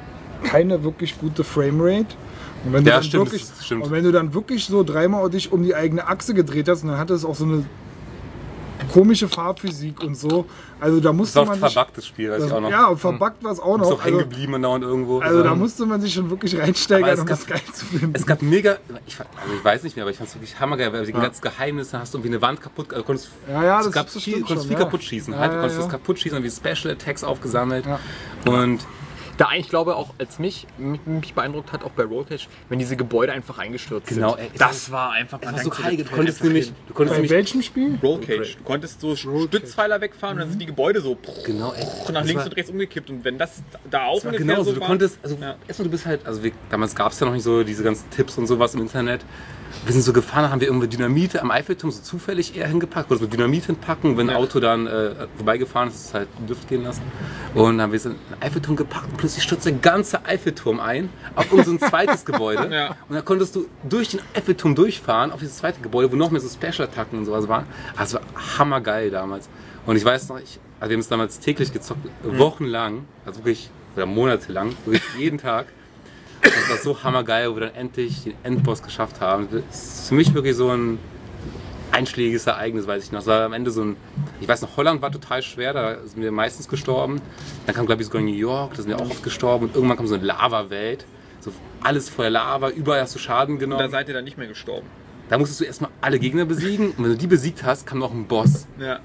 [0.43, 2.15] keine wirklich gute Framerate.
[2.65, 3.83] Und wenn, du Ja, dann stimmt, wirklich, das stimmt.
[3.83, 6.97] und wenn du dann wirklich so dreimal dich um die eigene Achse gedreht hast, dann
[6.97, 7.65] hatte es auch so eine
[8.91, 10.45] komische Farbphysik und so.
[10.79, 12.69] Also da Das musste war man sich, verbuggtes Spiel, weiß das, ich auch noch.
[12.69, 13.91] ja, und verbuggt war es auch Ist noch.
[13.93, 15.19] auch hängen Also, geblieben dauernd irgendwo.
[15.19, 18.11] also da musste man sich schon wirklich reinsteigern, es um gab- das geil zu finden.
[18.15, 18.77] es gab mega,
[19.07, 21.41] ich, also ich weiß nicht mehr, aber ich fand es wirklich hammergeil, weil die ganzen
[21.41, 24.21] Geheimnisse hast du irgendwie eine Wand kaputt, also konntest, Ja, ja, es das- gab das
[24.21, 24.83] viel, konntest schon, viel ja.
[24.83, 25.85] kaputt schießen, Ja, halt, du ja, konntest ja.
[25.85, 27.99] das kaputt schießen, dann wie Special Attacks aufgesammelt Ja.
[28.51, 28.79] und
[29.37, 33.31] Da ich glaube auch, als mich, mich, beeindruckt hat, auch bei Rollcage, wenn diese Gebäude
[33.31, 34.41] einfach eingestürzt Genau, sind.
[34.43, 37.13] ey, das war einfach das war man so geil, du konntest einfach nämlich, du konntest
[37.13, 37.99] Bei nämlich, welchem Spiel?
[38.01, 38.57] Rollcage.
[38.57, 42.41] Du konntest so Stützpfeiler wegfahren und dann sind die Gebäude so genau, ey, nach links
[42.41, 43.09] war- und rechts umgekippt.
[43.09, 44.63] Und wenn das da auch Das war ungefähr genauso.
[44.69, 45.55] so Du war, konntest, also Ja.
[45.67, 48.09] erstmal du bist halt, also wir, damals gab es ja noch nicht so diese ganzen
[48.11, 49.21] Tipps und sowas im Internet.
[49.85, 53.19] Wir sind so gefahren, haben wir irgendwie Dynamite am Eiffelturm so zufällig eher hingepackt, oder
[53.19, 54.17] so Dynamit hinpacken.
[54.17, 54.39] Wenn ein Ja.
[54.41, 57.01] Auto dann äh, vorbeigefahren ist, ist es halt Luft gehen lassen.
[57.53, 61.09] Und dann haben wir so einen Eiffelturm gepackt und plötzlich stürzt der ganze Eiffelturm ein
[61.35, 62.73] auf unser zweites Gebäude.
[62.73, 62.95] Ja.
[63.09, 66.39] Und dann konntest du durch den Eiffelturm durchfahren auf dieses zweite Gebäude, wo noch mehr
[66.41, 67.65] so Special-Attacken und sowas waren.
[67.97, 68.23] Also war
[68.57, 69.49] hammergeil damals.
[69.85, 73.69] Und ich weiß noch, ich, also wir haben es damals täglich gezockt, wochenlang, also wirklich,
[73.95, 75.65] oder monatelang, wirklich jeden Tag.
[76.43, 79.47] Das war so hammergeil, wo wir dann endlich den Endboss geschafft haben.
[79.51, 80.99] Das ist für mich wirklich so ein
[81.91, 83.19] einschlägiges Ereignis, weiß ich noch.
[83.21, 83.95] Es war am Ende so ein,
[84.41, 87.21] ich weiß noch, Holland war total schwer, da sind wir meistens gestorben.
[87.65, 89.65] Dann kam, glaube ich, sogar New York, da sind wir auch oft gestorben.
[89.67, 91.05] Und irgendwann kam so eine Lava-Welt.
[91.39, 91.51] So
[91.83, 93.91] alles voller Lava, überall hast du Schaden Und da genommen.
[93.91, 94.87] seid ihr dann nicht mehr gestorben.
[95.29, 96.91] Da musstest du erstmal alle Gegner besiegen.
[96.91, 98.67] Und wenn du die besiegt hast, kam noch ein Boss.
[98.79, 98.99] Ja.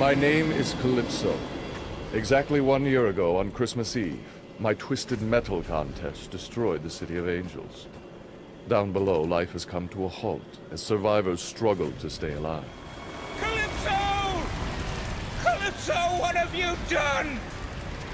[0.00, 1.38] My name is Calypso.
[2.14, 4.18] Exactly one year ago on Christmas Eve,
[4.58, 7.86] my Twisted Metal contest destroyed the City of Angels.
[8.66, 12.64] Down below, life has come to a halt as survivors struggle to stay alive.
[13.40, 14.42] Calypso!
[15.42, 17.36] Calypso, what have you done?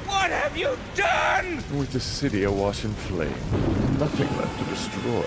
[0.07, 1.63] What have you done?
[1.79, 3.31] With the city awash in flame,
[4.01, 5.25] nothing left to destroy.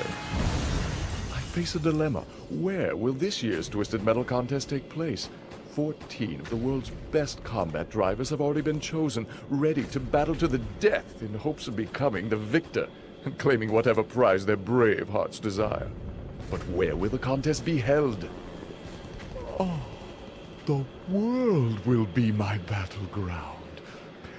[1.33, 2.25] I face a dilemma.
[2.49, 5.29] Where will this year's Twisted Metal contest take place?
[5.69, 10.47] 14 of the world's best combat drivers have already been chosen, ready to battle to
[10.47, 12.87] the death in hopes of becoming the victor
[13.25, 15.89] and claiming whatever prize their brave hearts desire.
[16.49, 18.27] But where will the contest be held?
[19.59, 19.81] Oh,
[20.65, 23.81] the world will be my battleground.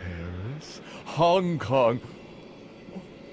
[0.02, 2.00] Paris, Hong Kong,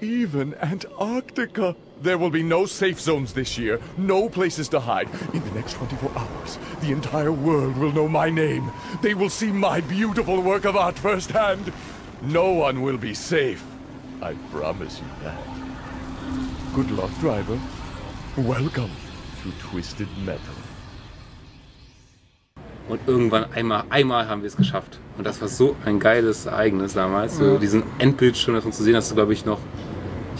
[0.00, 1.74] even Antarctica.
[2.00, 5.08] There will be no safe zones this year, no places to hide.
[5.34, 8.70] In the next 24 hours, the entire world will know my name.
[9.02, 11.72] They will see my beautiful work of art firsthand.
[12.22, 13.64] No one will be safe.
[14.22, 15.38] I promise you that.
[16.72, 17.58] Good luck, driver.
[18.36, 18.92] Welcome
[19.42, 20.54] to Twisted Metal.
[22.88, 25.00] Und irgendwann einmal, einmal haben wir es geschafft.
[25.18, 27.38] Und das war so ein geiles Ereignis damals.
[27.38, 29.58] So diesen Endbildschirm davon zu sehen, hast du, glaube ich, noch.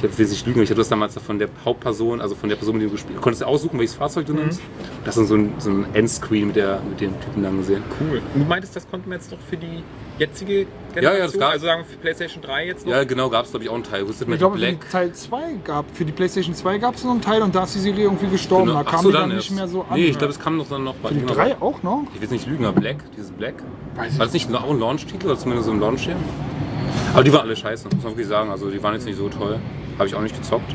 [0.01, 2.75] Ich will nicht lügen, ich hatte das damals von der Hauptperson, also von der Person,
[2.77, 3.23] mit der du gespielt hast.
[3.23, 4.61] Konntest du aussuchen, welches Fahrzeug du nimmst.
[5.05, 7.83] Das ist so ein, so ein Endscreen mit, der, mit dem Typen dann gesehen.
[8.01, 8.23] Cool.
[8.35, 9.83] Und du meintest, das konnten wir jetzt doch für die
[10.19, 12.93] jetzige Generation, Ja, ja, das gab- also sagen für PlayStation 3 jetzt noch?
[12.93, 14.05] Ja, genau, gab es, glaube ich, auch einen Teil.
[14.05, 14.81] Twisted Ich glaube, für Black.
[14.81, 17.65] die Teil 2 gab, für die PlayStation 2 gab es noch einen Teil und da
[17.65, 18.67] ist die Serie irgendwie gestorben.
[18.69, 18.79] Genau.
[18.83, 19.51] Da Ach kam so, die dann erst.
[19.51, 19.95] nicht mehr so an.
[19.95, 21.35] Nee, ich glaube, es kam noch dann noch für die genau.
[21.35, 22.03] 3 auch noch?
[22.11, 23.55] Ich will jetzt nicht lügen, aber Black, dieses Black.
[23.97, 26.15] Weiß War das nicht auch ein Launch-Titel oder zumindest so ein Launch hier?
[27.15, 28.51] Aber die waren alle scheiße, muss man wirklich sagen.
[28.51, 29.59] Also die waren jetzt nicht so toll.
[29.99, 30.75] Habe ich auch nicht gezockt.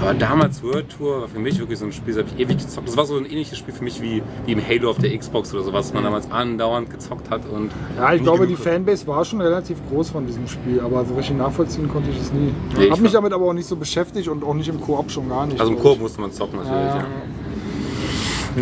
[0.00, 2.58] Aber damals World Tour war für mich wirklich so ein Spiel, das habe ich ewig
[2.58, 2.88] gezockt.
[2.88, 5.54] Das war so ein ähnliches Spiel für mich wie, wie im Halo auf der Xbox
[5.54, 7.42] oder sowas, was man damals andauernd gezockt hat.
[7.48, 11.14] Und Ja, ich glaube, die Fanbase war schon relativ groß von diesem Spiel, aber so
[11.14, 12.52] richtig nachvollziehen konnte ich es nie.
[12.76, 15.10] Nee, ich Hab mich damit aber auch nicht so beschäftigt und auch nicht im Koop
[15.10, 15.60] schon gar nicht.
[15.60, 16.94] Also im Koop musste man zocken natürlich.
[16.94, 17.06] Ja,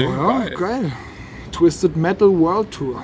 [0.05, 0.51] Ja, ich.
[0.51, 0.93] Ja, geil.
[1.51, 3.02] Twisted Metal World Tour.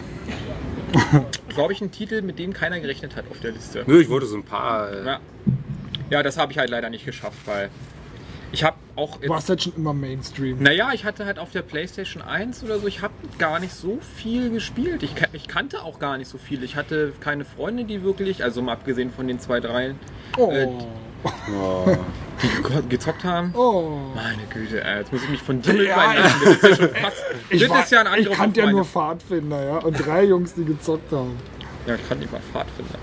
[1.48, 3.84] Glaube ich, ein Titel, mit dem keiner gerechnet hat auf der Liste.
[3.86, 4.90] Nö, ich wollte so ein paar.
[4.92, 5.18] Äh, Ja,
[6.10, 7.70] ja das habe ich halt leider nicht geschafft, weil
[8.50, 10.62] ich habe auch Du warst jetzt, halt schon immer Mainstream.
[10.62, 13.98] naja, ich hatte halt auf der PlayStation 1 oder so, ich habe gar nicht so
[14.16, 15.02] viel gespielt.
[15.02, 16.62] Ich, ich kannte auch gar nicht so viel.
[16.64, 19.98] Ich hatte keine Freunde, die wirklich, also mal abgesehen von den zwei, dreien,
[20.38, 20.50] Oh.
[20.50, 20.66] äh,
[21.52, 21.96] oh.
[22.42, 23.52] die ge- gezockt haben.
[23.54, 23.98] oh.
[24.14, 26.14] Meine Güte, ey, jetzt muss ich mich von dir Ja.
[26.14, 27.16] Das ist ja schon fast.
[27.50, 29.76] Ich, das war, ist ja ein ich kannte ja nur Pfadfinder, ja.
[29.78, 31.36] Und drei Jungs, die gezockt haben.
[31.86, 32.98] Ja, ich kann nicht mal Pfadfinder.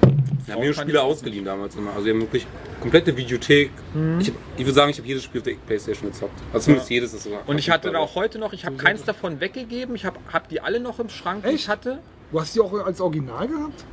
[0.46, 1.92] Wir haben mir Spiele ausgeliehen damals immer.
[1.94, 2.46] Also wir haben wirklich
[2.82, 3.72] komplette Videothek.
[4.20, 6.40] Ich, hab- ich würde sagen, ich habe jedes Spiel auf der Playstation gezockt.
[6.54, 7.32] Also zumindest jedes ist so.
[7.48, 9.96] Und ich hatte da auch heute noch, ich habe keins davon weggegeben.
[9.96, 12.00] Ich habe hab die alle noch im Schrank, die ich hatte.
[12.32, 13.84] Du hast die auch als Original gehabt?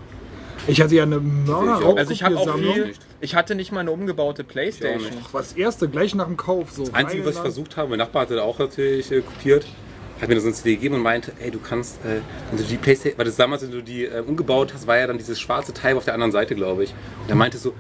[0.69, 2.87] Ich hatte ja eine mörder Also ich habe auch viel.
[2.87, 3.01] nicht.
[3.21, 5.11] Ich hatte nicht mal eine umgebaute Playstation.
[5.25, 6.71] Ach, was erste, gleich nach dem Kauf.
[6.71, 9.67] So Das Einzige, was ich versucht habe, mein Nachbar hatte da auch natürlich äh, kopiert,
[10.23, 12.21] hat mir so eine CD gegeben und meinte, ey, du kannst, äh,
[12.51, 15.07] wenn du die Playstation, weil das damals, wenn du die äh, umgebaut hast, war ja
[15.09, 16.91] dann dieses schwarze Teil auf der anderen Seite, glaube ich.
[17.25, 17.75] Und er meinte so,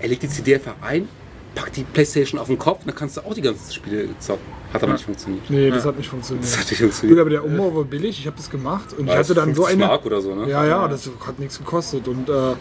[0.00, 1.08] er legt die CD einfach ein,
[1.54, 4.42] packt die Playstation auf den Kopf und dann kannst du auch die ganzen Spiele zocken.
[4.72, 5.48] Hat aber nicht funktioniert.
[5.48, 6.44] Nee, das hat nicht funktioniert.
[6.44, 7.20] Das hat nicht Gut, funktioniert.
[7.20, 9.62] aber der Umbau war billig, ich habe das gemacht und ich War hatte dann so
[9.62, 9.86] 50 eine.
[9.86, 10.50] Mark oder so, ne?
[10.50, 12.54] Ja, ja, das hat nichts gekostet und äh,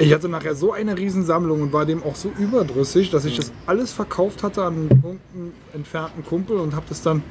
[0.00, 3.52] ich hatte nachher so eine Riesensammlung und war dem auch so überdrüssig, dass ich das
[3.66, 7.22] alles verkauft hatte an einen entfernten Kumpel und habe das dann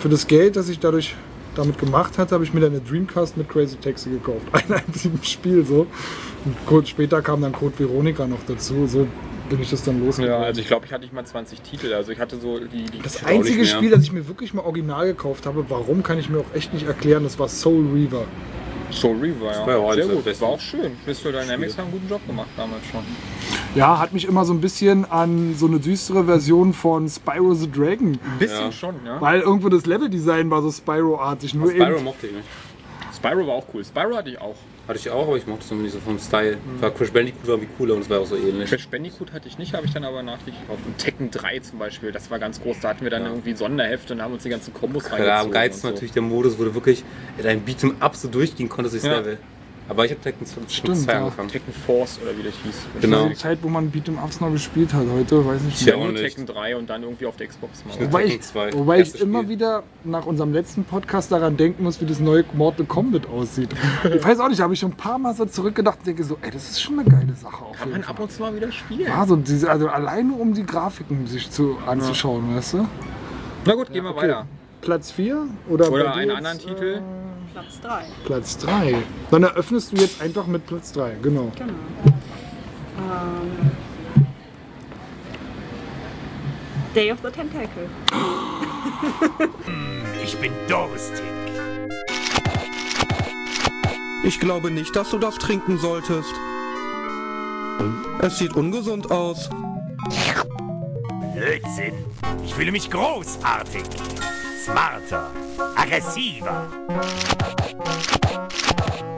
[0.00, 1.14] für das Geld, das ich dadurch
[1.54, 4.46] damit gemacht hatte, habe ich mir dann eine Dreamcast mit Crazy Taxi gekauft.
[4.52, 5.86] Ein einziges Spiel so.
[6.44, 8.86] Und kurz später kam dann Code Veronica noch dazu.
[8.86, 9.06] So
[9.50, 10.40] bin ich das dann losgeworden.
[10.40, 11.92] Ja, also ich glaube, ich hatte nicht mal 20 Titel.
[11.92, 12.84] Also ich hatte so die.
[12.84, 13.66] die Das einzige.
[13.66, 16.72] Spiel, das ich mir wirklich mal original gekauft habe, warum kann ich mir auch echt
[16.72, 18.24] nicht erklären, das war Soul Reaver.
[18.92, 19.66] Soul Reaver, ja.
[19.66, 20.40] war ja auch Sehr gut.
[20.40, 20.96] War auch schön.
[21.04, 23.00] Crystal Dynamics haben einen guten Job gemacht damals schon.
[23.74, 27.70] Ja, hat mich immer so ein bisschen an so eine düstere Version von Spyro the
[27.70, 28.12] Dragon.
[28.12, 28.72] Ein bisschen Ja.
[28.72, 29.20] schon, ja.
[29.20, 31.54] Weil irgendwo das Leveldesign war so Spyro-artig.
[31.54, 32.04] Nur Spyro eben.
[32.04, 32.48] mochte ich nicht.
[33.14, 33.84] Spyro war auch cool.
[33.84, 34.56] Spyro hatte ich auch.
[34.90, 36.58] Hatte ich auch, aber ich mochte es irgendwie so vom Style.
[36.80, 38.68] War Crash Bandicoot war wie cooler und es war auch so ähnlich.
[38.68, 40.80] Crash Bandicoot hatte ich nicht, habe ich dann aber nachträglich gekauft.
[40.84, 42.80] Und Tekken 3 zum Beispiel, das war ganz groß.
[42.80, 45.52] Da hatten wir dann irgendwie Sonderhefte und haben uns die ganzen Kombos Klar, am reingezogen.
[45.52, 45.94] geilsten und so.
[45.94, 47.04] natürlich der Modus, wo du wirklich
[47.40, 49.18] dein Beat'em Up so durchgehen konntest durchs Ja.
[49.18, 49.38] Level.
[49.90, 51.18] Aber ich habe Tekken 2 Stimmt, ja.
[51.18, 51.48] angefangen.
[51.48, 52.74] Tekken Force oder wie das hieß.
[53.00, 53.28] Genau.
[53.28, 55.96] Die Zeit, wo man Beat'em Ups noch gespielt hat, heute weiß nicht Ja, mehr.
[55.96, 56.22] auch Nur nicht.
[56.36, 57.94] Tekken 3 und dann irgendwie auf der Xbox mal.
[58.06, 62.00] Wobei ich, Tekken 2, wobei ich immer wieder nach unserem letzten Podcast daran denken muss,
[62.00, 63.70] wie das neue Mortal Kombat aussieht.
[64.04, 66.38] Ich weiß auch nicht, habe ich schon ein paar Mal so zurückgedacht und denke so,
[66.40, 67.64] ey, das ist schon eine geile Sache.
[67.64, 68.10] Auf Kann man Fall.
[68.14, 69.00] ab und zu mal wieder spielen.
[69.08, 72.86] Ja, so diese, also alleine um die Grafiken sich zu, anzuschauen, weißt du?
[73.64, 74.22] Na gut, gehen wir Okay.
[74.28, 74.46] weiter.
[74.82, 77.02] Platz 4 oder, Oder einen jetzt, anderen äh, Titel.
[77.60, 78.02] Platz 3.
[78.24, 78.96] Platz 3.
[79.30, 81.52] Dann eröffnest du jetzt einfach mit Platz 3, genau.
[81.56, 81.72] Genau.
[82.98, 83.70] Ähm,
[86.94, 87.88] Day of the Tentacle.
[90.22, 91.24] Ich bin durstig.
[94.22, 96.32] Ich glaube nicht, dass du das trinken solltest.
[98.20, 99.48] Es sieht ungesund aus.
[101.34, 102.04] Blödsinn.
[102.44, 103.84] Ich fühle mich großartig.
[104.64, 105.30] Smarter.
[105.74, 106.66] Aggressiver.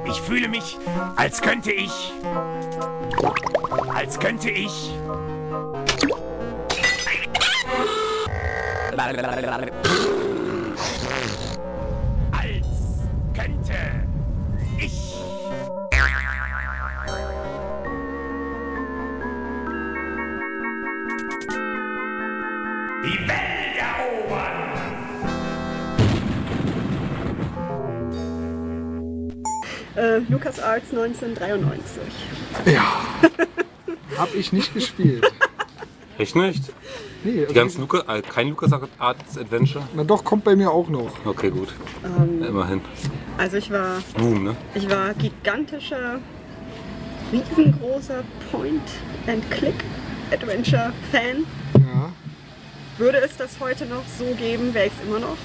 [0.05, 0.78] Ich fühle mich,
[1.16, 2.12] als könnte ich.
[3.93, 4.93] Als könnte ich.
[12.32, 12.69] Als
[13.35, 13.74] könnte
[14.78, 15.19] ich.
[23.05, 23.41] Die Welt
[29.97, 32.02] Äh, Lucas Arts 1993.
[32.66, 32.85] Ja.
[34.19, 35.24] Hab ich nicht gespielt.
[36.19, 36.64] Echt nicht?
[37.24, 39.85] Nee, Die also, ganzen Luca, äh, kein Lucas Arts Adventure?
[39.94, 41.10] na doch, kommt bei mir auch noch.
[41.24, 41.69] Okay, gut.
[42.47, 42.81] Immerhin.
[43.39, 44.55] Also ich war, Boom, ne?
[44.74, 46.19] ich war gigantischer,
[47.32, 51.44] riesengroßer Point-and-Click-Adventure-Fan.
[51.74, 52.12] Ja.
[52.98, 55.36] Würde es das heute noch so geben, wäre ich es immer noch.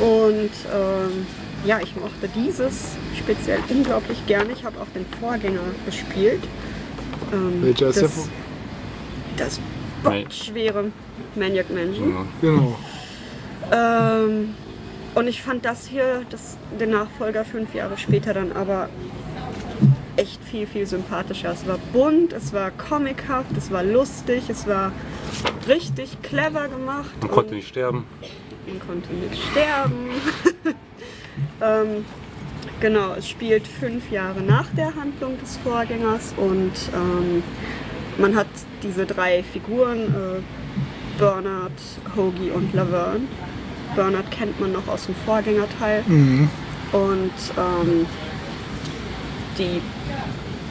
[0.00, 1.26] Und ähm,
[1.64, 4.52] ja, ich mochte dieses speziell unglaublich gerne.
[4.52, 6.42] Ich habe auch den Vorgänger gespielt.
[7.32, 8.28] Ähm, Welcher ist der das, Vor-
[9.36, 9.60] das
[10.02, 10.90] bockschwere
[11.34, 12.10] Maniac Mansion.
[12.10, 12.26] Ja.
[12.40, 12.78] Genau.
[13.72, 14.54] Ähm,
[15.14, 18.88] und ich fand das hier, das, den Nachfolger fünf Jahre später dann aber
[20.16, 21.52] echt viel, viel sympathischer.
[21.52, 24.92] Es war bunt, es war comichaft, es war lustig, es war
[25.68, 27.10] richtig clever gemacht.
[27.20, 28.04] Man konnte nicht sterben.
[28.66, 30.10] man konnte nicht sterben.
[31.60, 32.04] ähm,
[32.80, 37.42] genau, es spielt fünf Jahre nach der Handlung des Vorgängers und ähm,
[38.18, 38.46] man hat
[38.82, 41.72] diese drei Figuren, äh, Bernard,
[42.16, 43.20] Hoagie und Laverne.
[43.94, 46.48] Bernard kennt man noch aus dem Vorgängerteil Mhm.
[46.92, 48.06] und ähm,
[49.58, 49.80] die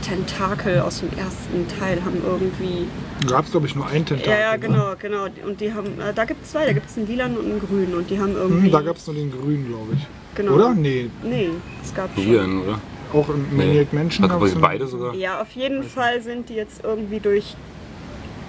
[0.01, 2.85] Tentakel aus dem ersten Teil haben irgendwie
[3.25, 4.33] Gab es, glaube ich, nur ein Tentakel.
[4.33, 4.59] ja, ja, ne?
[4.59, 5.27] genau, genau.
[5.47, 7.59] Und die haben, äh, da gibt es zwei, da gibt es einen lilanen und einen
[7.61, 8.65] grünen und die haben irgendwie.
[8.65, 10.05] Hm, da gab es nur den grünen, glaube ich.
[10.35, 10.53] Genau.
[10.53, 10.73] Oder?
[10.73, 11.49] Nee, Nee,
[11.83, 12.23] es gab schon.
[12.23, 12.79] Hier, oder?
[13.13, 15.13] auch im Maniac Mansion Hat beide sogar?
[15.13, 17.55] Ja, auf jeden Fall sind die jetzt irgendwie durch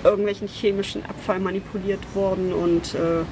[0.03, 3.25] irgendwelchen chemischen Abfall manipuliert worden und äh,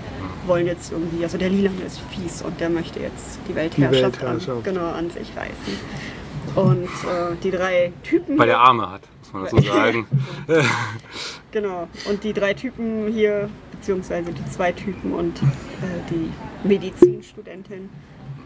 [0.47, 4.67] wollen jetzt irgendwie, also der Lilane ist fies und der möchte jetzt die Weltherrschaft, Weltherrschaft.
[4.67, 6.13] An, genau, an sich reißen.
[6.55, 8.39] Und äh, die drei Typen.
[8.39, 10.07] Weil der Arme hat, muss man dazu sagen.
[11.53, 11.87] Genau.
[12.09, 16.33] Und die drei Typen hier, beziehungsweise die zwei Typen und äh, die
[16.67, 17.91] Medizinstudentin,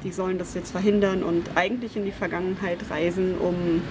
[0.07, 3.83] die sollen das jetzt verhindern und eigentlich in die Vergangenheit reisen, um,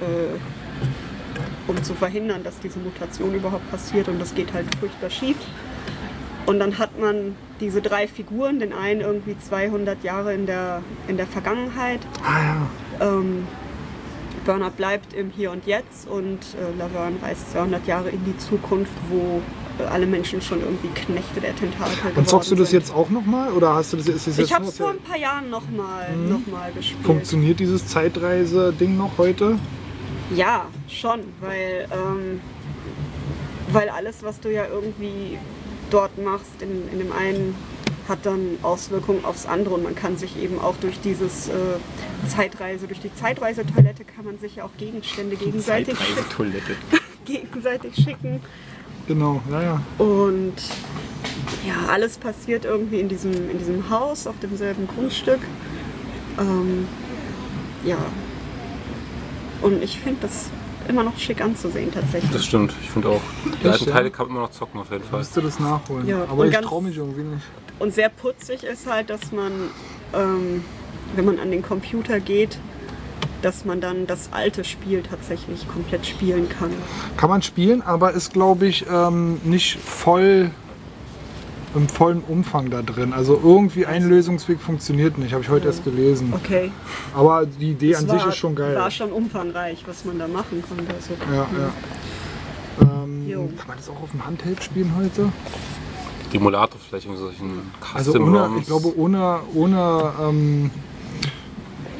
[0.00, 4.08] äh, um zu verhindern, dass diese Mutation überhaupt passiert.
[4.08, 5.36] Und das geht halt furchtbar schief.
[6.46, 11.18] Und dann hat man diese drei Figuren, den einen irgendwie 200 Jahre in der, in
[11.18, 12.42] der Vergangenheit, Ah
[13.00, 13.18] ja.
[13.18, 13.46] ähm,
[14.46, 18.92] Bernard bleibt im Hier und Jetzt und äh, Laverne reist 200 Jahre in die Zukunft,
[19.10, 19.42] wo
[19.84, 22.80] alle Menschen schon irgendwie Knechte der Tentakel Und zockst du das sind.
[22.80, 23.52] jetzt auch nochmal?
[23.52, 26.16] Oder hast du das, ist das jetzt Ich habe es vor ein paar Jahren nochmal
[26.16, 27.04] noch mal gespielt.
[27.04, 29.58] Funktioniert dieses Zeitreise-Ding noch heute?
[30.34, 32.40] Ja, schon, weil, ähm,
[33.68, 35.38] weil alles, was du ja irgendwie
[35.90, 37.54] dort machst, in, in dem einen
[38.08, 41.52] hat dann Auswirkungen aufs andere und man kann sich eben auch durch dieses äh,
[42.28, 46.76] Zeitreise, durch die Zeitreisetoilette kann man sich ja auch Gegenstände gegenseitig, schick, Zeitreise-Toilette.
[47.24, 48.40] gegenseitig schicken
[49.06, 49.80] Genau, ja, ja.
[49.98, 50.54] und
[51.66, 55.40] ja, alles passiert irgendwie in diesem, in diesem Haus auf demselben Grundstück.
[56.38, 56.88] Ähm,
[57.84, 57.98] ja,
[59.62, 60.46] und ich finde das
[60.88, 62.30] immer noch schick anzusehen tatsächlich.
[62.30, 63.20] Das stimmt, ich finde auch.
[63.62, 63.86] Die alten?
[63.86, 65.18] Teile kann man immer noch zocken auf jeden Fall.
[65.18, 66.06] Musst du das nachholen.
[66.06, 67.44] Ja, Aber und ich traue mich irgendwie nicht.
[67.78, 69.52] Und sehr putzig ist halt, dass man,
[70.14, 70.64] ähm,
[71.14, 72.58] wenn man an den Computer geht,
[73.42, 76.70] dass man dann das alte Spiel tatsächlich komplett spielen kann.
[77.16, 80.50] Kann man spielen, aber ist, glaube ich, ähm, nicht voll
[81.74, 83.12] im vollen Umfang da drin.
[83.12, 86.32] Also irgendwie ein Lösungsweg funktioniert nicht, habe ich heute erst gelesen.
[86.34, 86.72] Okay.
[87.14, 88.74] Aber die Idee Es an war, sich ist schon geil.
[88.74, 90.92] War schon umfangreich, was man da machen konnte.
[90.94, 91.72] Also, Ja, ja.
[92.80, 93.48] Ähm, Jo.
[93.58, 95.30] kann man das auch auf dem Handheld spielen heute?
[96.32, 97.60] Die Emulator vielleicht irgendwie solchen
[97.94, 98.60] Also Custom ohne, ROMs.
[98.60, 100.70] ich glaube, ohne, ohne, ähm,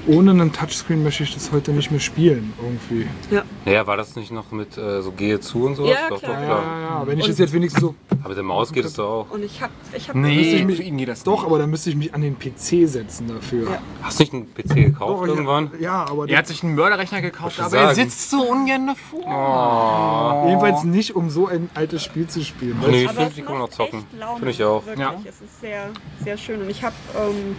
[0.06, 3.06] ohne einen Touchscreen möchte ich das heute nicht mehr spielen, irgendwie.
[3.30, 3.42] Ja.
[3.64, 5.90] Naja, war das nicht noch mit äh, so Gehe zu und sowas?
[5.90, 6.34] Ja, doch, klar.
[6.34, 6.80] doch, Ja, klar.
[6.80, 7.06] ja, ja.
[7.06, 7.94] Wenn ich Und- das jetzt wenigstens so.
[8.20, 9.30] Aber mit der Maus geht es doch auch.
[9.30, 11.90] Und ich habe ich hab Nee, mich- für ihn geht das Doch, aber dann müsste
[11.90, 13.70] ich mich an den PC setzen dafür.
[13.70, 13.78] Ja.
[14.02, 15.70] Hast du nicht einen PC gekauft Doch, irgendwann?
[15.74, 18.08] Ja, ja aber Er hat sich einen Mörderrechner gekauft, aber er sagen.
[18.10, 20.44] sitzt so ungern davor.
[20.48, 22.76] jedenfalls nicht, um so ein altes Spiel zu spielen.
[22.88, 24.04] Nee, ich finde, die kann man noch zocken.
[24.36, 24.84] Finde ich auch.
[24.86, 25.00] Wirklich.
[25.06, 25.14] Ja.
[25.24, 25.90] Es ist sehr,
[26.24, 26.62] sehr schön.
[26.62, 27.56] Und ich habe ähm,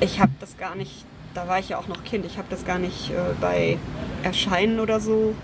[0.00, 1.04] ich hab das gar nicht
[1.38, 2.24] da war ich ja auch noch Kind.
[2.26, 3.78] Ich habe das gar nicht äh, bei
[4.22, 5.34] Erscheinen oder so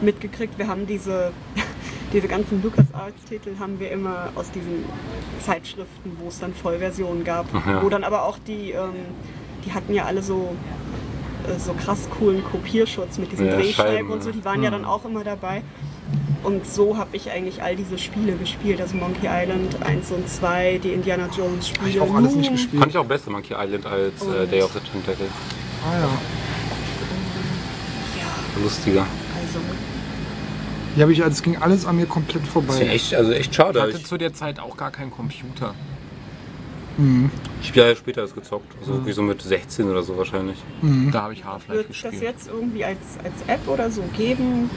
[0.00, 0.58] mitgekriegt.
[0.58, 1.32] Wir haben diese,
[2.12, 4.84] diese ganzen LucasArts-Titel haben wir immer aus diesen
[5.40, 7.52] Zeitschriften, wo es dann Vollversionen gab.
[7.52, 7.82] Ja.
[7.82, 8.94] Wo dann aber auch die, ähm,
[9.64, 10.54] die hatten ja alle so,
[11.46, 14.30] äh, so krass coolen Kopierschutz mit diesen Ja, Drehscheiben Scheiben, und so.
[14.30, 14.36] ja.
[14.36, 15.62] Die waren ja dann auch immer dabei.
[16.42, 18.80] Und so habe ich eigentlich all diese Spiele gespielt.
[18.80, 21.88] Also Monkey Island 1 und 2, die Indiana Jones Spiele.
[21.90, 22.80] Ich auch alles nicht gespielt.
[22.80, 25.26] Fand ich auch besser, Monkey Island, als äh, Day of the Tentacle.
[25.88, 26.08] Ah, ja.
[28.62, 29.00] Lustiger.
[29.40, 29.58] Also,
[30.96, 32.78] Die habe ich, es ging alles an mir komplett Das ist vorbei.
[32.88, 33.80] echt, also echt Ich schade.
[33.80, 35.74] hatte Ich, zu der Zeit auch gar keinen Computer.
[37.62, 38.66] ich habe ja später das gezockt.
[38.80, 40.58] Also irgendwie so mit 16 oder so wahrscheinlich.
[41.10, 42.22] Da habe ich Half-Life wird es das gespielt.
[42.22, 44.68] jetzt irgendwie als, als App oder so geben?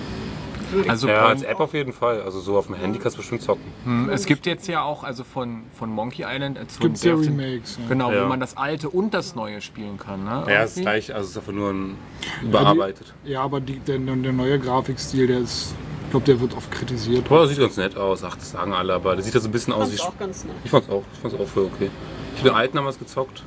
[0.84, 2.22] Ich Also Ja, als App auf jeden Fall.
[2.22, 3.64] Also so auf dem Handy kannst du bestimmt zocken.
[3.84, 7.16] Hm, Es gibt jetzt ja auch, also von, von Monkey Island, äh, zu Gibt ja
[7.16, 7.78] Remakes.
[7.82, 7.88] Ja.
[7.90, 8.24] Genau, Ja.
[8.24, 10.24] wo man das alte und das neue spielen kann.
[10.24, 10.44] Ne?
[10.48, 11.96] Ja, es ist gleich, also es ist einfach nur ein
[12.44, 13.14] überarbeitet.
[13.24, 15.74] Ja, aber die, der, der neue Grafikstil, der ist,
[16.06, 17.28] ich glaube, der wird oft kritisiert.
[17.28, 18.24] Boah, das sieht ganz nett aus.
[18.24, 19.96] Ach, das sagen alle, aber das sieht ja so ein bisschen aus fand wie.
[19.96, 20.56] es auch ganz nett.
[20.64, 21.04] Ich fand's auch.
[21.14, 21.90] Ich fand's auch voll okay.
[22.34, 23.44] Ich habe den alten damals gezockt.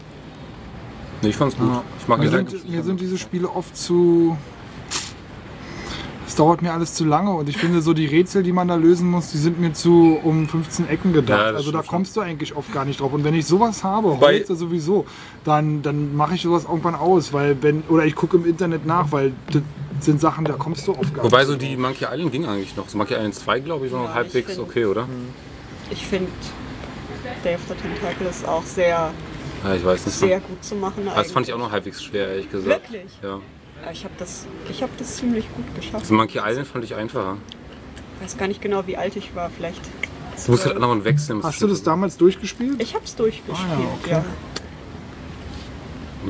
[1.22, 1.66] Nee, ich fand's gut.
[1.68, 1.82] Ja.
[2.00, 4.36] Ich mag Mir sind, mir sind diese Spiele oft zu.
[6.28, 8.74] Es dauert mir alles zu lange und ich finde so die Rätsel, die man da
[8.74, 11.40] lösen muss, die sind mir zu um 15 Ecken gedacht.
[11.40, 13.14] Ja, also da kommst du eigentlich oft gar nicht drauf.
[13.14, 15.06] Und wenn ich sowas habe, heute sowieso,
[15.44, 19.10] dann, dann mache ich sowas irgendwann aus, weil wenn oder ich gucke im Internet nach,
[19.10, 19.62] weil das
[20.00, 22.76] sind Sachen, da kommst du oft gar Wobei nicht so die Monkey Island ging eigentlich
[22.76, 22.90] noch.
[22.90, 25.08] So Monkey Island 2, glaube ich, war noch Ja, halbwegs find- okay, oder?
[25.90, 26.30] Ich finde,
[27.54, 29.10] of the Tentacle ist auch sehr,
[29.64, 30.18] Ja, ich weiß nicht.
[30.18, 31.08] sehr gut zu machen.
[31.16, 32.92] Das fand ich auch noch halbwegs schwer, ehrlich gesagt.
[32.92, 33.10] Wirklich?
[33.22, 33.40] Ja.
[33.92, 36.00] Ich habe das, ich hab das ziemlich gut geschafft.
[36.02, 37.36] Also Monkey Island fand ich einfacher.
[38.18, 39.50] Ich weiß gar nicht genau, wie alt ich war.
[39.50, 39.80] Vielleicht.
[39.84, 40.76] Du musst halt 12.
[40.76, 41.42] andauernd wechseln.
[41.42, 42.80] Hast du das damals durchgespielt?
[42.82, 44.10] Ich habe es durchgespielt, Ah, ja, okay.
[44.10, 44.24] ja.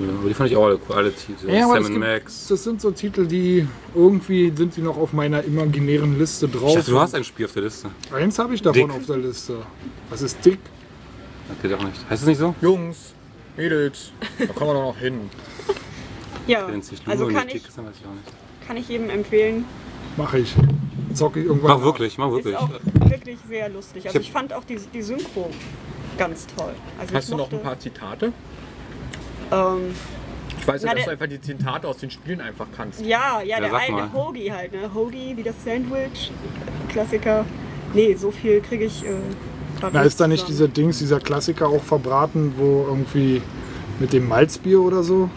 [0.00, 1.50] Ja, aber die fand ich auch alle cool, alle Titel.
[1.50, 2.46] Ja, Sam gibt, Max.
[2.48, 6.68] das sind so Titel, die irgendwie sind die noch auf meiner imaginären Liste drauf.
[6.70, 7.88] Ich dachte, du hast ein Spiel auf der Liste.
[8.12, 8.90] Eins habe ich davon Dick.
[8.92, 9.56] auf der Liste.
[10.10, 10.60] Was ist dick?
[11.48, 11.98] Das geht auch nicht.
[12.08, 12.54] Heißt es nicht so?
[12.60, 13.14] Jungs,
[13.56, 15.20] Mädels, da kommen wir doch noch hin.
[16.48, 16.66] Ja,
[17.06, 17.84] also kann ich, weiß ich auch
[18.14, 18.66] nicht.
[18.66, 19.64] kann ich jedem empfehlen.
[20.16, 20.54] Mache ich.
[21.14, 21.78] Zocke ich irgendwann.
[21.78, 22.54] Mach wirklich, mach wirklich.
[22.54, 22.70] Ist auch
[23.08, 24.04] wirklich sehr lustig.
[24.06, 25.50] Also hab- ich fand auch die, die Synchro
[26.18, 26.72] ganz toll.
[26.98, 28.32] Also Hast ich du noch ein paar Zitate?
[29.52, 29.94] Ähm,
[30.60, 33.00] Ich weiß ja, Na, dass du der- einfach die Zitate aus den Spielen einfach kannst.
[33.00, 34.12] ja, ja, der sag eine.
[34.12, 34.90] Hoagie halt, ne?
[34.92, 36.30] Hoagie wie das Sandwich,
[36.88, 37.44] Klassiker.
[37.94, 39.08] Nee, so viel kriege ich äh,
[39.80, 43.40] grad Na, ist da nicht dieser Dings, dieser Klassiker auch verbraten, wo irgendwie
[44.00, 45.30] mit dem Malzbier oder so?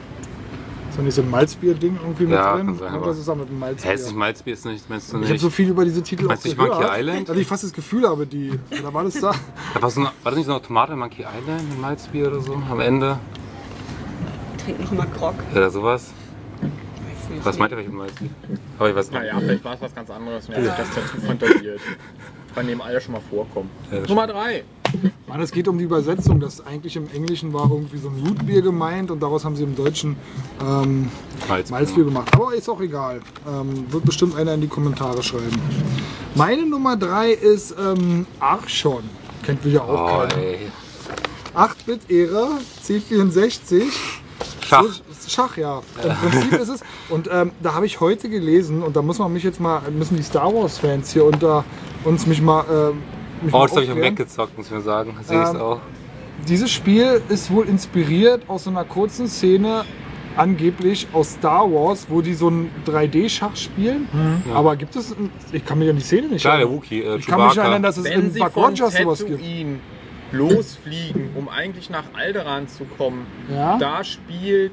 [0.92, 2.76] Ist da nicht so ein Malzbier-Ding irgendwie mit Ja, drin?
[2.78, 3.90] sein, Und aber- das ist auch mit dem Malzbier.
[3.92, 5.42] Hä, ist nicht Malzbier, ist nicht, meinst du ich habe nicht?
[5.42, 7.30] so viel über diese Titel Meinst auch du nicht gehört, Monkey Island?
[7.30, 8.52] dass ich fast das Gefühl habe, die.
[8.78, 9.32] Oder war das da?
[9.74, 12.28] Da war, so eine, war das nicht so eine Tomate in Monkey Island mit Malzbier
[12.28, 12.62] oder so?
[12.70, 13.18] Am Ende?
[14.66, 15.36] Trink noch mal Grog.
[15.56, 16.12] Oder sowas?
[16.62, 17.46] Weiß nicht.
[17.46, 18.30] Was meint ihr mit Malzbier?
[18.78, 19.20] Aber ich weiß nicht.
[19.22, 21.80] Naja, vielleicht war es was ganz anderes und er hat sich das dazu fantasiert.
[22.54, 23.70] Bei dem alle schon mal vorkommen.
[23.92, 24.66] Ja, Nummer drei.
[25.28, 26.40] Mann, es geht um die Übersetzung.
[26.40, 29.76] Das eigentlich im Englischen war irgendwie so ein Rootbier gemeint und daraus haben sie im
[29.76, 30.16] Deutschen
[30.62, 31.10] ähm,
[31.48, 31.76] Malzbier.
[31.78, 32.30] Malzbier gemacht.
[32.34, 33.22] Aber ist auch egal.
[33.48, 35.60] Ähm, wird bestimmt einer in die Kommentare schreiben.
[36.36, 39.04] Meine Nummer 3 ist ähm, Archon.
[39.44, 39.90] Kennt wir ja auch
[40.26, 40.38] Oh, keiner.
[40.38, 40.58] ey.
[41.56, 43.84] 8-Bit-Ära, C64.
[44.66, 44.86] Schach.
[45.28, 45.82] Schach, ja.
[46.04, 46.80] Im Prinzip ist es.
[47.10, 50.16] Und ähm, da habe ich heute gelesen, und da muss man mich jetzt mal, müssen
[50.18, 51.64] die Star Wars-Fans hier unter
[52.06, 52.66] uns mich mal.
[52.72, 53.04] Ähm,
[53.44, 54.14] mich Oh, das habe ich am aufklären.
[54.14, 55.16] Mac gezockt, muss ich mal sagen.
[55.24, 55.80] Sehe ich Ähm, auch.
[56.48, 59.86] Dieses Spiel ist wohl inspiriert aus so einer kurzen Szene,
[60.38, 64.08] angeblich aus Star Wars, wo die so ein 3D-Schach spielen.
[64.54, 65.16] Aber gibt es.
[65.52, 66.78] Ich kann mich an die Szene nicht Klar, der erinnern.
[66.84, 69.44] Wookie, äh, Ich kann mich erinnern, dass es Wenn in Buck Rogers sowas gibt.
[70.32, 73.78] Losfliegen, um eigentlich nach Alderaan zu kommen, Ja.
[73.78, 74.72] da spielt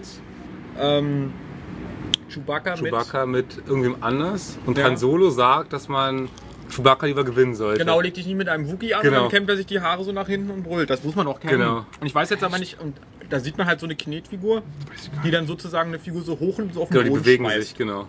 [0.81, 1.33] ähm,
[2.29, 4.57] Chewbacca, Chewbacca mit irgendwem anders.
[4.67, 4.85] Und Ja.
[4.85, 6.29] Han Solo sagt, dass man
[6.71, 7.79] Chewbacca lieber gewinnen sollte.
[7.81, 9.17] Genau, leg dich nicht mit einem Wookie an Genau.
[9.17, 10.91] und dann kämmt er sich die Haare so nach hinten und brüllt.
[10.91, 11.59] Das muss man auch kennen.
[11.59, 11.87] Genau.
[12.01, 12.97] Und ich weiß jetzt aber nicht, und
[13.31, 14.63] da sieht man halt so eine Knetfigur,
[15.25, 17.45] die dann sozusagen eine Figur so hoch und so auf den Genau, die Boden bewegen
[17.45, 17.69] schmeißt.
[17.69, 18.07] sich, genau.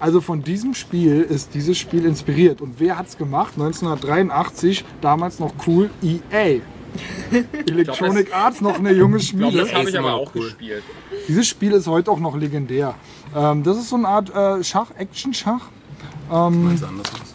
[0.00, 2.60] Also von diesem Spiel ist dieses Spiel inspiriert.
[2.60, 3.52] Und wer hat's gemacht?
[3.56, 6.60] 1983, damals noch cool, EA.
[7.68, 9.58] Electronic Arts, noch eine junge Ich Schmiede.
[9.58, 10.44] das habe ich aber auch cool.
[10.44, 10.82] gespielt.
[11.28, 12.94] Dieses Spiel ist heute auch noch legendär.
[13.34, 15.62] Ähm, das ist so eine Art äh, Schach, Action-Schach.
[16.30, 17.31] Meins anders aus.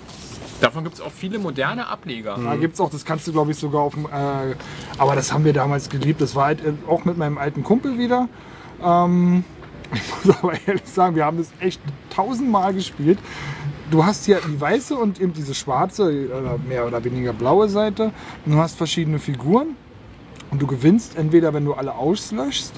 [0.62, 2.38] Davon gibt es auch viele moderne Ableger.
[2.44, 4.56] Da gibt's auch, das kannst du glaube ich sogar auf dem, äh,
[4.98, 6.22] aber das haben wir damals geliebt.
[6.22, 8.28] Das war halt äh, auch mit meinem alten Kumpel wieder.
[8.84, 9.44] Ähm,
[9.94, 13.20] ich muss aber ehrlich sagen, wir haben das echt tausendmal gespielt.
[13.90, 18.12] Du hast hier die weiße und eben diese schwarze oder mehr oder weniger blaue Seite.
[18.46, 19.78] Und du hast verschiedene Figuren
[20.52, 22.74] und du gewinnst entweder, wenn du alle auslöschst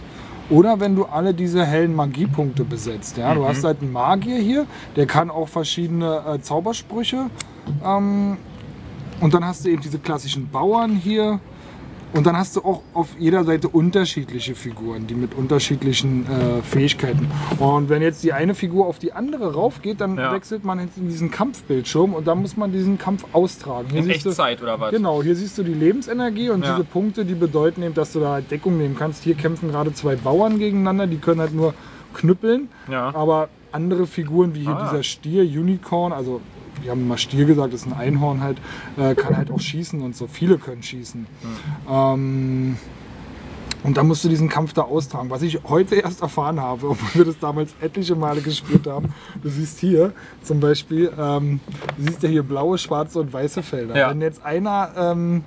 [0.49, 3.17] Oder wenn du alle diese hellen Magiepunkte besetzt.
[3.17, 3.35] Ja?
[3.35, 4.65] Du hast halt einen Magier hier,
[4.95, 7.29] der kann auch verschiedene äh, Zaubersprüche.
[7.83, 8.37] Ähm,
[9.21, 11.39] und dann hast du eben diese klassischen Bauern hier.
[12.11, 17.29] Und dann hast du auch auf jeder Seite unterschiedliche Figuren, die mit unterschiedlichen äh, Fähigkeiten.
[17.59, 20.31] Und wenn jetzt die eine Figur auf die andere raufgeht, dann Ja.
[20.33, 23.89] wechselt man jetzt in diesen Kampfbildschirm und dann muss man diesen Kampf austragen.
[23.91, 24.89] Hier In siehst du- Echtzeit oder was?
[24.89, 26.71] Genau, hier siehst du die Lebensenergie und Ja.
[26.71, 29.23] diese Punkte, die bedeuten eben, dass du da halt Deckung nehmen kannst.
[29.23, 31.75] Hier kämpfen gerade zwei Bauern gegeneinander, die können halt nur
[32.15, 32.69] knüppeln.
[32.89, 33.13] Ja.
[33.13, 34.89] Aber andere Figuren wie hier Ah.
[34.89, 36.41] dieser Stier, Unicorn, also
[36.81, 38.57] wir haben mal Stier gesagt, das ist ein Einhorn halt,
[38.97, 40.27] äh, kann halt auch schießen und so.
[40.27, 41.27] Viele können schießen.
[41.89, 42.77] Ähm,
[43.83, 45.29] und da musst du diesen Kampf da austragen.
[45.29, 49.13] Was ich heute erst erfahren habe, obwohl wir das damals etliche Male gespielt haben.
[49.41, 51.59] Du siehst hier zum Beispiel, ähm,
[51.97, 53.97] du siehst ja hier blaue, schwarze und weiße Felder.
[53.97, 54.09] Ja.
[54.09, 55.43] Wenn jetzt einer, ähm,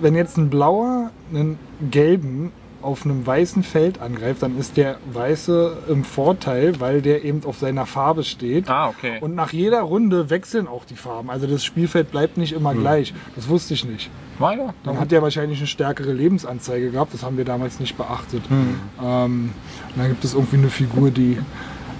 [0.00, 1.58] wenn jetzt ein blauer einen
[1.90, 2.52] gelben
[2.86, 7.58] auf einem weißen Feld angreift, dann ist der weiße im Vorteil, weil der eben auf
[7.58, 8.70] seiner Farbe steht.
[8.70, 9.18] Ah, okay.
[9.20, 11.28] Und nach jeder Runde wechseln auch die Farben.
[11.28, 13.12] Also das Spielfeld bleibt nicht immer gleich.
[13.34, 14.10] Das wusste ich nicht.
[14.38, 14.74] Ja.
[14.84, 17.12] Dann hat der wahrscheinlich eine stärkere Lebensanzeige gehabt.
[17.14, 18.42] Das haben wir damals nicht beachtet.
[18.48, 18.80] Hm.
[19.02, 19.50] Ähm,
[19.94, 21.38] und dann gibt es irgendwie eine Figur, die.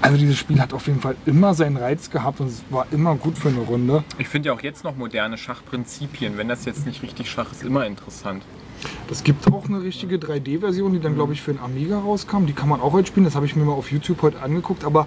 [0.02, 3.14] Also dieses Spiel hat auf jeden Fall immer seinen Reiz gehabt und es war immer
[3.16, 4.04] gut für eine Runde.
[4.18, 6.36] Ich finde ja auch jetzt noch moderne Schachprinzipien.
[6.36, 8.42] Wenn das jetzt nicht richtig Schach ist, immer interessant.
[9.10, 12.46] Es gibt auch eine richtige 3D-Version, die dann, glaube ich, für den Amiga rauskam.
[12.46, 13.24] Die kann man auch heute spielen.
[13.24, 15.06] Das habe ich mir mal auf YouTube heute angeguckt, aber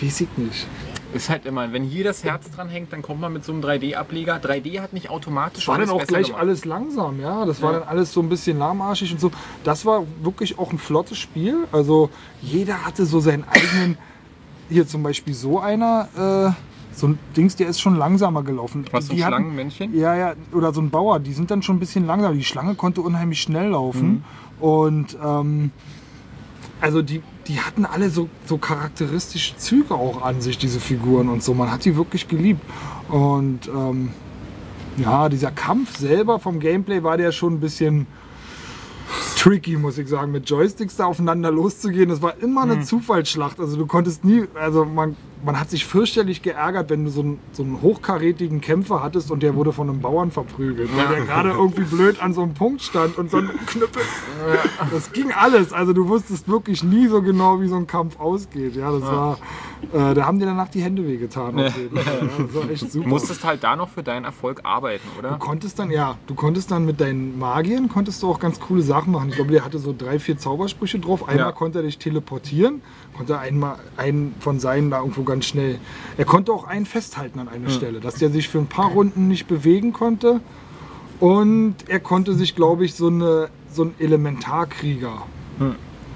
[0.00, 0.66] weiß ich nicht.
[1.12, 3.60] Ist halt immer, wenn hier das Herz dran hängt, dann kommt man mit so einem
[3.62, 4.36] 3D-Ableger.
[4.38, 6.42] 3D hat nicht automatisch Das war dann auch gleich gemacht.
[6.42, 7.44] alles langsam, ja.
[7.44, 7.78] Das war Ja.
[7.80, 9.30] dann alles so ein bisschen lahmarschig und so.
[9.62, 11.68] Das war wirklich auch ein flottes Spiel.
[11.70, 12.10] Also
[12.42, 13.96] jeder hatte so seinen eigenen.
[14.70, 16.08] Hier zum Beispiel so einer,
[16.56, 18.84] äh, so ein Dings, der ist schon langsamer gelaufen.
[18.90, 19.96] Was, so ein Schlangenmännchen?
[19.96, 22.34] Ja, ja, oder so ein Bauer, die sind dann schon ein bisschen langsamer.
[22.34, 24.24] Die Schlange konnte unheimlich schnell laufen.
[24.60, 25.70] Und ähm,
[26.80, 31.42] also die, die hatten alle so, so charakteristische Züge auch an sich, diese Figuren und
[31.42, 31.54] so.
[31.54, 32.60] Man hat die wirklich geliebt.
[33.08, 34.10] Und ähm,
[34.96, 38.06] ja, dieser Kampf selber vom Gameplay war der schon ein bisschen
[39.36, 42.08] tricky, muss ich sagen, mit Joysticks da aufeinander loszugehen.
[42.08, 43.60] Das war immer eine Zufallsschlacht.
[43.60, 47.38] Also du konntest nie, also man, man hat sich fürchterlich geärgert, wenn du so einen,
[47.52, 51.50] so einen hochkarätigen Kämpfer hattest und der wurde von einem Bauern verprügelt, weil der gerade
[51.50, 54.02] irgendwie blöd an so einem Punkt stand und so ein Knüppel.
[54.90, 55.72] Das ging alles.
[55.72, 58.74] Also du wusstest wirklich nie so genau, wie so ein Kampf ausgeht.
[58.76, 59.38] Ja, das war,
[59.92, 61.58] äh, da haben dir danach die Hände wehgetan.
[61.58, 63.04] Ja, das war echt super.
[63.04, 65.32] Du musstest halt da noch für deinen Erfolg arbeiten, oder?
[65.32, 68.82] Du konntest dann, ja, du konntest dann mit deinen Magiern, konntest du auch ganz coole
[68.82, 69.28] Sachen machen.
[69.30, 71.28] Ich glaube, der hatte so drei, vier Zaubersprüche drauf.
[71.28, 71.52] Einmal Ja.
[71.52, 72.82] konnte er dich teleportieren,
[73.14, 75.78] konnte einmal einen von seinen da irgendwo ganz schnell.
[76.16, 79.28] Er konnte auch einen festhalten an einer Stelle, dass der sich für ein paar Runden
[79.28, 80.40] nicht bewegen konnte.
[81.20, 85.22] Und er konnte sich, glaube ich, so, eine, so einen Elementarkrieger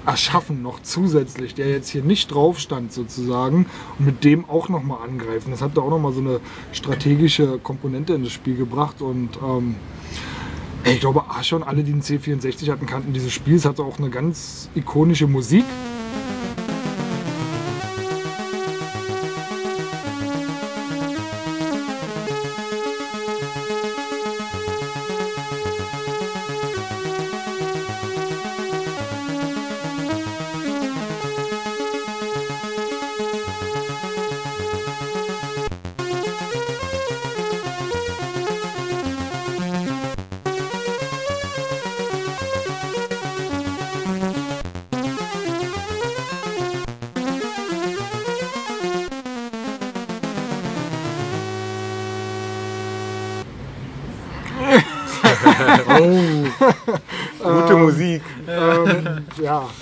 [0.05, 3.65] erschaffen, noch zusätzlich, der jetzt hier nicht drauf stand sozusagen
[3.97, 5.51] und mit dem auch nochmal angreifen.
[5.51, 6.39] Das hat da auch nochmal so eine
[6.71, 9.75] strategische Komponente in das Spiel gebracht und ähm,
[10.85, 13.55] ich glaube, Asche und alle, die einen C64 hatten, kannten dieses Spiel.
[13.55, 15.65] Es hatte auch eine ganz ikonische Musik.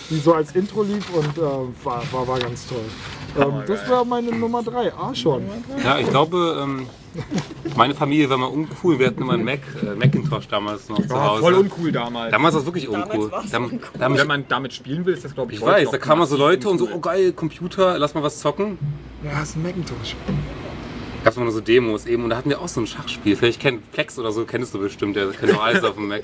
[0.10, 2.80] Die so als Intro lief und äh, war, war, war ganz toll.
[3.38, 5.44] Ähm, das war meine Nummer 3, Arschon.
[5.84, 6.88] Ja, ich glaube, ähm,
[7.76, 9.00] meine Familie war mal uncool.
[9.00, 11.42] Wir hatten immer einen Mac, äh, Macintosh damals noch zu Hause.
[11.42, 12.32] voll uncool damals.
[12.32, 13.32] Damals war es wirklich Damals uncool.
[13.32, 13.80] war's Da, uncool.
[13.98, 15.86] da haben mich, Wenn man damit spielen will, ist das glaube ich ich heute weiß,
[15.86, 18.78] noch da kamen mal so Leute und so, oh geil, Computer, lass mal was zocken.
[19.24, 20.16] Ja, hast ein Macintosh.
[21.24, 23.36] Gab es mal nur so Demos eben und da hatten wir auch so ein Schachspiel.
[23.36, 26.24] Vielleicht kennt Plex oder so, kennst du bestimmt, der kennt doch alles auf dem Mac.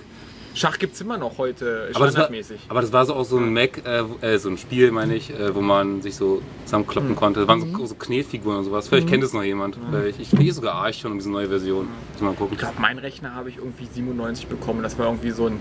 [0.55, 2.59] Schach gibt es immer noch heute Aber das, war, standardmäßig.
[2.67, 5.31] aber das war so auch so ein Mac, äh, äh, so ein Spiel, meine ich,
[5.31, 7.39] äh, wo man sich so zusammenkloppen konnte.
[7.41, 8.88] Das waren so, so Knetfiguren und sowas.
[8.88, 9.77] Vielleicht kennt es noch jemand.
[9.89, 10.19] Vielleicht.
[10.19, 11.88] Ich kriege sogar Archon um diese neue Version.
[12.13, 12.53] Muss mal gucken.
[12.53, 14.84] Ich glaube, meinen Rechner habe ich irgendwie 97 bekommen.
[14.84, 15.59] Das war irgendwie so ein.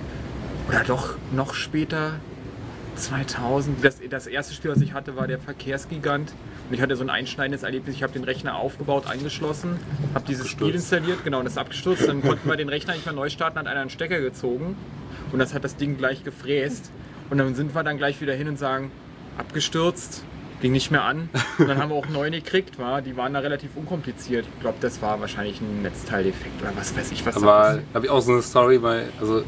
[0.69, 2.12] Oder doch noch später,
[2.97, 3.85] 2000.
[3.85, 6.32] Das, das erste Spiel, was ich hatte, war der Verkehrsgigant.
[6.69, 7.97] Und ich hatte so ein einschneidendes Erlebnis.
[7.97, 9.78] Ich habe den Rechner aufgebaut, eingeschlossen,
[10.14, 12.09] habe dieses Spiel installiert, genau, und das ist abgestürzt.
[12.09, 14.77] Dann konnten wir den Rechner nicht mehr neu starten, hat einer einen Stecker gezogen.
[15.32, 16.90] Und das hat das Ding gleich gefräst.
[17.31, 18.90] Und dann sind wir dann gleich wieder hin und sagen,
[19.39, 20.24] abgestürzt,
[20.60, 21.28] ging nicht mehr an.
[21.59, 23.02] Und dann haben wir auch neue gekriegt, war.
[23.02, 24.47] Die waren da relativ unkompliziert.
[24.55, 28.10] Ich glaube, das war wahrscheinlich ein Netzteildefekt oder was weiß ich, was Aber habe ich
[28.10, 29.43] auch so eine Story, weil, also,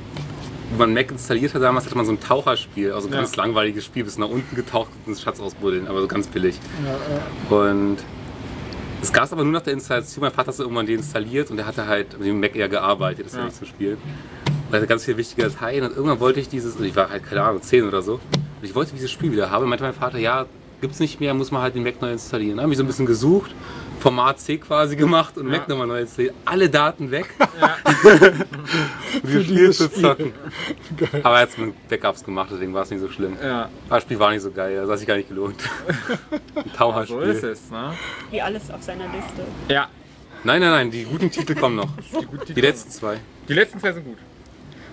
[0.70, 3.20] wenn man Mac installiert hat damals, hatte man so ein Taucherspiel, also ein Ja.
[3.20, 6.59] ganz langweiliges Spiel, bis nach unten getaucht und einen Schatz ausbuddeln, aber so ganz billig.
[7.51, 7.99] Und
[9.03, 10.23] es gab es aber nur nach der Installation.
[10.23, 13.32] Mein Vater hat irgendwann deinstalliert und der hatte halt mit dem Mac eher gearbeitet, das
[13.32, 13.47] ist ja Ja.
[13.47, 13.97] nicht zum Spielen.
[13.97, 17.11] Und er hatte ganz viele wichtige Dateien und irgendwann wollte ich dieses, und ich war
[17.11, 18.20] halt, keine Ahnung, 10 oder so, und
[18.62, 19.65] ich wollte dieses Spiel wieder haben.
[19.65, 20.47] Und meinte mein Vater, ja,
[20.81, 22.57] gibt's nicht mehr, muss man halt den Mac neu installieren.
[22.57, 23.55] Dann habe ich so ein bisschen gesucht,
[24.01, 26.35] Format C quasi gemacht und Mac nochmal neu installiert.
[26.45, 27.27] Alle Daten weg.
[29.25, 30.33] Für Spiel zu zocken.
[31.23, 33.37] Aber er hat es mit Backups gemacht, deswegen war es nicht so schlimm.
[33.43, 35.57] Ja, Aber das Spiel war nicht so geil, das hat sich gar nicht gelohnt.
[36.31, 37.29] Ein so ist Taucherspiel.
[37.51, 37.95] es, ne?
[38.31, 39.45] Wie alles auf seiner Liste.
[39.69, 39.89] Ja,
[40.47, 41.89] Nein, nein, nein, die guten Titel kommen noch.
[41.97, 42.61] die, guten Die Titel.
[42.61, 43.17] letzten zwei.
[43.49, 44.19] Die letzten zwei sind gut.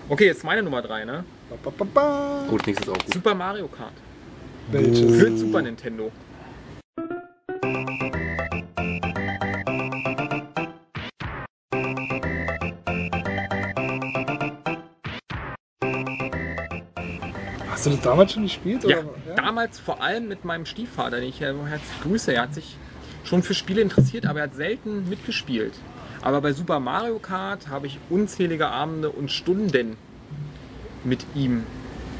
[0.08, 1.24] Okay, jetzt meine Nummer drei, ne?
[1.62, 2.44] Ba, ba, ba.
[2.48, 3.12] Gut, nächstes auch gut.
[3.12, 3.92] Super Mario Kart.
[4.70, 5.20] Welches?
[5.20, 6.12] Für Super Nintendo.
[17.70, 18.84] Hast du das damals schon gespielt?
[18.84, 19.34] Ja, oder?
[19.34, 22.32] damals vor allem mit meinem Stiefvater, den ich herzlich grüße.
[22.32, 22.76] Er hat sich
[23.24, 25.74] schon für Spiele interessiert, aber er hat selten mitgespielt.
[26.20, 29.96] Aber bei Super Mario Kart habe ich unzählige Abende und Stunden
[31.02, 31.64] mit ihm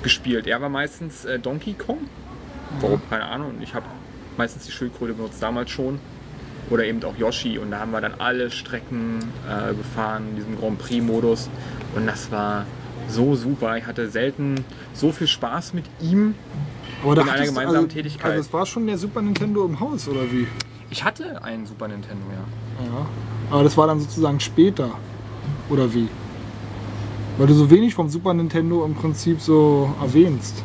[0.03, 0.49] gespielt.
[0.49, 2.09] Er war meistens äh, Donkey Kong.
[2.81, 3.01] Warum?
[3.09, 3.55] Keine Ahnung.
[3.61, 3.87] Ich habe
[4.37, 5.99] meistens die Schildkröte benutzt, damals schon.
[6.71, 7.59] Oder eben auch Yoshi.
[7.59, 9.19] Und da haben wir dann alle Strecken
[9.49, 11.51] äh, gefahren in diesem Grand Prix-Modus.
[11.95, 12.67] Und das war
[13.09, 13.77] so super.
[13.77, 16.35] Ich hatte selten so viel Spaß mit ihm.
[17.03, 18.31] Aber in einer gemeinsamen also, Tätigkeit.
[18.33, 20.47] Also es war schon der Super Nintendo im Haus, oder wie?
[20.91, 22.87] Ich hatte einen Super Nintendo, ja.
[22.87, 23.07] Ja.
[23.51, 24.91] Aber das war dann sozusagen später,
[25.69, 26.09] oder wie?
[27.39, 30.63] Weil du so wenig vom Super Nintendo im Prinzip so erwähnst.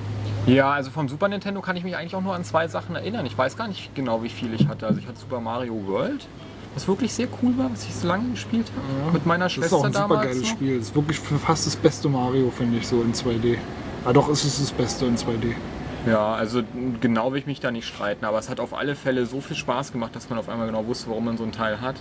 [0.47, 3.25] Ja, also vom Super Nintendo kann ich mich eigentlich auch nur an zwei Sachen erinnern.
[3.25, 4.87] Ich weiß gar nicht genau, wie viel ich hatte.
[4.87, 6.25] Also ich hatte Super Mario World,
[6.73, 8.71] was wirklich sehr cool war, was ich so lange gespielt
[9.03, 9.11] habe.
[9.11, 10.27] Mit meiner Das ist Schwester auch ein super damals.
[10.27, 10.49] geiles noch.
[10.49, 10.77] Spiel.
[10.77, 13.57] Das ist wirklich fast das beste Mario, finde ich, so in 2D.
[14.05, 15.53] Ah doch, es ist das Beste in 2D.
[16.05, 16.61] Ja, also
[17.01, 19.57] genau will ich mich da nicht streiten, aber es hat auf alle Fälle so viel
[19.57, 21.95] Spaß gemacht, dass man auf einmal genau wusste, warum man so ein Teil hat.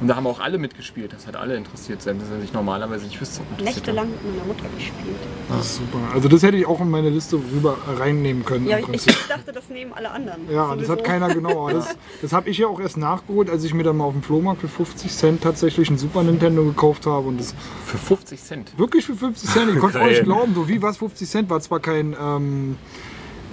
[0.00, 3.04] Und da haben auch alle mitgespielt, das hat alle interessiert, selbst wenn sie sich normalerweise
[3.06, 3.94] nicht fürs Zocken interessiert haben.
[3.96, 5.16] Nächtelang mit meiner Mutter gespielt.
[5.48, 5.98] Das ist super.
[6.12, 9.10] Also das hätte ich auch in meine Liste rüber reinnehmen können Ja, im ich, Prinzip.
[9.12, 10.50] ich dachte, das nehmen alle anderen.
[10.50, 10.92] Ja, das Sowieso.
[10.94, 11.68] hat keiner genau.
[11.74, 14.22] Das, das habe ich ja auch erst nachgeholt, als ich mir dann mal auf dem
[14.22, 17.28] Flohmarkt für 50 Cent tatsächlich ein Super Nintendo gekauft habe.
[17.28, 17.54] Und das
[17.86, 18.78] Für 50 Cent.
[18.78, 19.70] wirklich für 50 Cent.
[19.72, 20.54] Ich konnte nicht glauben.
[20.54, 22.76] So wie was 50 Cent war zwar kein ähm,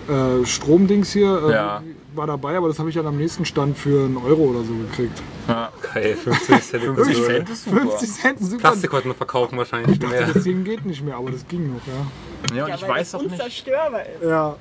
[0.10, 1.84] äh, Stromdings hier, äh, Ja.
[2.14, 4.74] War dabei, aber das habe ich dann am nächsten Stand für einen Euro oder so
[4.74, 5.22] gekriegt.
[5.48, 5.72] Ja.
[5.94, 6.84] Geil, 50 Cent.
[6.84, 7.78] 50 Cent ist super.
[7.82, 10.28] 50 Cent ein Super Plastik heute noch verkaufen wahrscheinlich nicht mehr.
[10.28, 12.56] Das Ding geht nicht mehr, aber das ging noch, ja.
[12.56, 13.32] Ja, und Ja, ich weil weiß auch nicht.
[13.34, 14.24] unzerstörbar ist.
[14.24, 14.56] Ja,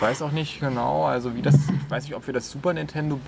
[0.00, 3.18] weiß auch nicht genau, also wie das, ich weiß nicht, ob wir das Super Nintendo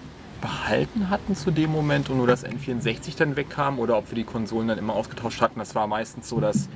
[0.40, 4.24] behalten hatten zu dem Moment und nur das N64 dann wegkam oder ob wir die
[4.24, 5.58] Konsolen dann immer ausgetauscht hatten.
[5.58, 6.68] Das war meistens so, dass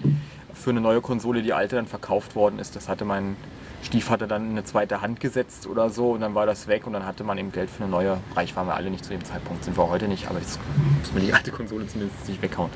[0.54, 2.74] für eine neue Konsole die alte dann verkauft worden ist.
[2.74, 3.36] Das hatte mein
[3.82, 6.92] Stiefvater dann in eine zweite Hand gesetzt oder so und dann war das weg und
[6.92, 8.18] dann hatte man eben Geld für eine neue.
[8.36, 10.58] Reich waren wir alle nicht zu dem Zeitpunkt, sind wir heute nicht, aber jetzt
[11.00, 12.70] muss man die alte Konsole zumindest nicht weghauen.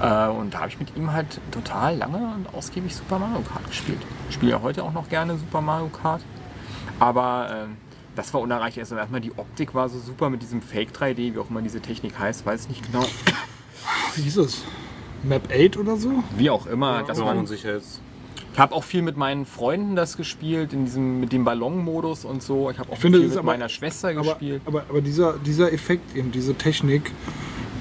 [0.00, 3.66] Äh, und da habe ich mit ihm halt total lange und ausgiebig Super Mario Kart
[3.66, 4.00] gespielt.
[4.28, 6.22] Ich spiele ja heute auch noch gerne Super Mario Kart.
[6.98, 7.76] Aber ähm,
[8.16, 8.78] das war unerreicht.
[8.78, 11.80] Also erstmal die Optik war so super mit diesem Fake 3D, wie auch immer diese
[11.80, 13.04] Technik heißt, weiß ich nicht genau.
[14.16, 14.64] wie hieß es?
[15.22, 16.24] Map 8 oder so?
[16.36, 16.98] Wie auch immer.
[17.00, 18.00] Das Das war war unsicher jetzt.
[18.58, 22.42] Ich habe auch viel mit meinen Freunden das gespielt, in diesem, mit dem Ballon-Modus und
[22.42, 22.70] so.
[22.72, 24.62] Ich habe auch finde, viel mit aber- meiner Schwester Aber, gespielt.
[24.64, 27.12] aber, aber dieser, dieser Effekt, eben diese Technik,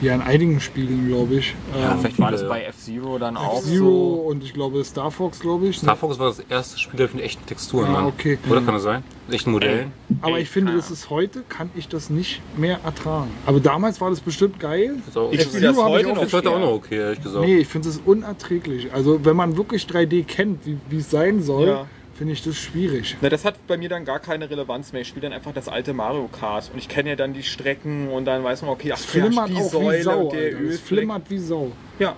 [0.02, 1.56] ja in einigen Spielen, glaube ich.
[1.80, 4.14] Ja, ähm, vielleicht war das viele, bei F-Zero dann auch Zero so.
[4.30, 5.78] und ich glaube Star Fox, glaube ich.
[5.78, 5.84] ne?
[5.88, 7.96] Star Fox war das erste Spiel mit echten Texturen.
[7.96, 8.38] Ah, okay.
[8.50, 9.04] Oder kann das sein?
[9.30, 9.92] Echten Modellen?
[10.22, 13.30] Aber Ey, ich finde, keine das ist heute, kann ich das nicht mehr ertragen.
[13.46, 14.96] Aber damals war das bestimmt geil.
[15.32, 16.34] Ich spiele das F-Zero habe ich heute auch noch.
[16.34, 17.46] heute auch noch okay, ehrlich gesagt.
[17.46, 18.94] Nee, ich finde es unerträglich.
[18.94, 21.86] Also wenn man wirklich 3D kennt, wie wie es sein soll, Ja.
[22.18, 23.16] Finde ich das schwierig.
[23.22, 25.02] Na, das hat bei mir dann gar keine Relevanz mehr.
[25.02, 28.10] Ich spiele dann einfach das alte Mario Kart und ich kenne ja dann die Strecken
[28.10, 30.20] und dann weiß man, okay, ach, Es flimmert die auch wie Säule Sau.
[30.22, 30.72] und der Alter.
[30.84, 32.16] Flimmert wie Sau, Ja,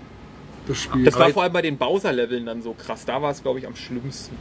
[0.67, 1.03] das Spiel.
[1.03, 3.05] Das war vor allem bei den Bowser-Leveln dann so krass.
[3.05, 4.35] Da war es, glaube ich, am schlimmsten.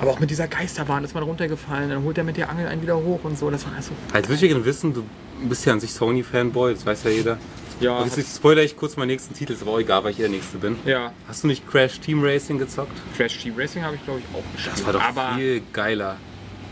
[0.00, 2.82] Aber auch mit dieser Geisterbahn ist man runtergefallen, dann holt er mit der Angel einen
[2.82, 3.50] wieder hoch und so.
[3.50, 3.92] Das war also.
[4.12, 5.04] Als würde ich gerne wissen, du
[5.48, 7.38] bist ja an sich Sony-Fanboy, das weiß ja jeder.
[7.82, 10.28] Ja, jetzt spoiler ich kurz meinen nächsten Titel, ist aber auch egal, weil ich der
[10.28, 10.76] Nächste bin.
[10.84, 11.12] ja.
[11.28, 12.92] Hast du nicht Crash Team Racing gezockt?
[13.16, 14.76] Crash Team Racing habe ich, glaube ich, auch gespielt.
[14.76, 16.16] Das war doch Aber viel geiler.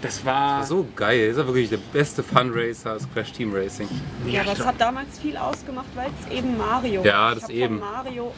[0.02, 0.64] Das war.
[0.64, 3.86] So geil, ist ja wirklich der beste Funracer, das Crash Team Racing.
[4.26, 7.34] Ja, das hat damals viel ausgemacht, weil es eben Mario Ja, war.
[7.34, 7.78] das ich hab eben.
[7.80, 8.32] Von Mario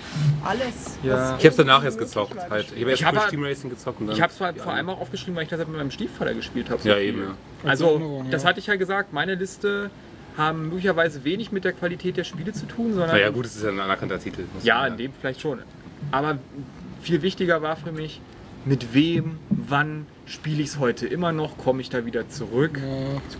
[0.44, 0.98] alles.
[1.04, 1.36] Ja.
[1.38, 2.36] Ich hab's danach irgendwie erst gezockt.
[2.36, 2.72] war, Halt.
[2.74, 4.16] Ich habe erst Ich hab Crash halt- Team Racing gezockt und dann.
[4.16, 6.34] Ich habe es halt vor allem auch aufgeschrieben, weil ich das halt mit meinem Stiefvater
[6.34, 6.80] gespielt habe.
[6.88, 7.68] Ja, eben, ja.
[7.68, 8.48] Also, das ja.
[8.48, 9.90] hatte ich ja gesagt, meine Liste
[10.36, 13.10] haben möglicherweise wenig mit der Qualität der Spiele zu tun, sondern.
[13.10, 14.44] Naja, gut, es ist ja ein anerkannter Titel.
[14.62, 15.60] Ja, in dem vielleicht schon.
[16.10, 16.38] Aber
[17.00, 18.20] viel wichtiger war für mich,
[18.64, 22.80] mit wem, wann spiele ich es heute immer noch, komme ich da wieder zurück.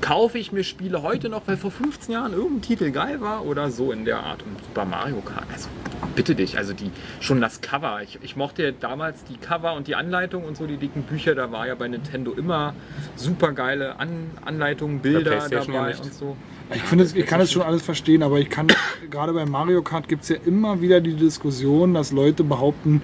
[0.01, 3.71] Kaufe ich mir Spiele heute noch, weil vor 15 Jahren irgendein Titel geil war oder
[3.71, 4.43] so in der Art.
[4.43, 5.69] Und Super Mario Kart, also
[6.15, 6.91] bitte dich, also die
[7.21, 8.03] schon das Cover.
[8.03, 11.35] Ich, ich mochte ja damals die Cover und die Anleitung und so, die dicken Bücher,
[11.35, 12.75] da war ja bei Nintendo immer
[13.17, 16.37] super geile An Anleitungen, Bilder dabei und so.
[16.75, 18.69] Ich finde, ich kann es schon alles verstehen, aber ich kann,
[19.11, 23.03] gerade bei Mario Kart gibt es ja immer wieder die Diskussion, dass Leute behaupten,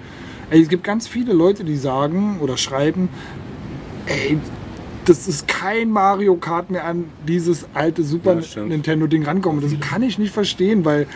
[0.51, 3.09] ey, es gibt ganz viele Leute, die sagen oder schreiben,
[4.09, 4.39] ey,
[5.05, 8.63] das ist kein Mario Kart mehr an dieses alte Super Ja.
[8.63, 9.61] Nintendo-Ding rankommen.
[9.63, 11.07] Das kann ich nicht verstehen, weil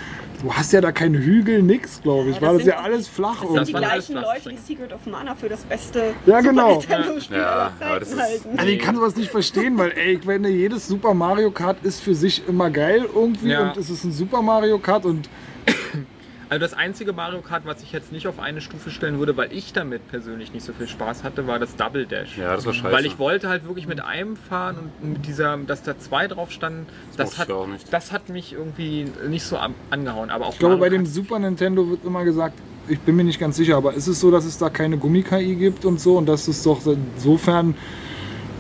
[0.43, 2.37] du hast ja da keine Hügel, nix, glaube ich.
[2.37, 3.43] Ja, War das das ja alles flach.
[3.43, 4.57] Das sind die gleichen Leute, die.
[4.57, 6.81] Secret of Mana für das beste Ja, genau.
[6.81, 8.49] Super Nintendo-Spiel Ja, aber das ist- halten.
[8.59, 12.01] Also ich kann sowas nicht verstehen, weil ey, ich meine, jedes Super Mario Kart ist
[12.01, 13.69] für sich immer geil irgendwie Ja.
[13.73, 15.29] und es ist ein Super Mario Kart und
[16.53, 19.51] Also das einzige Mario Kart, was ich jetzt nicht auf eine Stufe stellen würde, weil
[19.55, 22.37] ich damit persönlich nicht so viel Spaß hatte, war das Double Dash.
[22.37, 22.93] Ja, das war scheiße.
[22.95, 26.51] Weil ich wollte halt wirklich mit einem fahren und mit dieser, dass da zwei drauf
[26.51, 27.91] standen, das, mochte hat, auch nicht.
[27.91, 29.57] das hat mich irgendwie nicht so
[29.91, 30.29] angehauen.
[30.29, 33.17] Aber auch Ich glaube, Mario bei dem Kart- Super Nintendo wird immer gesagt, ich bin
[33.17, 36.01] mir nicht ganz sicher, aber ist es so, dass es da keine Gummi-KI gibt und
[36.01, 37.75] so und dass es doch insofern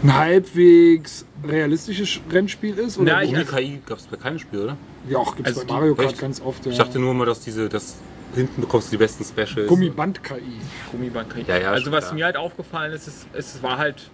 [0.02, 2.97] ein halbwegs realistisches Rennspiel ist?
[2.98, 4.77] Oder Ja, ich- Ohne KI gab es bei keinem Spiel, oder?
[5.09, 6.20] Ja, auch gibt es also bei Mario Kart echt?
[6.20, 6.65] ganz oft.
[6.66, 6.73] Ja.
[6.73, 7.97] Ich dachte nur immer, dass diese, dass
[8.35, 9.69] hinten bekommst du die besten Specials.
[9.69, 10.61] Gummiband-KI.
[10.91, 11.49] Gummiband kriegt.
[11.49, 12.15] Ja, ja, also was klar.
[12.15, 14.11] mir halt aufgefallen ist, es, es war halt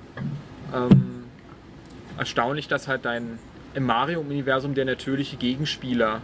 [0.74, 1.24] ähm,
[2.16, 3.39] erstaunlich, dass halt dein
[3.74, 6.20] im Mario-Universum der natürliche Gegenspieler,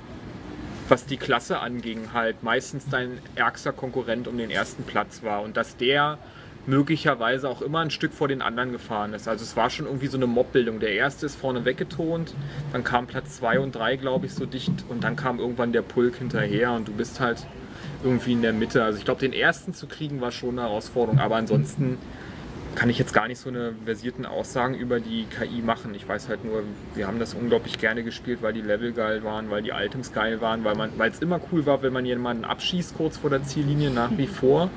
[0.88, 5.56] was die Klasse anging, halt meistens dein ärgster Konkurrent um den ersten Platz war und
[5.56, 6.18] dass der
[6.66, 9.28] möglicherweise auch immer ein Stück vor den anderen gefahren ist.
[9.28, 10.80] Also es war schon irgendwie so eine Mobbildung.
[10.80, 12.34] Der erste ist vorne weggetont,
[12.72, 15.82] dann kam Platz 2 und 3, glaube ich, so dicht und dann kam irgendwann der
[15.82, 17.46] Pulk hinterher und du bist halt
[18.02, 18.82] irgendwie in der Mitte.
[18.82, 21.98] Also ich glaube, den ersten zu kriegen war schon eine Herausforderung, aber ansonsten
[22.74, 25.94] kann ich jetzt gar nicht so eine versierten Aussagen über die KI machen.
[25.94, 26.64] Ich weiß halt nur,
[26.96, 30.40] wir haben das unglaublich gerne gespielt, weil die Level geil waren, weil die Items geil
[30.40, 34.10] waren, weil es immer cool war, wenn man jemanden abschießt kurz vor der Ziellinie nach
[34.16, 34.70] wie vor.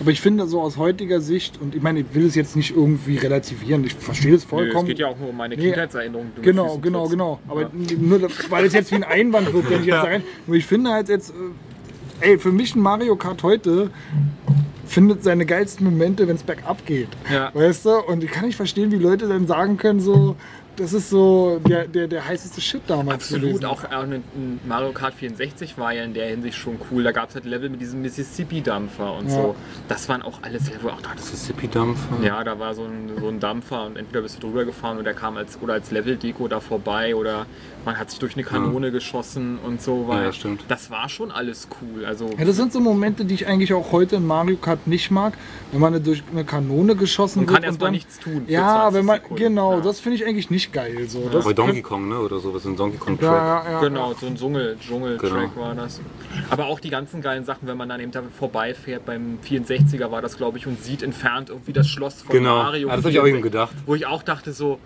[0.00, 2.74] Aber ich finde so aus heutiger Sicht, und ich meine, ich will es jetzt nicht
[2.76, 4.84] irgendwie relativieren, ich verstehe Nö, vollkommen.
[4.84, 6.32] es geht ja auch nur um meine Nee, Kindheitserinnerungen.
[6.36, 7.12] mit Genau, genau, trittst.
[7.12, 7.40] genau.
[7.48, 10.22] Aber nur, das- weil es jetzt wie ein Einwand wird, wenn ich jetzt sage.
[10.46, 11.30] Nur ich finde halt jetzt,
[12.20, 13.90] äh, ey, für mich ein Mario Kart heute
[14.86, 17.08] findet seine geilsten Momente, wenn es bergab geht.
[17.32, 17.50] Ja.
[17.52, 17.90] Weißt du?
[18.06, 20.36] Und ich kann nicht verstehen, wie Leute dann sagen können, so,
[20.78, 23.64] das ist so der, der, der heißeste Shit damals Absolut, gewesen.
[23.66, 27.02] auch äh, ein Mario Kart 64 war ja in der Hinsicht schon cool.
[27.02, 29.34] Da gab es halt Level mit diesem Mississippi-Dampfer und Ja.
[29.34, 29.56] so.
[29.88, 32.24] Das waren auch alles Level, auch dachte, Mississippi-Dampfer.
[32.24, 35.12] Ja, da war so ein, so ein Dampfer und entweder bist du drüber gefahren oder
[35.14, 37.46] kam als oder als Level-Deko da vorbei oder
[37.84, 40.06] man hat sich durch eine Kanone geschossen und so.
[40.08, 40.64] Weil Ja, stimmt.
[40.68, 42.04] Das war schon alles cool.
[42.04, 45.10] Also Ja, das sind so Momente, die ich eigentlich auch heute in Mario Kart nicht
[45.10, 45.34] mag,
[45.72, 48.90] wenn man durch eine Kanone geschossen Man wird kann erst mal dann- nichts tun Ja,
[48.90, 49.42] 20 wenn man Sekunden.
[49.42, 49.80] genau, Ja.
[49.80, 51.08] das finde ich eigentlich nicht geil.
[51.08, 52.18] So, das Bei Donkey Kong, ne?
[52.18, 53.30] Oder sowas, so ein Donkey Kong Track.
[53.30, 53.80] Ja, ja, ja.
[53.80, 55.56] Genau, so ein Dschungel, Dschungel-Track Genau.
[55.66, 56.00] war das.
[56.50, 60.22] Aber auch die ganzen geilen Sachen, wenn man dann eben da vorbeifährt, beim 64er war
[60.22, 62.56] das, glaube ich, und sieht entfernt irgendwie das Schloss von Genau.
[62.62, 62.88] Mario.
[62.88, 63.74] Ja, das hab ich auch eben 64, gedacht.
[63.86, 64.78] Wo ich auch dachte so,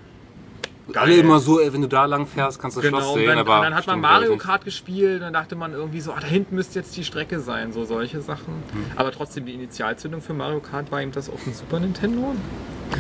[0.95, 3.19] Alle immer so, ey, wenn du da lang fährst, kannst du das Genau, Schloss und
[3.21, 3.57] sehen, dann, aber.
[3.59, 6.27] und dann hat man Mario ich Kart gespielt, dann dachte man irgendwie so, ah, da
[6.27, 8.63] hinten müsste jetzt die Strecke sein, so solche Sachen.
[8.73, 8.85] Hm.
[8.97, 12.35] Aber trotzdem, die Initialzündung für Mario Kart war eben das auf dem Super Nintendo.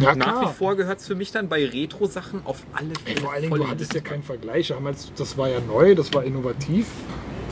[0.00, 3.20] ja, Nach wie vor gehört es für mich dann bei Retro-Sachen auf alle Fälle.
[3.20, 4.68] Vor allen Dingen, du hattest ja keinen Vergleich.
[4.68, 6.86] Damals, das war ja neu, das war innovativ.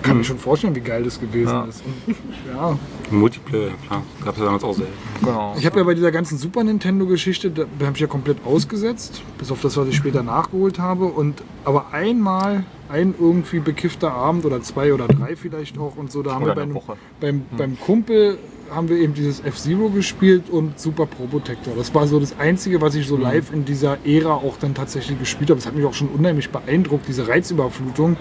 [0.03, 1.65] Kann mir schon vorstellen, wie geil das gewesen Ja.
[1.65, 1.83] ist.
[1.85, 2.17] Und,
[2.55, 2.79] ja.
[3.11, 4.03] Multiplayer, klar.
[4.25, 4.93] Gab es ja damals auch selten.
[5.21, 5.55] Genau.
[5.59, 9.51] Ich habe ja bei dieser ganzen Super Nintendo-Geschichte, da habe ich ja komplett ausgesetzt, bis
[9.51, 11.05] auf das, was ich später nachgeholt habe.
[11.07, 16.23] Und aber einmal, ein irgendwie bekiffter Abend oder zwei oder drei vielleicht auch und so,
[16.23, 16.97] da haben Oder wir bei eine einem, Woche.
[17.21, 18.39] beim, beim Kumpel
[18.75, 21.75] haben wir eben dieses F-Zero gespielt und Super Pro Protector.
[21.77, 25.19] Das war so das Einzige, was ich so live in dieser Ära auch dann tatsächlich
[25.19, 25.59] gespielt habe.
[25.59, 28.17] Das hat mich auch schon unheimlich beeindruckt, diese Reizüberflutung.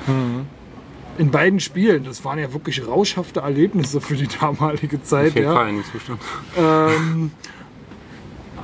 [1.19, 5.27] In beiden Spielen, das waren ja wirklich rauschhafte Erlebnisse für die damalige Zeit.
[5.27, 5.53] Auf jeden ja.
[5.53, 6.21] Fall dem Zustand.
[6.57, 7.31] Ähm,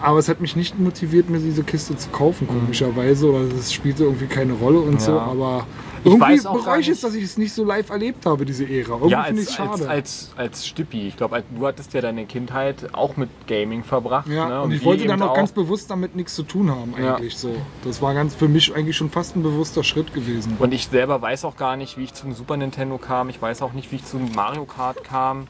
[0.01, 3.29] Aber es hat mich nicht motiviert, mir diese Kiste zu kaufen, komischerweise.
[3.29, 5.11] Oder es spielte irgendwie keine Rolle und so.
[5.11, 5.19] Ja.
[5.19, 5.67] Aber
[6.05, 8.93] Ich irgendwie bereue ich es, dass ich es nicht so live erlebt habe, diese Ära.
[8.93, 9.89] Irgendwie Ja, finde ich als, es als, schade.
[9.89, 11.07] als, als Stippi.
[11.07, 14.27] Ich glaube, du hattest ja deine Kindheit auch mit Gaming verbracht.
[14.27, 14.61] ja, ne?
[14.61, 17.15] und ich wir wollte dann auch ganz bewusst damit nichts zu tun haben, Ja.
[17.15, 17.55] eigentlich so.
[17.83, 20.55] Das war ganz für mich eigentlich schon fast ein bewusster Schritt gewesen.
[20.59, 23.29] Und ich selber weiß auch gar nicht, wie ich zum Super Nintendo kam.
[23.29, 25.47] Ich weiß auch nicht, wie ich zum Mario Kart kam.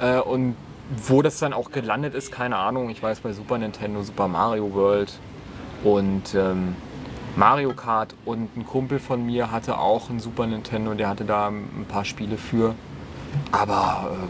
[0.00, 0.56] Äh, und
[1.06, 2.90] wo das dann auch gelandet ist, keine Ahnung.
[2.90, 5.12] Ich weiß bei Super Nintendo, Super Mario World
[5.82, 6.76] und ähm,
[7.36, 8.14] Mario Kart.
[8.24, 12.04] Und ein Kumpel von mir hatte auch ein Super Nintendo, der hatte da ein paar
[12.04, 12.74] Spiele für.
[13.52, 14.26] Aber äh,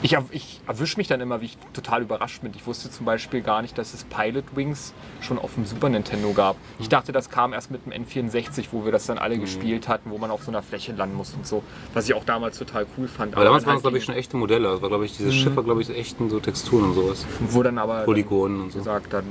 [0.00, 2.52] ich, ich erwische mich dann immer, wie ich total überrascht bin.
[2.54, 6.32] Ich wusste zum Beispiel gar nicht, dass es Pilot Wings schon auf dem Super Nintendo
[6.32, 6.56] gab.
[6.78, 10.10] Ich dachte, das kam erst mit dem N64, wo wir das dann alle gespielt hatten,
[10.10, 11.62] wo man auf so einer Fläche landen muss und so.
[11.94, 13.34] Was ich auch damals total cool fand.
[13.34, 14.68] Aber damals dann waren es, glaube ich, halt schon echte Modelle.
[14.68, 17.26] Das war, glaube ich, dieses Schiff war, glaube ich, echten so Texturen und sowas.
[17.40, 18.78] Wo dann aber Polygonen und so.
[18.78, 19.24] gesagt dann.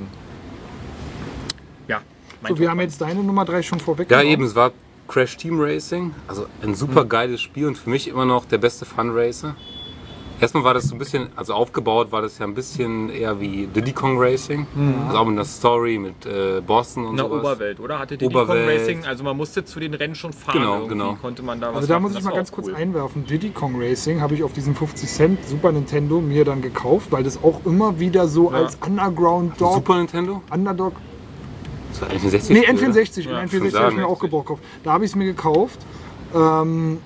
[2.46, 4.10] So, wir haben jetzt deine Nummer 3 schon vorweg.
[4.10, 4.70] Ja, eben, es war
[5.08, 6.14] Crash Team Racing.
[6.28, 9.56] Also ein super geiles Spiel und für mich immer noch der beste Fun Racer.
[10.40, 13.66] Erstmal war das so ein bisschen, also aufgebaut war das ja ein bisschen eher wie
[13.66, 14.68] Diddy Kong Racing.
[15.08, 17.40] Also auch mit einer Story, mit äh, Bossen und in der sowas.
[17.40, 17.98] Oberwelt, oder?
[17.98, 18.80] Hatte Diddy Kong Oberwelt.
[18.80, 20.58] Racing, also man musste zu den Rennen schon fahren.
[20.60, 21.14] Genau, irgendwie genau.
[21.20, 22.02] Konnte man da was Also da machen.
[22.02, 22.74] muss ich Das mal ganz auch kurz cool.
[22.76, 23.26] einwerfen.
[23.26, 27.24] Diddy Kong Racing habe ich auf diesem 50 Cent Super Nintendo mir dann gekauft, weil
[27.24, 28.58] das auch immer wieder so Ja.
[28.58, 30.40] als Underground Dog, Super Nintendo?
[30.52, 30.92] Underdog
[32.00, 32.52] Das war N64.
[32.52, 32.68] Nee, oder?
[32.70, 33.20] N64.
[33.22, 34.46] Ja, N64 schon habe ich mir auch gebraucht.
[34.46, 34.62] gekauft.
[34.84, 35.78] Da habe ich es mir gekauft,
[36.34, 36.98] ähm,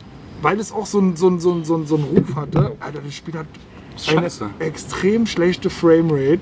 [0.43, 2.73] weil es auch so einen so ein- so ein- so ein- so einen Ruf hatte.
[2.81, 3.47] Alter, das Spiel hat
[4.09, 4.51] eine Scheiße.
[4.59, 6.41] extrem schlechte Framerate.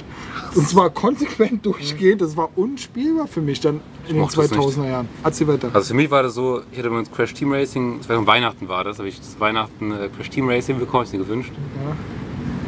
[0.55, 2.20] Und zwar konsequent durchgehend.
[2.22, 5.09] Das war unspielbar für mich dann in den mochte das 2000er Jahren.
[5.22, 5.70] Erzähl weiter.
[5.72, 8.27] Also für mich war das so, ich hatte das Crash Team Racing, das war um
[8.27, 11.52] Weihnachten war das, habe ich das Weihnachten äh, Crash Team Racing bekommen, ich mir gewünscht.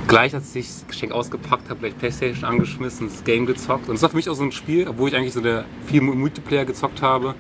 [0.09, 3.89] Gleich als ich das Geschenk ausgepackt habe, gleich Playstation angeschmissen, das Game gezockt.
[3.89, 6.01] Und es war für mich auch so ein Spiel, obwohl ich eigentlich so der viel
[6.01, 7.27] Mu- Multiplayer gezockt habe.
[7.29, 7.35] War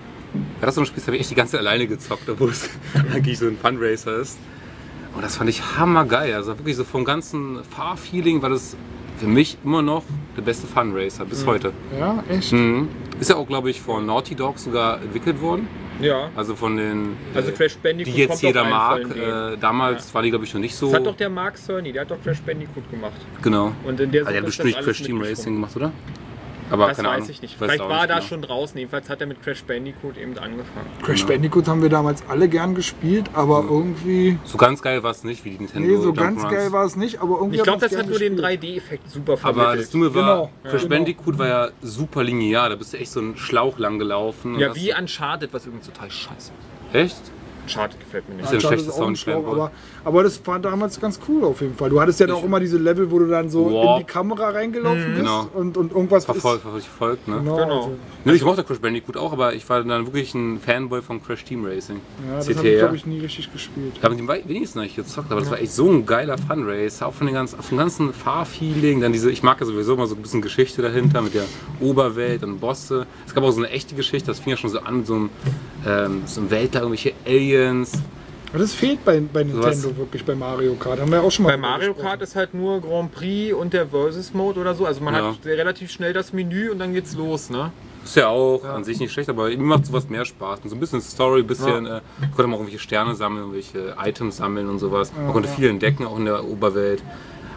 [0.62, 2.70] das so ein Spiel, das habe ich echt die ganze Zeit alleine gezockt, obwohl es
[3.12, 4.38] eigentlich so ein Fun-Racer ist.
[5.14, 6.34] Und das fand ich hammergeil.
[6.34, 8.76] Also wirklich so vom ganzen Fahrfeeling war das
[9.18, 10.04] für mich immer noch
[10.36, 11.72] der beste Fun-Racer bis heute.
[11.98, 12.52] Ja, echt?
[12.52, 12.88] Mhm.
[13.22, 15.68] Ist ja auch, glaube ich, von Naughty Dog sogar entwickelt worden.
[16.00, 16.28] Ja.
[16.34, 19.02] Also von den, Also äh, Crash Bandicoot die jetzt jeder mag.
[19.16, 20.86] Äh, damals war die, glaube ich, noch nicht so.
[20.86, 23.12] Das hat doch der Mark Cerny, der hat doch Crash Bandicoot gemacht.
[23.40, 23.70] genau.
[23.84, 25.22] Und in der Also, der hat bestimmt Crash Team.
[25.22, 25.92] Racing gemacht, oder?
[26.72, 27.28] Aber Das keine weiß Ahnung.
[27.30, 27.60] ich nicht.
[27.60, 28.26] Weiß Vielleicht war er da genau.
[28.26, 28.78] schon draußen.
[28.78, 30.86] Jedenfalls hat er mit Crash Bandicoot eben angefangen.
[31.02, 34.38] Crash Bandicoot haben wir damals alle gern gespielt, aber irgendwie.
[34.44, 36.52] So ganz geil war es nicht, wie die Nintendo Nee, so Jump ganz Runs.
[36.52, 37.56] geil war es nicht, aber irgendwie.
[37.58, 38.62] Ich glaube, das hat nur den gespielt.
[38.62, 39.80] 3D-Effekt super Aber vermittelt.
[39.80, 40.94] das Dumme war, Genau, Crash genau.
[40.96, 42.68] Bandicoot war ja super linear.
[42.70, 44.58] Da bist du echt so einen Schlauch lang gelaufen.
[44.58, 46.52] ja, das- wie Uncharted, was übrigens total scheiße
[46.90, 46.94] ist.
[46.94, 47.16] Echt?
[47.64, 48.44] Uncharted gefällt mir nicht.
[48.46, 49.70] Ist ja ein schlechtes ist auch ein Soundtrack, aber,
[50.04, 51.90] aber das war damals ganz cool auf jeden Fall.
[51.90, 54.00] Du hattest ja dann auch immer diese Level, wo du dann so Warp.
[54.00, 55.48] in die Kamera reingelaufen bist Genau.
[55.54, 57.38] und, und irgendwas Verfolgt, verfolgt, verfolgt, ne?
[57.38, 57.56] Genau.
[57.56, 57.76] Genau.
[57.78, 57.92] Also,
[58.24, 61.44] Nee, ich mochte Crash Bandicoot auch, aber ich war dann wirklich ein Fanboy von Crash
[61.44, 61.96] Team Racing.
[62.28, 63.94] ja, das habe ich, glaube ich, nie richtig gespielt.
[63.96, 67.02] Ich habe wenigstens noch nicht gezockt, aber das war echt so ein geiler Funrace.
[67.02, 69.00] Auch von den ganzen, vom ganzen Fahrfeeling.
[69.00, 71.44] Dann diese, ich mag ja sowieso immer so ein bisschen Geschichte dahinter mit der
[71.80, 73.06] Oberwelt und Bosse.
[73.26, 75.14] Es gab auch so eine echte Geschichte, das fing ja schon so an mit so
[75.14, 75.30] einem,
[75.86, 77.92] ähm, so einem Weltall, irgendwelche Aliens.
[78.52, 81.00] Aber das fehlt bei, bei Nintendo Sowas- wirklich bei Mario Kart.
[81.00, 82.06] Haben wir auch schon mal Bei Mario gesprochen.
[82.08, 84.84] Kart ist halt nur Grand Prix und der Versus Mode oder so.
[84.84, 85.28] Also man Ja.
[85.30, 87.72] hat relativ schnell das Menü und dann geht's los, ne?
[88.04, 90.60] Ist ja auch an sich nicht schlecht, aber mir macht sowas mehr Spaß.
[90.64, 93.94] Und so ein bisschen Story, ein bisschen, äh, konnte man auch irgendwelche Sterne sammeln, irgendwelche
[94.04, 95.12] Items sammeln und sowas.
[95.16, 97.02] Man konnte viel entdecken, auch in der Oberwelt.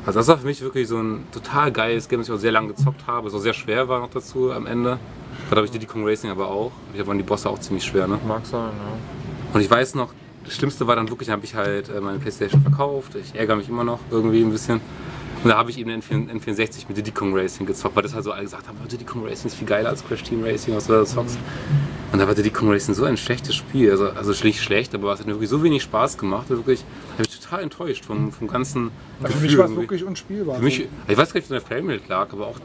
[0.06, 2.52] Also das war für mich wirklich so ein total geiles Game, das ich auch sehr
[2.52, 3.28] lange gezockt habe.
[3.28, 5.00] Es auch sehr schwer war noch dazu am Ende.
[5.50, 6.72] Da habe ich Diddy Kong Racing aber auch.
[6.96, 8.20] Da waren die Bosse auch ziemlich schwer, ne?
[8.28, 9.52] Mag sein, ja.
[9.54, 10.14] Und ich weiß noch,
[10.46, 13.16] das Schlimmste war dann wirklich, habe ich halt äh, meine Playstation verkauft.
[13.16, 14.80] Ich ärgere mich immer noch irgendwie ein bisschen.
[15.44, 18.16] Und da habe ich eben den N4- N64 mit Diddy Kong Racing gezockt, weil das
[18.16, 20.44] halt so alle gesagt haben, oh, Diddy Kong Racing ist viel geiler als Crash Team
[20.44, 21.38] Racing, was du da zockst.
[22.12, 23.92] Und da war Diddy Kong Racing so ein schlechtes Spiel.
[23.92, 26.50] Also, also schlicht schlecht, aber es hat mir wirklich so wenig Spaß gemacht.
[26.50, 28.90] Wirklich, habe ich total enttäuscht vom, vom ganzen
[29.22, 30.56] Also für Gefühl mich war es wirklich unspielbar.
[30.56, 32.60] Für mich, ich weiß gar nicht, ob es an der Framerate lag, aber auch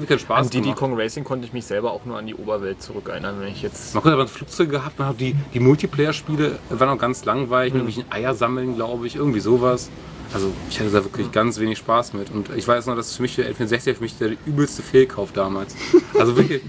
[0.00, 0.78] mir keinen Spaß An Diddy gemacht.
[0.78, 3.94] Kong Racing konnte ich mich selber auch nur an die Oberwelt zurückerinnern, wenn ich jetzt.
[3.94, 7.82] Man konnte aber Flugzeuge gehabt, man hat die, die Multiplayer-Spiele waren auch ganz langweilig, mit
[7.82, 9.90] irgendwelchen Eier sammeln, glaube ich, irgendwie sowas.
[10.34, 12.30] Also ich hatte da wirklich ganz wenig Spaß mit.
[12.30, 15.76] Und ich weiß noch, dass für mich der N64 für mich der übelste Fehlkauf damals.
[16.18, 16.62] Also wirklich,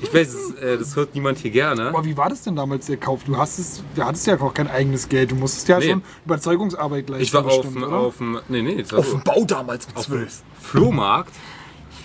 [0.00, 1.88] ich weiß, das, äh, das hört niemand hier gerne.
[1.88, 3.24] Aber wie war das denn damals der Kauf?
[3.24, 5.30] Du, hast es, du hattest ja auch kein eigenes Geld.
[5.30, 5.90] Du musstest ja Nee.
[5.90, 7.24] schon Überzeugungsarbeit leisten.
[7.24, 8.14] Ich war auf dem, auf
[8.48, 10.26] nee, nee, so, Bau damals mit auf dem
[10.60, 11.32] Flohmarkt.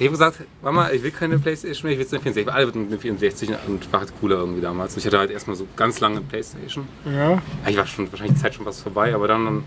[0.03, 2.53] Ich habe gesagt, Mama, ich will keine Playstation mehr, ich will jetzt eine 64.
[2.53, 4.97] Alle wollten eine 64 und war halt cooler irgendwie damals.
[4.97, 6.89] Ich hatte halt erstmal so ganz lange Playstation.
[7.05, 7.41] Ja.
[7.65, 9.63] Ich war schon wahrscheinlich die Zeit schon was vorbei, aber dann,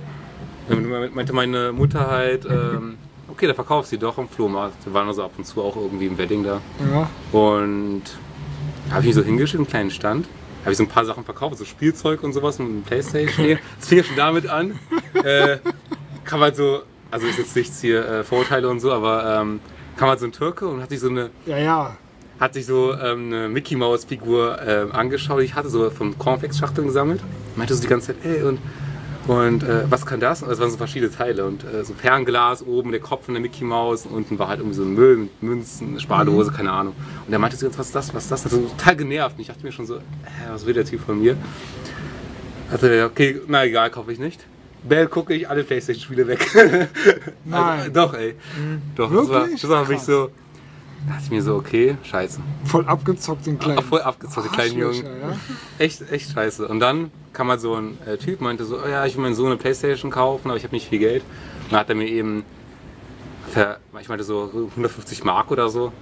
[0.69, 2.99] dann meinte meine Mutter halt, ähm,
[3.29, 4.85] okay, da verkaufst du die doch am Flohmarkt.
[4.85, 6.61] Wir waren also ab und zu auch irgendwie im Wedding da.
[6.81, 7.09] Ja.
[7.33, 8.03] Und
[8.89, 10.29] da habe ich mich so hingestellt, einen kleinen Stand.
[10.65, 13.47] Habe ich so ein paar Sachen verkauft, so Spielzeug und sowas und Playstation.
[13.47, 13.59] hier.
[13.81, 14.79] Das fing schon damit an.
[15.15, 15.61] Äh,
[16.27, 19.61] kann man so, also ist jetzt nichts hier äh, Vorurteile und so, aber ähm,
[19.97, 21.97] kam halt so ein Türke und hat sich so eine, Ja, ja.
[22.41, 26.19] hat sich so ähm, eine Mickey Mouse Figur ähm, angeschaut, die ich hatte, so von
[26.19, 27.21] Cornflakes Schachteln gesammelt.
[27.57, 28.59] Meinte so die ganze Zeit, ey, und,
[29.27, 30.43] und äh, was kann das?
[30.43, 33.41] Und es waren so verschiedene Teile und äh, so Fernglas oben, der Kopf von der
[33.41, 36.71] Mickey Mouse und unten war halt irgendwie so ein Müll mit Münzen, eine Spardose, keine
[36.73, 36.95] Ahnung.
[37.27, 38.45] Und er meinte so, was ist das, was ist das?
[38.45, 39.37] Also total genervt.
[39.37, 40.03] Und ich dachte mir schon so, hä,
[40.51, 41.37] was will der Typ von mir?
[42.71, 44.45] Also, okay, na egal, kaufe ich nicht.
[44.83, 46.47] Bell gucke ich alle Playstation-Spiele weg.
[47.45, 47.81] Nein.
[47.81, 48.35] Also, doch, ey.
[48.95, 49.61] Doch, das war, Wirklich?
[49.61, 50.31] das war mich so.
[51.07, 52.41] Da dachte ich mir so, okay, scheiße.
[52.65, 53.79] Voll abgezockt, den kleinen.
[53.79, 55.05] Ach, voll abgezockt, die kleinen Jungen.
[55.05, 55.37] Ja?
[55.79, 56.67] Echt, echt scheiße.
[56.67, 59.35] Und dann kam halt so ein äh, Typ, meinte so, oh ja, ich will meinen
[59.35, 61.23] Sohn eine Playstation kaufen, aber ich habe nicht viel Geld.
[61.65, 62.45] Und dann hat er mir eben,
[63.51, 65.93] für, ich meinte so 150 Mark oder so.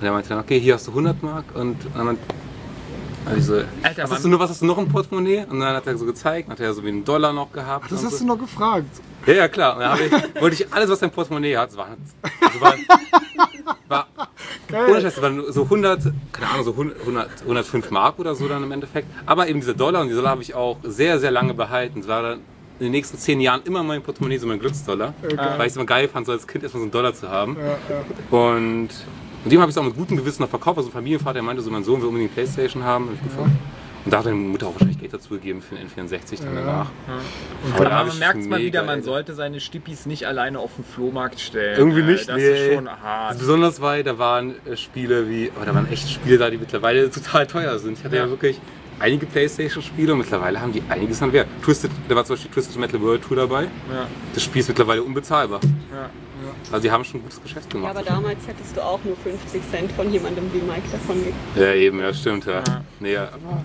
[0.00, 1.44] Und er meinte dann, okay, hier hast du 100 Mark.
[1.54, 2.18] Und dann
[3.24, 5.44] meinte hab ich so, Alter, was, hast du, noch- was hast du noch im Portemonnaie?
[5.48, 7.90] Und dann hat er so gezeigt, hat er so wie einen Dollar noch gehabt.
[7.90, 8.18] Das hast so.
[8.20, 8.86] du noch gefragt.
[9.26, 9.76] Ja, ja, klar.
[9.76, 9.98] Und dann
[10.34, 11.96] ich, wollte ich alles, was dein Portemonnaie hat, waren,
[12.40, 12.80] also waren,
[13.88, 14.06] war,
[14.88, 16.02] ohne Scheiß, es waren so 100,
[16.32, 19.08] keine Ahnung, so 100, 105 Mark oder so dann im Endeffekt.
[19.26, 22.00] Aber eben dieser Dollar und die Dollar habe ich auch sehr, sehr lange behalten.
[22.00, 22.40] Es war dann
[22.78, 25.12] in den nächsten zehn Jahren immer mein Portemonnaie so mein Glücksdollar.
[25.22, 27.56] Weil ich es immer geil fand, so als Kind erstmal so einen Dollar zu haben.
[28.30, 28.88] Und,
[29.44, 30.78] und dem habe ich es auch mit gutem Gewissen noch verkauft.
[30.78, 33.06] Also ein Familienvater, der meinte so, mein Sohn will unbedingt eine Playstation haben.
[33.06, 33.58] Hab ich gefunden.
[34.02, 36.86] Und da hat meine Mutter auch wahrscheinlich Geld dazu gegeben für den N64 dann danach.
[37.74, 40.58] Aber da hab Aber man ich merkt mal wieder, man sollte seine Stippis nicht alleine
[40.58, 41.76] auf den Flohmarkt stellen.
[41.78, 42.68] Irgendwie nicht, Das nee.
[42.68, 43.38] ist schon hart.
[43.38, 47.10] Besonders weil da waren äh, Spiele wie, aber da waren echt Spiele da, die mittlerweile
[47.12, 47.98] total teuer sind.
[47.98, 48.30] Ich hatte ja, Ja.
[48.30, 48.58] wirklich
[49.00, 51.48] einige Playstation-Spiele und mittlerweile haben die einiges an Wert.
[51.62, 53.64] Twisted, da war zum Beispiel Twisted Metal World Tour dabei.
[53.64, 54.06] Ja.
[54.32, 55.60] Das Spiel ist mittlerweile unbezahlbar.
[56.68, 56.74] Ja.
[56.74, 57.96] Also die haben schon ein gutes Geschäft Ja, gemacht.
[57.96, 61.36] aber damals hättest du auch nur 50 Cent von jemandem wie Mike davon gekriegt.
[61.56, 62.62] ja, eben, ja, stimmt, ja.
[63.00, 63.62] Nee, ja, aber,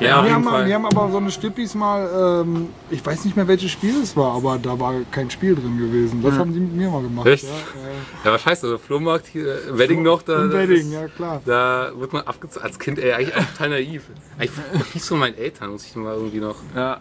[0.00, 3.46] ja, wir, haben, wir haben aber so eine Stippis mal, ähm, ich weiß nicht mehr
[3.48, 6.22] welches Spiel es war, aber da war kein Spiel drin gewesen.
[6.22, 7.26] Das haben sie mit mir mal gemacht.
[7.26, 7.44] Echt?
[7.44, 11.42] Ja, ja, aber scheiße, also Flohmarkt hier, äh, Wedding noch, da, Wedding, ist- ja klar.
[11.44, 12.64] da wird man abgezogen.
[12.64, 14.04] Als Kind, ey, eigentlich total naiv.
[14.38, 14.52] Eigentlich
[14.90, 16.98] fies von meinen Eltern, muss ich mal irgendwie noch Ja.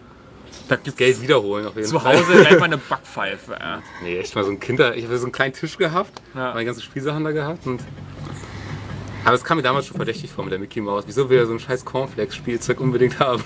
[0.69, 2.17] Da gibt's Geld wiederholen auf jeden zu Fall.
[2.17, 3.57] Hause gleich mal eine Backpfeife.
[3.59, 3.81] Ja.
[4.03, 4.95] Nee, echt mal so ein Kinder.
[4.95, 6.53] Ich habe so einen kleinen Tisch gehabt, Ja.
[6.53, 7.81] meine ganzen Spielsachen da gehabt und.
[9.25, 11.03] Aber es kam mir damals schon verdächtig vor mit der Mickey Mouse.
[11.05, 13.43] Wieso will er so ein scheiß Cornflakes-Spielzeug unbedingt haben?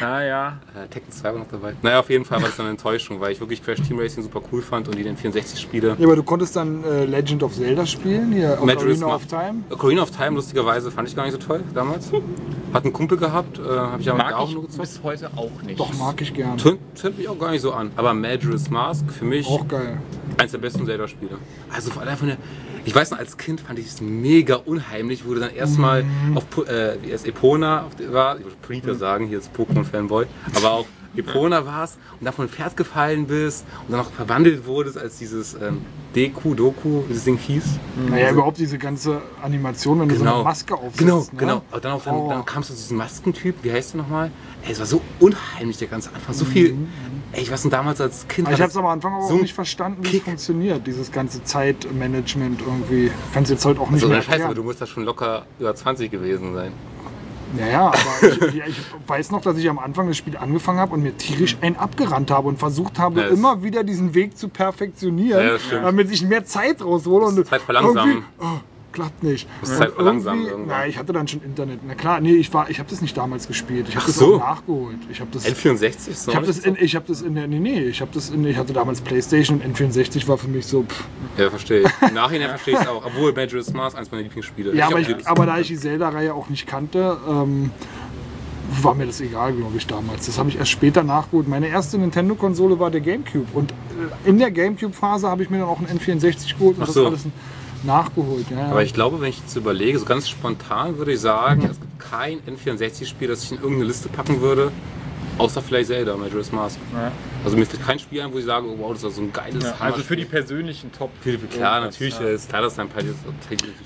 [0.00, 0.58] Ja, ja.
[0.74, 1.74] Äh, Tekken 2 war noch dabei.
[1.82, 4.40] Naja, auf jeden Fall war das eine Enttäuschung, weil ich wirklich Crash Team Racing super
[4.52, 5.96] cool fand und die den 64-Spiele.
[5.98, 9.26] Ja, aber du konntest dann äh, Legend of Zelda spielen, hier Ocarina of.
[9.26, 9.62] Time.
[9.70, 12.10] Ocarina of Time, lustigerweise, fand ich gar nicht so toll damals.
[12.72, 14.82] Hat einen Kumpel gehabt, äh, habe ich aber Mag auch ich nur gezockt.
[14.82, 15.80] bis heute auch nicht.
[15.80, 16.56] Doch, mag ich gern.
[16.58, 17.90] Tönt, tönt mich auch gar nicht so an.
[17.96, 19.98] Aber Majora's Mask für mich Auch geil.
[20.38, 21.38] eins der besten Zelda-Spiele.
[21.72, 22.36] Also vor allem von der.
[22.88, 26.62] Ich weiß noch, als Kind fand ich es mega unheimlich, du dann erstmal auf Po-
[26.62, 30.24] äh, wie es Epona auf war, ich wollte Polita sagen, hier ist Pokémon-Fanboy,
[30.54, 30.86] aber auch
[31.18, 35.18] Epona warst und da von einem Pferd gefallen bist und dann auch verwandelt wurdest als
[35.18, 35.82] dieses ähm,
[36.14, 37.64] Deku, Doku, wie das Ding hieß.
[38.08, 40.98] Naja, überhaupt diese ganze Animation, wenn du so eine Maske aufsetzt.
[40.98, 41.26] Genau, ne?
[41.36, 41.62] genau.
[41.70, 44.30] Und dann, auch, dann, dann kamst du zu diesem Maskentyp, wie heißt der nochmal?
[44.64, 46.34] Ey, es war so unheimlich, der ganze Anfang.
[46.34, 46.76] So viel.
[47.32, 48.48] Ey, ich weiß denn damals als Kind.
[48.48, 50.24] Aber Mhm, ich es das am Anfang aber so auch nicht verstanden, wie es Kick.
[50.24, 53.10] funktioniert, dieses ganze Zeitmanagement irgendwie.
[53.34, 55.74] Kannst jetzt heute auch nicht So mehr Scheiße, aber du musst da schon locker über
[55.74, 56.72] 20 gewesen sein.
[57.56, 58.76] Naja, aber ich, ich,
[59.06, 62.30] weiß noch, dass ich am Anfang das Spiel angefangen habe und mir tierisch einen abgerannt
[62.30, 66.44] habe und versucht habe, das- immer wieder diesen Weg zu perfektionieren, Ja, damit ich mehr
[66.44, 67.26] Zeit raushole.
[67.26, 68.24] Und Zeit verlangsamen.
[68.38, 68.44] Oh,
[68.92, 69.48] klappt nicht.
[69.60, 70.68] Musst Und Zeit verlangsamen irgendwie-.
[70.70, 71.80] Na, ich hatte dann schon Internet.
[71.86, 73.86] Na klar, nee, ich, war- ich habe das nicht damals gespielt.
[73.88, 74.36] Ich habe das so.
[74.36, 74.96] auch nachgeholt.
[75.10, 75.46] Ich habe das...
[75.46, 78.10] N64 ist Ich habe das in, ich habe das in der, nee, nee, ich habe
[78.14, 81.04] das in, ich hatte damals Playstation und N64 war für mich so, pff.
[81.36, 82.08] Ja, verstehe ich.
[82.08, 83.04] Im Nachhinein verstehe ich es auch.
[83.04, 86.34] Obwohl Majora's Mask eines meiner Lieblingsspiele Ja, hab aber, ich, aber da ich die Zelda-Reihe
[86.34, 87.70] auch nicht kannte, ähm,
[88.82, 90.26] war mir das egal, glaube ich, damals.
[90.26, 91.48] Das habe ich erst später nachgeholt.
[91.48, 93.46] Meine erste Nintendo-Konsole war der Gamecube.
[93.54, 96.86] Und äh, in der Gamecube-Phase habe ich mir dann auch einen N64 geholt und Ach
[96.86, 97.06] das so.
[97.06, 97.24] alles
[97.84, 98.46] nachgeholt.
[98.50, 98.70] Ja.
[98.70, 101.98] Aber ich glaube, wenn ich jetzt überlege, so ganz spontan würde ich sagen, es gibt
[101.98, 104.72] kein N64-Spiel, das ich in irgendeine Liste packen würde,
[105.38, 106.78] außer vielleicht Zelda, Majora's Mask.
[106.92, 107.12] Ja.
[107.44, 109.32] Also mir fällt kein Spiel ein, wo ich sage, oh, wow, das war so ein
[109.32, 111.10] geiles Ja, also für die persönlichen Top.
[111.22, 112.26] Klar, irgendwas, natürlich ja.
[112.28, 113.02] ist klar, dass ein paar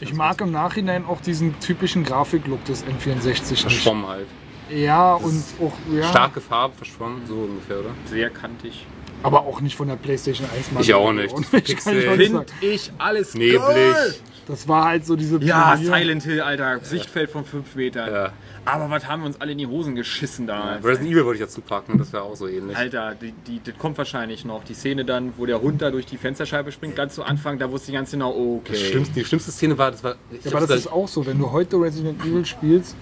[0.01, 3.63] ich mag im Nachhinein auch diesen typischen Grafiklook des N64 nicht.
[3.63, 4.27] verschwommen halt.
[4.71, 7.91] Ja, und auch, ja, Starke Farben verschwommen, so ungefähr, oder?
[8.07, 8.87] Sehr kantig.
[9.23, 11.33] Aber auch nicht von der Playstation 1 Ich auch nicht.
[11.35, 11.99] Und ich kann Pixel.
[11.99, 12.47] ich auch nicht sagen.
[12.61, 13.59] Find ich alles Neblig.
[13.61, 14.15] geil.
[14.49, 16.81] Das war halt so diese Ja, Pionier- Silent Hill, Alter.
[16.81, 18.13] Sichtfeld von 5 Metern.
[18.13, 18.33] Ja.
[18.65, 20.85] Aber was haben wir uns alle in die Hosen geschissen damals?
[20.85, 22.77] Resident Evil wollte ich dazu packen, das wäre auch so ähnlich.
[22.77, 24.65] Alter, die, die, das kommt wahrscheinlich noch.
[24.65, 27.71] Die Szene dann, wo der Hund da durch die Fensterscheibe springt, ganz zu Anfang, da
[27.71, 28.73] wusste ich ganz genau, okay.
[28.73, 30.17] Das schlimmste, die schlimmste Szene war, das war.
[30.45, 32.97] Ja, aber das da- ist auch so, wenn du heute Resident Evil spielst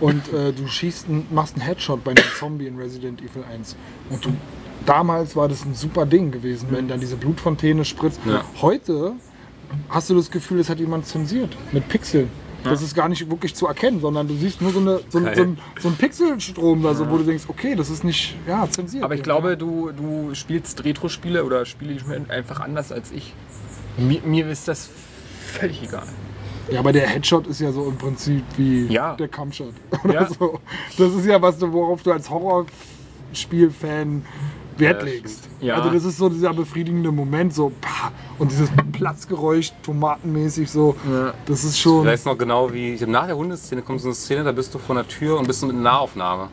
[0.00, 3.76] und äh, du schießt, einen- machst einen Headshot bei einem Zombie in Resident Evil 1
[4.10, 4.32] und du
[4.88, 8.20] damals war das ein super Ding gewesen, wenn dann diese Blutfontäne spritzt.
[8.26, 8.42] Ja.
[8.60, 9.12] Heute
[9.88, 12.30] hast du das Gefühl, es hat jemand zensiert mit Pixeln.
[12.64, 15.34] Das ist gar nicht wirklich zu erkennen, sondern du siehst nur so, eine, so, ein-
[15.34, 18.68] so, ein, so ein Pixelstrom, da so, wo du denkst, okay, das ist nicht ja,
[18.70, 19.02] zensiert.
[19.02, 21.96] Aber ich glaube, du, du spielst Retro-Spiele oder Spiele
[22.28, 23.34] einfach anders als ich.
[23.96, 24.88] Mir, mir ist das
[25.44, 26.06] völlig egal.
[26.70, 29.16] Ja, aber der Headshot ist ja so im Prinzip wie Ja.
[29.16, 29.74] der Kampfshot.
[30.04, 30.28] Oder Ja.
[30.28, 30.60] so.
[30.96, 34.24] Das ist ja was, worauf du als Horrorspielfan
[34.78, 35.48] Wert Ja, legst.
[35.60, 35.74] Ja.
[35.76, 40.94] Also das ist so dieser befriedigende Moment, so pah, und dieses Platzgeräusch, tomatenmäßig so.
[41.46, 42.06] Das ist Ich schon.
[42.06, 44.78] weiß noch genau, wie ich nach der Hundeszene kommt so eine Szene, da bist du
[44.78, 46.48] vor der Tür und bist du mit einer Nahaufnahme.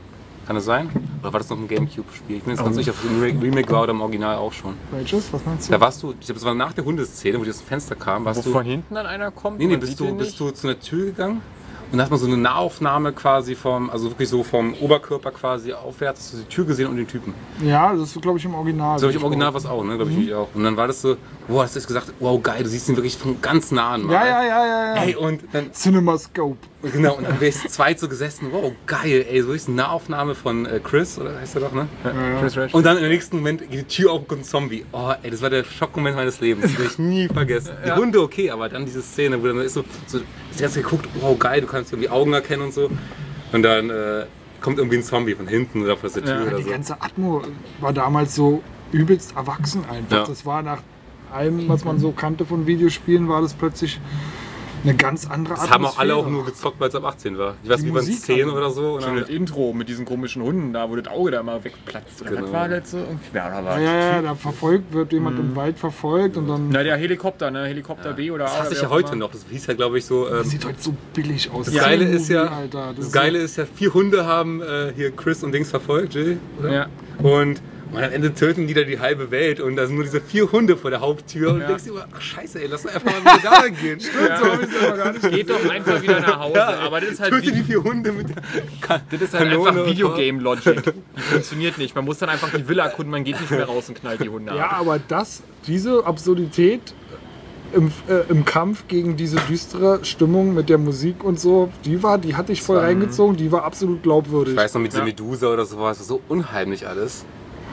[0.46, 0.90] Kann das sein?
[1.22, 2.38] Oder war das noch ein Gamecube-Spiel?
[2.38, 4.74] Ich bin jetzt ganz sicher, ob es Re- Remake war oder im Original auch schon.
[4.90, 5.32] Welches?
[5.32, 5.72] Was meinst du?
[5.74, 7.94] Da warst du, ich glaube, das war nach der Hundeszene, wo die aus dem Fenster
[7.96, 8.52] kam, warst Wo du.
[8.54, 9.60] von hinten dann einer kommt?
[9.60, 11.42] Nee, nee, bist du, bist du zu einer Tür gegangen
[11.92, 15.74] und da hat man so eine Nahaufnahme quasi vom, also wirklich so vom Oberkörper quasi
[15.74, 17.34] aufwärts, hast du die Tür gesehen und den Typen.
[17.64, 19.00] Ja, das ist glaube ich im Original.
[19.00, 19.96] So habe ich im Original was auch, ne?
[19.96, 20.24] Glaube ich Mhm.
[20.26, 20.48] mich auch.
[20.54, 21.18] Und dann war das so,
[21.48, 24.10] wow, hast du gesagt, wow, geil, du siehst ihn wirklich von ganz nah an.
[24.10, 25.04] Ja, ja, ja, ja, ja.
[25.04, 26.58] Ey, und dann, CinemaScope.
[26.82, 29.78] Genau, und dann wäre ich zu zweit so gesessen, wow, geil, ey, so ist eine
[29.78, 31.88] Nahaufnahme von äh, Chris, oder heißt er doch, ne?
[32.40, 32.74] Chris Rash.
[32.74, 34.86] Und dann im nächsten Moment geht die Tür auf und kommt ein Zombie.
[34.92, 36.64] Oh, ey, das war der Schockmoment meines Lebens.
[36.66, 37.72] Das werde ich nie vergessen.
[37.86, 40.20] Die Hunde okay, aber dann diese Szene, wo dann ist so, so
[40.52, 42.90] das erste geguckt, wow, geil, du kannst irgendwie Augen erkennen und so.
[43.52, 44.26] Und dann äh,
[44.62, 46.70] kommt irgendwie ein Zombie von hinten oder von der Tür Ja, oder Die so.
[46.70, 47.44] ganze Atmo
[47.80, 48.62] war damals so
[48.92, 50.18] übelst erwachsen einfach.
[50.18, 50.26] Ja.
[50.26, 50.82] Das war nach
[51.32, 54.00] allem, was man so kannte von Videospielen, war das plötzlich
[54.84, 57.56] eine ganz andere Das haben auch alle auch nur gezockt, weil es ab 18 war.
[57.64, 58.94] Ich weiß Die nicht, waren Musik 10 hat- oder so.
[58.96, 62.22] Und das Intro mit diesen komischen Hunden da, wo das Auge da mal wegplatzt.
[62.22, 62.44] Oder Genau.
[62.44, 62.98] was war das so?
[62.98, 63.26] Irgendwie.
[63.34, 66.70] Ja, ja, ja, da verfolgt wird jemand im Wald verfolgt und dann.
[66.70, 67.66] Na, der Helikopter, ne?
[67.66, 68.48] Helikopter B oder A.
[68.48, 69.20] das hasse ich ja heute immer.
[69.26, 69.32] noch.
[69.32, 70.28] Das hieß ja, glaube ich, so.
[70.28, 71.66] Ähm, Das sieht heute so billig aus.
[71.66, 72.94] das Geile ist ja, Alter.
[72.96, 76.40] Das das Geile ist ja, vier Hunde haben äh, hier Chris und Dings verfolgt, Jill,
[76.60, 76.72] oder?
[76.72, 76.88] Ja.
[77.22, 80.22] Und, und am Ende töten die da die halbe Welt und da sind nur diese
[80.22, 81.66] vier Hunde vor der Haupttür und Ja.
[81.66, 84.00] du denkst dir immer, ach scheiße, ey, lass doch einfach mal wieder da gehen.
[84.30, 84.38] Ja.
[84.38, 86.68] so hab ich's aber gar nicht Geht doch einfach wieder nach Hause.
[86.68, 88.36] aber das ist halt, Töte die wie, vier Hunde mit der
[88.82, 90.84] Ka das ist halt Kanone einfach Videogame-Logic.
[91.18, 91.96] Die funktioniert nicht.
[91.96, 94.30] Man muss dann einfach die Villa erkunden, man geht nicht mehr raus und knallt die
[94.30, 94.80] Hunde Ja, ab.
[94.82, 96.94] aber das, diese Absurdität
[97.74, 102.18] im, äh, im Kampf gegen diese düstere Stimmung mit der Musik und so, die war,
[102.18, 104.54] die hatte ich voll reingezogen, die war absolut glaubwürdig.
[104.56, 105.06] Ich weiß noch mit dieser Ja.
[105.06, 107.26] Medusa oder sowas, so unheimlich alles.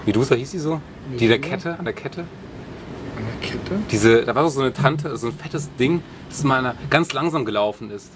[0.06, 0.80] Medusa hieß sie so?
[1.18, 2.20] Die der Kette, an der Kette?
[2.20, 3.80] An der Kette?
[3.90, 7.12] Diese, da war doch so eine Tante, so ein fettes Ding, das mal einer ganz
[7.12, 8.12] langsam gelaufen ist.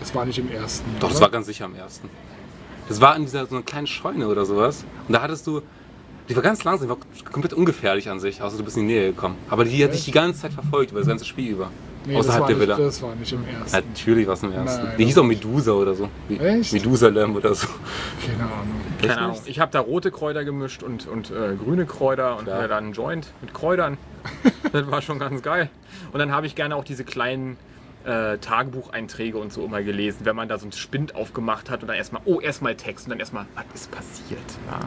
[0.00, 0.84] Das war nicht im ersten.
[1.00, 1.26] Doch, das oder?
[1.26, 2.10] war ganz sicher am ersten.
[2.88, 4.84] Das war in dieser so einer kleinen Scheune oder sowas.
[5.08, 5.62] Und da hattest du,
[6.28, 6.98] die war ganz langsam, die war
[7.30, 9.36] komplett ungefährlich an sich, außer du bist in die Nähe gekommen.
[9.48, 11.70] Aber die hat dich die ganze Zeit verfolgt, über das ganze Spiel über.
[12.06, 12.76] Nee, das außerhalb war der nicht, Villa.
[12.78, 13.76] das war nicht im ersten.
[13.76, 14.84] Natürlich war es im ersten.
[14.84, 16.08] Nein, die hieß auch Medusa oder so.
[16.28, 16.72] Echt?
[16.72, 17.66] Medusalem oder so.
[18.26, 18.80] Keine Ahnung.
[19.00, 19.40] Keine Ahnung.
[19.46, 22.62] Ich habe da rote Kräuter gemischt und, und äh, grüne Kräuter und Klar.
[22.62, 23.98] mir dann einen Joint mit Kräutern.
[24.72, 25.70] das war schon ganz geil.
[26.12, 27.56] Und dann habe ich gerne auch diese kleinen
[28.04, 31.88] äh, Tagebucheinträge und so immer gelesen, wenn man da so einen Spind aufgemacht hat und
[31.88, 34.40] dann erstmal, oh, erstmal Text und dann erstmal, was ist passiert?
[34.70, 34.80] Ja.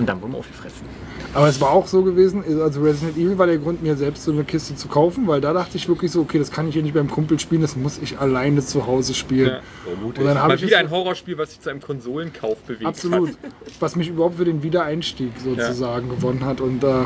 [0.00, 0.86] Und dann wurden wir aufgefressen.
[1.34, 4.32] Aber es war auch so gewesen, also Resident Evil war der Grund, mir selbst so
[4.32, 6.82] eine Kiste zu kaufen, weil da dachte ich wirklich so, okay, das kann ich hier
[6.82, 9.60] nicht beim Kumpel spielen, das muss ich alleine zu Hause spielen.
[9.86, 10.22] Oh, mutig.
[10.22, 13.28] Und dann habe Mal ich wieder ein Horrorspiel, was sich zu einem Konsolenkauf bewegt Absolut.
[13.28, 13.36] hat.
[13.78, 16.62] Was mich überhaupt für den Wiedereinstieg sozusagen gewonnen hat.
[16.62, 17.04] Und, äh,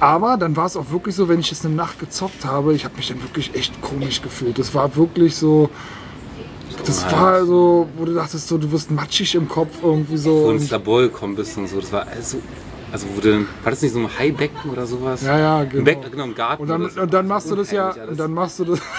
[0.00, 2.86] aber dann war es auch wirklich so, wenn ich es eine Nacht gezockt habe, ich
[2.86, 4.58] habe mich dann wirklich echt komisch gefühlt.
[4.58, 5.68] Das war wirklich so.
[6.84, 10.30] Das war so, wo du dachtest, so, du wirst matschig im Kopf irgendwie so.
[10.30, 11.80] Wo du Und, ins Labor gekommen bist und so.
[11.80, 12.38] Das war alles so.
[12.90, 15.22] Also wo du, war das nicht so ein Haibecken oder sowas?
[15.22, 15.84] ja, ja, Ein genau.
[15.84, 16.62] Becken, genau, im Garten.
[16.62, 17.00] Und dann, oder so.
[17.02, 18.08] und dann machst du das ja, alles.
[18.10, 18.80] und dann machst du das,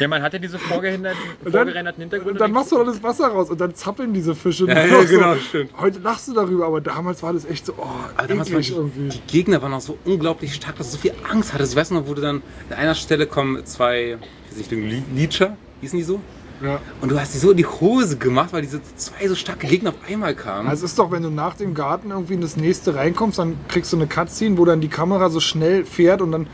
[0.00, 2.32] Ja, man hatte diese vorgehinderten, dann- vorgerenderten Hintergründe.
[2.32, 4.66] und dann machst du das Wasser raus und dann zappeln diese Fische.
[4.66, 5.06] Ja, ja, so.
[5.14, 5.70] genau, stimmt.
[5.78, 9.08] Heute lachst du darüber, aber damals war das echt so, oh, Aber damals die, irgendwie.
[9.10, 11.72] die Gegner waren auch so unglaublich stark, dass du so viel Angst hattest.
[11.72, 14.16] Ich weiß noch, wo du dann an einer Stelle kommen zwei,
[14.50, 16.20] ich weiß nicht, Le- Leecher, hießen die so?
[16.62, 16.80] Ja.
[17.00, 19.90] Und du hast die so in die Hose gemacht, weil diese zwei so starke Gegner
[19.90, 20.68] auf einmal kamen.
[20.68, 23.56] Also es ist doch, wenn du nach dem Garten irgendwie in das nächste reinkommst, dann
[23.68, 26.46] kriegst du eine Cutscene, wo dann die Kamera so schnell fährt und dann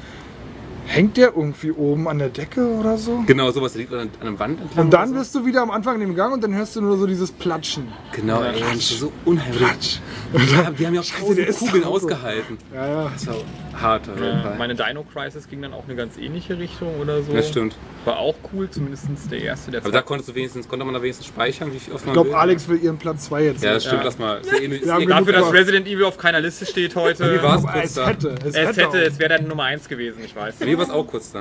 [0.89, 3.23] hängt der irgendwie oben an der Decke oder so.
[3.27, 4.87] genau, sowas der liegt an, an einer Wand entlang.
[4.87, 6.81] Und dann oder bist du wieder am Anfang in dem Gang und dann hörst du
[6.81, 7.89] nur so dieses Platschen.
[7.89, 8.21] so.
[8.21, 9.59] Genau, ey, das ist so unheimlich.
[9.59, 10.01] Platsch.
[10.33, 12.59] Ja, wir haben ja auch Scheiße, Kugeln ausgehalten.
[12.75, 13.11] Ja, ja.
[13.13, 13.37] Das war,
[13.81, 14.09] hart.
[14.09, 14.59] auf jeden Ja, Fall.
[14.59, 17.33] meine Dino Crisis ging dann auch eine ganz ähnliche Richtung oder so.
[17.33, 17.77] Das stimmt.
[18.05, 21.03] War auch cool, zumindest der erste, der Aber da konntest du wenigstens, konnte man da
[21.03, 22.37] wenigstens speichern, wie oft man Ich glaube.
[22.39, 23.63] Alex will ihren Platz 2 jetzt.
[23.65, 24.05] Ja, das stimmt, Ja.
[24.05, 24.41] lass mal.
[24.41, 25.51] Ist ja eh eh Dafür, dass Ja.
[25.51, 27.35] Resident Evil auf keiner Liste steht heute.
[27.39, 27.65] Wie war's?
[27.65, 28.07] Aber kurz es da.
[28.09, 28.35] hätte.
[28.45, 28.83] Es, Es hätte.
[28.83, 30.61] hätte, es wäre dann Nummer 1 gewesen, ich weiß.
[30.61, 31.41] Mir war es auch kurz da.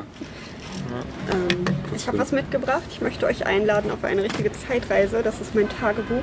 [1.31, 1.65] Ähm,
[1.95, 2.84] ich habe was mitgebracht.
[2.91, 5.22] Ich möchte euch einladen auf eine richtige Zeitreise.
[5.23, 6.22] Das ist mein Tagebuch.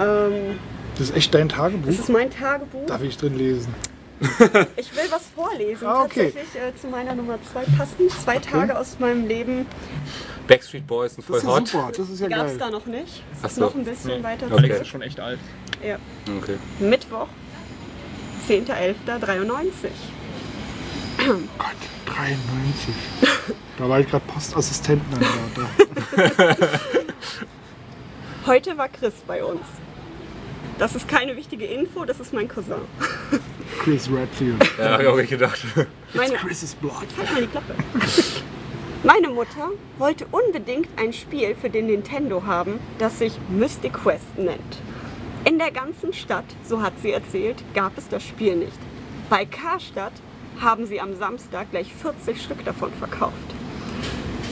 [0.00, 0.58] Ähm,
[0.98, 1.88] Das ist echt dein das Tagebuch.
[1.88, 2.86] ist mein Tagebuch.
[2.86, 3.74] Darf ich drin lesen?
[4.76, 6.30] Ich will was vorlesen, Ah, okay.
[6.32, 8.08] tatsächlich äh, zu meiner Nummer 2 passen.
[8.08, 9.66] Zwei Tage aus meinem Leben
[10.46, 11.68] Backstreet Boys sind voll Das ist hot.
[11.68, 11.92] super.
[11.96, 12.58] Das ist ja gab es geil.
[12.58, 13.22] da noch nicht.
[13.42, 13.62] Das ist so.
[13.62, 14.54] noch ein bisschen weiter Okay.
[14.56, 14.82] Alex zurück.
[14.82, 15.38] ist schon echt alt.
[15.82, 15.96] Ja.
[16.40, 16.56] Okay.
[16.78, 17.26] Mittwoch,
[18.48, 19.88] 10.11.93.
[21.18, 21.36] Gott,
[22.06, 22.94] 93.
[23.78, 25.68] da war ich gerade Postassistentenanwärter.
[28.46, 29.62] Heute war Chris bei uns.
[30.78, 32.74] Das ist keine wichtige Info, das ist mein Cousin.
[33.82, 34.62] Chris Redfield.
[34.78, 35.58] Ja, hab ich auch nicht gedacht.
[36.12, 36.92] Meine, Chris is blood.
[37.16, 37.74] halt mal die Klappe.
[39.02, 44.82] Meine Mutter wollte unbedingt ein Spiel für den Nintendo haben, das sich Mystic Quest nennt.
[45.44, 48.78] In der ganzen Stadt, so hat sie erzählt, gab es das Spiel nicht.
[49.30, 50.12] Bei Karstadt
[50.60, 53.34] haben sie am Samstag gleich 40 Stück davon verkauft.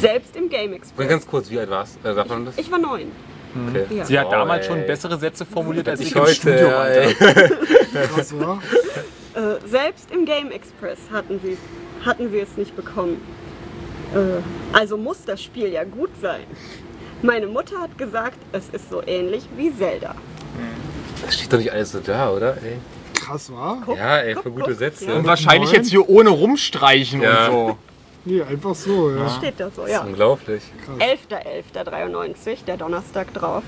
[0.00, 1.08] Selbst im Game Und Express.
[1.08, 2.08] ganz kurz, wie alt warst du?
[2.08, 2.14] Äh,
[2.44, 2.58] das?
[2.58, 3.10] Ich war neun.
[3.68, 3.86] Okay.
[3.96, 4.04] Ja.
[4.04, 4.72] Sie hat Oh, damals ey.
[4.72, 7.14] schon bessere Sätze formuliert als ich, Ich im heute, ja, ey.
[7.14, 8.58] Krass, oder?
[9.34, 11.56] Äh, selbst im Game Express hatten sie,
[12.04, 13.20] hatten sie es nicht bekommen.
[14.14, 16.42] Äh, also muss das Spiel ja gut sein.
[17.22, 20.14] Meine Mutter hat gesagt, es ist so ähnlich wie Zelda.
[21.24, 22.56] Das steht doch nicht alles so da, oder?
[22.62, 22.76] Ey.
[23.14, 23.82] Krass, war?
[23.96, 24.78] Ja, ey, guck, für gute guck.
[24.78, 25.06] Sätze.
[25.06, 25.14] Ja.
[25.14, 27.46] Und wahrscheinlich jetzt hier ohne rumstreichen Ja.
[27.48, 27.78] und so.
[28.24, 29.28] Nee, einfach so, ja.
[29.28, 30.02] Steht da so, Das ist ja.
[30.02, 30.62] unglaublich.
[30.98, 33.62] 11.11.93, der Donnerstag drauf.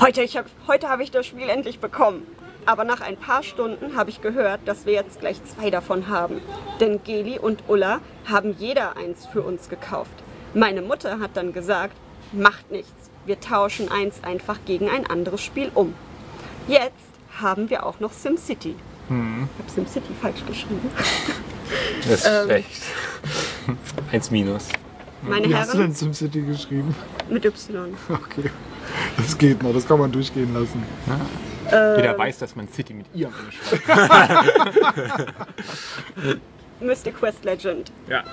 [0.00, 2.26] Heute, ich hab, heute habe ich das Spiel endlich bekommen.
[2.64, 6.40] Aber nach ein paar Stunden habe ich gehört, dass wir jetzt gleich zwei davon haben.
[6.80, 10.10] Denn Geli und Ulla haben jeder eins für uns gekauft.
[10.54, 11.94] Meine Mutter hat dann gesagt,
[12.32, 13.10] macht nichts.
[13.26, 15.94] Wir tauschen eins einfach gegen ein anderes Spiel um.
[16.66, 16.92] Jetzt
[17.40, 18.74] haben wir auch noch SimCity.
[19.08, 20.90] Ich habe SimCity falsch geschrieben.
[22.02, 22.44] Das ist Ähm.
[22.44, 22.82] schlecht.
[24.12, 24.68] Eins minus.
[25.22, 26.94] Meine Wie hast du denn Herren, SimCity geschrieben?
[27.28, 27.94] mit Y.
[28.08, 28.50] Okay.
[29.16, 30.82] Das geht noch, das kann man durchgehen lassen.
[31.70, 35.34] Jeder weiß, dass man City mit ihr am Ende schreibt.
[36.80, 37.92] Mystic Quest Legend.
[38.08, 38.24] Ja.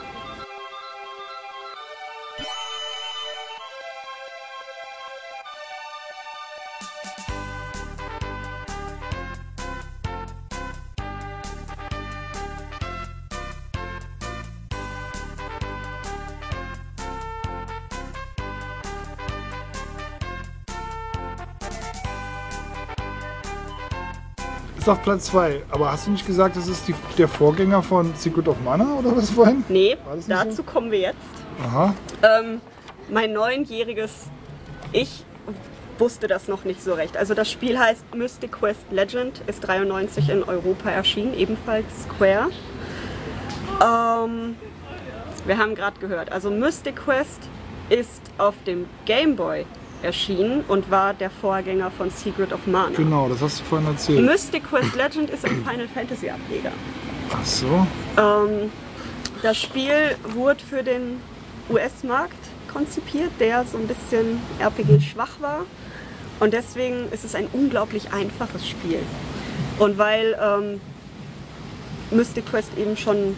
[24.86, 25.64] Ist auf Platz 2.
[25.72, 29.18] Aber hast du nicht gesagt, das ist die, der Vorgänger von Secret of Mana oder
[29.18, 29.64] was vorhin?
[29.68, 29.98] Nee,
[30.28, 30.62] dazu so?
[30.62, 31.18] kommen wir jetzt.
[31.66, 31.96] Aha.
[32.22, 32.62] Ähm,
[33.10, 34.12] mein neunjähriges
[34.92, 35.26] Ich
[35.98, 37.18] wusste das noch nicht so recht.
[37.18, 42.52] Also das Spiel heißt Mystic Quest Legend, ist 93 in Europa erschienen, ebenfalls Square.
[43.82, 44.56] Ähm,
[45.48, 47.42] wir haben gerade gehört, also Mystic Quest
[47.90, 49.66] ist auf dem Game Boy
[50.06, 52.96] erschienen und war der Vorgänger von Secret of Mana.
[52.96, 54.22] Genau, das hast du vorhin erzählt.
[54.22, 56.72] Mystic Quest Legend ist ein Final Fantasy Ableger.
[57.32, 57.86] Ach so.
[58.18, 58.72] Ähm,
[59.42, 61.20] das Spiel wurde für den
[61.70, 62.38] US-Markt
[62.72, 65.66] konzipiert, der so ein bisschen RPG-schwach war.
[66.40, 69.00] Und deswegen ist es ein unglaublich einfaches Spiel.
[69.80, 70.82] Und weil ähm,
[72.12, 73.38] Mystic Quest eben schon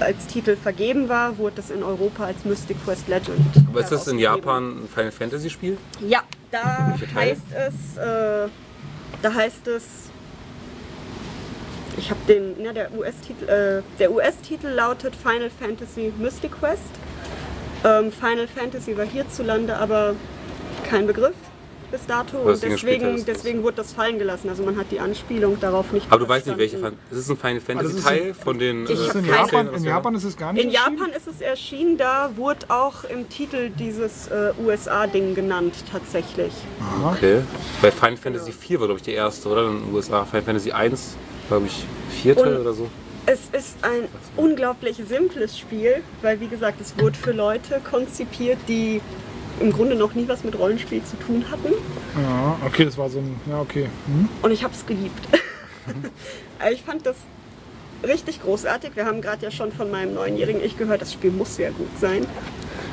[0.00, 3.40] als Titel vergeben war, wurde es in Europa als Mystic Quest Legend.
[3.68, 4.18] Aber ist das in.
[4.18, 5.78] Japan ein Final Fantasy Spiel?
[6.00, 8.48] Ja, da heißt es, äh,
[9.22, 9.84] da heißt es,
[11.96, 16.82] ich habe den, ne, der US-Titel, äh, der US-Titel lautet Final Fantasy Mystic Quest.
[17.84, 20.14] Ähm, Final Fantasy war hierzulande aber
[20.88, 21.34] kein Begriff
[21.90, 24.48] bis dato und deswegen, deswegen wurde das fallen gelassen.
[24.48, 26.78] Also man hat die Anspielung darauf nicht Aber du weißt nicht, welche.
[26.78, 28.84] Fan- Ist es ein Final das Fantasy Teil von den.
[28.84, 30.70] Ich äh, in, Japan, in Japan ist es gar nicht In?
[30.70, 36.52] Japan ist es erschienen, da wurde auch im Titel dieses äh, USA-Ding genannt tatsächlich.
[36.80, 37.16] haben?
[37.16, 37.40] Okay.
[37.80, 39.68] Bei Final Fantasy 4 war, glaube ich, die erste, oder?
[39.68, 40.24] In den USA.
[40.24, 41.16] Final Fantasy 1,
[41.48, 41.84] glaube ich,
[42.22, 42.88] vierte Und- oder so.
[43.30, 44.04] Es ist ein
[44.38, 49.02] unglaublich simples Spiel, weil wie gesagt, es wurde für Leute konzipiert, die
[49.60, 51.72] im Grunde noch nie was mit Rollenspiel zu tun hatten.
[52.20, 53.36] Ja, okay, das war so ein.
[53.48, 53.88] Ja, okay.
[54.06, 54.28] Hm?
[54.42, 55.28] Und ich habe es geliebt.
[56.72, 57.16] Ich fand das
[58.02, 58.90] richtig großartig.
[58.94, 61.88] Wir haben gerade ja schon von meinem neunjährigen Ich gehört, das Spiel muss sehr gut
[62.00, 62.26] sein.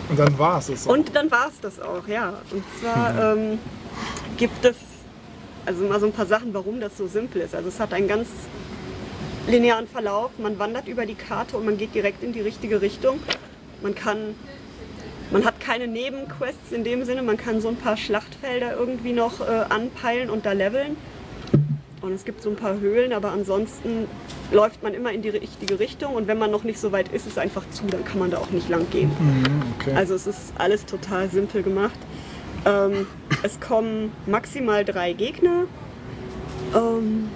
[0.07, 0.87] Und dann war es das.
[0.87, 2.35] Und dann war es das auch, ja.
[2.51, 3.57] Und zwar ähm,
[4.37, 4.75] gibt es
[5.65, 7.55] also mal so ein paar Sachen, warum das so simpel ist.
[7.55, 8.27] Also es hat ein ganz
[9.47, 10.31] linearen Verlauf.
[10.37, 13.19] Man wandert über die Karte und man geht direkt in die richtige Richtung.
[13.81, 14.35] Man kann,
[15.31, 17.23] man hat keine Nebenquests in dem Sinne.
[17.23, 20.97] Man kann so ein paar Schlachtfelder irgendwie noch äh, anpeilen und da leveln.
[22.01, 24.07] Und es gibt so ein paar Höhlen, aber ansonsten
[24.51, 26.13] läuft man immer in die richtige Richtung.
[26.13, 28.29] Und wenn man noch nicht so weit ist, ist es einfach zu, dann kann man
[28.29, 29.11] da auch nicht lang gehen.
[29.79, 29.95] Okay.
[29.95, 31.97] Also es ist alles total simpel gemacht.
[32.65, 33.07] Ähm,
[33.41, 35.63] es kommen maximal drei Gegner.
[36.75, 37.29] Ähm,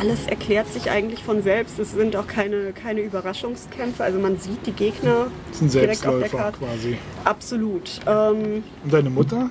[0.00, 1.78] alles erklärt sich eigentlich von selbst.
[1.78, 4.02] Es sind auch keine, keine Überraschungskämpfe.
[4.02, 6.58] Also man sieht die Gegner das sind direkt auf der Karte.
[6.58, 6.98] quasi.
[7.24, 8.00] Absolut.
[8.06, 9.50] Ähm, Und deine Mutter?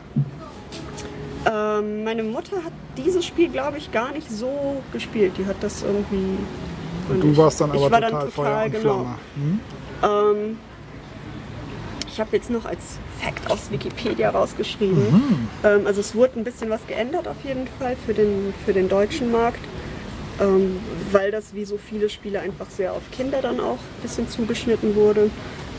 [1.46, 5.34] ähm, meine Mutter hat dieses Spiel, glaube ich, gar nicht so gespielt.
[5.38, 6.38] Die hat das irgendwie.
[7.10, 8.94] Und du warst dann ich aber war total, dann Feuer total und genau.
[8.94, 9.16] Flamme.
[9.36, 9.60] Hm?
[10.04, 10.58] Ähm,
[12.08, 15.12] ich habe jetzt noch als Fact aus Wikipedia rausgeschrieben.
[15.12, 15.48] Mhm.
[15.64, 18.90] Ähm, also es wurde ein bisschen was geändert auf jeden Fall für den, für den
[18.90, 19.60] deutschen Markt,
[20.40, 20.80] ähm,
[21.12, 24.96] weil das wie so viele Spiele einfach sehr auf Kinder dann auch ein bisschen zugeschnitten
[24.96, 25.24] wurde.
[25.24, 25.32] Ein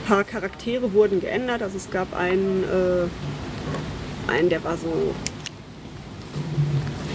[0.07, 1.63] paar Charaktere wurden geändert.
[1.63, 4.89] Also es gab einen, äh, einen der war so,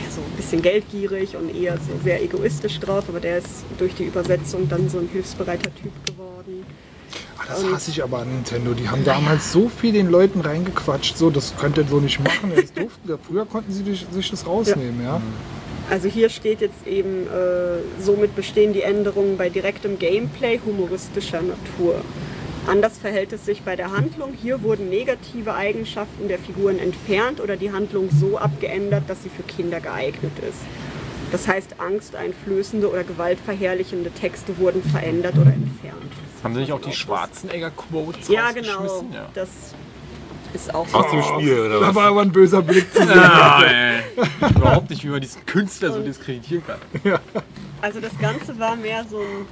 [0.04, 3.94] ja, so ein bisschen geldgierig und eher so sehr egoistisch drauf, aber der ist durch
[3.96, 6.66] die Übersetzung dann so ein hilfsbereiter Typ geworden.
[7.38, 8.74] Ah, das hasse ich aber an Nintendo.
[8.74, 11.18] Die haben damals so viel den Leuten reingequatscht.
[11.18, 12.52] So, das könnt ihr so nicht machen.
[12.56, 15.22] Jetzt durften, früher konnten sie sich sich das rausnehmen, ja.
[15.90, 22.02] Also hier steht jetzt eben, äh, somit bestehen die Änderungen bei direktem Gameplay humoristischer Natur.
[22.68, 24.34] Anders verhält es sich bei der Handlung.
[24.34, 29.44] Hier wurden negative Eigenschaften der Figuren entfernt oder die Handlung so abgeändert, dass sie für
[29.44, 30.62] Kinder geeignet ist.
[31.32, 36.12] Das heißt, angsteinflößende oder gewaltverherrlichende Texte wurden verändert oder entfernt.
[36.44, 39.04] Haben sie nicht auch die Schwarzenegger-Quotes Ja, genau.
[39.14, 39.30] Ja.
[39.34, 39.50] Das
[40.56, 41.96] ist auch Aus dem Spiel, oder Da was?
[41.96, 43.10] war aber ein böser Blick zu sehen.
[43.16, 44.50] Ja, ey.
[44.56, 46.80] Überhaupt nicht, wie man diesen Künstler so diskreditieren kann.
[47.82, 49.46] Also das Ganze war mehr so ein,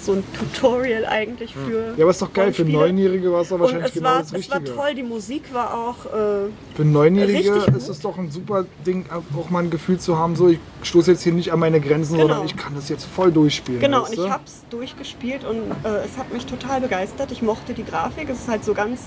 [0.00, 1.94] so ein Tutorial eigentlich für.
[1.96, 2.52] Ja, aber ist doch geil.
[2.52, 2.64] Für.
[2.64, 4.76] Neunjährige war es doch wahrscheinlich es genau war, das es war Richtige.
[4.76, 6.06] toll, die Musik war auch.
[6.06, 9.04] Äh, Für Neunjährige ist es doch ein super Ding,
[9.34, 12.14] auch mal ein Gefühl zu haben, so ich stoße jetzt hier nicht an meine Grenzen,
[12.16, 12.28] Genau.
[12.28, 13.80] sondern ich kann das jetzt voll durchspielen.
[13.80, 14.30] genau, weißt und ich du?
[14.30, 17.30] habe es durchgespielt und äh, es hat mich total begeistert.
[17.30, 18.28] Ich mochte die Grafik.
[18.28, 19.02] Es ist halt so ganz,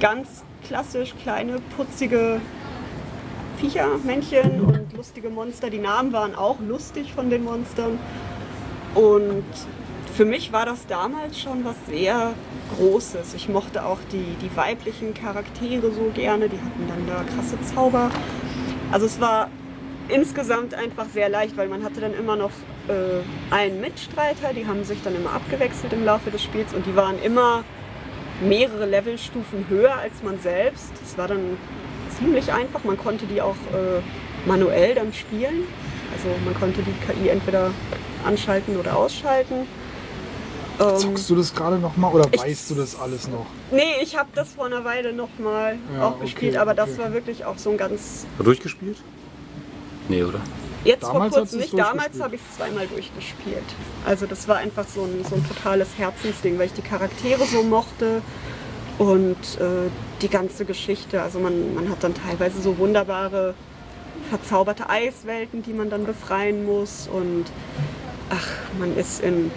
[0.00, 2.40] ganz klassisch kleine, putzige
[3.58, 5.70] Viecher, Männchen und lustige Monster.
[5.70, 7.98] Die Namen waren auch lustig von den Monstern.
[8.94, 9.44] Und
[10.14, 12.34] für mich war das damals schon was sehr
[12.76, 13.34] Großes.
[13.34, 16.48] Ich mochte auch die, die weiblichen Charaktere so gerne.
[16.48, 18.10] Die hatten dann da krasse Zauber.
[18.92, 19.48] Also es war
[20.08, 22.50] insgesamt einfach sehr leicht, weil man hatte dann immer noch
[22.88, 26.96] äh, einen Mitstreiter, die haben sich dann immer abgewechselt im Laufe des Spiels und die
[26.96, 27.64] waren immer
[28.40, 30.92] mehrere Levelstufen höher als man selbst.
[31.04, 31.56] Es war dann
[32.16, 34.00] ziemlich einfach, man konnte die auch äh,
[34.48, 35.64] manuell dann spielen.
[36.12, 37.70] Also man konnte die KI entweder
[38.24, 39.66] anschalten oder ausschalten.
[40.80, 43.46] Ähm, Zockst du das gerade noch mal oder Ich- weißt du das alles noch?
[43.72, 46.98] nee, ich habe das vor einer Weile nochmal Ja, auch gespielt, okay, aber das okay.
[46.98, 48.96] war wirklich auch so ein ganz War durchgespielt?
[50.08, 50.40] Nee, oder?
[50.84, 53.64] Jetzt Damals vor kurzem nicht, damals habe ich es zweimal durchgespielt.
[54.06, 57.62] Also das war einfach so ein, so ein totales Herzensding, weil ich die Charaktere so
[57.62, 58.22] mochte
[58.98, 59.90] und äh,
[60.22, 61.22] die ganze Geschichte.
[61.22, 63.54] Also man, man hat dann teilweise so wunderbare
[64.30, 67.46] verzauberte Eiswelten, die man dann befreien muss und
[68.30, 68.48] ach,
[68.78, 69.50] man ist in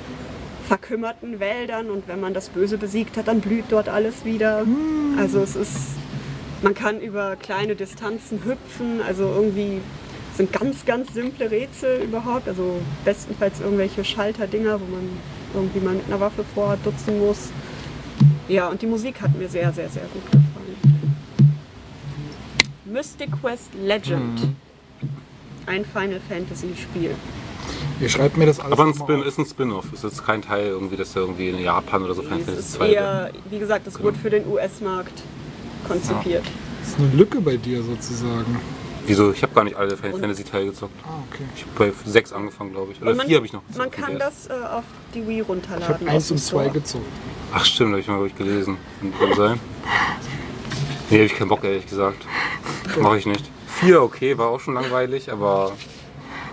[0.67, 4.65] verkümmerten Wäldern und wenn man das Böse besiegt hat, dann blüht dort alles wieder.
[5.19, 5.75] Also es ist,
[6.61, 9.81] man kann über kleine Distanzen hüpfen, also irgendwie
[10.37, 15.09] sind ganz, ganz simple Rätsel überhaupt, also bestenfalls irgendwelche Schalterdinger, wo man
[15.53, 17.49] irgendwie mal mit einer Waffe vordutzen muss.
[18.47, 21.55] Ja, und die Musik hat mir sehr, sehr, sehr gut gefallen.
[22.85, 24.55] Mystic Quest Legend.
[25.65, 27.15] Ein Final Fantasy Spiel.
[27.99, 29.93] Ihr schreibt mir das alles Aber ein Spin ist ein Spin-off.
[29.93, 32.67] Ist jetzt kein Teil irgendwie, dass der irgendwie in Japan oder so Final Es Fantasy
[32.67, 32.95] ist 2 wird.
[32.95, 35.21] eher, wie gesagt, es wurde für den US-Markt
[35.87, 36.43] konzipiert.
[36.81, 38.59] Das ist eine Lücke bei dir sozusagen.
[39.07, 39.31] Wieso?
[39.31, 40.93] Ich habe gar nicht alle Final Fantasy Teile gezockt.
[41.03, 41.43] Ah, okay.
[41.55, 43.01] Ich habe bei 6 angefangen, glaube ich.
[43.01, 43.63] Oder man, 4 habe ich noch.
[43.77, 44.83] man kann das äh, auf
[45.13, 45.87] die Wii Ich runterladen.
[45.87, 46.79] habe aus eins dem und zwei Store.
[46.79, 47.05] gezockt.
[47.53, 48.77] Ach stimmt, habe ich mal ich, gelesen.
[49.19, 49.59] Kann sein.
[51.09, 52.25] Nee, habe ich keinen Bock, ehrlich gesagt.
[52.99, 53.49] Mache ich nicht.
[53.79, 55.73] 4, okay, war auch schon langweilig, aber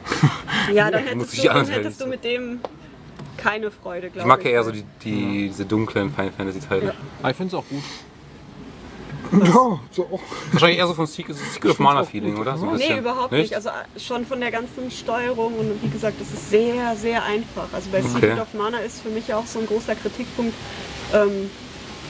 [0.73, 2.61] Ja, dann Muss hättest, ich du, dann hättest du mit dem
[3.37, 4.23] keine Freude, glaube ich.
[4.23, 6.87] ich mag ja eher so die, die, diese dunklen Final Fantasy Teile.
[6.87, 6.93] Ja.
[7.21, 7.83] Aber ich finde es auch gut.
[9.33, 10.21] Ja, so auch.
[10.53, 12.57] Wahrscheinlich eher so von Secret, Secret of Mana Feeling, oder?
[12.57, 13.55] So Nee, überhaupt nicht.
[13.55, 17.69] Also äh, schon von der ganzen Steuerung und wie gesagt, es ist sehr, sehr einfach.
[17.73, 18.09] Also bei Okay.
[18.09, 20.55] Secret of Mana ist für mich auch so ein großer Kritikpunkt.
[21.13, 21.51] Ähm,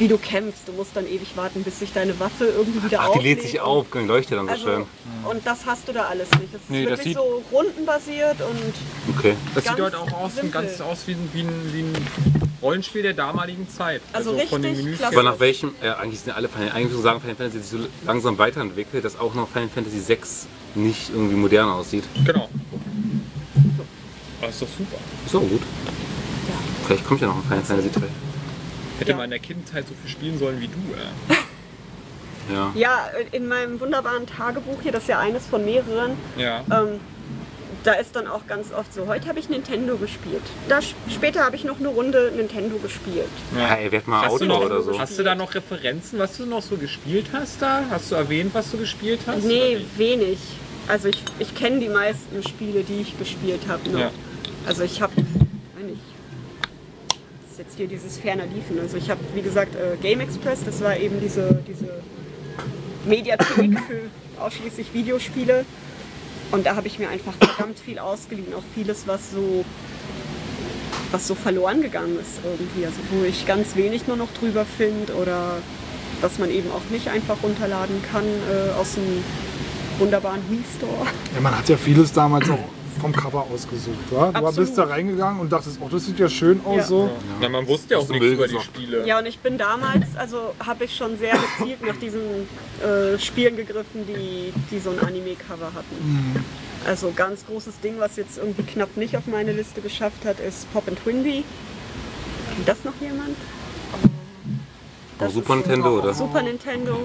[0.01, 0.69] wie du kämpfst.
[0.69, 3.39] Du musst dann ewig warten, bis sich deine Waffe irgendwie wieder Ach, die auflädt.
[3.39, 4.85] lädt sich auf, die leuchtet dann so Also, schön.
[5.29, 6.55] und das hast du da alles nicht.
[6.55, 9.35] Es ist Nee, das wirklich sieht- so rundenbasiert und Okay.
[9.57, 13.03] Das Ganz sieht halt auch aus, ganz aus wie ein, wie, ein, wie ein Rollenspiel
[13.03, 14.03] der damaligen Zeit.
[14.13, 15.15] Also von den richtig Menüs klasse.
[15.17, 17.87] Aber nach welchem, äh, eigentlich sind alle Final, eigentlich so sagen Final Fantasy sich so
[18.05, 22.05] langsam weiterentwickelt, dass auch noch Final Fantasy 6 nicht irgendwie modern aussieht.
[22.25, 22.49] Genau.
[24.41, 24.97] Das ist doch super.
[25.27, 25.63] Ist auch gut.
[26.87, 28.01] Vielleicht kommt ja noch ein Final Fantasy 3.
[28.99, 29.17] Hätte Ja.
[29.17, 30.73] man in der Kindheit so viel spielen sollen wie du.
[30.95, 31.35] Äh.
[32.55, 32.73] Ja.
[32.75, 36.61] ja, in meinem wunderbaren Tagebuch hier, das ist ja eines von mehreren, Ja.
[36.71, 36.99] ähm,
[37.85, 40.43] da ist dann auch ganz oft so, heute habe ich Nintendo gespielt.
[40.69, 43.29] Da, später habe ich noch eine Runde Nintendo gespielt.
[43.57, 44.99] Ja, ey, werd mal Hast noch, oder so.
[44.99, 47.85] hast du da noch Referenzen, was du noch so gespielt hast da?
[47.91, 49.45] Hast du erwähnt, was du gespielt hast?
[49.45, 50.39] Nee, wenig.
[50.89, 53.89] Also ich, ich kenne die meisten Spiele, die ich gespielt habe.
[53.91, 54.11] Ja.
[54.67, 56.01] Also ich habe, nicht,
[57.43, 58.79] das ist jetzt hier dieses ferner Liefen.
[58.81, 62.03] Also ich habe, wie gesagt, äh, Game Express, das war eben diese, diese
[63.05, 64.01] Mediathek für
[64.41, 65.65] ausschließlich Videospiele.
[66.51, 69.65] Und da habe ich mir einfach verdammt viel ausgeliehen, auch vieles, was so
[71.11, 75.15] was so verloren gegangen ist irgendwie, also wo ich ganz wenig nur noch drüber finde
[75.15, 75.57] oder
[76.21, 79.25] was man eben auch nicht einfach runterladen kann äh, aus dem
[79.99, 81.07] wunderbaren Wii Store.
[81.35, 82.59] Ja, man hat ja vieles damals auch
[82.99, 84.31] vom Cover ausgesucht, wa?
[84.33, 84.57] Du Absolut.
[84.57, 86.83] bist da reingegangen und dachtest, oh, das sieht ja schön aus Ja.
[86.85, 87.11] so.
[87.41, 88.59] Na, man wusste ja auch nichts über die.
[88.61, 89.07] Spiele.
[89.07, 92.21] Ja, und ich bin damals, also habe ich schon sehr gezielt nach diesen
[92.83, 96.45] äh, Spielen gegriffen, die, die so ein Anime-Cover hatten.
[96.87, 100.73] Also ganz großes Ding, was jetzt irgendwie knapp nicht auf meine Liste geschafft hat, ist
[100.73, 101.45] Pop and Twinbee.
[102.55, 103.37] Kennt das noch jemand?
[105.19, 106.15] Das Super ist Nintendo oder?
[106.15, 106.97] Super Nintendo.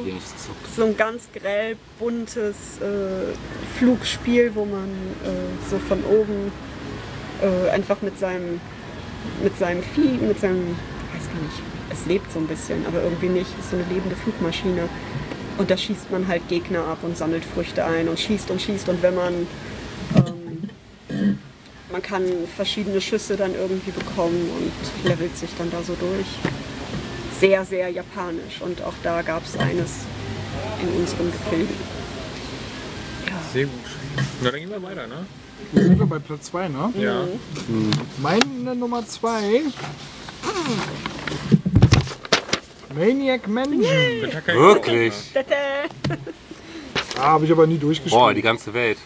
[0.75, 3.33] So ein ganz grell buntes äh,
[3.77, 4.90] Flugspiel, wo man
[5.24, 6.51] äh, so von oben
[7.42, 8.59] äh, einfach mit seinem
[9.42, 10.75] mit seinem Vieh, mit seinem,
[11.14, 11.61] ich weiß gar nicht,
[11.92, 14.90] es lebt so ein bisschen, aber irgendwie nicht, es ist so eine lebende Flugmaschine.
[15.58, 18.90] Und da schießt man halt Gegner ab und sammelt Früchte ein und schießt und schießt
[18.90, 19.33] und wenn man
[20.16, 20.69] ähm,
[21.92, 22.24] man kann
[22.56, 26.25] verschiedene Schüsse dann irgendwie bekommen und levelt sich dann da so durch
[27.44, 28.62] sehr, sehr japanisch.
[28.62, 30.06] Und auch da gab es eines
[30.82, 31.74] in unserem Gefilde.
[33.52, 33.74] Sehr gut.
[34.42, 35.26] Na, dann gehen wir weiter, ne?
[35.74, 36.94] Hier sind wir bei Platz 2, ne?
[36.98, 37.26] Ja.
[38.22, 39.62] Meine Nummer 2.
[42.96, 43.84] Maniac Mansion.
[44.32, 45.14] Ja kein Wirklich?
[45.34, 45.44] Da
[47.24, 48.22] habe ich aber nie durchgespielt.
[48.22, 49.00] Boah, die ganze Welt.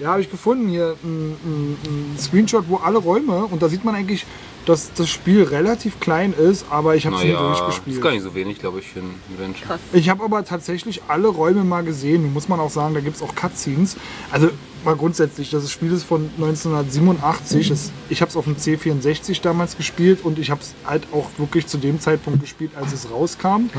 [0.00, 3.84] Ja, habe ich gefunden hier ein, ein, ein Screenshot, wo alle Räume und da sieht
[3.84, 4.26] man eigentlich,
[4.66, 8.02] dass das Spiel relativ klein ist, aber ich habe es nie Naja, ist durchgespielt.
[8.02, 9.66] gar nicht so wenig, glaube ich, für ein Adventure.
[9.66, 9.80] Krass.
[9.92, 12.22] Ich habe aber tatsächlich alle Räume mal gesehen.
[12.22, 13.96] Nun muss man auch sagen, da gibt es auch Cutscenes.
[14.30, 14.50] Also
[14.84, 17.68] mal grundsätzlich, das Spiel ist von 1987.
[17.70, 21.28] Das, ich habe es auf dem C64 damals gespielt und ich habe es halt auch
[21.38, 23.70] wirklich zu dem Zeitpunkt gespielt, als es rauskam.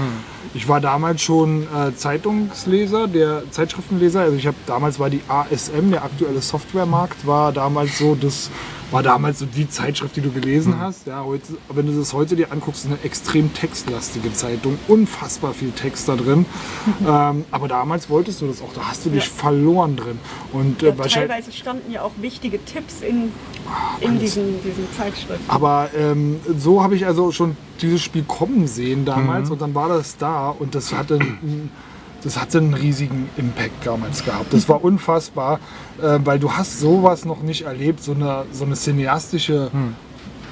[0.54, 4.22] Ich war damals schon äh, Zeitungsleser, der Zeitschriftenleser.
[4.22, 8.50] Also ich habe damals war die ASM, der aktuelle Softwaremarkt, war damals so das
[8.92, 11.08] war damals so die Zeitschrift, die du gelesen hast.
[11.08, 15.72] Ja, heute, wenn du das heute dir anguckst, ist eine extrem textlastige Zeitung, unfassbar viel
[15.72, 16.46] Text da drin.
[17.08, 20.20] ähm, aber damals wolltest du das auch, da hast du dich verloren drin.
[20.54, 23.32] Und äh, Ja, teilweise standen ja auch wichtige Tipps in,
[24.02, 25.50] in diesen, diesen Zeitschriften.
[25.50, 29.90] aber ähm, so habe ich also schon dieses Spiel kommen sehen damals und dann war
[29.90, 31.20] das da und das hatte
[32.26, 34.52] das hatte einen riesigen Impact damals gehabt.
[34.52, 35.60] Das war unfassbar,
[36.02, 39.70] äh, weil du hast sowas noch nicht erlebt, so eine, so eine cineastische...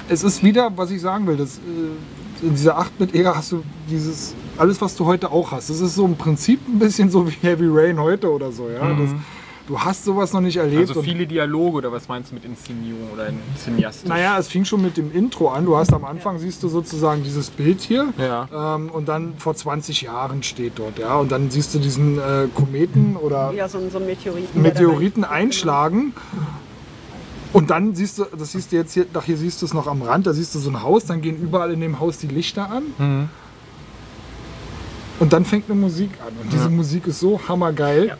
[0.08, 4.34] Es ist wieder, was ich sagen will, das, äh, in dieser 8-Bit-Ära hast du dieses,
[4.56, 5.68] alles was du heute auch hast.
[5.68, 8.68] Das ist so im Prinzip ein bisschen so wie Heavy Rain heute oder so.
[8.68, 8.88] Ja?
[8.90, 9.10] Das,
[9.66, 10.88] du hast sowas noch nicht erlebt.
[10.90, 14.08] Also viele Dialoge oder was meinst du mit Inszenierung oder in Cineastisch?
[14.08, 15.64] naja, es fing schon mit dem Intro an.
[15.64, 18.12] Du hast am Anfang siehst du sozusagen dieses Bild hier.
[18.18, 18.48] Ja.
[18.76, 21.16] Ähm, und dann vor 20 Jahren steht dort, ja.
[21.16, 24.60] Und dann siehst du diesen äh, Kometen oder Ja, so, ein- so Meteoriten.
[24.62, 26.12] Meteoriten einschlagen.
[27.52, 29.86] Und dann siehst du, das siehst du jetzt hier, nach hier siehst du es noch
[29.86, 32.26] am Rand, da siehst du so ein Haus, dann gehen überall in dem Haus die
[32.26, 33.28] Lichter an.
[35.20, 36.32] Und dann fängt eine Musik an.
[36.42, 38.08] Und diese Musik ist so hammergeil.
[38.08, 38.16] Ja.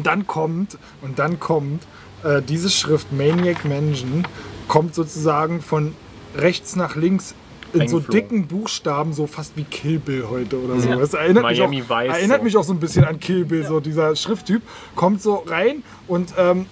[0.00, 1.82] Und dann kommt, und dann kommt
[2.24, 4.26] äh, diese Schrift Maniac Mansion,
[4.66, 5.94] kommt sozusagen von
[6.34, 7.34] rechts nach links
[7.74, 10.88] in so dicken Buchstaben, so fast wie Kill Bill heute oder so.
[10.98, 12.44] Das erinnert, Miami mich auch, Vice erinnert so.
[12.44, 14.62] mich auch so ein bisschen an Kill Bill, so dieser Schrifttyp.
[14.96, 16.64] Kommt so rein und ähm,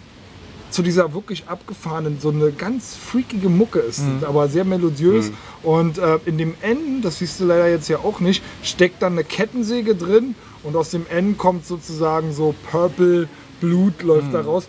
[0.71, 4.25] zu dieser wirklich abgefahrenen, so eine ganz freakige Mucke ist, Mhm.
[4.27, 5.33] aber sehr melodiös.
[5.63, 9.13] Und äh, in dem N, das siehst du leider jetzt ja auch nicht, steckt dann
[9.13, 13.29] eine Kettensäge drin und aus dem N kommt sozusagen so Purple
[13.61, 14.33] Blut läuft Mhm.
[14.33, 14.69] da raus.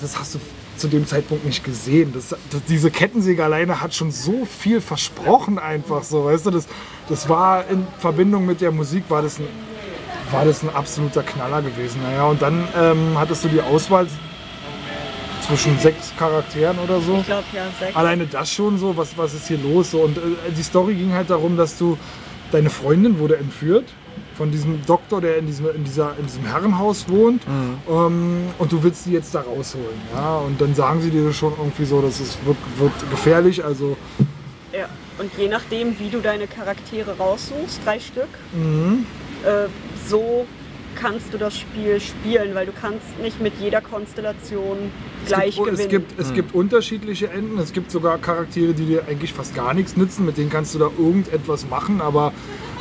[0.00, 0.40] Das hast du
[0.76, 2.12] zu dem Zeitpunkt nicht gesehen.
[2.14, 6.66] Das, das, diese Kettensäge alleine hat schon so viel versprochen einfach so, weißt du, das,
[7.08, 9.46] das war in Verbindung mit der Musik war das ein,
[10.30, 12.00] war das ein absoluter Knaller gewesen.
[12.02, 14.06] Naja, und dann ähm, hattest du die Auswahl
[15.46, 17.16] zwischen sechs Charakteren oder so.
[17.16, 17.96] Ich glaube ja, sechs.
[17.96, 19.90] Alleine das schon so, was, was ist hier los?
[19.92, 20.20] So, und äh,
[20.56, 21.96] die Story ging halt darum, dass du,
[22.52, 23.86] deine Freundin wurde entführt
[24.38, 27.42] von diesem Doktor, der in diesem, in dieser, in diesem Herrenhaus wohnt.
[27.90, 30.00] Ähm, und du willst die jetzt da rausholen.
[30.14, 30.38] Ja?
[30.38, 33.64] Und dann sagen sie dir schon irgendwie so, das ist, wird, wird gefährlich.
[33.64, 33.96] Also
[34.72, 34.88] Ja.
[35.18, 39.04] Und je nachdem, wie du deine Charaktere raussuchst, drei Stück, Mhm.
[39.44, 39.66] äh,
[40.08, 40.46] so
[40.94, 44.78] kannst du das Spiel spielen, weil du kannst nicht mit jeder Konstellation
[45.26, 45.80] gleich es gibt, gewinnen.
[45.80, 47.58] Es gibt, es gibt unterschiedliche Enden.
[47.58, 50.24] Es gibt sogar Charaktere, die dir eigentlich fast gar nichts nützen.
[50.24, 52.32] Mit denen kannst du da irgendetwas machen, aber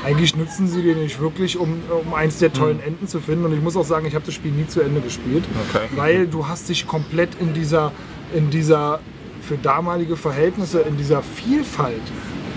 [0.08, 3.46] eigentlich nützen sie dir nicht wirklich, um, um eins der tollen Enden zu finden.
[3.46, 5.86] Und ich muss auch sagen, ich habe das Spiel nie zu Ende gespielt, Okay.
[5.96, 7.92] weil du hast dich komplett in dieser,
[8.34, 9.00] in dieser
[9.42, 12.02] für damalige Verhältnisse, in dieser Vielfalt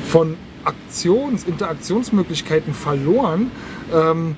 [0.09, 3.51] von Aktions-, Interaktionsmöglichkeiten verloren.
[3.93, 4.37] Ähm,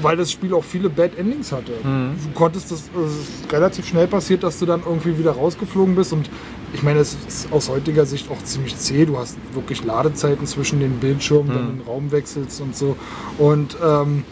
[0.00, 1.72] weil das Spiel auch viele Bad Endings hatte.
[1.82, 6.12] Du konntest das, es ist relativ schnell passiert, dass du dann irgendwie wieder rausgeflogen bist
[6.12, 6.30] und
[6.74, 9.06] ich meine, es ist aus heutiger Sicht auch ziemlich zäh.
[9.06, 12.96] Du hast wirklich Ladezeiten zwischen den Bildschirmen, wenn du den Raum wechselst und so.
[13.38, 14.24] Und ähm,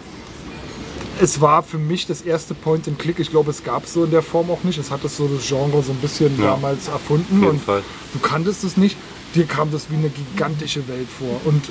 [1.21, 3.19] es war für mich das erste Point and Click.
[3.19, 4.79] Ich glaube, es gab es so in der Form auch nicht.
[4.79, 6.51] Es hat das so das Genre so ein bisschen Ja.
[6.53, 7.83] damals erfunden Auf jeden und Fall.
[8.13, 8.97] du kanntest es nicht.
[9.35, 11.41] Dir kam das wie eine gigantische Welt vor.
[11.47, 11.63] Und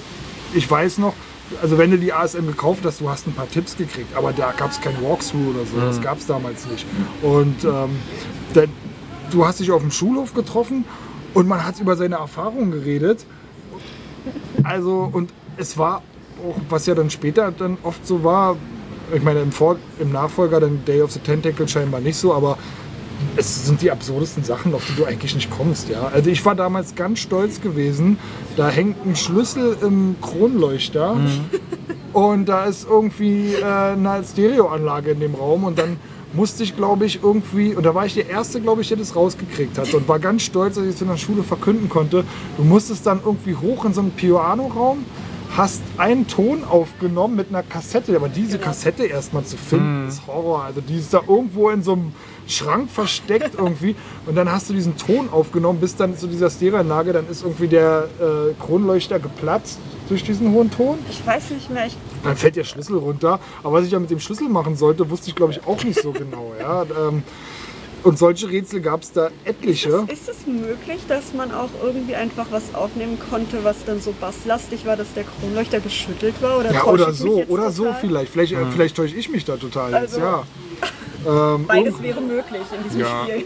[0.53, 1.13] ich weiß noch,
[1.61, 4.51] also wenn du die ASM gekauft hast, du hast ein paar Tipps gekriegt, aber da
[4.51, 5.79] gab es kein Walkthrough oder so.
[5.79, 6.85] Das gab es damals nicht.
[7.21, 7.89] Und ähm,
[8.55, 8.69] dann,
[9.31, 10.85] du hast dich auf dem Schulhof getroffen
[11.33, 13.25] und man hat über seine Erfahrungen geredet.
[14.63, 16.01] Also, und es war
[16.47, 18.57] auch, was ja dann später dann oft so war,
[19.13, 22.57] ich meine, im, Vor im Nachfolger dann Day of the Tentacle scheinbar nicht so, aber
[23.37, 25.89] es sind die absurdesten Sachen, auf die du eigentlich nicht kommst.
[25.89, 26.09] Ja?
[26.13, 28.17] Also ich war damals ganz stolz gewesen,
[28.57, 31.17] da hängt ein Schlüssel im Kronleuchter
[32.13, 35.97] und da ist irgendwie äh, eine Stereoanlage in dem Raum und dann
[36.35, 39.15] musste ich, glaube ich, irgendwie, und da war ich der Erste, glaube ich, der das
[39.15, 42.23] rausgekriegt hat und war ganz stolz, dass ich es in der Schule verkünden konnte.
[42.57, 45.05] Du musstest dann irgendwie hoch in so einen Piano-Raum,
[45.55, 50.63] hast einen Ton aufgenommen mit einer Kassette, aber diese Kassette erstmal zu finden, ist Horror.
[50.63, 52.11] Also die ist da irgendwo in so einem
[52.47, 57.13] Schrank versteckt irgendwie und dann hast du diesen Ton aufgenommen, bis dann zu dieser Stereoanlage,
[57.13, 60.97] dann ist irgendwie der äh, Kronleuchter geplatzt durch diesen hohen Ton.
[61.09, 63.39] ich weiß nicht mehr, ich, Dann fällt der Schlüssel runter.
[63.63, 66.01] Aber was ich ja mit dem Schlüssel machen sollte, wusste ich glaube ich auch nicht
[66.01, 66.53] so genau.
[66.59, 66.83] Ja?
[66.83, 67.23] Ähm,
[68.03, 70.05] und solche Rätsel gab es da etliche.
[70.13, 74.85] ist es möglich, dass man auch irgendwie einfach was aufnehmen konnte, was dann so basslastig
[74.85, 76.59] war, dass der Kronleuchter geschüttelt war?
[76.59, 77.99] Oder Ja, oder so, jetzt oder so total?
[78.01, 78.31] vielleicht.
[78.31, 80.43] Vielleicht, äh, vielleicht täusche ich mich da total jetzt, Also, ja.
[81.27, 83.23] Ähm, Beides wäre möglich in diesem Ja.
[83.23, 83.45] Spiel.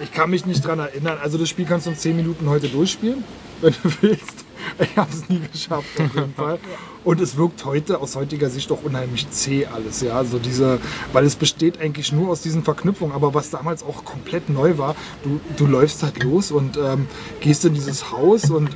[0.00, 1.18] ich kann mich nicht dran erinnern.
[1.20, 3.24] Also das Spiel kannst du in 10 Minuten heute durchspielen,
[3.60, 4.44] wenn du willst.
[4.78, 6.58] Ich habe es nie geschafft auf jeden Fall.
[7.04, 10.14] Und es wirkt heute aus heutiger Sicht auch unheimlich zäh alles, ja.
[10.16, 10.78] Also diese,
[11.12, 13.14] weil es besteht eigentlich nur aus diesen Verknüpfungen.
[13.14, 17.06] Aber was damals auch komplett neu war, du, du läufst halt los und ähm,
[17.40, 18.70] gehst in dieses Haus und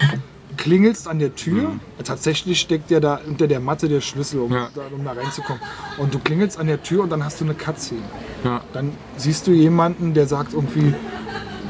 [0.57, 1.73] klingelst an der Tür.
[2.05, 4.69] Tatsächlich steckt ja da unter der Matte der Schlüssel, um, Ja.
[4.75, 5.61] da, um da reinzukommen.
[5.99, 8.03] Und du klingelst an der Tür und dann hast du eine Cutscene.
[8.45, 8.61] Ja.
[8.73, 10.95] Dann siehst du jemanden, der sagt irgendwie,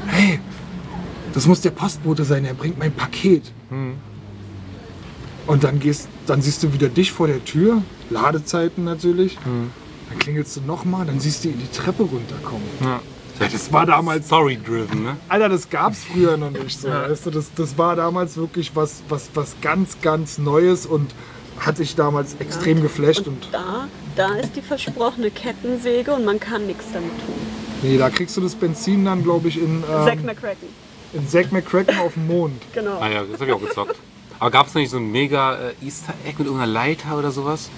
[0.07, 0.39] hey,
[1.33, 3.51] das muss der Postbote sein, er bringt mein Paket.
[5.47, 9.37] Und dann gehst, dann siehst du wieder dich vor der Tür, Ladezeiten natürlich.
[10.09, 12.67] Dann klingelst du nochmal, dann siehst du ihn die Treppe runterkommen.
[12.81, 12.99] Ja.
[13.37, 15.17] Das war damals, Story-driven, ne?
[15.27, 16.87] Alter, das gab's früher noch nicht so.
[16.87, 21.13] Weißt du, das, das war damals wirklich was, was, was ganz, ganz Neues und
[21.59, 23.27] hat dich damals extrem geflasht.
[23.27, 27.35] Und Da, da ist die versprochene Kettensäge und man kann nichts damit tun.
[27.81, 30.67] nee, da kriegst du das Benzin dann, glaube ich, in, Zack ähm, McCracken,
[31.13, 32.61] in Zack McCracken auf dem Mond.
[32.73, 32.99] genau.
[33.01, 33.95] Ah ja, das habe ich auch gezockt.
[34.39, 37.69] Aber gab es nicht so ein mega äh, Easter Egg mit irgendeiner Leiter oder sowas?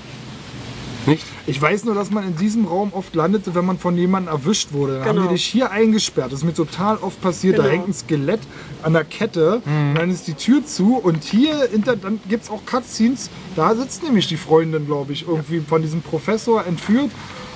[1.06, 1.24] Nicht?
[1.46, 4.74] Ich weiß nur, dass man in diesem Raum oft landete, wenn man von jemandem erwischt
[4.74, 5.00] wurde.
[5.00, 5.28] Dann haben Genau.
[5.30, 6.34] die dich hier eingesperrt.
[6.34, 7.58] Das ist mir total oft passiert.
[7.58, 7.76] Da Genau.
[7.76, 8.42] hängt ein Skelett
[8.84, 12.50] an der Kette und dann ist die Tür zu und hier hinter, dann gibt es
[12.50, 13.30] auch Cutscenes.
[13.56, 17.12] Da sitzt nämlich die Freundin, glaube ich, irgendwie von diesem Professor entführt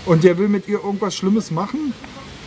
[0.05, 1.93] Und der will mit ihr irgendwas Schlimmes machen.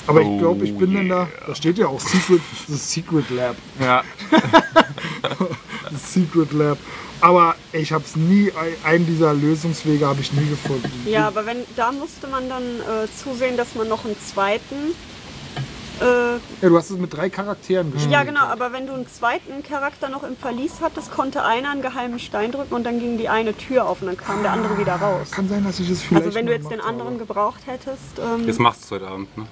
[0.06, 1.28] Aber ich glaube, ich bin Oh dann da.
[1.46, 3.56] Da steht ja auch Secret, das Secret Lab.
[3.78, 4.02] Ja.
[5.98, 6.78] Secret Lab.
[7.20, 8.52] Aber ich habe es nie,
[8.84, 10.90] einen dieser Lösungswege habe ich nie gefunden.
[11.06, 14.94] Ja, aber wenn, da musste man dann äh, zusehen, dass man noch einen zweiten.
[16.00, 16.04] Äh,
[16.60, 18.12] Ja, du hast es mit drei Charakteren gespielt.
[18.12, 21.82] ja, genau, aber wenn du einen zweiten Charakter noch im Verlies hattest, konnte einer einen
[21.82, 24.76] geheimen Stein drücken und dann ging die eine Tür auf und dann kam der andere
[24.76, 25.30] wieder raus.
[25.30, 26.26] Kann sein, dass ich es vielleicht.
[26.26, 27.18] Also wenn du jetzt den anderen habe.
[27.26, 28.18] gebraucht hättest.
[28.18, 29.46] Ähm, Jetzt machst du es heute Abend, ne?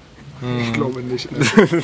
[0.61, 1.29] Ich glaube nicht.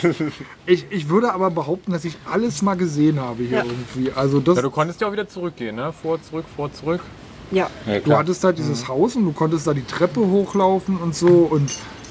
[0.66, 3.64] ich, ich würde aber behaupten, dass ich alles mal gesehen habe hier Ja.
[3.64, 4.12] irgendwie.
[4.12, 5.92] Also das, ja, du konntest ja auch wieder zurückgehen, ne?
[5.92, 7.00] Vor, zurück, vor, zurück.
[7.50, 7.68] ja.
[8.04, 11.70] du hattest halt dieses Haus und du konntest da die Treppe hochlaufen und so und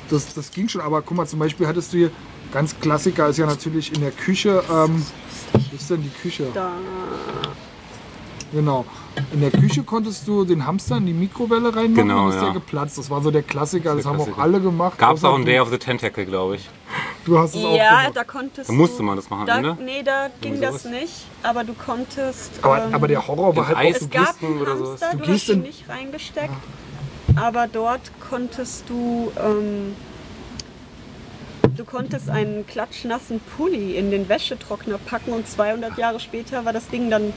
[0.10, 0.82] das, das ging schon.
[0.82, 2.12] Aber guck mal, zum Beispiel hattest du hier,
[2.54, 5.06] ganz Klassiker ist ja natürlich in der Küche, ähm,
[5.54, 6.48] wo ist denn die Küche?
[6.54, 6.72] Da,
[8.54, 8.86] Genau.
[9.34, 12.44] In der Küche konntest du den Hamster in die Mikrowelle reinmachen Genau, und ist ja.
[12.46, 12.98] der geplatzt.
[12.98, 14.44] Das war so der Klassiker, das, der haben auch Klassiker.
[14.44, 14.98] alle gemacht.
[14.98, 15.46] Gab es auch ein du.
[15.48, 16.70] Day of the Tentacle, glaube ich.
[17.26, 18.12] Du hast es auch ja, gemacht.
[18.16, 19.78] da konntest Da musste du, man das machen, da, ne?
[19.84, 21.26] Nee, da ging das nicht.
[21.44, 22.52] Aber du konntest.
[22.62, 24.78] aber, ähm, aber der Horror war halt auch, Eis- du Es gab gehst, einen oder
[24.78, 24.90] sowas.
[25.02, 26.54] Hamster, Du du, gehst hast ihn nicht reingesteckt.
[27.36, 29.94] Aber dort konntest du, ähm,
[31.76, 36.88] du konntest einen klatschnassen Pulli in den Wäschetrockner packen und 200 Jahre später war das
[36.88, 37.34] Ding dann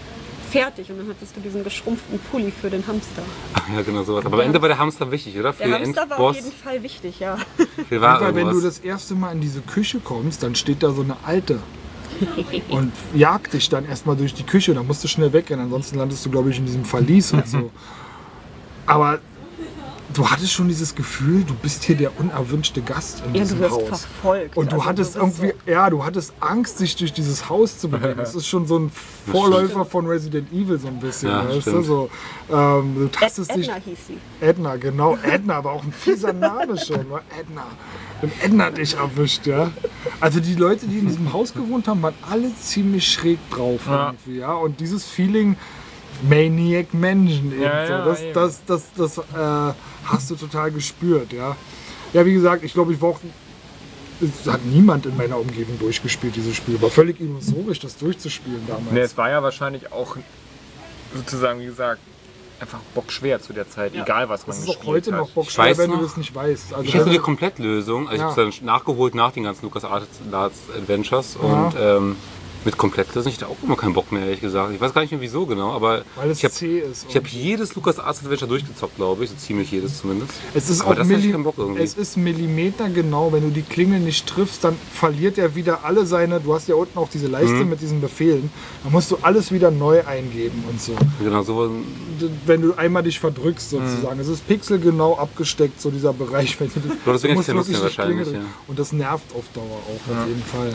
[0.50, 3.22] fertig und dann hattest du diesen geschrumpften Pulli für den Hamster.
[3.74, 4.26] Ja, genau sowas.
[4.26, 5.52] Aber am Ende war der Hamster wichtig, oder?
[5.52, 6.44] Für Der den Hamster war auf Endboss.
[6.44, 7.36] jeden Fall wichtig, ja.
[7.88, 10.90] Für war Weil wenn du das erste Mal in diese Küche kommst, dann steht da
[10.90, 11.60] so eine Alte
[12.68, 14.74] und jagt dich dann erstmal durch die Küche.
[14.74, 17.70] Dann musst du schnell weggehen, ansonsten landest du, glaube ich, in diesem Verlies und so.
[18.86, 19.20] Aber
[20.12, 23.64] du hattest schon dieses Gefühl, du bist hier der unerwünschte Gast in Ja, diesem du
[23.64, 23.88] wirst Haus.
[23.88, 24.56] verfolgt.
[24.56, 27.88] Und du Also hattest du irgendwie, ja, du hattest Angst, sich durch dieses Haus zu
[27.88, 28.14] bewegen.
[28.16, 28.90] Das ist schon so ein
[29.30, 31.28] Vorläufer von Resident Evil so ein bisschen.
[31.30, 31.82] Ja, weißt du?
[31.82, 32.10] so,
[32.50, 34.18] ähm, du So, Ed, tastest dich Edna hieß sie.
[34.40, 37.20] Edna, genau, Edna, aber auch ein fieser Name schon, ne?
[37.38, 37.66] Edna.
[38.22, 39.70] Und Edna hat dich erwischt, ja.
[40.20, 44.08] Also die Leute, die in diesem Haus gewohnt haben, waren alle ziemlich schräg drauf Ja.
[44.08, 44.52] irgendwie, ja.
[44.52, 45.56] Und dieses Feeling
[46.28, 48.20] Maniac Mansion eben Ja, so, ja, das,
[48.66, 49.72] das, das, das, äh,
[50.12, 51.56] hast du total gespürt, ja.
[52.12, 53.20] Ja, wie gesagt, ich glaube, ich war auch
[54.22, 56.80] es hat niemand in meiner Umgebung durchgespielt, dieses Spiel.
[56.82, 58.90] War völlig illusorisch, das durchzuspielen damals.
[58.92, 60.16] Ne, es war ja wahrscheinlich auch
[61.14, 62.00] sozusagen, wie gesagt,
[62.60, 65.20] einfach bockschwer zu der Zeit, egal was man das ist auch gespielt heute hat.
[65.20, 66.74] noch Bock Ich weiß wenn du noch, das nicht weißt.
[66.74, 68.28] Also, Ich hatte die Komplettlösung, also Ja.
[68.28, 70.08] ich habe es dann nachgeholt nach den ganzen Lucas Arts
[70.76, 71.48] Adventures Ja.
[71.68, 72.16] und ähm,
[72.64, 74.74] mit Komplettlösung ich hatte auch immer keinen Bock mehr, ehrlich gesagt.
[74.74, 77.06] Ich weiß gar nicht mehr wieso genau, aber weil es ich habe zäh ist.
[77.08, 80.32] ich hab jedes Lucas Arts Adventure durchgezockt, glaube ich, so ziemlich jedes zumindest.
[80.54, 81.82] Es ist Aber auch das ich keinen Bock irgendwie.
[81.82, 83.32] es ist Millimeter genau.
[83.32, 86.40] Wenn du die Klingel nicht triffst, dann verliert er wieder alle seine.
[86.40, 87.70] Du hast ja unten auch diese Leiste Mhm.
[87.70, 88.50] mit diesen Befehlen.
[88.84, 90.94] Da musst du alles wieder neu eingeben und so.
[91.22, 91.70] Genau, so
[92.46, 94.16] Wenn du einmal dich verdrückst sozusagen.
[94.16, 94.20] Mhm.
[94.20, 96.58] Es ist pixelgenau abgesteckt, so dieser Bereich.
[96.60, 98.40] Wenn du, Ja, deswegen du musst wirklich ja wahrscheinlich, ja.
[98.68, 100.74] Und das nervt auf Dauer auch auf jeden Fall.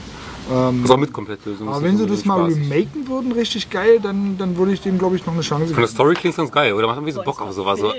[0.52, 1.68] Ähm, also auch mit Komplettlösung.
[1.68, 2.72] aber ist wenn sie das mal spaßig.
[2.72, 5.76] remaken würden, richtig geil, dann, dann würde ich dem, glaube ich, noch eine Chance Von
[5.76, 5.94] der geben.
[5.96, 6.86] Story klingt ganz geil, oder?
[6.88, 7.80] Macht irgendwie so Bock auf sowas.
[7.80, 7.92] So.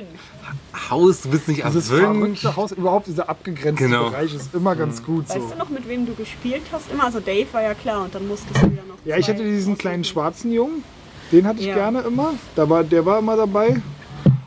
[0.91, 2.43] Haus, du bist nicht Dieses erwünscht.
[2.43, 4.11] verrückte Haus, überhaupt dieser abgegrenzte Genau.
[4.11, 5.35] Bereich ist immer ganz gut so.
[5.35, 6.93] Weißt du noch, mit wem du gespielt hast?
[6.93, 8.95] Immer, also Dave war ja klar und dann musstest du ja noch.
[9.05, 10.85] Ja, ich hatte diesen kleinen schwarzen Jungen,
[11.33, 11.75] den hatte ich Ja.
[11.75, 12.35] gerne immer.
[12.55, 13.83] Da war, der war immer dabei.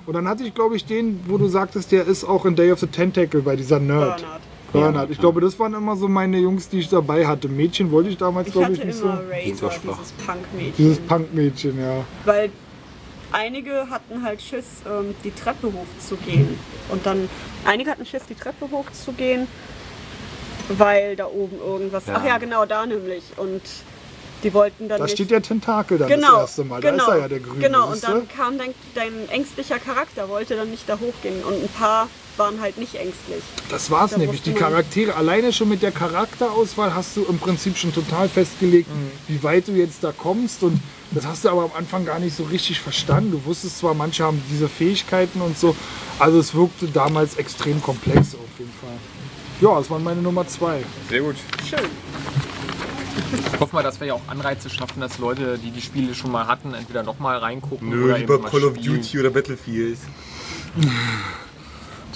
[0.06, 2.72] Und dann hatte ich, glaube ich, den, wo du sagtest, der ist auch in Day
[2.72, 4.24] of the Tentacle bei dieser Nerd.
[4.72, 5.09] Bernhard.
[5.11, 7.48] Ich glaube, das waren immer so meine Jungs, die ich dabei hatte.
[7.48, 9.23] Mädchen wollte ich damals, Ich glaube hatte ich, nicht immer so.
[9.23, 9.98] So Razor, schwach.
[9.98, 10.73] dieses Punk-Mädchen.
[10.77, 12.06] Dieses Punk-Mädchen, ja.
[12.25, 12.51] Weil
[13.31, 16.57] einige hatten halt Schiss, ähm, die Treppe hochzugehen.
[16.89, 17.30] Und dann,
[17.65, 19.48] einige hatten Schiss, die Treppe hochzugehen,
[20.69, 22.06] weil da oben irgendwas.
[22.07, 22.15] Ja.
[22.17, 23.23] Ach ja, genau, da nämlich.
[23.38, 23.61] Und
[24.43, 25.14] die wollten dann Da nicht.
[25.15, 26.81] steht der Tentakel dann genau, das erste Mal.
[26.81, 27.59] Da genau, ist er ja der Grüne.
[27.59, 31.43] Genau, und dann kam dein, dein ängstlicher Charakter, wollte dann nicht da hochgehen.
[31.43, 32.07] Und ein paar
[32.40, 33.43] waren halt nicht ängstlich.
[33.69, 34.42] Das war's Da nämlich.
[34.42, 39.11] Die Charaktere, alleine schon mit der Charakterauswahl hast du im Prinzip schon total festgelegt, Mhm.
[39.27, 40.64] wie weit du jetzt da kommst.
[40.64, 40.80] Und
[41.11, 43.32] das hast du aber am Anfang gar nicht so richtig verstanden.
[43.32, 45.76] Du wusstest zwar, manche haben diese Fähigkeiten und so.
[46.18, 48.98] Also es wirkte damals extrem komplex auf jeden Fall.
[49.61, 50.82] Ja, das war meine Nummer zwei.
[51.09, 51.35] Sehr gut.
[51.69, 51.80] Schön.
[53.53, 56.32] Ich hoffe mal, dass wir ja auch Anreize schaffen, dass Leute, die die Spiele schon
[56.32, 59.19] mal hatten, entweder nochmal reingucken oder eben mal spielen.
[59.19, 59.98] oder Battlefield.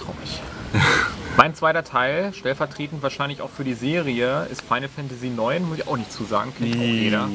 [0.04, 0.42] Traurig.
[1.38, 5.88] Mein zweiter Teil, stellvertretend wahrscheinlich auch für die Serie, ist Final Fantasy IX, muss ich
[5.88, 7.30] auch nicht zu sagen, kennt auch jeder.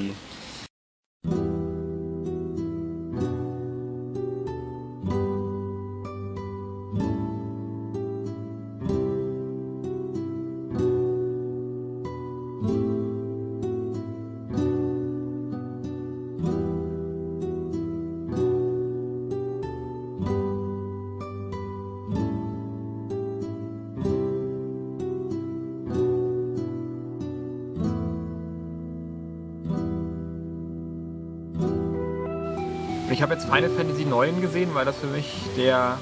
[33.50, 35.98] Final Fantasy 9 gesehen, weil das für mich der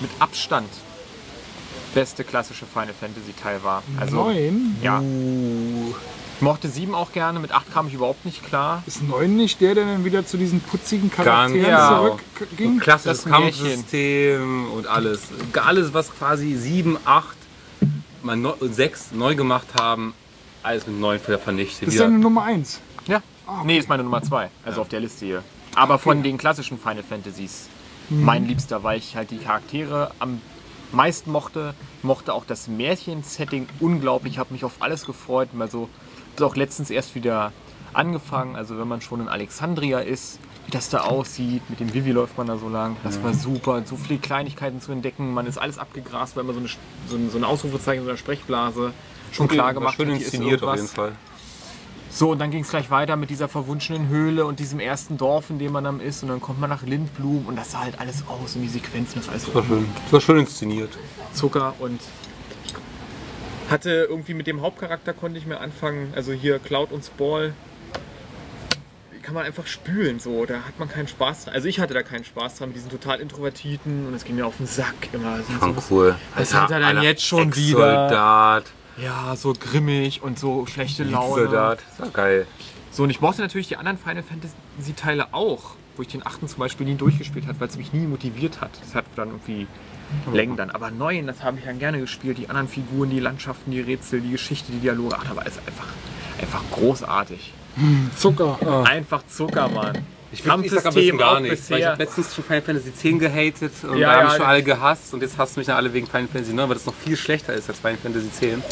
[0.00, 0.68] mit Abstand
[1.94, 3.84] beste klassische Final Fantasy Teil war.
[3.98, 4.76] Also, Neun?
[4.82, 5.00] Ja.
[5.00, 8.82] Ich mochte 7 auch gerne, mit 8 kam ich überhaupt nicht klar.
[8.86, 12.18] Ist neun nicht der, der dann wieder zu diesen putzigen Charakteren genau.
[12.36, 12.80] zurückging?
[12.80, 13.66] Klassisches Das Märchen.
[13.66, 15.28] Kampfsystem und alles.
[15.64, 17.36] Alles, was quasi 7, 8,
[18.24, 20.12] mal neu- und 6 neu gemacht haben,
[20.64, 21.86] alles mit 9 wieder vernichtet.
[21.86, 22.80] Das ist deine Nummer eins.
[23.06, 23.22] Ja.
[23.64, 25.44] Nee, ist meine Nummer 2, also auf der Liste hier.
[25.74, 27.68] Aber von den klassischen Final Fantasies
[28.10, 30.40] mein Liebster, weil ich halt die Charaktere am
[30.92, 31.74] meisten mochte.
[32.02, 35.54] Mochte auch das Märchen-Setting unglaublich, habe mich auf alles gefreut.
[35.54, 35.88] Mal so,
[36.36, 37.52] das auch letztens erst wieder
[37.92, 38.56] angefangen.
[38.56, 42.36] Also wenn man schon in Alexandria ist, wie das da aussieht, mit dem Vivi läuft
[42.36, 42.96] man da so lang.
[43.04, 45.32] Das war super, so viele Kleinigkeiten zu entdecken.
[45.32, 46.68] Man ist alles abgegrast, weil man so eine,
[47.08, 48.92] so ein, so Ausrufezeichen, so eine Sprechblase
[49.32, 51.12] schon klar gemacht Schön hat, ist inszeniert auf jeden Fall.
[52.12, 55.48] So, und dann ging es gleich weiter mit dieser verwunschenen Höhle und diesem ersten Dorf,
[55.48, 56.22] in dem man dann ist.
[56.22, 59.20] Und dann kommt man nach Lindblum und das sah halt alles aus und die Sequenzen,
[59.20, 60.98] das war alles Das war schön, das war schön inszeniert.
[61.32, 62.00] Zucker und
[63.70, 67.54] hatte irgendwie mit dem Hauptcharakter konnte ich mir anfangen, also hier Cloud und Spall,
[69.22, 71.54] kann man einfach spülen so, da hat man keinen Spaß dran.
[71.54, 74.44] Also ich hatte da keinen Spaß dran mit diesen total Introvertiten und es ging mir
[74.44, 75.38] auf den Sack immer.
[75.38, 76.16] So, cool.
[76.34, 78.64] Was hat er denn jetzt schon Ex-Soldat,
[79.02, 81.44] ja, so grimmig und so schlechte Laune.
[81.44, 81.80] Soldat.
[81.90, 82.46] Das war geil.
[82.90, 86.48] So, und ich mochte natürlich die anderen Final Fantasy Teile auch, wo ich den achten
[86.48, 88.70] zum Beispiel nie durchgespielt habe, weil es mich nie motiviert hat.
[88.82, 89.66] Das hat dann irgendwie
[90.32, 90.70] Längen dann.
[90.70, 92.38] Aber neun, das habe ich dann gerne gespielt.
[92.38, 95.16] Die anderen Figuren, die Landschaften, die Rätsel, die Geschichte, die Dialoge.
[95.18, 95.86] Ach, da war alles einfach,
[96.40, 97.52] einfach großartig.
[98.16, 98.58] Zucker.
[98.86, 100.04] Einfach Zucker, Mann.
[100.32, 102.94] Ich, find, ich sag am besten gar nichts, weil ich habe letztens schon Final Fantasy
[102.94, 105.66] 10 gehatet und Ja, da habe ja, ich schon alle gehasst und jetzt hasst mich
[105.66, 108.30] dann alle wegen Final Fantasy 9, weil das noch viel schlechter ist als Final Fantasy
[108.32, 108.62] 10.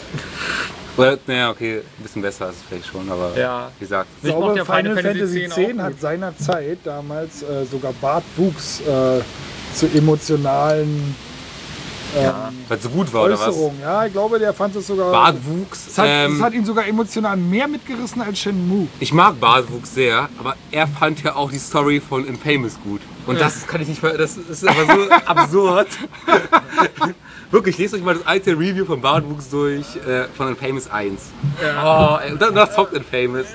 [0.96, 3.70] Oder, naja, okay, ein bisschen besser ist es vielleicht schon, aber Ja.
[3.78, 4.08] wie gesagt.
[4.22, 8.80] Ich glaube, Final Final Fantasy Fantasy 10 10 auch hat seinerzeit damals äh, sogar Bartwuchs
[8.80, 9.20] äh,
[9.74, 11.14] zu emotionalen
[12.16, 12.32] ähm,
[12.68, 13.56] Weil es so gut war, oder was?
[13.80, 15.10] Ja, ich glaube, der fand es sogar.
[15.10, 15.88] Bartwuchs.
[15.88, 18.88] es, hat, ähm, es hat ihn sogar emotional mehr mitgerissen als Shenmue.
[19.00, 23.00] ich mag Bartwuchs sehr, aber er fand ja auch die Story von Infamous gut.
[23.26, 25.88] Und das kann ich nicht ver Das ist aber so absurd.
[27.50, 31.20] Wirklich, lest euch mal das alte Review von Bartwuchs durch, äh, von Infamous 1.
[31.82, 33.46] Oh, ey, und dann das zockt Infamous.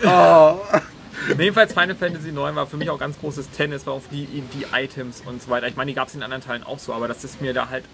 [1.37, 4.65] Jedenfalls Final Fantasy 9 war für mich auch ganz großes Tennis, war auf die, die
[4.73, 5.67] Items und so weiter.
[5.67, 7.69] Ich meine, die gab es in anderen Teilen auch so, aber das ist mir da
[7.69, 7.85] halt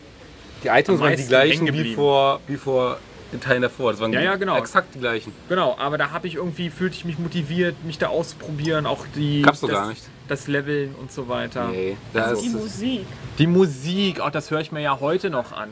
[0.64, 2.98] Die Items waren die gleichen wie vor, wie vor
[3.32, 3.92] den Teilen davor.
[3.92, 4.58] Das waren Ja, ja, genau.
[4.58, 5.32] exakt die gleichen.
[5.48, 9.42] Genau, aber da habe ich irgendwie, fühlte ich mich motiviert, mich da auszuprobieren, auch die.
[9.44, 10.04] Gab's doch das, gar nicht.
[10.28, 11.68] Das Leveln und so weiter.
[11.68, 13.06] Nee, da ist Die Musik.
[13.38, 15.70] Die Musik, auch das höre ich mir ja heute noch an.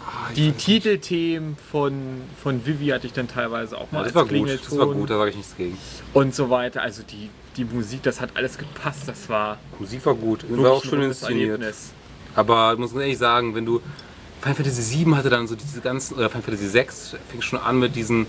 [0.00, 4.24] Ah, Die Titelthemen von, von Vivi hatte ich dann teilweise auch mal das als war
[4.26, 4.48] gut.
[4.50, 5.76] Das war gut, da sage ich nichts gegen.
[6.14, 6.82] und so weiter.
[6.82, 9.02] Also die, die Musik, das hat alles gepasst.
[9.06, 10.44] Das war Die Musik war gut.
[10.48, 11.50] War auch schön inszeniert.
[11.50, 11.92] Erlebnis.
[12.34, 13.80] Aber ich muss ehrlich sagen, wenn du.
[14.54, 16.14] Final Fantasy VII hatte dann so diese ganzen.
[16.16, 16.86] Oder Final Fantasy VI
[17.30, 18.26] fing schon an mit diesen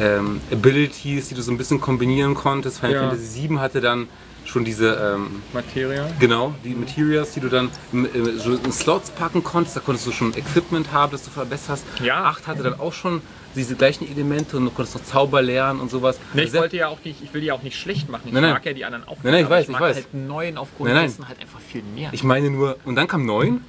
[0.00, 2.78] ähm, Abilities, die du so ein bisschen kombinieren konntest.
[2.80, 3.00] Final Ja.
[3.08, 4.08] Fantasy VII hatte dann
[4.44, 4.94] schon diese.
[5.16, 6.06] Ähm, Materia.
[6.18, 10.06] Genau, die Materials, die du dann im- im- so in Slots packen konntest, da konntest
[10.06, 11.84] du schon Equipment haben, das du verbesserst.
[12.02, 12.24] Ja.
[12.24, 13.22] 8 hatte dann auch schon
[13.56, 16.18] diese gleichen Elemente und du konntest noch Zauber lernen und sowas.
[16.34, 18.22] Nee, ich Also wollte ja auch nicht, ich will die auch nicht schlecht machen.
[18.26, 18.52] Ich Nein, nein.
[18.52, 19.16] mag ja die anderen auch.
[19.22, 19.96] Nein, nein, ich aber weiß, ich ich mag weiß.
[19.96, 21.06] halt neuen aufgrund Nein, nein.
[21.06, 22.10] dessen halt einfach viel mehr.
[22.12, 23.60] Ich meine nur, und dann kam 9,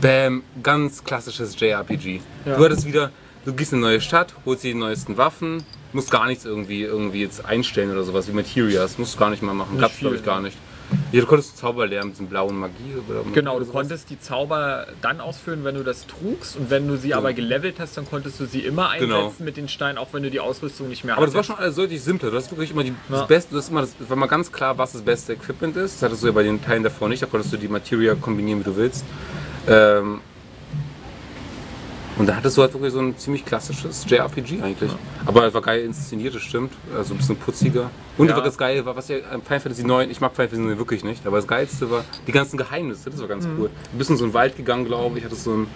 [0.00, 2.20] bam, ganz klassisches JRPG.
[2.44, 2.56] Ja.
[2.56, 3.10] Du hattest wieder,
[3.44, 5.62] du gehst in eine neue Stadt, holst dir die neuesten Waffen,
[5.92, 9.42] musst gar nichts irgendwie, irgendwie jetzt einstellen oder sowas wie Materials, musst du gar nicht
[9.42, 10.42] mal machen, gab's glaube ich gar ja.
[10.42, 10.56] nicht.
[11.10, 14.20] Ja, du konntest Zauber lernen mit diesem blauen Magie oder Genau, oder du konntest die
[14.20, 16.56] Zauber dann ausführen, wenn du das trugst.
[16.56, 19.32] Und wenn du sie aber gelevelt hast, dann konntest du sie immer einsetzen Genau.
[19.38, 21.76] mit den Steinen, auch wenn du die Ausrüstung nicht mehr Aber das war schon alles
[21.76, 22.30] deutlich simpler.
[22.30, 23.18] Du hast wirklich immer die, Ja.
[23.18, 25.96] das Beste, das, immer das war mal ganz klar, was das beste Equipment ist.
[25.96, 27.22] Das hattest du ja bei den Teilen davor nicht.
[27.22, 29.04] Da konntest du die Materia kombinieren, wie du willst.
[29.68, 30.20] Ähm,
[32.18, 34.90] und da hattest du halt wirklich so ein ziemlich klassisches JRPG eigentlich.
[35.24, 36.72] Aber es war geil inszeniert, das stimmt.
[36.94, 37.90] Also ein bisschen putziger.
[38.18, 38.38] Und Ja.
[38.40, 41.04] das Geile war, was ja an Final Fantasy 9, ich mag Final Fantasy 9 wirklich
[41.04, 43.58] nicht, aber das Geilste war die ganzen Geheimnisse, das war ganz Mhm.
[43.58, 43.70] cool.
[43.92, 45.66] Du bist in so einen Wald gegangen, glaube ich, hattest so einen,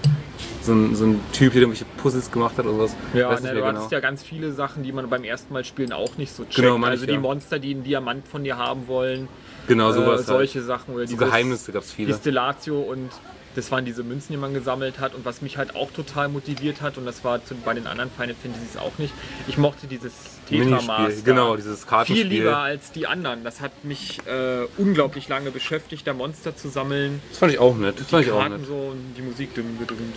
[0.61, 2.95] so einen, so einen Typ, der irgendwelche Puzzles gemacht hat oder was.
[3.15, 5.93] Ja, ne, du mehr hattest ja ganz viele Sachen, die man beim ersten Mal spielen
[5.95, 6.57] auch nicht so checkt.
[6.57, 7.21] Genau, meine ich, also die ja.
[7.21, 9.27] Monster, die einen Diamant von dir haben wollen,
[9.69, 10.17] Genau, äh, sowas.
[10.19, 10.27] halt.
[10.27, 12.15] solche Sachen oder So dieses- Geheimnisse gab es die viele.
[12.15, 13.09] Stellatio und
[13.57, 16.83] das waren diese Münzen, die man gesammelt hat und was mich halt auch total motiviert
[16.83, 19.13] hat und das war zu, bei den anderen Final Fantasies auch nicht.
[19.49, 20.13] Ich mochte dieses
[20.49, 21.23] Tetra Master.
[21.25, 22.29] Genau, dieses Kartenspiel.
[22.29, 23.43] Viel lieber als die anderen.
[23.45, 27.21] Das hat mich äh, unglaublich lange beschäftigt, da Monster zu sammeln.
[27.31, 27.99] Das fand ich auch nett.
[27.99, 28.67] Das fand die ich auch Karten nett.
[28.67, 29.55] so und die Musik.
[29.55, 30.15] Dum, dum, und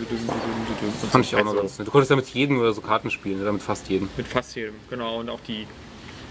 [1.02, 1.36] Das fand so.
[1.36, 1.86] ich auch noch Also ganz nett.
[1.88, 4.08] Du konntest ja mit jedem oder so Karten spielen, oder mit fast jedem.
[4.16, 5.18] Mit fast jedem, genau.
[5.20, 5.66] Und auch die,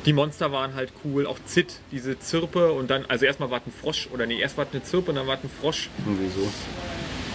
[0.06, 3.68] Die Monster waren halt cool, auch Zit, diese Zirpe und dann, also erstmal war es
[3.68, 5.90] ein Frosch, oder nee, erst war es eine Zirpe und dann war es ein Frosch.
[6.06, 6.48] Irgendwie so.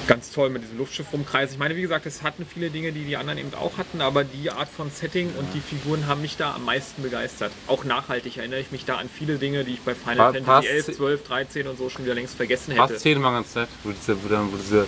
[0.07, 1.53] Ganz toll mit diesem Luftschiff rumkreis.
[1.53, 4.23] Ich meine, wie gesagt, es hatten viele Dinge, die die anderen eben auch hatten, aber
[4.25, 7.53] die Art von Setting und die Figuren haben mich da am meisten begeistert.
[7.69, 10.45] Auch nachhaltig erinnere ich mich da an viele Dinge, die ich bei Final Pa- Fantasy
[10.45, 12.89] passt- 11, 12, 13 und so schon wieder längst vergessen hätte.
[12.89, 14.87] Fast Szenen waren ganz nett, wo, diese, wo diese,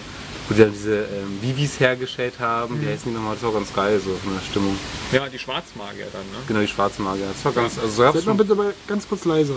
[0.48, 2.80] wo die dann diese ähm, Vivis hergestellt haben.
[2.80, 3.34] Wie heißen die nochmal?
[3.34, 4.76] Das war ganz geil, so von der Stimmung.
[5.12, 6.38] Ja, die Schwarzmagier dann, ne?
[6.46, 7.26] Genau, die schwarzen Magier.
[7.32, 9.56] Das war ganz, also Seid mal bitte mal ganz kurz leiser.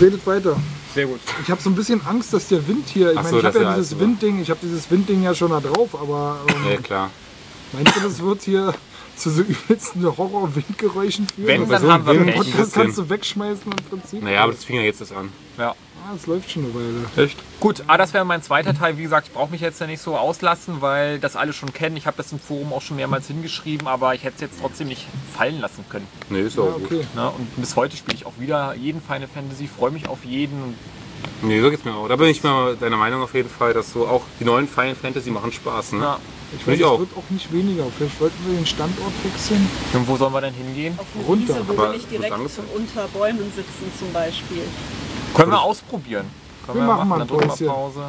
[0.00, 0.56] Redet weiter.
[0.94, 1.20] Sehr gut.
[1.42, 3.10] Ich habe so ein bisschen Angst, dass der Wind hier.
[3.10, 5.60] Ich meine, so, ich habe ja dieses Windding, ich habe dieses Windding ja schon da
[5.60, 7.10] drauf, aber ähm, ja klar.
[7.72, 8.74] meinst du, das wird hier
[9.16, 11.46] zu so übelsten Horror-Windgeräuschen führen?
[11.46, 12.38] Wenn, dann so haben wir Pech.
[12.54, 12.72] bisschen.
[12.72, 14.22] kannst du wegschmeißen im Prinzip.
[14.22, 15.30] Naja, aber das fing ja jetzt erst an.
[15.58, 15.74] Ja.
[16.04, 17.24] Ah, das läuft schon eine Weile.
[17.26, 17.38] Echt?
[17.60, 18.98] Gut, ah, das wäre mein zweiter Teil.
[18.98, 21.96] Wie gesagt, ich brauche mich jetzt ja nicht so auslassen, weil das alle schon kennen.
[21.96, 24.88] Ich habe das im Forum auch schon mehrmals hingeschrieben, aber ich hätte es jetzt trotzdem
[24.88, 26.08] nicht fallen lassen können.
[26.28, 26.86] Nee, ist Ja, auch gut.
[26.86, 27.06] okay.
[27.14, 27.30] Ne?
[27.30, 30.74] Und bis heute spiele ich auch wieder jeden Final Fantasy, freue mich auf jeden.
[31.42, 32.08] Nee, so geht's mir auch.
[32.08, 34.96] Da bin ich mal deiner Meinung auf jeden Fall, dass so auch die neuen Final
[34.96, 35.92] Fantasy machen Spaß.
[35.92, 36.00] Ne?
[36.00, 36.18] Ja.
[36.54, 36.98] Ich Finde weiß, ich es auch.
[37.00, 37.84] wird auch nicht weniger.
[37.96, 39.68] Vielleicht wollten wir den Standort wechseln.
[39.94, 40.94] Und wo sollen wir denn hingehen?
[40.98, 41.48] Auf eine Runter.
[41.54, 42.68] Wiese, wo Aber wir nicht direkt angezeigt?
[42.74, 44.62] unter Bäumen sitzen zum Beispiel.
[45.34, 46.26] Können wir ausprobieren.
[46.66, 47.66] Können Wir machen mal ein dann drücken wir Päuschen.
[47.68, 48.04] Pause.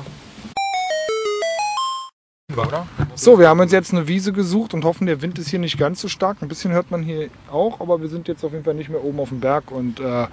[2.56, 2.86] Oder?
[3.16, 5.78] So, wir haben uns jetzt eine Wiese gesucht und hoffen, der Wind ist hier nicht
[5.80, 6.38] ganz so stark.
[6.42, 9.04] Ein bisschen hört man hier auch, aber wir sind jetzt auf jeden Fall nicht mehr
[9.04, 10.28] oben auf dem Berg und äh,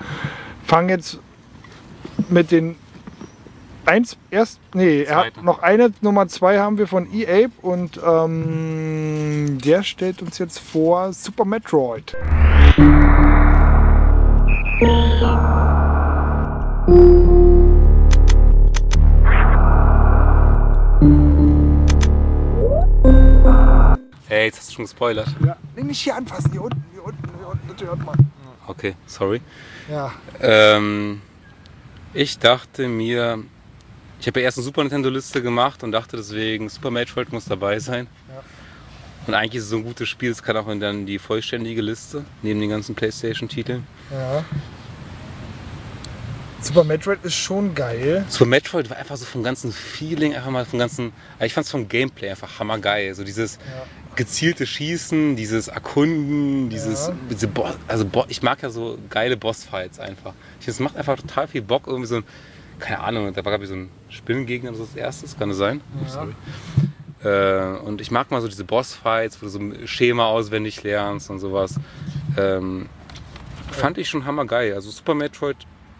[0.67, 1.19] fangen jetzt
[2.29, 2.77] mit den
[3.87, 5.45] eins erst nee er hat Zweite.
[5.45, 11.13] noch eine Nummer zwei haben wir von E-Ape und ähm, der stellt uns jetzt vor
[11.13, 12.17] Super Metroid.
[24.29, 25.29] Ey, jetzt hast du schon gespoilert.
[25.45, 28.31] Ja, nee, nicht hier anfassen, hier unten, hier unten, hier unten, das hört man.
[28.67, 29.41] Okay, sorry.
[29.89, 31.21] Ja, Ähm,
[32.15, 33.41] ich dachte mir,
[34.21, 37.79] ich habe ja erst eine Super Nintendo-Liste gemacht und dachte deswegen, Super Metroid muss dabei
[37.79, 38.07] sein.
[38.29, 38.43] Ja.
[39.27, 41.83] Und eigentlich ist es so ein gutes Spiel, es kann auch in dann die vollständige
[41.83, 43.87] Liste, neben den ganzen Playstation-Titeln.
[44.11, 44.45] ja.
[46.63, 48.23] Super Metroid ist schon geil.
[48.29, 51.71] Super Metroid war einfach so vom ganzen Feeling, einfach mal vom ganzen, ich fand es
[51.71, 53.15] vom Gameplay einfach hammergeil.
[53.15, 53.59] So dieses
[54.15, 57.15] gezielte Schießen, dieses Erkunden, dieses, Ja.
[57.31, 60.35] diese Bo also Bo ich mag ja so geile Bossfights einfach.
[60.67, 62.25] Es macht einfach total viel Bock, irgendwie so ein,
[62.81, 65.81] keine Ahnung, da war glaube ich so ein Spinnengegner so als erstes, kann das sein?
[66.09, 66.33] Sorry.
[67.23, 71.31] Äh, und ich mag mal so diese Bossfights, wo du so ein Schema auswendig lernst
[71.31, 71.75] und sowas.
[72.37, 72.89] Ähm,
[73.71, 74.75] fand ich schon hammergeil.
[74.75, 75.57] Also Super Metroid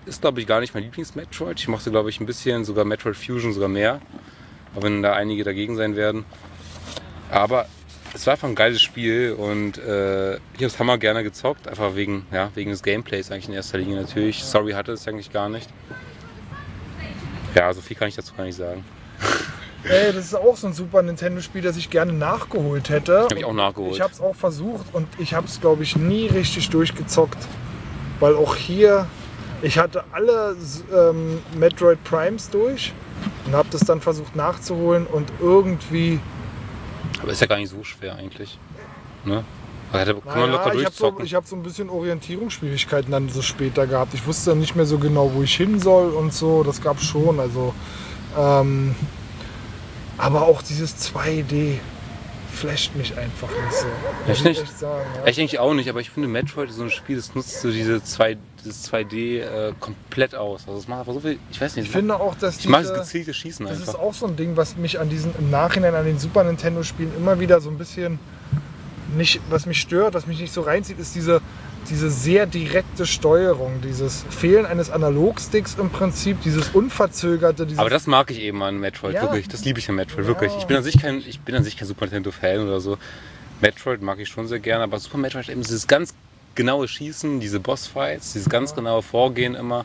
[0.07, 1.61] ist, glaube ich, gar nicht mein Lieblings-Metroid.
[1.61, 4.01] Ich mochte, glaube ich, ein bisschen sogar Metroid Fusion sogar mehr.
[4.75, 6.25] Auch wenn da einige dagegen sein werden.
[7.31, 7.67] Aber
[8.15, 11.69] es war einfach ein geiles Spiel und äh, ich habe es hammer gerne gezockt.
[11.69, 14.43] Einfach wegen, ja, wegen des Gameplays eigentlich in erster Linie natürlich.
[14.43, 15.69] Sorry hatte es eigentlich gar nicht.
[17.55, 18.85] Ja, so viel kann ich dazu gar nicht sagen.
[19.85, 23.23] Ey, das ist auch so ein Super Nintendo-Spiel, das ich gerne nachgeholt hätte.
[23.23, 23.95] Habe ich auch nachgeholt.
[23.95, 27.39] Ich habe es auch versucht und ich habe es, glaube ich, nie richtig durchgezockt.
[28.21, 29.07] Weil auch hier,
[29.63, 30.55] ich hatte alle
[30.95, 32.93] ähm, Metroid Primes durch
[33.47, 36.21] und habe das dann versucht nachzuholen und irgendwie.
[37.23, 38.59] Aber ist ja gar nicht so schwer eigentlich.
[39.25, 39.45] Ne?
[39.93, 43.43] Da kann man locker ich habe so, ich hab so ein bisschen Orientierungsschwierigkeiten dann so
[43.43, 44.15] später gehabt.
[44.15, 46.63] Ich wusste dann nicht mehr so genau, wo ich hin soll und so.
[46.63, 47.41] Das gab schon.
[47.41, 47.75] Also,
[48.39, 48.95] ähm,
[50.19, 51.79] aber auch dieses 2D
[52.53, 53.87] flasht mich einfach nicht so.
[54.31, 54.63] Echt ich nicht?
[54.63, 55.27] Echt sagen, ja.
[55.31, 57.71] Ich eigentlich auch nicht, aber ich finde Metroid ist so ein Spiel, das nutzt so
[57.71, 60.63] diese 2, das 2D äh, komplett aus.
[60.67, 61.87] Also es macht einfach so viel, ich weiß nicht.
[61.87, 64.01] Ich finde auch, dass ich mag das diese- gezielte Schießen Das ist einfach.
[64.03, 67.13] auch so ein Ding, was mich an diesen im Nachhinein an den Super Nintendo Spielen
[67.17, 68.19] immer wieder so ein bisschen
[69.17, 71.41] nicht, was mich stört, was mich nicht so reinzieht, ist diese,
[71.89, 78.07] diese sehr direkte Steuerung, dieses Fehlen eines Analogsticks im Prinzip, dieses unverzögerte, dieses Aber das
[78.07, 79.23] mag ich eben an Metroid, Ja.
[79.23, 79.49] wirklich.
[79.49, 80.29] Das liebe ich an Metroid, Ja.
[80.29, 80.53] wirklich.
[80.59, 82.99] Ich bin an sich kein, ich bin an sich kein Super Nintendo-Fan oder so.
[83.61, 86.15] Metroid mag ich schon sehr gerne, aber Super Metroid eben dieses ganz
[86.55, 89.85] genaue Schießen, diese Bossfights, dieses ganz genaue Vorgehen immer.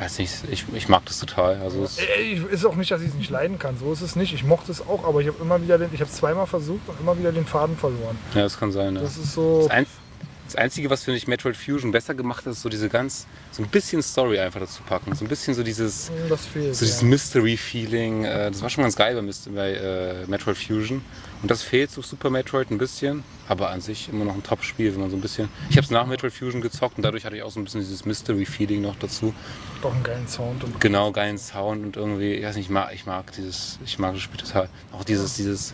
[0.00, 1.60] Weiß nicht, ich, ich mag das total.
[1.60, 3.76] Also es, ich- ist auch nicht, dass ich es nicht leiden kann.
[3.78, 4.32] So ist es nicht.
[4.32, 6.98] Ich mochte es auch, aber ich habe immer wieder den, ich habe zweimal versucht und
[7.00, 8.16] immer wieder den Faden verloren.
[8.34, 8.96] ja, das kann sein.
[8.96, 9.02] Ja.
[9.02, 9.62] Das ist so.
[9.62, 9.86] Das, ein,
[10.46, 13.62] das Einzige, was finde ich Metroid Fusion besser gemacht hat, ist so diese ganz, so
[13.62, 15.14] ein bisschen Story einfach dazu packen.
[15.14, 16.74] So ein bisschen so dieses, Das fehlt.
[16.74, 17.06] so dieses ja.
[17.06, 18.24] Mystery-Feeling.
[18.24, 21.02] Äh, das war schon ganz geil bei, bei äh, Metroid Fusion.
[21.42, 24.92] Und das fehlt zu Super Metroid ein bisschen, aber an sich immer noch ein Top-Spiel,
[24.92, 25.48] wenn man so ein bisschen.
[25.70, 27.80] Ich habe es nach Metroid Fusion gezockt und dadurch hatte ich auch so ein bisschen
[27.80, 29.32] dieses Mystery-Feeling noch dazu.
[29.80, 30.62] Doch einen geilen Sound.
[30.64, 33.98] Und Genau, geilen Sound und irgendwie, ich weiß nicht, ich mag, ich mag dieses, ich
[33.98, 34.68] mag das Spiel total.
[34.92, 35.72] Auch dieses, dieses,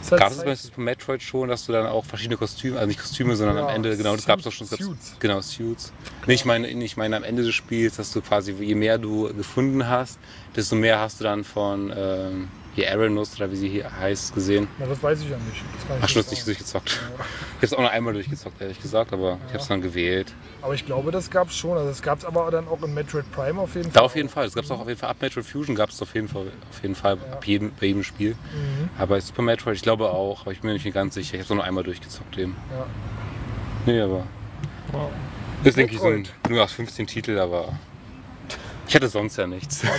[0.00, 2.86] Ist halt Gab es bei Super Metroid schon, dass du dann auch verschiedene Kostüme, also
[2.86, 4.68] nicht Kostüme, sondern Ja, am Ende, genau, das gab es Suits, schon.
[4.70, 5.16] das Suits.
[5.18, 5.92] Genau, Suits.
[6.28, 9.34] Nee, ich meine, ich meine am Ende des Spiels, dass du quasi, je mehr du
[9.34, 10.20] gefunden hast,
[10.54, 14.68] desto mehr hast du dann von ähm, hier Aeronus oder wie sie hier heißt gesehen.
[14.78, 15.62] Na, das weiß ich ja nicht.
[15.88, 16.90] Das ich Ach, schon nicht durchgezockt.
[16.90, 20.32] Ich habe es auch noch einmal durchgezockt, ehrlich gesagt, aber ich habe es dann gewählt.
[20.62, 21.76] Aber ich glaube, das gab es schon.
[21.76, 24.06] Also das gab es aber dann auch in Metroid Prime auf jeden Da Fall.
[24.06, 24.44] auf jeden Fall.
[24.44, 26.46] Das gab es auch auf jeden Fall ab Metroid Fusion gab es auf jeden Fall,
[26.70, 28.30] auf jeden Fall ab jedem, bei jedem Spiel.
[28.32, 28.88] Mhm.
[28.96, 31.34] Aber bei Super Metroid, ich glaube auch, aber ich bin mir nicht ganz sicher.
[31.34, 32.56] Ich habe es nur einmal durchgezockt eben.
[32.70, 32.86] Ja.
[33.86, 34.24] Nee, aber.
[35.62, 36.50] Das ist, denke ich, so ein Metroid.
[36.50, 37.76] nur aus 15 Titel, aber.
[38.88, 39.82] Ich hatte sonst ja nichts.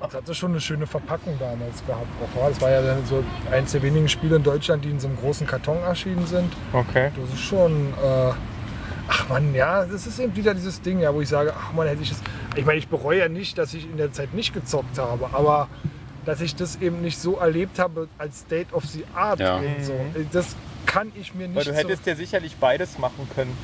[0.00, 2.06] Das hatte schon eine schöne Verpackung damals gehabt.
[2.34, 3.22] Das war ja dann so
[3.52, 6.52] eins der wenigen Spiele in Deutschland, die in so einem großen Karton erschienen sind.
[6.72, 7.10] Okay.
[7.14, 7.90] Das ist schon.
[8.02, 8.32] Äh,
[9.08, 11.86] ach man, ja, das ist eben wieder dieses Ding, ja, wo ich sage, ach man,
[11.86, 12.18] hätte ich das.
[12.56, 15.68] Ich meine, ich bereue ja nicht, dass ich in der Zeit nicht gezockt habe, aber
[16.24, 19.38] dass ich das eben nicht so erlebt habe als State of the Art.
[19.38, 19.56] Ja.
[19.58, 19.94] Und so.
[20.32, 20.56] Das
[20.86, 23.56] kann ich mir nicht Weil du so- hättest ja sicherlich beides machen können.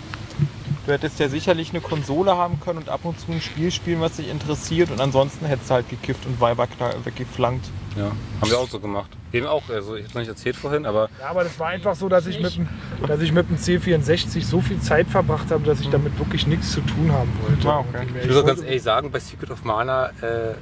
[0.86, 4.00] Du hättest ja sicherlich eine Konsole haben können und ab und zu ein Spiel spielen,
[4.00, 7.66] was dich interessiert und ansonsten hättest du halt gekifft und Weiber klar- weggeflankt.
[7.96, 9.10] Ja, haben wir auch so gemacht.
[9.32, 11.68] Eben auch, also ich habe es noch nicht erzählt vorhin, aber Ja, aber das war
[11.68, 12.68] einfach so, dass ich, mit dem,
[13.06, 16.70] dass ich mit dem C64 so viel Zeit verbracht habe, dass ich damit wirklich nichts
[16.70, 17.68] zu tun haben wollte.
[17.68, 18.06] Ah, okay.
[18.22, 20.54] Ich muss auch ganz ehrlich sagen, bei Secret of Mana, äh,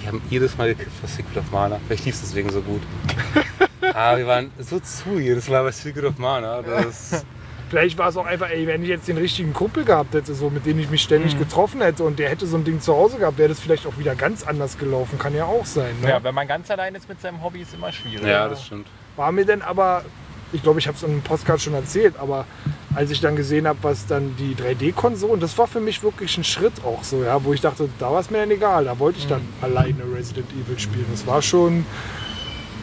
[0.00, 1.78] wir haben jedes Mal gekifft für Secret of Mana.
[1.86, 2.82] Vielleicht lief es deswegen so gut.
[3.94, 6.60] Aber wir waren so zu jedes Mal bei Secret of Mana.
[6.60, 7.24] Das,
[7.72, 10.50] Vielleicht war es auch einfach, ey, wenn ich jetzt den richtigen Kumpel gehabt hätte, so,
[10.50, 13.16] mit dem ich mich ständig getroffen hätte und der hätte so ein Ding zu Hause
[13.16, 15.18] gehabt, wäre das vielleicht auch wieder ganz anders gelaufen.
[15.18, 15.94] Kann ja auch sein.
[16.02, 16.10] Ne?
[16.10, 18.26] Ja, wenn man ganz allein ist mit seinem Hobby, ist immer schwierig.
[18.26, 18.88] ja, das stimmt.
[19.16, 20.04] War mir denn aber,
[20.52, 22.44] ich glaube, ich habe es in einem Podcast schon erzählt, aber
[22.94, 26.44] als ich dann gesehen habe, was dann die 3D-Konsolen, das war für mich wirklich ein
[26.44, 29.18] Schritt auch so, ja, wo ich dachte, da war es mir dann egal, da wollte
[29.18, 31.06] ich dann alleine Resident Evil spielen.
[31.10, 31.86] Das war schon,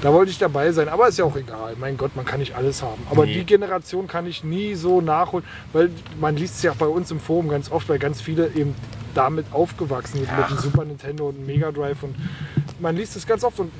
[0.01, 1.75] da wollte ich dabei sein, aber ist ja auch egal.
[1.79, 3.01] Mein Gott, man kann nicht alles haben.
[3.11, 3.33] Aber Nee.
[3.33, 7.11] die Generation kann ich nie so nachholen, weil man liest es ja auch bei uns
[7.11, 8.75] im Forum ganz oft, weil ganz viele eben
[9.15, 12.15] damit aufgewachsen sind, mit dem Super Nintendo und dem Mega Drive und
[12.79, 13.71] man liest es ganz oft und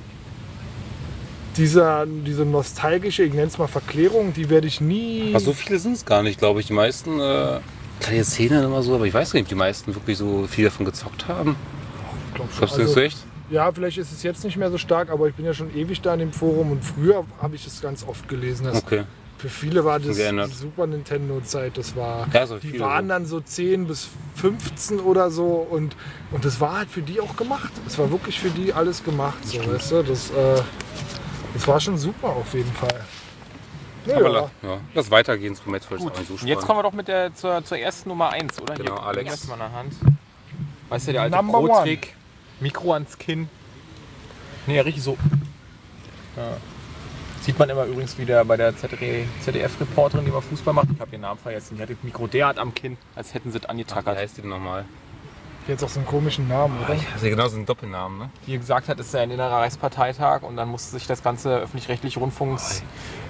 [1.58, 5.30] dieser, diese nostalgische, ich nenne es mal Verklärung, die werde ich nie.
[5.32, 6.68] Aber so viele sind es gar nicht, glaube ich.
[6.68, 7.60] Die meisten, äh,
[8.00, 10.66] kleine Szenen immer so, aber ich weiß gar nicht, ob die meisten wirklich so viel
[10.66, 11.56] davon gezockt haben.
[12.34, 12.58] glaub schon.
[12.60, 13.18] Glaubst du das Also, echt?
[13.50, 16.02] Ja, vielleicht ist es jetzt nicht mehr so stark, aber ich bin ja schon ewig
[16.02, 18.66] da in dem Forum und früher habe ich es ganz oft gelesen.
[18.66, 19.04] Dass Okay.
[19.40, 20.50] Für viele war das Geändert.
[20.52, 21.78] die Super Nintendo-Zeit.
[21.78, 23.10] Das war, Ja, so die waren so.
[23.10, 25.96] dann so 10 bis 15 oder so und,
[26.32, 27.72] und das war halt für die auch gemacht.
[27.88, 29.38] Es war wirklich für die alles gemacht.
[29.48, 30.04] So, weißt du?
[30.04, 30.62] das, äh,
[31.54, 33.00] das war schon super auf jeden Fall.
[34.06, 36.00] Ja, Aber la- ja, lass weitergehen zu Metroid.
[36.02, 38.32] Gut, ist auch nicht so jetzt kommen wir doch mit der, zur, zur ersten Nummer
[38.32, 38.74] 1, oder?
[38.76, 39.30] Genau, Hier, Alex.
[39.32, 39.94] Erstmal in der Hand.
[40.90, 42.16] Weißt du, der alte Number Pro-Trick.
[42.60, 43.50] Mikro ans Kinn.
[44.68, 45.18] Nee, richtig so.
[46.36, 46.58] Ja.
[47.42, 50.88] Sieht man immer übrigens wieder bei der ZDF-Reporterin, die immer Fußball macht.
[50.94, 51.78] Ich habe ihren Namen vergessen.
[51.78, 54.18] Die hat das Mikro derart am Kinn, als hätten sie es Wie angetackert.
[54.18, 54.86] heißt die denn nochmal?
[55.70, 56.98] Jetzt auch so einen komischen Namen, oder?
[57.14, 58.30] Also genau so einen Doppelnamen, ne?
[58.48, 62.20] Die gesagt hat, es sei ein innerer Reichsparteitag und dann musste sich das ganze öffentlich-rechtliche
[62.20, 62.82] Rundfunks.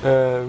[0.03, 0.39] Äh,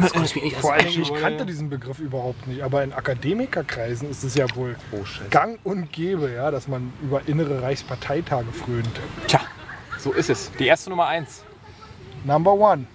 [0.00, 2.82] Das konnte ich mir nicht Vor allem, ich wurde- kannte diesen Begriff überhaupt nicht, aber
[2.82, 7.60] in Akademikerkreisen ist es ja wohl Oh, gang und gäbe, ja, dass man über innere
[7.60, 8.88] Reichsparteitage frönt.
[9.26, 9.40] tja,
[9.98, 10.50] so ist es.
[10.58, 11.42] Die erste Nummer 1.
[12.24, 12.86] Number one.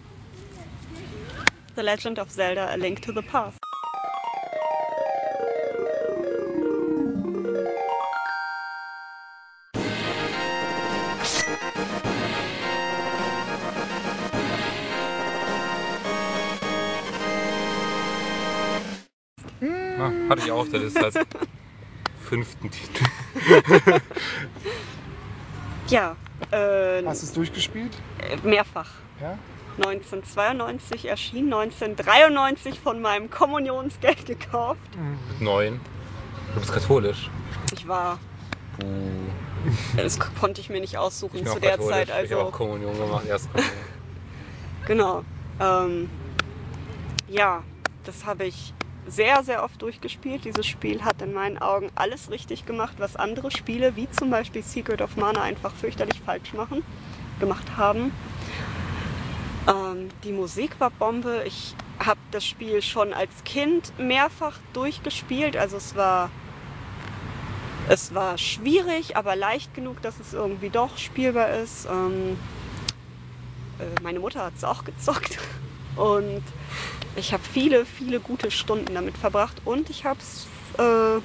[1.75, 3.57] The Legend of Zelda: A Link to the Past.
[20.29, 21.15] Hatte ich auch der Liste als
[22.23, 23.05] fünften Titel.
[25.87, 26.15] Ja,
[26.51, 27.91] äh, Hast du es durchgespielt?
[28.43, 28.89] mehrfach.
[29.21, 29.37] Ja?
[29.77, 34.79] 1992 erschien, 1993 von meinem Kommunionsgeld gekauft.
[35.29, 35.79] Mit neun.
[36.53, 37.29] Du bist katholisch.
[37.73, 38.19] Ich war.
[39.97, 41.95] Das konnte ich mir nicht aussuchen bin zu auch der katholisch.
[42.07, 42.07] Zeit.
[42.25, 43.75] Ich habe auch Also, Kommunion gemacht, erst Kommunion.
[44.85, 45.23] genau.
[45.59, 46.09] Ähm,
[47.27, 47.63] ja,
[48.05, 48.73] das habe ich
[49.07, 50.45] sehr, sehr oft durchgespielt.
[50.45, 54.63] Dieses Spiel hat in meinen Augen alles richtig gemacht, was andere Spiele, wie zum Beispiel
[54.63, 56.83] Secret of Mana, einfach fürchterlich falsch machen,
[57.39, 58.11] gemacht haben.
[59.67, 61.43] Ähm, die Musik war Bombe.
[61.45, 65.55] Ich habe das Spiel schon als Kind mehrfach durchgespielt.
[65.57, 66.29] Also es war,
[67.89, 71.85] es war schwierig, aber leicht genug, dass es irgendwie doch spielbar ist.
[71.85, 72.37] Ähm,
[73.79, 75.37] äh, meine Mutter hat es auch gezockt.
[75.95, 76.43] Und
[77.15, 79.61] ich habe viele, viele gute Stunden damit verbracht.
[79.65, 80.47] Und ich habe es
[80.79, 81.21] äh,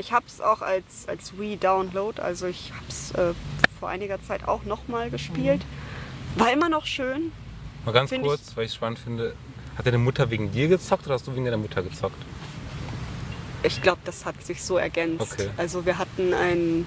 [0.00, 3.34] ich habe es auch als, als Wii-Download, also ich habe es äh,
[3.78, 5.60] vor einiger Zeit auch nochmal gespielt.
[6.36, 7.32] War immer noch schön.
[7.84, 9.34] Mal ganz Find kurz, weil ich es spannend finde.
[9.76, 12.16] Hat deine Mutter wegen dir gezockt oder hast du wegen deiner Mutter gezockt?
[13.62, 15.34] Ich glaube, das hat sich so ergänzt.
[15.34, 15.50] Okay.
[15.58, 16.86] Also wir hatten ein,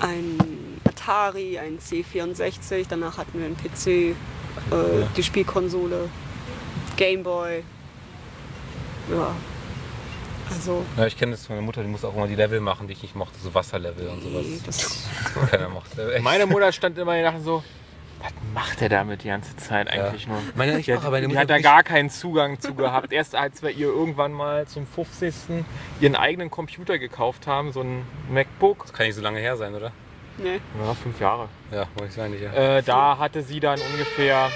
[0.00, 0.38] ein
[0.84, 4.16] Atari, ein C64, danach hatten wir einen PC,
[4.70, 6.08] äh, die Spielkonsole,
[6.96, 7.62] Gameboy.
[9.10, 9.34] Ja.
[10.50, 12.86] Also, Ja, ich kenne das von meiner Mutter, die muss auch immer die Level machen,
[12.86, 14.44] die ich nicht mochte, so Wasserlevel und sowas.
[14.66, 15.08] das,
[15.50, 16.14] Keiner mochte.
[16.14, 16.24] Echt.
[16.24, 17.62] Meine Mutter stand immer und dachte so,
[18.20, 20.38] was macht er damit die ganze Zeit eigentlich nur?
[20.54, 23.12] Meine ich Die hat, aber meine die hat da gar keinen Zugang zu gehabt.
[23.12, 25.64] Erst als wir ihr irgendwann mal zum 50.
[26.00, 28.82] ihren eigenen Computer gekauft haben, so ein MacBook.
[28.82, 29.90] Das kann nicht so lange her sein, oder?
[30.38, 30.60] Ne.
[30.84, 31.48] Ja, fünf Jahre.
[31.70, 32.42] Ja, muss ich sagen, nicht.
[32.42, 32.52] Ja.
[32.78, 34.50] Äh, da hatte sie dann ungefähr.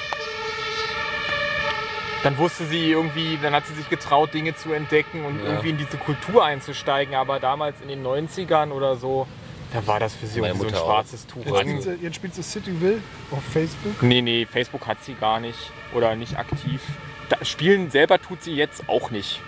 [2.23, 5.47] Dann wusste sie irgendwie, dann hat sie sich getraut, Dinge zu entdecken und Ja.
[5.51, 7.15] irgendwie in diese Kultur einzusteigen.
[7.15, 9.27] Aber damals in den 90ern oder so,
[9.73, 10.87] da war das für sie irgendwie so ein auch.
[10.87, 11.45] schwarzes Tuch.
[11.45, 14.03] Jetzt spielt, sie, jetzt spielt sie Cityville auf Facebook.
[14.03, 15.59] Nee, nee, Facebook hat sie gar nicht
[15.95, 16.81] oder nicht aktiv.
[17.29, 19.41] Da, spielen selber tut sie jetzt auch nicht.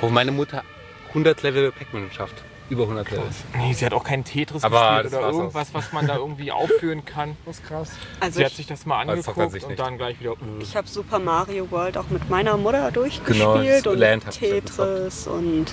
[0.00, 0.62] Wo meine Mutter
[1.08, 2.42] 100 Level Pac-Man schafft.
[2.72, 3.24] Über 100 Level.
[3.58, 5.32] Nee, sie hat auch keinen Tetris Aber gespielt das oder auch.
[5.40, 7.36] irgendwas, was man da irgendwie aufführen kann.
[7.44, 7.90] Das ist krass.
[8.18, 9.78] Also Sie hat ich, sich das mal Das angeguckt sich und nicht.
[9.80, 10.30] dann gleich wieder.
[10.32, 10.62] äh.
[10.62, 15.26] ich habe Super Mario World auch mit meiner Mutter durchgespielt Genau, das und Land Tetris
[15.26, 15.66] und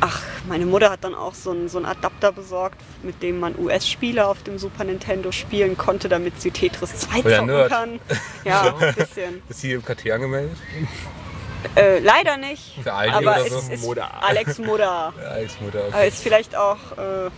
[0.00, 3.58] ach, meine Mutter hat dann auch so einen, so einen Adapter besorgt, mit dem man
[3.58, 8.00] US-Spiele auf dem Super Nintendo spielen konnte, damit sie Tetris 2 Oh ja, zocken kann.
[8.44, 9.42] Ja, ein bisschen.
[9.48, 10.56] Ist sie im KT angemeldet?
[11.76, 12.78] Äh, leider nicht.
[12.82, 13.72] Für Aldi aber oder es so?
[13.72, 14.10] ist Mutter.
[14.22, 14.58] Alex.
[15.20, 15.82] Ja, Alex Mutter.
[15.92, 17.30] Aber ist vielleicht auch, äh,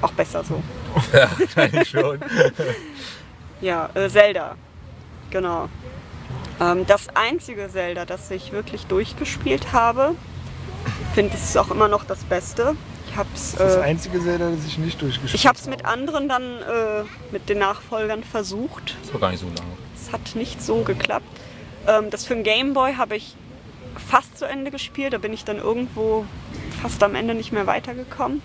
[0.00, 0.62] auch besser so.
[1.12, 2.20] Ja, wahrscheinlich schon.
[3.60, 4.54] Ja, äh, Zelda.
[5.30, 5.68] Genau.
[6.60, 10.14] Ähm, das einzige Zelda, das ich wirklich durchgespielt habe,
[11.14, 12.76] finde ich ist auch immer noch das Beste.
[13.10, 16.42] Ich hab's, Das äh, einzige Zelda, das ich nicht durchgespielt ich hab's mit anderen dann,
[16.62, 18.96] äh, mit den Nachfolgern versucht.
[19.02, 19.72] Das war gar nicht so lange.
[20.00, 21.26] Es hat nicht so geklappt.
[21.88, 23.34] Ähm, das für den Gameboy habe ich
[24.08, 25.12] fast zu Ende gespielt.
[25.12, 26.24] Da bin ich dann irgendwo
[26.82, 28.42] fast am Ende nicht mehr weitergekommen.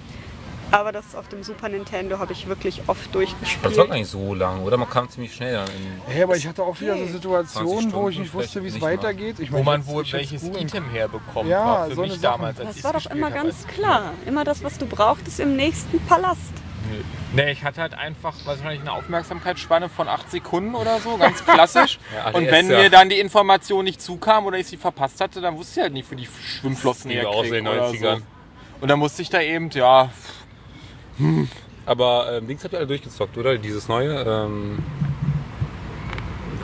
[0.72, 3.64] Aber das auf dem Super Nintendo habe ich wirklich oft durchgespielt.
[3.64, 4.76] Das war gar nicht so lang, oder?
[4.78, 6.02] Man kam ziemlich schnell dann in.
[6.12, 8.82] Hey, aber ich hatte auch wieder so 20 Situationen, wo ich nicht wusste, wie es
[8.82, 9.40] weitergeht.
[9.40, 12.40] Ich Wo meine, man wohl welches Item herbekommen Ja, war für so mich eine Sachen.
[12.42, 14.14] damals, als Das war doch immer ganz klar.
[14.26, 16.40] Immer das, was du brauchtest im nächsten Palast.
[17.34, 22.00] Nee, ich hatte halt einfach wahrscheinlich eine Aufmerksamkeitsspanne von 8 Sekunden oder so, ganz klassisch.
[22.16, 22.78] Ja, und wenn ja.
[22.80, 25.94] mir dann die Information nicht zukam oder ich sie verpasst hatte, dann wusste ich halt
[25.94, 28.18] nicht, für die Schwimmflossen Das ging auch so in den herkriege oder 90ern.
[28.18, 28.24] so.
[28.82, 30.10] Und dann musste ich da eben, ja,
[31.86, 33.58] Aber ähm, Dings habt ihr alle durchgezockt, oder?
[33.58, 34.24] Dieses neue.
[34.24, 34.84] Ähm,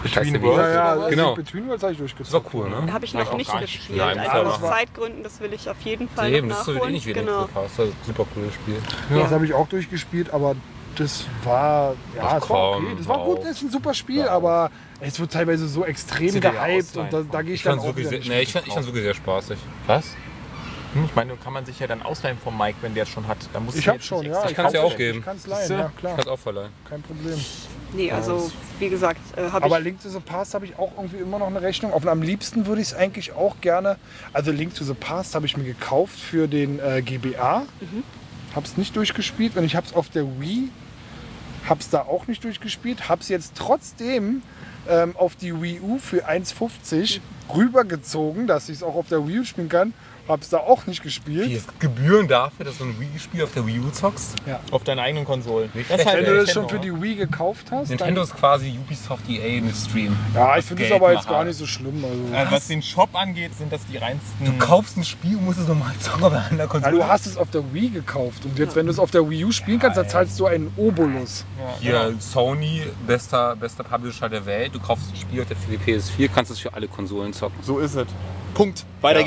[0.03, 1.03] Between Worlds Ja, ja, das?
[1.03, 1.35] also genau.
[1.35, 2.53] Between Worlds habe ich Das durchgezogen.
[2.53, 2.93] war cool, ne?
[2.93, 3.97] Habe ich Ja, noch nicht gespielt.
[3.99, 4.61] Ja, also Fall aus.
[4.61, 6.93] Zeitgründen, das will ich auf jeden Fall Eben, noch das ist so nachholen.
[7.05, 7.49] wie der genau.
[7.53, 8.77] Das war ein super cooles Spiel.
[9.09, 9.23] Ja.
[9.23, 10.55] Das habe ich auch durchgespielt, aber
[10.95, 12.85] das war, ja, Ach, es war okay.
[12.97, 14.29] Das war gut, das ist ein super Spiel, auf.
[14.31, 17.79] aber es wird teilweise so extrem ja gehypt und da, da gehe ich Ich dann
[17.79, 19.57] auch sehr, nicht nee, ich, fand, fand's wirklich sehr spaßig.
[19.87, 20.15] Was?
[20.93, 23.27] Hm, Ich meine, kann man sich ja dann ausleihen vom Mike, wenn der es schon
[23.27, 23.37] hat.
[23.53, 24.47] Da muss Ich man hab jetzt schon, ja.
[24.49, 24.93] Ich kann's dir kaufen.
[24.93, 25.19] auch geben.
[25.19, 26.71] Ich kann es leihen, ja Ich klar, kann's auch verleihen.
[26.87, 27.39] kein Problem.
[27.93, 29.85] Nee, also wie gesagt, äh, habe Aber ich.
[29.85, 31.93] Link to the Past habe ich auch irgendwie immer noch eine Rechnung.
[31.93, 33.97] Auf, am liebsten würde ich es eigentlich auch gerne.
[34.33, 37.63] Also Link to the Past habe ich mir gekauft für den äh, GBA.
[38.55, 40.69] Habe es nicht durchgespielt und ich habe es auf der Wii.
[41.67, 43.09] Habe es da auch nicht durchgespielt.
[43.09, 44.41] Habe es jetzt trotzdem
[44.87, 47.19] ähm, auf die Wii U für 1,50
[47.55, 49.93] rübergezogen, dass ich es auch auf der Wii U spielen kann.
[50.29, 51.51] Habe es da auch nicht gespielt.
[51.51, 54.35] Es Gebühren dafür, dass du ein Wii-Spiel auf der Wii U zockst?
[54.71, 55.69] Auf deinen eigenen Konsolen.
[55.73, 58.77] Nicht Das halt Wenn du das schon für die Wii gekauft hast, Nintendo ist quasi
[58.79, 60.15] Ubisoft EA mit Stream.
[60.35, 62.03] ja, ich Das finde es aber jetzt gar nicht so schlimm.
[62.05, 62.33] Also.
[62.47, 64.45] Äh, was den Shop angeht, sind das die reinsten.
[64.45, 66.95] Du kaufst ein Spiel und musst es nochmal zocken auf einer Ja, Konsole.
[66.95, 69.45] du hast es auf der Wii gekauft und jetzt, wenn du es auf der Wii
[69.45, 71.43] U spielen kannst, dann zahlst du einen Obolus.
[71.81, 74.75] Hier, Sony, bester, bester Publisher der Welt.
[74.75, 77.57] Du kaufst ein Spiel auf der für die PS4, kannst es für alle Konsolen zocken.
[77.63, 78.07] So ist es.
[78.53, 78.85] Punkt.
[79.01, 79.23] Weiter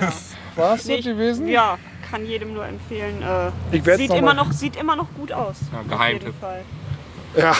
[0.00, 0.12] Ja.
[0.56, 1.48] War es so gewesen?
[1.48, 1.78] Ja,
[2.10, 3.22] kann jedem nur empfehlen.
[3.22, 5.56] Äh, Ich sieht, noch immer noch, sieht immer noch gut aus.
[5.72, 6.28] Ja, auf Geheimtipp.
[6.28, 6.62] jeden Fall.
[7.36, 7.54] Ja.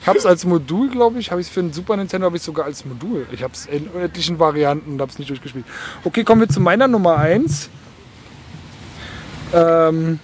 [0.00, 2.42] Ich habe es als Modul, glaube ich, habe ich für den Super Nintendo habe ich
[2.42, 3.26] sogar als Modul.
[3.32, 5.64] Ich habe es in etlichen Varianten und habe es nicht durchgespielt.
[6.04, 7.68] Okay, kommen wir zu meiner Nummer 1.
[9.52, 10.20] Ähm,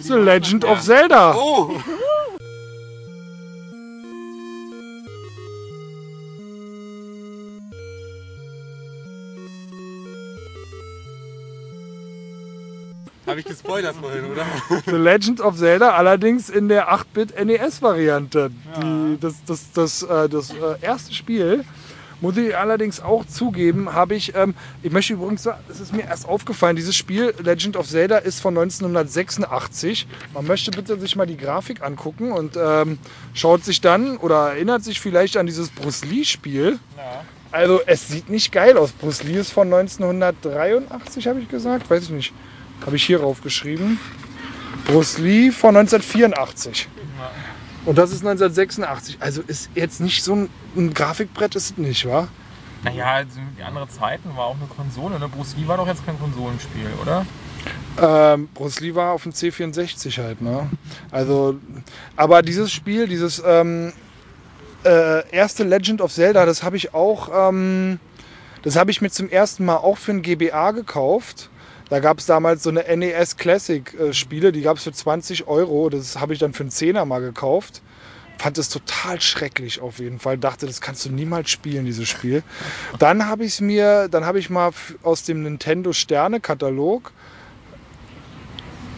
[0.00, 1.34] The Legend of Zelda.
[1.36, 1.72] Oh!
[13.26, 14.44] Habe ich gespoilert vorhin, oder?
[14.86, 18.50] The Legend of Zelda, allerdings in der 8-Bit NES-Variante.
[18.80, 21.64] Die- Das, das, das, äh, das äh, erste Spiel.
[22.22, 26.04] Muss ich allerdings auch zugeben, habe ich, ähm, ich möchte übrigens sagen, es ist mir
[26.04, 30.06] erst aufgefallen, dieses Spiel Legend of Zelda ist von 1986.
[30.32, 32.98] Man möchte bitte sich mal die Grafik angucken und ähm,
[33.34, 36.78] schaut sich dann oder erinnert sich vielleicht an dieses Bruce Lee-Spiel.
[37.52, 38.92] Also es sieht nicht geil aus.
[38.92, 41.88] Bruce Lee ist von 1983, habe ich gesagt.
[41.90, 42.32] Weiß ich nicht.
[42.84, 43.98] Habe ich hier raufgeschrieben.
[44.86, 46.88] Bruce Lee von 1984.
[47.84, 49.18] Und das ist 1986.
[49.20, 52.28] Also ist jetzt nicht so ein, ein Grafikbrett, ist es nicht, wa?
[52.82, 55.18] Naja, also die andere Zeiten war auch eine Konsole.
[55.18, 55.28] Ne?
[55.28, 57.24] Bruce Lee war doch jetzt kein Konsolenspiel, oder?
[57.98, 60.68] Ähm, Bruce Lee war auf dem C64 halt, ne?
[61.10, 61.58] Also,
[62.14, 63.92] aber dieses Spiel, dieses ähm,
[64.84, 67.98] äh, erste Legend of Zelda, das habe ich auch, ähm,
[68.62, 71.50] das habe ich mir zum ersten Mal auch für ein GBA gekauft.
[71.88, 75.88] Da gab es damals so eine NES Classic äh, die gab es für 20 Euro.
[75.88, 77.82] Das habe ich dann für einen Zehner mal gekauft.
[78.38, 80.36] Fand es total schrecklich auf jeden Fall.
[80.36, 82.42] Dachte, das kannst du niemals spielen, dieses Spiel.
[82.98, 87.12] Dann habe ich mir, dann habe ich mal aus dem Nintendo Sterne Katalog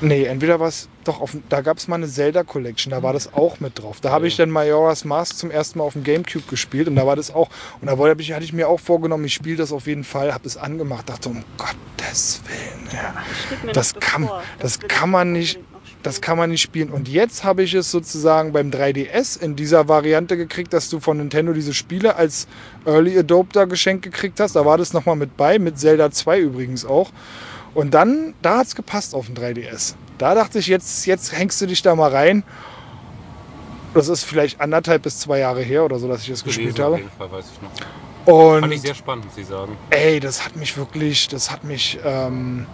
[0.01, 3.33] Nee, entweder was doch auf, da gab es mal eine Zelda Collection, da war das
[3.33, 4.01] auch mit drauf.
[4.01, 7.07] Da habe ich dann Majora's Mask zum ersten Mal auf dem Gamecube gespielt und da
[7.07, 7.49] war das auch.
[7.81, 10.33] Und da wollte ich, hatte ich mir auch vorgenommen, ich spiele das auf jeden Fall,
[10.33, 14.43] habe es angemacht, dachte um Gottes Willen, mir das kann, bevor.
[14.61, 15.59] das kann man nicht,
[16.03, 16.91] das kann man nicht spielen.
[16.91, 21.17] Und jetzt habe ich es sozusagen beim 3DS in dieser Variante gekriegt, dass du von
[21.17, 22.47] Nintendo diese Spiele als
[22.85, 24.55] Early Adopter geschenkt gekriegt hast.
[24.57, 27.11] Da war das nochmal mit bei, mit Zelda 2 übrigens auch.
[27.75, 29.95] Und dann, da hat es gepasst auf dem 3DS.
[30.19, 32.43] Da dachte ich, jetzt, jetzt hängst du dich da mal rein.
[33.95, 36.83] Das ist vielleicht anderthalb bis zwei Jahre her oder so, dass ich das gespielt Gewesen,
[36.85, 37.03] auf habe.
[37.03, 37.71] jeden Fall, weiß ich noch.
[38.61, 39.77] Fand ich Und sehr spannend, muss ich sagen.
[39.91, 42.67] ey, das hat mich wirklich, das hat mich, ähm,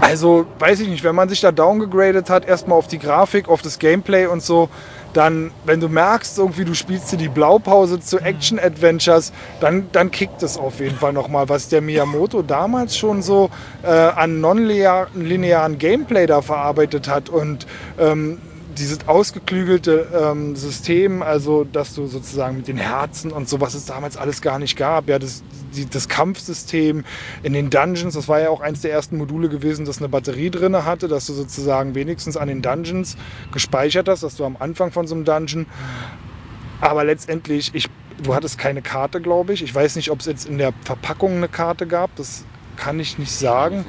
[0.00, 3.60] also weiß ich nicht, wenn man sich da downgegradet hat, erstmal auf die Grafik, auf
[3.62, 4.68] das Gameplay und so,
[5.12, 10.42] dann, wenn du merkst, irgendwie du spielst dir die Blaupause zu Action-Adventures, dann, dann kickt
[10.42, 13.50] es auf jeden Fall nochmal, was der Miyamoto damals schon so
[13.82, 17.28] äh, an non-linearen Gameplay da verarbeitet hat.
[17.28, 17.66] Und
[17.98, 18.38] ähm,
[18.78, 23.86] dieses ausgeklügelte ähm, System, also dass du sozusagen mit den Herzen und so, was es
[23.86, 25.42] damals alles gar nicht gab, ja, das,
[25.74, 27.04] die, das Kampfsystem
[27.42, 30.50] in den Dungeons, das war ja auch eins der ersten Module gewesen, das eine Batterie
[30.50, 33.16] drin hatte, dass du sozusagen wenigstens an den Dungeons
[33.52, 35.66] gespeichert hast, dass du am Anfang von so einem Dungeon,
[36.80, 37.88] aber letztendlich, ich,
[38.22, 39.62] du hattest keine Karte, glaube ich.
[39.62, 42.44] Ich weiß nicht, ob es jetzt in der Verpackung eine Karte gab, das
[42.76, 43.84] kann ich nicht sagen.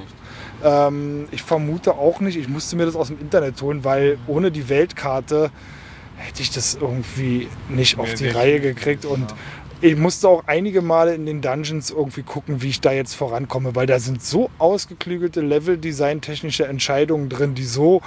[0.64, 2.38] Ähm, ich vermute auch nicht.
[2.38, 5.51] Ich musste mir das aus dem Internet holen, weil ohne die Weltkarte
[6.16, 9.06] hätte ich das irgendwie nicht auf die Reihe gekriegt.
[9.06, 9.33] Und
[9.82, 13.75] ich musste auch einige Male in den Dungeons irgendwie gucken, wie ich da jetzt vorankomme,
[13.75, 18.01] weil da sind so ausgeklügelte Level-Design-technische Entscheidungen drin, die so.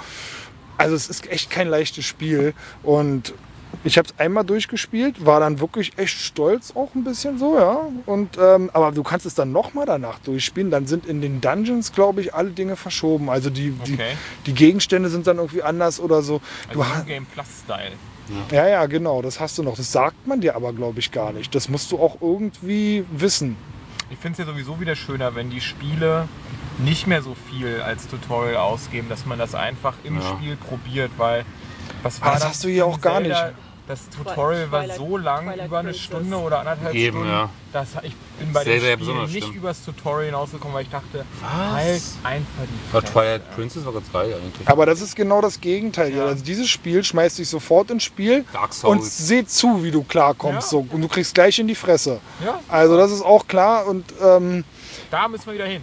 [0.79, 2.53] Also es ist echt kein leichtes Spiel.
[2.81, 3.33] Und
[3.83, 7.79] ich habe es einmal durchgespielt, war dann wirklich echt stolz auch ein bisschen so, ja.
[8.05, 10.71] Und, ähm, aber du kannst es dann nochmal danach durchspielen.
[10.71, 13.29] Dann sind in den Dungeons, glaube ich, alle Dinge verschoben.
[13.29, 14.17] Also die, die, Okay.
[14.45, 16.41] die Gegenstände sind dann irgendwie anders oder so.
[16.69, 17.93] Also Du Game Plus Style.
[18.51, 19.77] ja, ja, genau, das hast du noch.
[19.77, 21.53] Das sagt man dir aber, glaube ich, gar nicht.
[21.55, 23.55] Das musst du auch irgendwie wissen.
[24.09, 26.27] Ich finde es ja sowieso wieder schöner, wenn die Spiele
[26.79, 30.21] nicht mehr so viel als Tutorial ausgeben, dass man das einfach im Ja.
[30.21, 31.45] Spiel probiert, weil
[32.03, 33.47] was Ah, war das hast du hier auch gar Zelda?
[33.47, 33.55] nicht.
[33.87, 35.93] Das Tutorial war so lang, über eine.
[35.93, 37.31] Stunde oder anderthalb Eben, Stunden.
[37.31, 37.49] ja.
[37.71, 39.57] Das, ich bin bei den Spielen besonders nicht schlimm.
[39.57, 43.13] übers Tutorial hinausgekommen, weil ich dachte, halt einfach die Aber Fresse.
[43.13, 44.67] Twilight Princess war ganz geil eigentlich.
[44.67, 46.13] Aber das ist genau das Gegenteil.
[46.13, 46.25] Ja.
[46.25, 48.91] Also dieses Spiel schmeißt dich sofort ins Spiel Dark Souls.
[48.99, 50.63] und seht zu, wie du klarkommst.
[50.73, 50.79] Ja.
[50.79, 50.87] So.
[50.91, 52.19] Und du kriegst gleich in die Fresse.
[52.43, 53.85] Ja, Also das ist auch klar.
[53.87, 54.65] Und ähm,
[55.11, 55.81] da müssen wir wieder hin.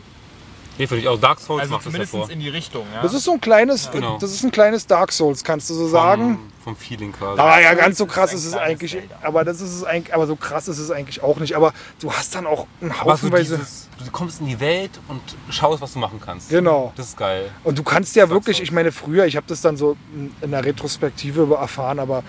[0.78, 1.18] Nee, finde ich auch.
[1.20, 2.84] Dark Souls Also macht das in die Richtung.
[2.94, 3.02] Ja?
[3.02, 4.18] das ist so ein kleines, Genau.
[4.18, 6.38] das ist ein kleines Dark Souls, kannst du so sagen.
[6.62, 7.40] Vom, vom Feeling quasi.
[7.40, 8.92] Aber ja, Souls ganz so ist krass ein ist es eigentlich.
[8.92, 9.14] Zelda.
[9.22, 11.54] Aber das ist es eigentlich, aber so krass ist es eigentlich auch nicht.
[11.54, 13.56] Aber du hast dann auch einen Haufenweise.
[13.58, 15.20] dieses, du kommst in die Welt und
[15.50, 16.50] schaust, was du machen kannst.
[16.50, 16.92] Genau.
[16.96, 17.50] Das ist geil.
[17.62, 18.68] Und du kannst ja wirklich, Souls.
[18.68, 19.96] ich meine, früher, ich habe das dann so
[20.40, 22.24] in der Retrospektive erfahren, aber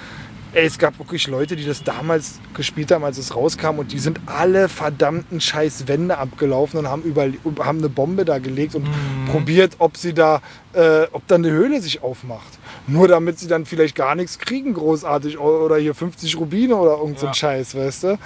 [0.56, 4.00] ey, es gab wirklich Leute, die das damals gespielt haben, als es rauskam und die
[4.00, 7.28] sind alle verdammten scheiß Wände abgelaufen und haben, über,
[7.60, 8.88] haben eine Bombe da gelegt und
[9.30, 10.42] probiert, ob sie da,
[10.74, 12.58] äh, ob da eine Höhle sich aufmacht.
[12.88, 15.40] Nur damit sie dann vielleicht gar nichts kriegen, großartig.
[15.40, 17.34] Oder hier 50 Rubine oder irgend so ein Ja.
[17.34, 18.20] Scheiß, weißt du?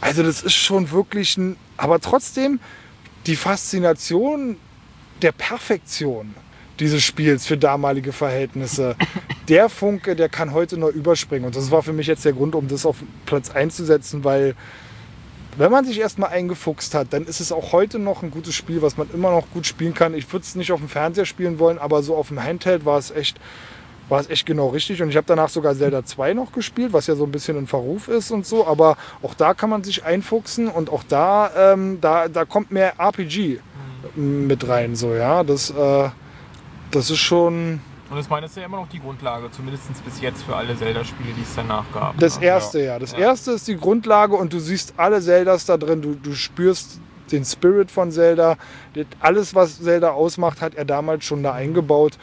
[0.00, 1.56] Also das ist schon wirklich ein.
[1.76, 2.58] Aber trotzdem,
[3.26, 4.56] die Faszination
[5.22, 6.34] der Perfektion
[6.80, 8.96] dieses Spiels für damalige Verhältnisse.
[9.48, 11.44] Der Funke, der kann heute noch überspringen.
[11.44, 12.96] Und das war für mich jetzt der Grund, um das auf
[13.26, 14.56] Platz 1 zu setzen, weil
[15.56, 18.82] wenn man sich erstmal eingefuchst hat, dann ist es auch heute noch ein gutes Spiel,
[18.82, 20.14] was man immer noch gut spielen kann.
[20.14, 22.98] Ich würde es nicht auf dem Fernseher spielen wollen, aber so auf dem Handheld war
[22.98, 23.38] es echt
[24.08, 25.02] war es echt genau richtig.
[25.02, 27.66] Und ich habe danach sogar Zelda 2 noch gespielt, was ja so ein bisschen in
[27.66, 28.66] Verruf ist und so.
[28.66, 32.94] Aber auch da kann man sich einfuchsen und auch da, ähm, da, da kommt mehr
[32.98, 33.60] RPG
[34.14, 34.94] mit rein.
[34.96, 36.08] So, ja, das, äh,
[36.96, 40.20] das ist schon Und ich meine, das ist ja immer noch die Grundlage, zumindest bis
[40.20, 42.18] jetzt für alle Zelda-Spiele, die es danach gab.
[42.18, 42.46] das ne?
[42.46, 42.98] erste, ja.
[42.98, 46.02] Das erste ist die Grundlage und du siehst alle Zeldas da drin.
[46.02, 47.00] Du, du spürst
[47.32, 48.56] den Spirit von Zelda.
[49.20, 52.18] Alles, was Zelda ausmacht, hat er damals schon da eingebaut.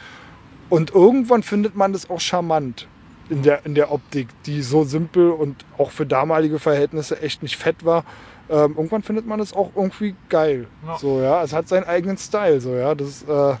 [0.70, 2.88] Und irgendwann findet man das auch charmant
[3.28, 7.56] in der, in der Optik, die so simpel und auch für damalige Verhältnisse echt nicht
[7.56, 8.04] fett war.
[8.50, 10.66] Ähm, irgendwann findet man das auch irgendwie geil.
[10.86, 10.98] Ja.
[10.98, 11.42] So, ja.
[11.42, 12.60] Es hat seinen eigenen Style.
[12.60, 12.94] So, ja.
[12.94, 13.56] das, äh,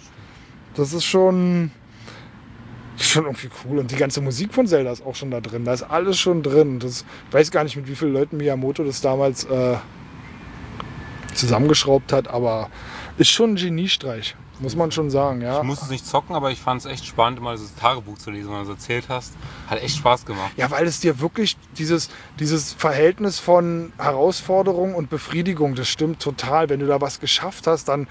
[0.74, 1.70] das ist schon,
[2.96, 3.78] schon irgendwie cool.
[3.78, 5.64] Und die ganze Musik von Zelda ist auch schon da drin.
[5.64, 6.78] Da ist alles schon drin.
[6.78, 9.76] Das, ich weiß gar nicht, mit wie vielen Leuten Miyamoto das damals äh,
[11.34, 12.70] zusammengeschraubt hat, aber
[13.18, 14.36] ist schon ein Geniestreich.
[14.60, 15.58] Muss man schon sagen, ja.
[15.58, 18.30] Ich musste es nicht zocken, aber ich fand es echt spannend, mal das Tagebuch zu
[18.30, 19.34] lesen, was du erzählt hast.
[19.66, 20.52] Hat echt Spaß gemacht.
[20.56, 26.68] Ja, weil es dir wirklich dieses, dieses Verhältnis von Herausforderung und Befriedigung, das stimmt total.
[26.68, 28.06] Wenn du da was geschafft hast, dann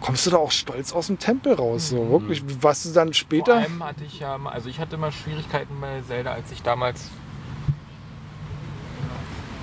[0.00, 1.90] kommst du da auch stolz aus dem Tempel raus.
[1.90, 3.54] So wirklich, was du dann Vor später.
[3.56, 7.10] allem hatte ich ja, mal- also ich hatte immer Schwierigkeiten bei Zelda, als ich damals.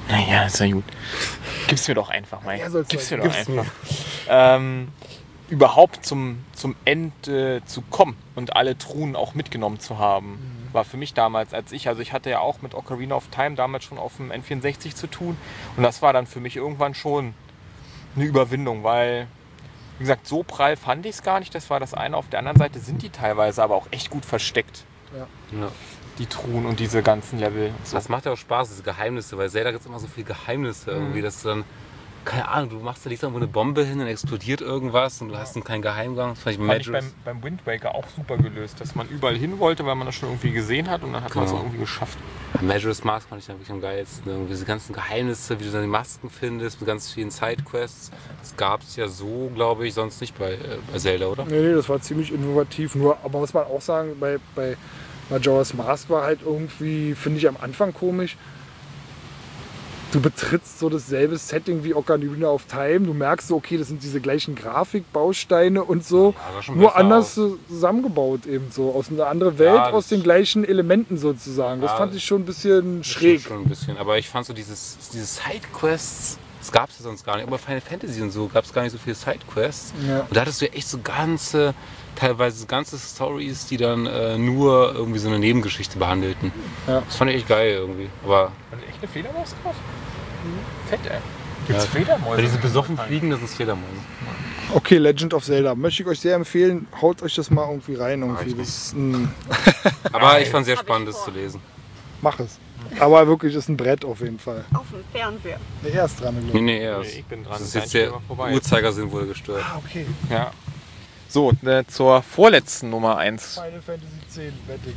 [0.10, 0.86] Naja, ist ja gut.
[1.68, 2.62] Gib's mir doch einfach, Mike.
[2.62, 3.66] Ja, Gib's mir doch Gib's einfach.
[4.30, 4.88] Ähm,
[5.50, 10.74] überhaupt zum, zum Ende zu kommen und alle Truhen auch mitgenommen zu haben, Mhm.
[10.74, 13.56] war für mich damals, als ich, also ich hatte ja auch mit Ocarina of Time
[13.56, 15.38] damals schon auf dem N64 zu tun
[15.76, 17.34] und das war dann für mich irgendwann schon
[18.16, 19.28] eine Überwindung, weil,
[19.98, 22.16] wie gesagt, so prall fand ich es gar nicht, das war das eine.
[22.18, 24.84] Auf der anderen Seite sind die teilweise aber auch echt gut versteckt,
[25.18, 25.68] Ja.
[26.20, 27.72] die Truhen und diese ganzen Level.
[27.84, 27.96] So.
[27.96, 30.92] Das macht ja auch Spaß, diese Geheimnisse, weil Zelda gibt es immer so viele Geheimnisse
[30.92, 31.64] irgendwie, dass du dann,
[32.28, 35.38] keine Ahnung, du machst da liegst irgendwo eine Bombe hin und explodiert irgendwas und du
[35.38, 36.32] hast dann keinen Geheimgang.
[36.36, 39.36] Das fand ich Fand ich beim, beim Wind Waker auch super gelöst, dass man überall
[39.38, 41.62] hin wollte, weil man das schon irgendwie gesehen hat und dann hat man es Genau.
[41.62, 42.18] auch irgendwie geschafft.
[42.62, 44.30] Majora's Mask fand ich dann wirklich am geilsten.
[44.32, 48.12] Irgendwie diese ganzen Geheimnisse, wie du dann die Masken findest, mit ganz vielen Sidequests.
[48.42, 50.58] Das gab es ja so, glaube ich, sonst nicht bei, äh,
[50.92, 51.46] bei Zelda, oder?
[51.46, 52.96] Nee, nee, das war ziemlich innovativ.
[52.96, 54.76] Nur, aber muss man auch sagen, bei, bei
[55.30, 58.36] Majora's Mask war halt irgendwie, finde ich am Anfang komisch.
[60.14, 63.02] Du betrittst so dasselbe Setting wie Ocarina of Time.
[63.02, 66.34] Du merkst so, okay, das sind diese gleichen Grafikbausteine und so.
[66.68, 67.38] Ja, nur anders
[67.68, 68.94] zusammengebaut eben so.
[68.96, 71.82] Aus einer anderen Welt, Ja, aus das- den gleichen Elementen sozusagen.
[71.82, 73.42] Das Ja, fand ich schon ein bisschen Das schräg.
[73.42, 73.98] Schon ein bisschen.
[73.98, 77.46] Aber ich fand so dieses, diese Sidequests, das gab es ja sonst gar nicht.
[77.48, 79.94] Aber Final Fantasy und so gab es gar nicht so viele Sidequests.
[80.00, 81.74] Und da hattest du ja echt so ganze,
[82.18, 86.52] teilweise ganze Stories, die dann äh, nur irgendwie so eine Nebengeschichte behandelten.
[86.88, 87.02] Ja.
[87.02, 88.10] Das fand ich echt geil irgendwie.
[88.24, 89.76] Aber Hat echt eine Fledermaus drauf?
[90.90, 91.18] Fett, ey.
[91.68, 91.90] Gibt's Ja.
[91.92, 92.36] Fledermäuse?
[92.36, 93.84] bei diesen besoffen Fliegen, das ist Fledermaus.
[94.74, 95.76] Okay, Legend of Zelda.
[95.76, 96.88] Möchte ich euch sehr empfehlen.
[97.02, 98.22] Haut euch das mal irgendwie rein.
[98.22, 98.50] Irgendwie.
[98.52, 99.34] ich Das ist ein,
[100.12, 101.62] Aber ich fand sehr Hab ich spannend, das zu lesen.
[102.22, 102.60] mach es.
[103.00, 104.64] Aber wirklich ist ein Brett auf jeden Fall.
[104.74, 105.58] Auf dem Fernseher.
[105.84, 106.64] Nee, er ist dran, Nee, glaube ich.
[106.64, 107.12] nee, erst.
[107.14, 107.54] Nee, ich bin dran.
[107.54, 108.12] Das ist jetzt der.
[108.30, 109.64] Uhrzeigersinn wurde gestört.
[109.66, 110.06] Ah, okay.
[110.30, 110.52] Ja.
[111.30, 113.56] So, äh, zur vorletzten Nummer 1.
[113.56, 114.96] Final Fantasy X, wette ich.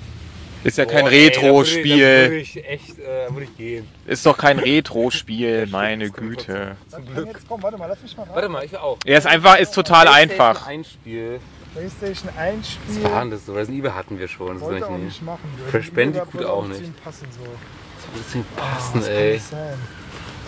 [0.63, 2.05] Ist ja kein ey, würde Retro-Spiel.
[2.05, 3.85] äh, würde.
[4.07, 6.77] Ist doch kein Retro-Spiel, meine Güte.
[6.89, 7.29] Zum Glück.
[7.29, 8.53] Jetzt komm, warte mal, lass mich mal Warte rein.
[8.53, 8.99] mal, ich will auch.
[9.07, 10.67] Er ist einfach, ist total einfach.
[10.67, 11.41] Ein Spiel.
[11.73, 13.05] PlayStation 1 Spiel.
[13.05, 13.55] Was war denn das so?
[13.55, 14.55] Resident Evil hatten wir schon.
[14.55, 15.49] Das Wollte auch nicht nicht machen.
[15.71, 16.77] Crash Bandicoot auch nicht.
[16.81, 17.45] ziemlich Passen, so.
[17.45, 19.33] ein bisschen passen, Das kann ey.
[19.35, 19.79] nicht sein.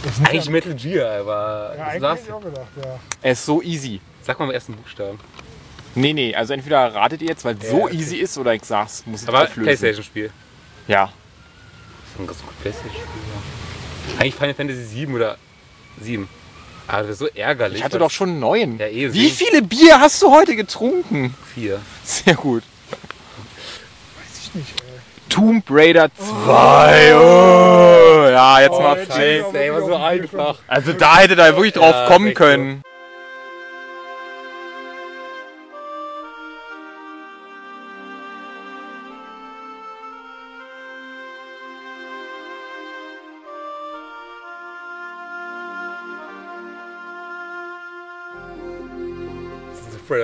[0.04, 1.74] Das ist Eigentlich ja, Metal Gear, aber.
[1.78, 2.98] ja, eigentlich hätte ich auch gedacht, ja.
[3.22, 4.00] Er ist so easy.
[4.22, 5.18] Sag mal im ersten Buchstaben.
[5.94, 7.96] Nee, nee, also entweder ratet ihr jetzt, weil es so okay.
[7.96, 9.44] easy ist, oder ich sag's, muss ich Aber.
[9.46, 10.30] Playstation-Spiel.
[10.88, 11.06] Ja.
[11.06, 13.04] Das ist ein ganz gut Playstation-Spiel.
[13.34, 14.20] ja.
[14.20, 15.36] Eigentlich Final Fantasy 7 oder
[16.00, 16.28] 7.
[16.88, 17.78] Aber das ist so ärgerlich.
[17.78, 18.78] Ich hatte doch schon neun.
[18.78, 21.34] Ja, eh, Wie viele Bier hast du heute getrunken?
[21.54, 21.80] Vier.
[22.04, 22.64] Sehr gut.
[22.90, 24.88] Weiß ich nicht, ey.
[25.28, 27.14] Tomb Raider 2.
[27.16, 28.28] Oh.
[28.30, 29.40] Ja, jetzt mal jetzt Play.
[29.40, 30.58] steht's ey, war so einfach.
[30.66, 32.82] Also da hätte da wirklich drauf Ja, kommen können.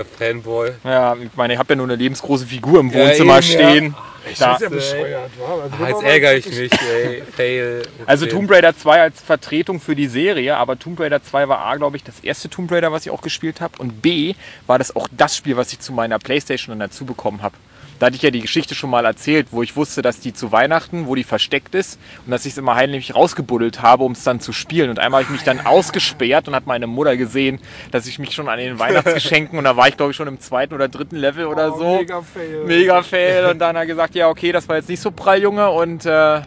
[0.05, 0.71] Fredder Fanboy.
[0.85, 3.95] Ja, ich meine, ich habe ja nur eine lebensgroße Figur im Ja, Wohnzimmer eben, stehen.
[4.39, 4.55] Da.
[4.57, 5.31] ist ja bescheuert?
[5.41, 7.23] Also, Ah, jetzt ärgere ich mich, ey.
[7.35, 7.83] Fail.
[8.05, 8.27] Also.
[8.27, 11.97] Tomb Raider 2 als Vertretung für die Serie, aber Tomb Raider 2 war A, glaube
[11.97, 13.79] ich, das erste Tomb Raider, was ich auch gespielt habe.
[13.79, 14.35] Und B
[14.67, 17.55] war das auch das Spiel, was ich zu meiner Playstation dann dazu bekommen habe.
[17.99, 20.53] Da hatte ich ja die Geschichte schon mal erzählt, wo ich wusste, dass die zu
[20.53, 24.23] Weihnachten, wo die versteckt ist und dass ich es immer heimlich rausgebuddelt habe, um es
[24.25, 24.91] dann zu spielen.
[24.91, 27.59] Und einmal habe ich mich dann ausgesperrt und hat meine Mutter gesehen,
[27.91, 30.39] dass ich mich schon an den Weihnachtsgeschenken und da war ich glaube ich schon im
[30.41, 31.97] zweiten oder dritten Level oder Oh, so.
[31.99, 32.65] Mega fail.
[32.67, 33.47] Mega fail.
[33.51, 35.69] Und dann hat er gesagt, ja okay, das war jetzt nicht so prall, Junge.
[35.71, 36.41] Und äh,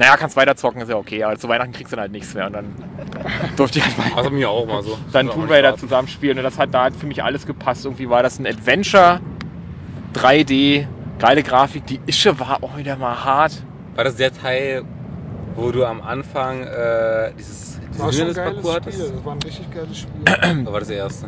[0.00, 1.24] naja, kannst weiter zocken, ist ja okay.
[1.24, 2.46] Aber zu Weihnachten kriegst du dann halt nichts mehr.
[2.46, 2.66] Und dann
[3.56, 4.96] durfte ich halt weiter Also mir auch mal so.
[5.12, 5.80] dann Tomb nicht Raider schade.
[5.80, 6.38] zusammenspielen.
[6.38, 7.84] Und das hat da hat für mich alles gepasst.
[7.84, 9.20] Irgendwie war das ein Adventure,
[10.14, 10.86] 3D,
[11.18, 11.86] geile Grafik.
[11.86, 13.62] Die Ische war auch wieder mal hart.
[13.94, 14.84] War das der Teil,
[15.54, 18.98] wo du am Anfang äh, dieses, dieses War schon ein geiles Hindernisparcours hattest?
[18.98, 19.12] Spiel.
[19.14, 20.62] Das war ein richtig geiles Spiel.
[20.62, 21.26] Oder war das der erste?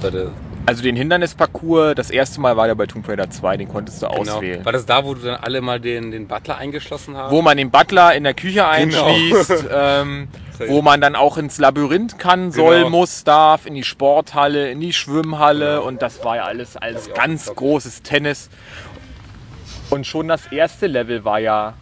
[0.00, 0.30] War der,
[0.66, 4.08] Also den Hindernisparcours, das erste Mal war der bei Tomb Raider 2, den konntest du
[4.08, 4.34] genau.
[4.34, 4.64] auswählen.
[4.64, 7.30] War das da, wo du dann alle mal den, den Butler eingeschlossen hast?
[7.32, 8.68] Wo man den Butler in der Küche Genau.
[8.70, 10.28] einschließt, ähm,
[10.68, 12.90] wo man dann auch ins Labyrinth kann, soll, Genau.
[12.90, 15.86] muss, darf, in die Sporthalle, in die Schwimmhalle Genau.
[15.88, 18.48] und das war ja alles als ganz großes Tennis.
[19.88, 21.74] Und schon das erste Level war ja,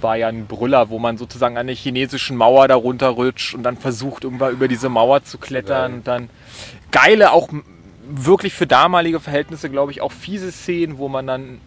[0.00, 3.76] war ja ein Brüller, wo man sozusagen an der chinesischen Mauer da runterrutscht und dann
[3.76, 5.94] versucht, irgendwann über diese Mauer zu klettern.
[5.94, 6.30] Und dann
[6.90, 7.48] geile, auch
[8.08, 11.60] wirklich für damalige Verhältnisse, glaube ich, auch fiese Szenen, wo man dann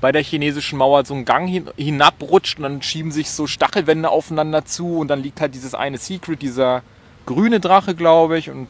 [0.00, 4.08] bei der chinesischen Mauer so einen Gang hin, hinabrutscht und dann schieben sich so Stachelwände
[4.08, 6.82] aufeinander zu und dann liegt halt dieses eine Secret, dieser
[7.26, 8.50] grüne Drache, glaube ich.
[8.50, 8.68] Und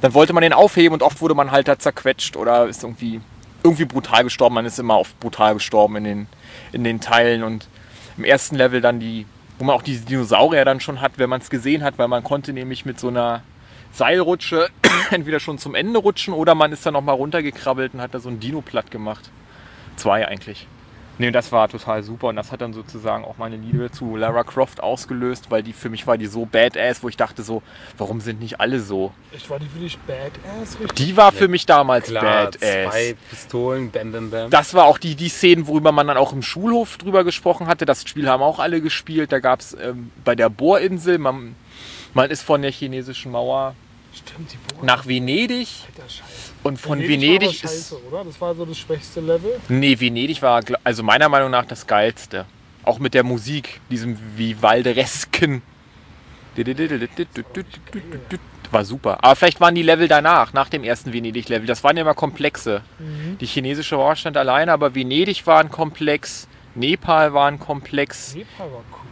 [0.00, 3.20] dann wollte man den aufheben und oft wurde man halt da zerquetscht oder ist irgendwie,
[3.62, 4.56] irgendwie brutal gestorben.
[4.56, 6.26] Man ist immer oft brutal gestorben in den,
[6.72, 7.68] in den Teilen und
[8.16, 9.26] im ersten Level dann die,
[9.58, 12.24] wo man auch diese Dinosaurier dann schon hat, wenn man es gesehen hat, weil man
[12.24, 13.42] konnte nämlich mit so einer
[13.92, 14.68] Seilrutsche
[15.10, 18.20] entweder schon zum Ende rutschen oder man ist dann noch mal runtergekrabbelt und hat da
[18.20, 19.30] so ein Dino platt gemacht.
[19.96, 20.66] Zwei eigentlich.
[21.18, 24.16] Nee, und das war total super und das hat dann sozusagen auch meine Liebe zu
[24.16, 27.62] Lara Croft ausgelöst, weil die für mich war die so badass, wo ich dachte so,
[27.98, 29.12] warum sind nicht alle so?
[29.30, 30.94] Ich war die für dich badass, richtig?
[30.94, 32.60] Die war für mich damals Klar, badass.
[32.60, 34.50] zwei Pistolen, bam, bam, bam.
[34.50, 37.84] Das war auch die, die Szenen, worüber man dann auch im Schulhof drüber gesprochen hatte.
[37.84, 39.32] Das Spiel haben auch alle gespielt.
[39.32, 41.54] Da gab es ähm, bei der Bohrinsel, man,
[42.14, 43.74] man ist von der chinesischen Mauer
[44.14, 46.52] Stimmt, nach Venedig Alter, scheiße.
[46.64, 47.60] und von war Venedig, aber ist.
[47.60, 48.24] scheiße, oder?
[48.24, 49.58] Das war so das schwächste Level.
[49.68, 52.44] Nee, Venedig war also meiner Meinung nach das geilste.
[52.84, 55.62] Auch mit der Musik, diesem Vivalderesken.
[58.70, 59.18] War super.
[59.22, 61.66] Aber vielleicht waren die Level danach, nach dem ersten Venedig-Level.
[61.66, 62.82] Das waren ja immer komplexe.
[63.40, 68.34] Die chinesische Mauer stand alleine, aber Venedig war ein Komplex, Nepal war ein Komplex.
[68.34, 69.11] Nepal war cool.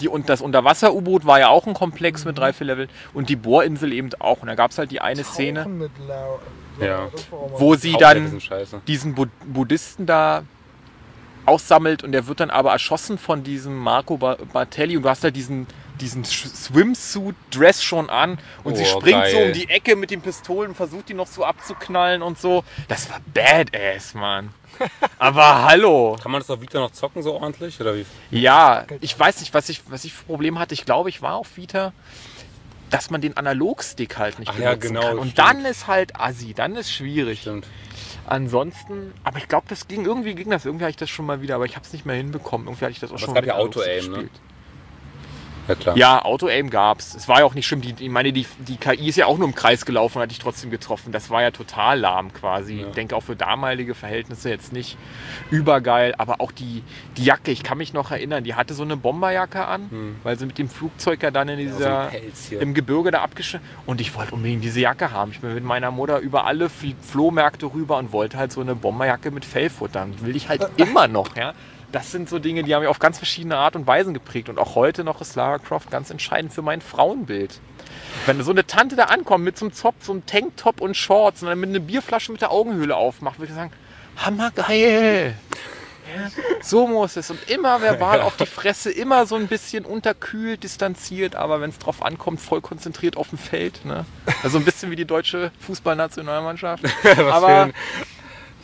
[0.00, 2.88] Die, und das Unterwasser-U-Boot war ja auch ein Komplex mit drei, vier Leveln.
[3.14, 4.40] Und die Bohrinsel eben auch.
[4.40, 6.38] Und da gab es halt die eine Szene, Tauchen mit Lara.
[6.80, 7.08] Ja.
[7.58, 8.40] wo sie dann
[8.86, 10.42] diesen Bu Buddhisten da
[11.44, 15.24] aussammelt und der wird dann aber erschossen von diesem Marco ba Bartelli und du hast
[15.24, 15.66] halt diesen,
[16.00, 19.46] diesen Swimsuit-Dress schon an und sie Oh, springt so geil.
[19.48, 22.64] um die Ecke mit den Pistolen versucht die noch so abzuknallen und so.
[22.88, 24.50] Das war badass, Mann.
[25.18, 26.16] Aber hallo.
[26.22, 27.80] Kann man das auf Vita noch zocken so ordentlich?
[27.80, 28.06] Oder wie?
[28.30, 30.74] Ja, ich weiß nicht, was ich, was ich für Probleme hatte.
[30.74, 31.92] Ich glaube, ich war auf Vita,
[32.90, 35.18] dass man den Analogstick halt nicht Ach ja, benutzen genau, kann.
[35.18, 35.38] Und stimmt.
[35.38, 37.42] dann ist halt assi, dann ist schwierig.
[37.42, 37.66] Stimmt.
[38.26, 40.64] Ansonsten, aber ich glaube, das ging irgendwie ging das.
[40.64, 42.66] Irgendwie hatte ich das schon mal wieder, aber ich habe es nicht mehr hinbekommen.
[42.68, 44.28] Irgendwie hatte ich das auch Aber schon es gab ja Auto-Aim, ne?
[45.68, 45.96] Ja klar.
[45.96, 47.14] Ja, Auto-Aim gab's.
[47.14, 47.80] Es war ja auch nicht schlimm.
[47.82, 50.30] Die, ich meine, die, die KI ist ja auch nur im Kreis gelaufen und hat
[50.30, 51.12] dich trotzdem getroffen.
[51.12, 52.80] Das war ja total lahm quasi.
[52.80, 52.88] Ja.
[52.88, 54.96] Ich denke auch für damalige Verhältnisse jetzt nicht
[55.50, 56.14] übergeil.
[56.18, 56.82] Aber auch die,
[57.16, 60.46] die Jacke, ich kann mich noch erinnern, die hatte so eine Bomberjacke an, weil sie
[60.46, 61.70] mit dem Flugzeug ja dann in Hm.
[61.72, 62.60] so dieser Pelz hier.
[62.60, 63.66] im Gebirge da abgeschnitten.
[63.86, 65.30] Und ich wollte unbedingt diese Jacke haben.
[65.32, 68.74] Ich bin mit meiner Mutter über alle Fl- Flohmärkte rüber und wollte halt so eine
[68.74, 70.14] Bomberjacke mit Fellfuttern.
[70.22, 71.54] Will ich halt immer noch, ja.
[71.92, 74.48] Das sind so Dinge, die haben mich auf ganz verschiedene Art und Weisen geprägt.
[74.48, 77.60] Und auch heute noch ist Lara Croft ganz entscheidend für mein Frauenbild.
[78.24, 81.42] Wenn so eine Tante da ankommt mit so einem Zopf, so einem Tanktop und Shorts
[81.42, 83.72] und dann mit einer Bierflasche mit der Augenhöhle aufmacht, würde ich sagen,
[84.16, 85.36] hammergeil.
[86.14, 86.30] Ja,
[86.62, 87.30] so muss es.
[87.30, 91.78] Und immer verbal auf die Fresse, immer so ein bisschen unterkühlt, distanziert, aber wenn es
[91.78, 93.84] drauf ankommt, voll konzentriert auf dem Feld.
[93.84, 94.04] Ne?
[94.42, 96.84] Also ein bisschen wie die deutsche Fußballnationalmannschaft.
[97.02, 97.70] Was aber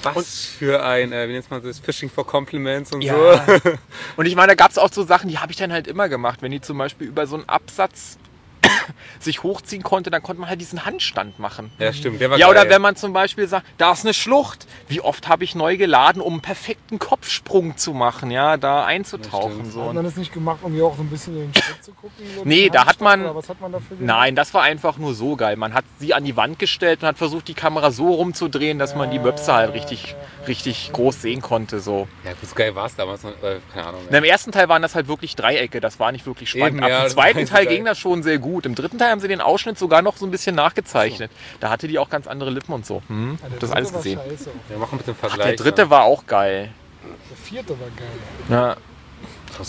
[0.02, 3.14] was für ein, äh, wie nennt man das, Fishing for Compliments und Ja.
[3.46, 3.70] so.
[4.16, 6.08] Und ich meine, da gab es auch so Sachen, die habe ich dann halt immer
[6.08, 6.42] gemacht.
[6.42, 8.18] Wenn die zum Beispiel über so einen Absatz
[9.20, 11.70] sich hochziehen konnte, dann konnte man halt diesen Handstand machen.
[11.78, 12.20] Ja, stimmt.
[12.20, 12.62] Der war Ja, geil.
[12.62, 14.66] oder wenn man zum Beispiel sagt, da ist eine Schlucht.
[14.88, 19.52] Wie oft habe ich neu geladen, um einen perfekten Kopfsprung zu machen, ja, da einzutauchen.
[19.54, 19.72] stimmt.
[19.72, 19.84] So.
[19.86, 21.92] Hat man das nicht gemacht, um hier auch so ein bisschen in den Schritt zu
[21.92, 22.24] gucken?
[22.36, 24.06] So Nee, da hat man- Oder was hat man dafür gemacht?
[24.18, 25.56] Nein, das war einfach nur so geil.
[25.56, 28.94] Man hat sie an die Wand gestellt und hat versucht, die Kamera so rumzudrehen, dass
[28.94, 30.14] man die Möpse halt richtig,
[30.46, 31.80] richtig groß sehen konnte.
[31.80, 32.08] So.
[32.24, 33.30] Ja, gut, so geil war es damals noch.
[33.42, 34.00] Äh, keine Ahnung.
[34.10, 36.76] Im ersten Teil waren das halt wirklich Dreiecke, das war nicht wirklich spannend.
[36.76, 37.74] Eben, Ab ja, dem zweiten Teil geil.
[37.76, 38.66] ging das schon sehr gut.
[38.66, 41.30] Im dritten Teil haben sie den Ausschnitt sogar noch so ein bisschen nachgezeichnet.
[41.60, 43.02] Da hatte die auch ganz andere Lippen und so.
[43.08, 44.20] Hm, Ja, der das dritte alles war gesehen.
[44.68, 45.56] Wir machen mit dem Der Vergleich.
[45.56, 46.70] dritte war auch geil.
[47.30, 48.08] Der vierte war geil.
[48.48, 48.76] Ja.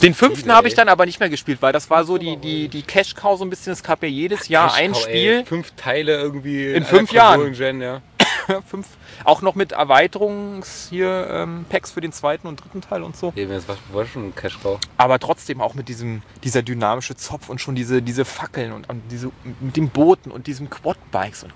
[0.03, 2.67] Den fünften habe ich dann aber nicht mehr gespielt, weil das war so die, die,
[2.67, 3.73] die Cash Cow so ein bisschen.
[3.73, 5.39] Es gab ja jedes Jahr ein Cow, Spiel.
[5.39, 6.73] Ey, fünf Teile irgendwie.
[6.73, 7.39] In fünf Jahren.
[7.41, 8.01] Konsolen-Gen, ja.
[8.67, 8.87] fünf,
[9.23, 13.33] auch noch mit Erweiterungs hier ähm, Packs für den zweiten und dritten Teil und so.
[13.35, 14.79] Eben, das war, schon ein Cash Cow.
[14.97, 19.01] Aber trotzdem auch mit diesem dieser dynamische Zopf und schon diese, diese Fackeln und, und
[19.11, 21.53] diese mit den Booten und diesen Quadbikes und,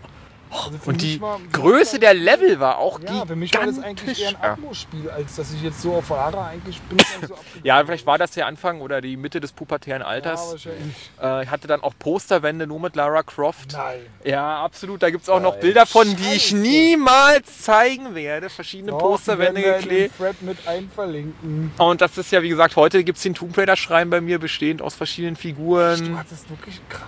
[0.54, 4.22] Also und die war- Größe der Level war auch Ja, für mich war das eigentlich
[4.22, 4.52] eher ein Ja.
[4.54, 6.98] Atmo-Spiel, als dass ich jetzt so auf Lara eigentlich bin.
[7.28, 7.36] So.
[7.64, 10.52] Ja, vielleicht war das der Anfang oder die Mitte des pubertären Ja, Alters.
[10.52, 10.96] wahrscheinlich.
[11.22, 13.74] äh, ich hatte dann auch Posterwände nur mit Lara Croft.
[13.74, 14.00] Nein.
[14.24, 15.02] Ja, absolut.
[15.02, 15.62] Da gibt es auch noch Geil.
[15.62, 18.50] Bilder von, die ich niemals zeigen werde.
[18.50, 20.18] Verschiedene Doch, Posterwände geklebt.
[20.18, 21.72] Thread mit einverlinken.
[21.78, 24.82] Und das ist ja, wie gesagt, heute gibt es den Tomb Raider-Schrein bei mir, bestehend
[24.82, 26.18] aus verschiedenen Du Figuren.
[26.18, 27.02] hattest wirklich krass.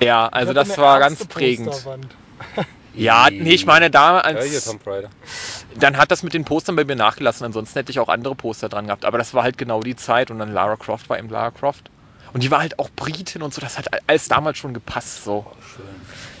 [0.00, 1.68] Ja, also das war ganz prägend.
[1.70, 2.06] Posterwand.
[2.94, 5.08] Ja, nee, ich meine, da Ja, hier als, Tomb Raider.
[5.78, 7.44] dann hat das mit den Postern bei mir nachgelassen.
[7.46, 9.04] Ansonsten hätte ich auch andere Poster dran gehabt.
[9.04, 10.32] Aber das war halt genau die Zeit.
[10.32, 11.90] Und dann Lara Croft war eben Lara Croft.
[12.32, 13.60] Und die war halt auch Britin und so.
[13.60, 15.22] Das hat alles damals schon gepasst.
[15.22, 15.46] So.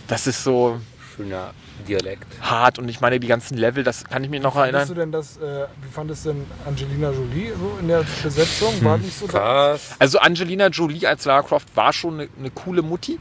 [0.08, 0.80] Das ist so
[1.16, 1.52] Schöner
[1.86, 2.26] Dialekt.
[2.40, 2.80] hart.
[2.80, 5.12] Und ich meine, die ganzen Level, das kann ich mir noch Fandest du erinnern.
[5.12, 8.74] denn das, äh, wie fandest du denn Angelina Jolie so in der Besetzung?
[8.74, 8.84] Hm.
[8.84, 9.38] War nicht so da?
[9.38, 9.94] Krass.
[10.00, 13.20] Also Angelina Jolie als Lara Croft war schon eine, eine coole Mutti.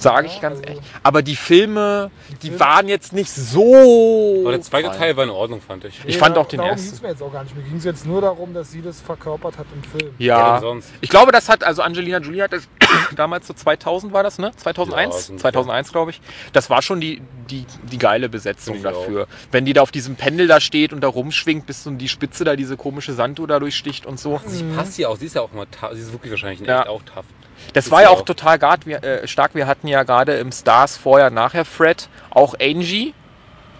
[0.00, 0.84] Sage ich ganz also- ehrlich.
[1.02, 2.10] Aber die Filme,
[2.42, 4.40] die, waren jetzt nicht so.
[4.42, 4.90] Aber der zweite.
[4.90, 6.00] Teil war in Ordnung, fand ich.
[6.06, 6.86] Ich fand auch den darum ersten.
[6.88, 7.54] ging es mir jetzt auch gar nicht.
[7.54, 10.12] Mir ging es jetzt nur darum, dass sie das verkörpert hat im Film.
[10.18, 10.60] Ja,
[11.00, 12.68] ich glaube, das hat, also Angelina Jolie hat das
[13.16, 14.50] damals so 2000 war das, ne?
[14.56, 15.14] 2001?
[15.14, 15.52] Ja, so ungefähr.
[15.52, 16.20] 2001, glaube ich.
[16.52, 17.20] Das war schon die,
[17.50, 19.26] die, die geile Besetzung ich dafür.
[19.52, 22.44] Wenn die da auf diesem Pendel da steht und da rumschwingt, bis so die Spitze
[22.44, 24.40] da diese komische Sanduhr da durchsticht und so.
[24.46, 25.16] Sie passt ja auch.
[25.16, 25.90] Sie ist ja auch immer tough.
[25.92, 26.80] Sie ist wirklich wahrscheinlich in Ja.
[26.80, 27.24] echt auch tough.
[27.72, 28.24] Das war ja auch auch.
[28.24, 29.54] total gart, wir, äh, stark.
[29.54, 33.14] Wir hatten ja gerade im Stars vorher, nachher Fred, auch Angie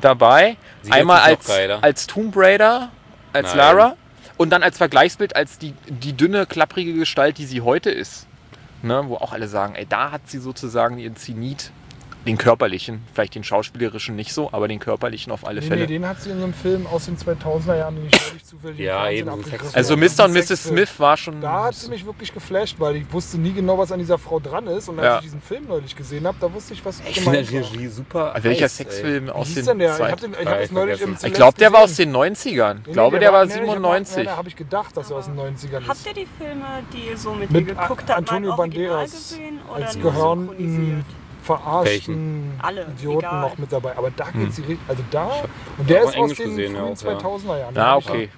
[0.01, 0.57] dabei.
[0.83, 1.49] Sie Einmal als,
[1.83, 2.91] als Tomb Raider,
[3.33, 3.57] als Nein.
[3.57, 3.97] Lara.
[4.37, 8.27] Und dann als Vergleichsbild als die, die dünne, klapprige Gestalt, die sie heute ist.
[8.83, 11.71] Ne, wo auch alle sagen, ey, da hat sie sozusagen ihren Zenit,
[12.27, 15.81] den körperlichen, vielleicht den schauspielerischen nicht so, aber den körperlichen auf alle Nee, Fälle.
[15.83, 19.09] nee, den hat sie in einem Film aus den 2000er Jahren, den ich zufällig Ja,
[19.11, 19.31] eben,
[19.73, 19.97] also.
[19.97, 20.25] Mr.
[20.27, 20.65] und Mrs.
[20.65, 21.41] Smith war schon.
[21.41, 24.39] Da hat sie mich wirklich geflasht, weil ich wusste nie genau, was an dieser Frau
[24.39, 24.89] dran ist.
[24.89, 25.17] Und als Ja.
[25.17, 27.25] ich diesen Film neulich gesehen habe, da wusste ich, was Ich.
[27.25, 28.35] Jolie super.
[28.43, 29.93] welcher heiß, Sexfilm Wie aus hieß den denn der?
[29.93, 29.99] Ich
[30.45, 31.27] das neulich im vergessen.
[31.27, 32.81] Ich glaube, der war aus den 90ern.
[32.81, 34.25] Ich Nee, glaube, nee, der war nee, ich hab- 97.
[34.27, 36.07] Da habe ich gedacht, dass er aus den 90ern Habt ist.
[36.07, 39.87] ihr die Filme, die ihr so mit, Mit mir geguckt habt, Antonio Banderas gesehen oder
[39.87, 41.05] als synchronisiert?
[41.43, 43.41] Verarschten Alle, Idioten egal.
[43.43, 43.97] noch mit dabei.
[43.97, 44.41] Aber da Hm.
[44.45, 44.79] geht sie richtig.
[44.89, 45.31] Also da.
[45.79, 47.11] Und der ist aus den gesehen, frühen auch, ja.
[47.19, 47.79] 2000er Jahren.
[47.79, 48.29] Ah, okay.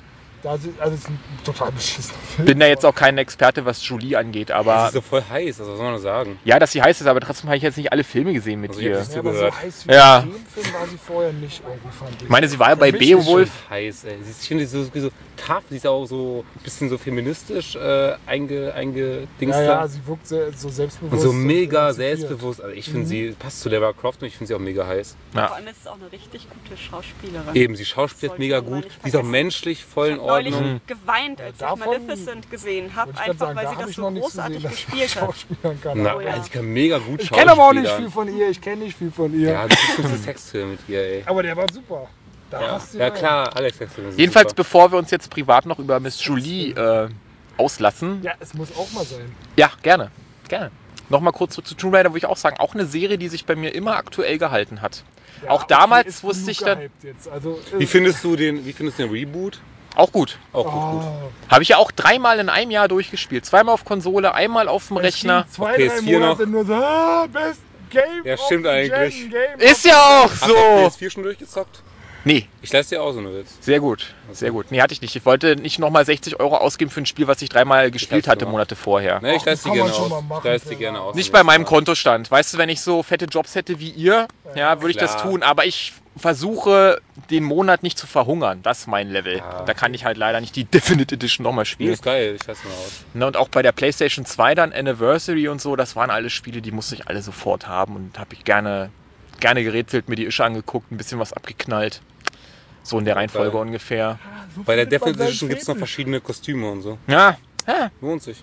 [0.44, 2.46] Also es ist ein total beschissener Film.
[2.46, 5.60] Bin da jetzt auch kein Experte, was Julie angeht, Sie aber ist so voll heiß,
[5.60, 6.38] also was soll man sagen?
[6.44, 8.70] ja, dass sie heiß ist, aber trotzdem habe ich jetzt nicht alle Filme gesehen mit
[8.70, 8.90] Also ihr.
[8.92, 10.18] Ja, aber so heiß wie Ja.
[10.20, 12.22] in dem Film war sie vorher nicht irgendwie, fand ich.
[12.22, 13.50] Ich meine, sie war ja bei Beowulf.
[13.70, 14.16] Heiß, ey.
[14.24, 16.88] Sie ist, ich finde, sie ist so, so tough, sie ist auch so ein bisschen
[16.88, 19.28] so feministisch äh, einge, eingedingst.
[19.58, 19.88] ja, ja, da.
[19.88, 21.22] sie wirkt sehr, so und selbstbewusst.
[21.22, 22.18] so mega emanzipiert.
[22.18, 22.60] selbstbewusst.
[22.62, 22.92] Also ich Mhm.
[22.92, 25.16] finde, sie passt zu Lara Croft und ich finde sie auch mega heiß.
[25.34, 25.46] Ja.
[25.48, 27.54] Vor allem ist es auch eine richtig gute Schauspielerin.
[27.54, 28.86] Eben, sie schauspielt mega gut.
[29.02, 30.54] Sie ist auch menschlich, voll in habe neulich
[30.86, 34.68] geweint, als Ja, ich Maleficent gesehen habe, einfach sagen, weil sie das so großartig sie
[34.68, 35.34] gespielt hat.
[35.94, 36.30] Na, Oh ja.
[36.32, 38.48] also ich kann mega gut Ich kenne aber auch nicht viel von ihr.
[38.50, 39.52] Ich kenne nicht viel von ihr.
[39.52, 41.22] Ja, du bist Sexfilm mit ihr, ey.
[41.26, 42.08] Aber der war super.
[42.50, 44.62] Da Ja, hast du ja klar, Alex Sexfilm Jedenfalls, super.
[44.62, 47.08] bevor wir uns jetzt privat noch über Miss Julie äh,
[47.56, 48.20] auslassen.
[48.22, 49.34] Ja, es muss auch mal sein.
[49.56, 50.10] Ja, gerne.
[50.48, 50.70] Gerne.
[51.08, 53.44] Nochmal kurz zu, zu Tomb Raider, würde ich auch sagen, auch eine Serie, die sich
[53.46, 55.02] bei mir immer aktuell gehalten hat.
[55.42, 56.90] Ja, Auch damals wusste ich dann-.
[57.32, 59.60] Also, Wie findest du den, wie findest du den Reboot?
[59.94, 60.38] Auch gut.
[60.52, 61.02] Auch gut, gut.
[61.04, 63.44] Oh, Habe ich ja auch dreimal in einem Jahr durchgespielt.
[63.44, 65.44] Zweimal auf Konsole, einmal auf dem Rechner.
[65.48, 68.66] es zwei, Okay, drei ist hier Monate noch- nur so, ah, best Game Ja, stimmt
[68.66, 69.20] eigentlich.
[69.20, 70.54] Gen, Game Ist ja auch Hast du so.
[70.54, 71.82] PS4 schon durchgezockt?
[72.24, 73.56] Nee, Ich lasse dir auch so eine Witz.
[73.60, 74.14] sehr gut.
[74.30, 74.66] Sehr gut.
[74.70, 75.14] Nee, hatte ich nicht.
[75.16, 78.30] Ich wollte nicht nochmal 60 Euro ausgeben für ein Spiel, was ich dreimal gespielt hab's
[78.30, 78.52] hatte, gemacht.
[78.52, 79.20] Monate vorher.
[79.20, 80.08] Ne, ich lasse die gerne aus.
[80.08, 80.78] mal Ich machen, lasse die ja.
[80.78, 81.14] gerne aus.
[81.16, 82.30] Nicht bei meinem Kontostand.
[82.30, 85.42] Weißt du, wenn ich so fette Jobs hätte wie ihr, ja, würde ich das tun.
[85.42, 87.00] Aber ich versuche,
[87.30, 88.60] den Monat nicht zu verhungern.
[88.62, 89.38] Das ist mein Level.
[89.38, 89.62] Ja.
[89.64, 91.92] Da kann ich halt leider nicht die Definite Edition nochmal Nee, spielen.
[91.94, 93.04] ist geil, ich lasse mal aus.
[93.14, 96.60] Ne, und auch bei der PlayStation 2 dann Anniversary und so, das waren alles Spiele,
[96.62, 98.90] die musste ich alle sofort haben und habe ich gerne,
[99.40, 102.00] gerne gerätselt, mir die Ische angeguckt, ein bisschen was abgeknallt.
[102.84, 103.60] So in der Reihenfolge Geil.
[103.62, 104.18] ungefähr.
[104.66, 106.98] Bei der Definition seinen gibt es noch verschiedene Kostüme und so.
[107.06, 107.90] Ja, ja.
[108.00, 108.42] Lohnt sich.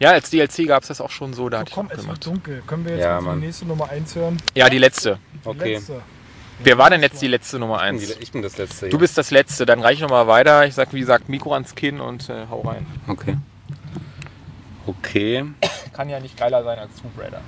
[0.00, 2.26] ja als DLC gab es das auch schon so, da So, komm, es wird gemacht.
[2.26, 2.62] dunkel.
[2.66, 4.40] Können wir jetzt Ja, die nächste Nummer 1 hören?
[4.54, 5.18] Ja, die letzte.
[5.44, 5.74] Die Okay.
[5.74, 6.00] letzte.
[6.64, 8.06] Wer war denn jetzt die letzte Nummer Ich bin 1?
[8.16, 8.88] die- Ich bin das letzte.
[8.88, 10.66] Du bist das letzte, dann reich ich nochmal weiter.
[10.66, 12.86] Ich sag, wie gesagt, Mikro ans Kinn und äh, hau rein.
[13.08, 13.36] Okay.
[14.86, 15.44] Okay.
[15.92, 17.40] Kann ja nicht geiler sein als Tomb Raider.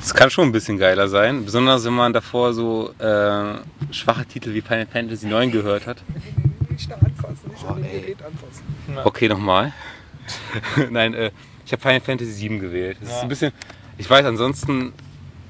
[0.00, 3.54] Es kann schon ein bisschen geiler sein, besonders wenn man davor so äh,
[3.90, 6.02] schwache Titel wie Final Fantasy 9 gehört hat.
[6.68, 8.64] Nicht da anfassen, nicht an dem Gerät anfassen.
[9.06, 9.72] Okay, nochmal.
[10.90, 11.30] Nein, äh,
[11.64, 12.96] ich habe Final Fantasy 7 gewählt.
[13.00, 13.52] Das ist ein bisschen.
[13.96, 14.92] Ich weiß, ansonsten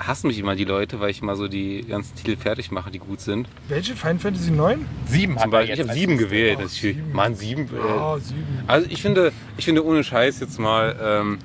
[0.07, 2.99] hassen mich immer die Leute, weil ich immer so die ganzen Titel fertig mache, die
[2.99, 3.49] gut sind.
[3.69, 3.95] Welche?
[3.95, 4.87] Final Fantasy 9?
[5.07, 6.27] Sieben Zum hat Beispiel, ich habe als 7 Liste.
[6.27, 6.59] gewählt.
[6.61, 7.13] Oh, ist sieben.
[7.13, 7.63] Mann, 7.
[7.63, 8.39] Äh, 7.
[8.67, 11.39] also ich finde, ich finde ohne Scheiß jetzt mal, ähm,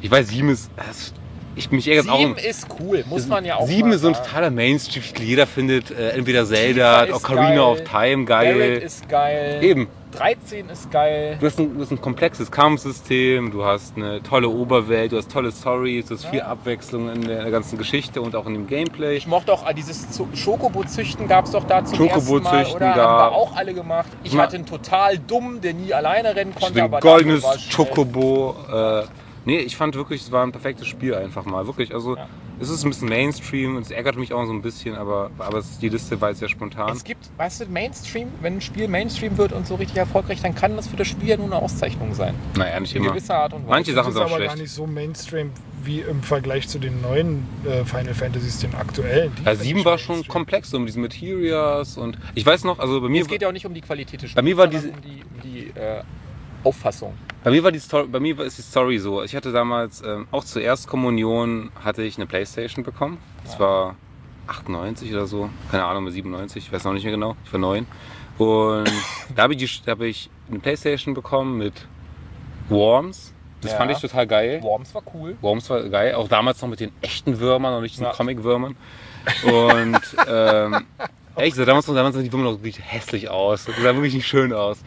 [0.00, 0.70] ich weiß, 7 ist.
[0.76, 1.12] Das,
[1.56, 2.18] ich, mich ärgert auch.
[2.18, 5.02] Sieben ist cool, muss man ja auch 7 mal ist so ein totaler Mainstream.
[5.20, 8.54] Jeder findet äh, entweder Zelda, ist Ocarina geil, of Time geil.
[8.54, 9.58] Barrett ist geil.
[9.62, 9.88] Eben.
[10.18, 11.36] 13 ist geil.
[11.40, 15.30] Du hast, ein, du hast ein komplexes Kampfsystem, du hast eine tolle Oberwelt, du hast
[15.30, 19.16] tolle Stories, du hast viel Abwechslung in der ganzen Geschichte und auch in dem Gameplay.
[19.16, 22.76] Ich mochte auch äh, dieses Schokobo-Züchten gab es doch da zum Schokobo ersten Mal, züchten
[22.76, 22.86] oder?
[22.88, 24.08] Haben gab- wir auch alle gemacht.
[24.22, 27.44] Ich Ma- hatte einen total dumm, der nie alleine rennen konnte, ein goldenes.
[27.74, 28.54] Chocobo.
[28.72, 29.02] Äh,
[29.44, 31.66] nee, ich fand wirklich, es war ein perfektes Spiel einfach mal.
[31.66, 32.26] Wirklich, also Ja.
[32.60, 35.58] Es ist ein bisschen Mainstream und es ärgert mich auch so ein bisschen, aber, aber
[35.58, 36.92] es, die Liste war jetzt sehr spontan.
[36.96, 40.54] Es gibt, weißt du, Mainstream, wenn ein Spiel Mainstream wird und so richtig erfolgreich, dann
[40.54, 42.34] kann das für das Spiel ja nur eine Auszeichnung sein.
[42.56, 43.12] naja, nicht In immer.
[43.12, 43.70] gewisser Art und Weise.
[43.70, 44.62] Manche Sachen Das sind aber gar schlecht.
[44.62, 45.50] nicht so Mainstream
[45.82, 49.32] wie im Vergleich zu den neuen äh, Final Fantasies, den aktuellen.
[49.38, 50.32] Die Ja, finde 7 ich war schon Mainstream.
[50.32, 53.48] komplex, so mit diesen Materias und ich weiß noch, also bei mir, Es geht ja
[53.48, 55.78] auch nicht um die Qualität des Spiels, Bei mir war sondern um die, um die
[55.78, 56.02] äh,
[56.62, 57.12] Auffassung.
[57.44, 59.22] Bei mir war die Story, bei mir ist die Story so.
[59.22, 63.18] Ich hatte damals ähm, auch zur Erstkommunion hatte ich eine Playstation bekommen.
[63.44, 63.94] Das war
[64.46, 67.36] 98 oder so, keine Ahnung, 97, ich weiß noch nicht mehr genau.
[67.44, 67.86] Ich war neun
[68.38, 68.90] und
[69.36, 71.86] da habe ich, habe ich eine Playstation bekommen mit
[72.68, 73.32] Worms.
[73.60, 73.78] Das Ja.
[73.78, 74.62] fand ich total geil.
[74.62, 75.36] Worms war cool.
[75.40, 78.12] Worms war geil, auch damals noch mit den echten Würmern und nicht diesen Ja.
[78.12, 78.76] Comic-Würmern.
[79.44, 80.84] Und ähm,
[81.44, 83.64] echt, so, damals, damals sahen die Würmer noch wirklich hässlich aus.
[83.66, 84.78] Das sah wirklich nicht schön aus.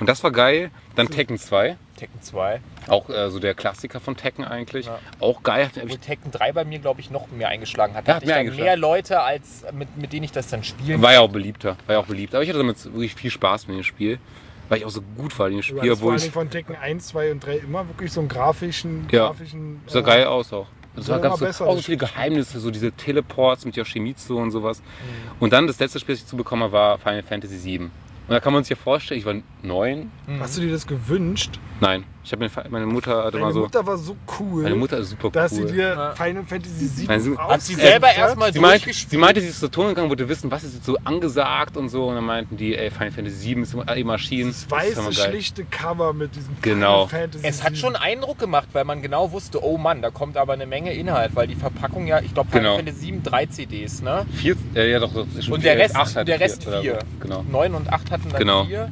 [0.00, 0.70] Und das war geil.
[0.96, 2.60] Dann Tekken 2, Tekken 2.
[2.88, 4.86] auch äh, so der Klassiker von Tekken eigentlich.
[4.86, 4.98] Ja.
[5.20, 5.70] Auch geil.
[5.76, 8.06] Obwohl ich, Tekken 3 bei mir, glaube ich, noch mehr eingeschlagen hat.
[8.06, 8.64] Ja, Da hat hatte mehr ich dann eingeschlagen.
[8.64, 11.76] mehr Leute, als mit, mit denen ich das dann spielen war ja auch beliebter.
[11.86, 12.34] War ja auch beliebt.
[12.34, 14.18] Aber ich hatte damit wirklich viel Spaß mit dem Spiel.
[14.68, 16.48] Weil ich auch so gut war in dem Du Spiel, hattest vor wo allem von
[16.50, 19.26] Tekken 1, 2 und 3 immer wirklich so einen grafischen, Ja.
[19.26, 20.66] grafischen Sah äh, geil aus auch.
[20.96, 24.38] Das war ganz so, besser, auch so das viele Geheimnisse, so diese Teleports mit Yoshimitsu
[24.38, 24.80] und sowas.
[24.80, 25.32] Mhm.
[25.40, 27.90] Und dann das letzte Spiel, das ich zu bekommen habe, war Final Fantasy VII.
[28.26, 30.10] Und da kann man sich ja vorstellen, ich war neun.
[30.40, 31.58] Hast du dir das gewünscht?
[31.80, 33.60] Nein, ich habe meine Mutter hatte Deine mal so.
[33.60, 35.72] Mutter war so cool, Meine Mutter ist super dass sie cool.
[35.72, 39.10] dir Final Fantasy 7 Nein, sie- Hat sie selber erstmal Sie meinte, durchgespielt.
[39.10, 41.88] sie meinte, sie ist zur Ton gegangen, wollte wissen, was ist jetzt so angesagt und
[41.90, 42.06] so.
[42.06, 44.50] Und dann meinten die, ey, Final Fantasy 7 ist immer die Maschinen.
[44.52, 45.12] Das weiße, geil.
[45.12, 47.06] schlichte Cover mit diesem Genau.
[47.08, 47.76] Final Fantasy Es hat 7.
[47.80, 51.32] schon Eindruck gemacht, weil man genau wusste, oh Mann, da kommt aber eine Menge Inhalt,
[51.34, 52.76] weil die Verpackung ja, ich glaube, Final Genau.
[52.76, 54.24] Fantasy 7 drei CDs, ne?
[54.34, 56.80] Vier, äh, ja doch, das Und der vier, Rest, acht hat der Rest so.
[56.80, 57.00] vier.
[57.20, 57.44] Genau.
[57.50, 58.64] 9 und 8 hatten dann Genau.
[58.64, 58.90] vier.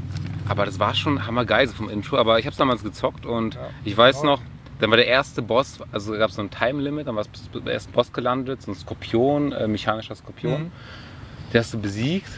[0.48, 2.16] Aber das war schon hammergeil so vom Intro.
[2.18, 3.60] Aber ich habe es damals gezockt und Ja.
[3.84, 4.40] ich weiß noch,
[4.80, 7.28] dann war der erste Boss, also gab es so ein Time Limit, dann war es
[7.64, 10.64] der erste Boss gelandet, so ein Skorpion, äh, mechanischer Skorpion.
[10.64, 10.72] Mhm.
[11.52, 12.28] Der hast du besiegt.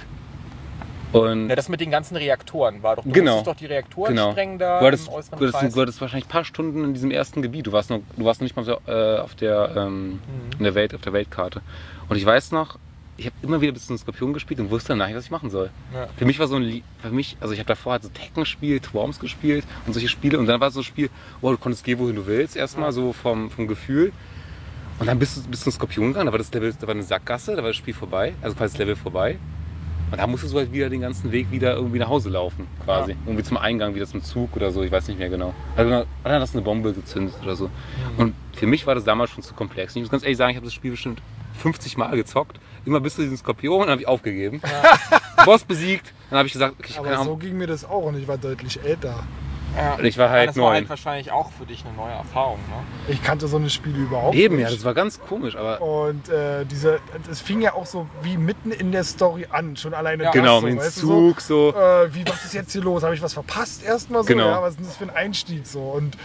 [1.12, 3.04] Und Ja, das mit den ganzen Reaktoren war doch.
[3.04, 3.40] Du Genau.
[3.42, 4.32] doch die Reaktoren genau.
[4.32, 6.92] sprengen da du, hattest, im äußeren du, hattest, du hattest wahrscheinlich ein paar Stunden in
[6.92, 7.66] diesem ersten Gebiet.
[7.68, 10.18] Du warst noch, du warst noch nicht mal so, äh, auf der ähm,
[10.58, 11.62] in der Welt, auf der Weltkarte.
[12.08, 12.78] Und ich weiß noch,
[13.16, 15.50] ich habe immer wieder bis zum Skorpion gespielt und wusste danach nicht, was ich machen
[15.50, 15.70] soll.
[15.92, 16.08] Ja.
[16.16, 18.92] Für mich war so ein, für mich, also ich habe davor halt so Tekken gespielt,
[18.92, 21.10] Worms gespielt und solche Spiele und dann war so ein Spiel,
[21.40, 24.12] oh, du konntest gehen, wohin du willst, erstmal so vom, vom Gefühl.
[24.98, 27.02] Und dann bist du bis zum Skorpion gegangen, da war das Level, da war eine
[27.02, 29.38] Sackgasse, da war das Spiel vorbei, also quasi das Level vorbei.
[30.10, 33.12] Und da musstest du halt wieder den ganzen Weg wieder irgendwie nach Hause laufen, quasi.
[33.12, 33.16] Ja.
[33.26, 35.54] Irgendwie zum Eingang, wieder zum Zug oder so, ich weiß nicht mehr genau.
[35.76, 37.70] Also dann dann hast du eine Bombe gezündet oder so.
[38.16, 39.96] Und für mich war das damals schon zu komplex.
[39.96, 41.20] Ich muss ganz ehrlich sagen, ich habe das Spiel bestimmt
[41.58, 42.58] 50 Mal gezockt.
[42.84, 44.60] Immer bis zu diesem Skorpion, dann habe ich aufgegeben.
[45.44, 48.02] Boss besiegt, dann habe ich gesagt, okay, ich Aber keine so ging mir das auch
[48.04, 49.24] und ich war deutlich älter.
[49.76, 49.94] Ja.
[49.94, 50.74] Und ich war halt das war neun.
[50.74, 52.58] halt wahrscheinlich auch für dich eine neue Erfahrung.
[52.68, 53.12] Ne?
[53.12, 54.68] Ich kannte so eine Spiele überhaupt Eben, nicht.
[54.68, 58.36] ja, das war ganz komisch, aber Und äh, diese, es fing ja auch so wie
[58.36, 60.30] mitten in der Story an, schon alleine Ja.
[60.30, 61.72] das genau, so, mit dem weißt du, Zug so.
[61.72, 63.02] So, äh, wie, was ist jetzt hier los?
[63.02, 64.28] Habe ich was verpasst erstmal so?
[64.28, 64.46] Genau.
[64.46, 65.80] Ja, was ist denn das für ein Einstieg so?
[65.80, 66.16] Und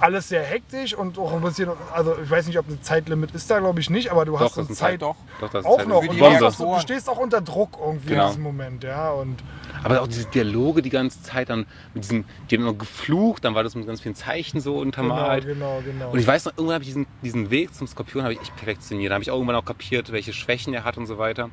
[0.00, 3.50] alles sehr hektisch und auch ein bisschen, also ich weiß nicht, ob ein Zeitlimit ist
[3.50, 5.16] da, glaube ich nicht, aber du Doch, hast das so ist ein Zeit Doch.
[5.40, 6.00] Doch, das auch halt noch.
[6.00, 8.22] Und du, hast so, du stehst auch unter Druck irgendwie Genau.
[8.24, 9.10] in diesem Moment, ja.
[9.10, 9.42] Und
[9.82, 13.54] Aber auch diese Dialoge die ganze Zeit dann mit diesem, die haben noch geflucht, dann
[13.54, 15.46] war das mit ganz vielen Zeichen so genau, untermalt.
[15.46, 16.10] genau, genau.
[16.10, 18.56] Und ich weiß noch, irgendwann habe ich diesen, diesen Weg zum Skorpion habe ich echt
[18.56, 19.10] perfektioniert.
[19.10, 21.50] Da habe ich auch irgendwann auch kapiert, welche Schwächen er hat und so weiter.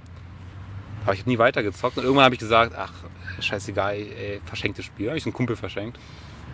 [1.05, 1.97] Aber ich habe nie weitergezockt.
[1.97, 2.91] Und irgendwann habe ich gesagt, ach,
[3.39, 5.07] scheißegal, ey, verschenktes Spiel.
[5.09, 5.99] Habe ich einen Kumpel verschenkt.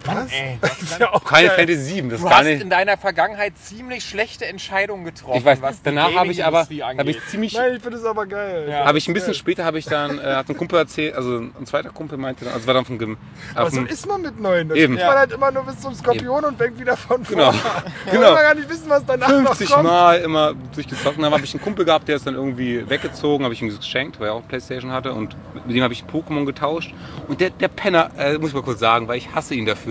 [0.06, 2.62] Ey, du hast dann- Final Fantasy 7, das ist Du gar hast nicht.
[2.62, 5.38] in deiner Vergangenheit ziemlich schlechte Entscheidungen getroffen.
[5.38, 8.26] Ich weiß, was danach habe ich aber habe ich ziemlich Nein, ich finde es aber
[8.26, 8.68] geil.
[8.70, 8.86] Ja.
[8.86, 11.66] habe ich ein bisschen später habe ich dann äh, hat ein Kumpel erzählt, also ein
[11.66, 13.18] zweiter Kumpel meinte, dann- also war dann von Gym,
[13.56, 14.70] Aber so ist man mit neuen.
[14.70, 14.94] Da Eben.
[14.94, 17.52] spielt man halt immer nur bis zum Skorpion und fängt wieder von Genau.
[17.52, 18.22] vorne Genau.
[18.28, 19.88] will man gar nicht wissen, was danach 50 noch kommt.
[19.88, 21.18] Mal immer durchgezockt.
[21.18, 23.70] Und dann habe ich einen Kumpel gehabt, der ist dann irgendwie weggezogen, habe ich ihm
[23.70, 25.14] das geschenkt, weil er auch Playstation hatte.
[25.14, 26.94] Und mit dem habe ich Pokémon getauscht.
[27.28, 29.91] Und der, der Penner, äh, muss ich mal kurz sagen, weil ich hasse ihn dafür.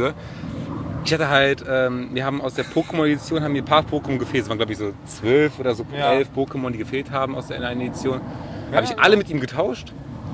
[1.05, 4.45] Ich hatte halt, ähm, wir haben aus der Pokémon-Edition haben mir ein paar Pokémon gefehlt.
[4.45, 6.13] Es waren glaube ich so zwölf oder so Ja.
[6.13, 8.21] elf Pokémon, die gefehlt haben aus der einen Edition.
[8.73, 9.93] Habe ich alle mit ihm getauscht.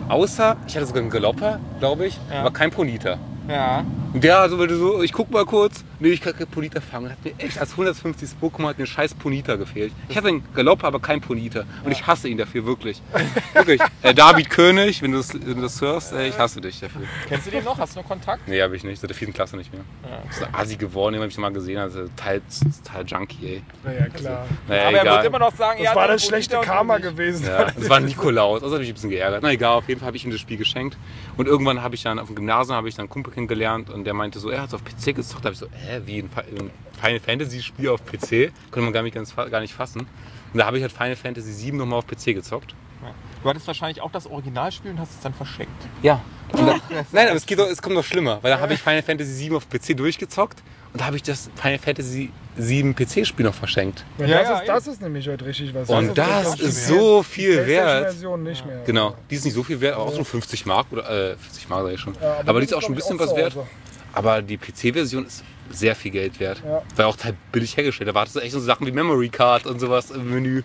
[0.09, 2.41] Außer, ich hatte sogar einen Galopper, glaube ich, Ja.
[2.41, 3.19] aber kein Ponita.
[3.49, 3.85] Ja.
[4.13, 6.81] Und der so, weil du so, ich guck mal kurz, nee, ich kann kein Ponita
[6.81, 7.11] fangen.
[7.11, 8.31] Hat mir echt als 150.
[8.41, 9.93] Pokémon hat mir scheiß Ponita gefehlt.
[10.09, 11.65] Ich hatte einen Galopp, aber kein Ponita.
[11.85, 13.03] Und ich hasse ihn dafür, wirklich.
[13.55, 13.81] wirklich.
[14.03, 17.03] Äh, David König, wenn du das, wenn du das hörst, äh, ich hasse dich dafür.
[17.29, 17.77] Kennst du den noch?
[17.79, 18.47] Hast du noch Kontakt?
[18.47, 19.01] Nee, habe ich nicht.
[19.01, 19.83] Seit der vierten Klasse nicht mehr.
[20.31, 21.79] Ist ein Asi geworden, den habe ich mal gesehen.
[21.79, 22.41] Also total,
[22.85, 23.63] total Junkie, ey.
[23.85, 24.47] Naja, klar.
[24.69, 25.17] Naja, aber er egal.
[25.17, 27.47] wird immer noch sagen, Das er war hat das schlechte Karma gewesen.
[27.47, 29.43] Ja, das war Nikolaus, also habe ich ein bisschen geärgert.
[29.43, 30.97] Na egal, auf jeden Fall habe ich ihm das Spiel geschenkt.
[31.37, 34.15] Und irgendwann habe ich dann auf dem Gymnasium habe ich dann Kumpel kennengelernt und der
[34.15, 35.45] meinte so, er hat es auf PC gezockt.
[35.45, 38.51] Da habe ich so, hä, wie ein, Fi- ein Final Fantasy Spiel auf PC?
[38.71, 40.01] Konnte man gar nicht, ganz, gar nicht fassen.
[40.01, 42.75] Und da habe ich halt Final Fantasy 7 nochmal auf PC gezockt.
[43.43, 45.71] Du hattest wahrscheinlich auch das Originalspiel und hast es dann verschenkt.
[46.03, 46.21] Ja.
[46.53, 46.81] Dann,
[47.13, 49.55] nein, aber es, geht es kommt noch schlimmer, weil da habe ich Final Fantasy 7
[49.57, 54.05] auf PC durchgezockt und da habe ich das Final Fantasy 7 PC-Spiel noch verschenkt.
[54.19, 55.89] Ja, Ja, das, ja, ist, das ist nämlich heute richtig was.
[55.89, 58.15] Und das die ist so viel wert.
[58.39, 58.83] Nicht mehr.
[58.87, 61.69] Genau, die ist nicht so viel wert, aber auch so 50 Mark oder äh, 50
[61.69, 62.15] Mark sage ich schon.
[62.21, 63.57] Ja, aber, die das ist auch schon ein bisschen was wert.
[64.13, 66.63] Aber die PC-Version ist sehr viel Geld wert.
[66.65, 66.81] Ja.
[66.95, 68.09] War auch halt billig hergestellt.
[68.09, 70.63] Da war das echt so Sachen wie Memory Card und sowas im Menü.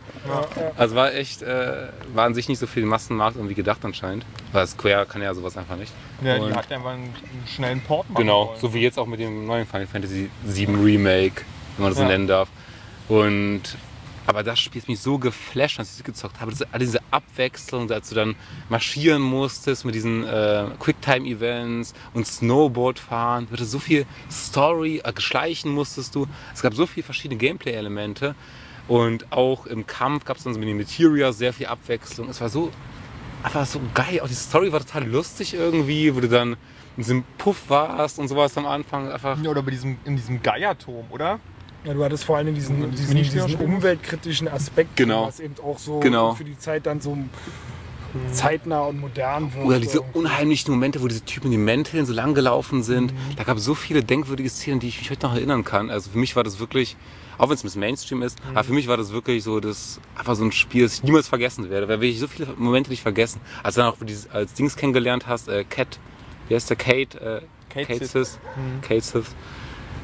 [0.77, 4.25] Also war echt, äh, war an sich nicht so viel Massenmarkt irgendwie gedacht anscheinend.
[4.53, 5.91] Weil Square kann ja sowas einfach nicht.
[6.23, 8.59] Ja, die Und- hat einfach einen, einen schnellen Port machen Genau, wollen.
[8.61, 11.41] so wie jetzt auch mit dem neuen Final Fantasy 7 Remake,
[11.77, 12.09] wenn man das so Ja.
[12.09, 12.49] nennen darf.
[13.07, 13.61] Und
[14.27, 16.51] aber das Spiel hat mich so geflasht, als ich es gezockt habe.
[16.51, 18.35] Das, all diese Abwechslung, als du dann
[18.69, 23.47] marschieren musstest mit diesen äh, Quicktime-Events und Snowboard fahren.
[23.47, 26.27] Du hattest so viel Story, äh, geschleichen musstest du.
[26.53, 28.35] Es gab so viele verschiedene Gameplay-Elemente.
[28.87, 32.29] Und auch im Kampf gab es dann so mit den Materia sehr viel Abwechslung.
[32.29, 32.71] Es war so
[33.43, 34.21] einfach so geil.
[34.21, 36.57] Auch die Story war total lustig irgendwie, wo du dann in
[37.03, 39.11] diesem Puff warst und sowas am Anfang.
[39.11, 41.39] Einfach Ja, Oder bei diesem, in diesem Geierturm, oder?
[41.83, 45.25] Ja, du hattest vor allem diesen, diesen, diesen umweltkritischen Aspekt, Genau.
[45.27, 46.35] was eben auch so Genau.
[46.35, 47.17] für die Zeit dann so
[48.33, 49.65] zeitnah und modern wird.
[49.65, 53.13] Oder diese unheimlichen Momente, wo diese Typen in den Mänteln so lang gelaufen sind.
[53.37, 55.89] Da gab es so viele denkwürdige Szenen, die ich mich heute noch erinnern kann.
[55.89, 56.97] Also für mich war das wirklich,
[57.37, 59.99] auch wenn es ein bisschen Mainstream ist, aber für mich war das wirklich so das
[60.17, 61.87] einfach so ein Spiel, das ich niemals vergessen werde.
[61.87, 63.39] Weil ich so viele Momente nicht vergessen.
[63.63, 65.97] Als du dann auch dieses, als Dings kennengelernt hast, äh, Cat,
[66.49, 67.17] wie heißt der Kate?
[67.19, 67.41] Äh,
[67.73, 68.11] Kate Kate Sith.
[68.11, 68.39] Sith.
[68.81, 69.27] Kate Sith.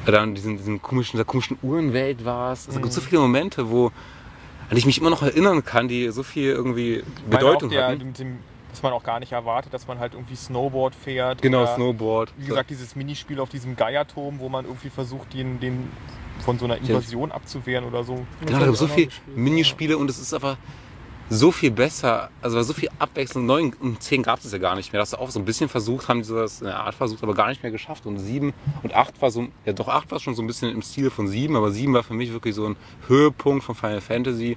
[0.06, 2.68] Äh, Dann diesen, diesen komischen, der komischen Uhrenwelt warst.
[2.68, 3.86] Also gibt so viele Momente, wo
[4.70, 8.06] an die ich mich immer noch erinnern kann, die so viel irgendwie Bedeutung der, hatten.
[8.06, 8.38] mit dem,
[8.70, 11.40] dass man auch gar nicht erwartet, dass man halt irgendwie Snowboard fährt.
[11.40, 12.32] Genau, oder, Snowboard.
[12.36, 15.90] Wie gesagt, dieses Minispiel auf diesem Geierturm, wo man irgendwie versucht, den, den
[16.44, 18.26] von so einer Invasion abzuwehren oder so.
[18.40, 20.56] Genau, da gibt es so viele Minispiele und es ist einfach
[21.30, 22.30] so viel besser.
[22.40, 23.46] Also war so viel Abwechslung.
[23.46, 25.00] 9 und 10 gab es ja gar nicht mehr.
[25.00, 27.22] Das hast du auch so ein bisschen versucht, haben die sowas in der Art versucht,
[27.22, 28.06] aber gar nicht mehr geschafft.
[28.06, 30.82] Und 7 und 8 war so, ja doch 8 war schon so ein bisschen im
[30.82, 32.76] Stil von 7, aber 7 war für mich wirklich so ein
[33.06, 34.56] Höhepunkt von Final Fantasy.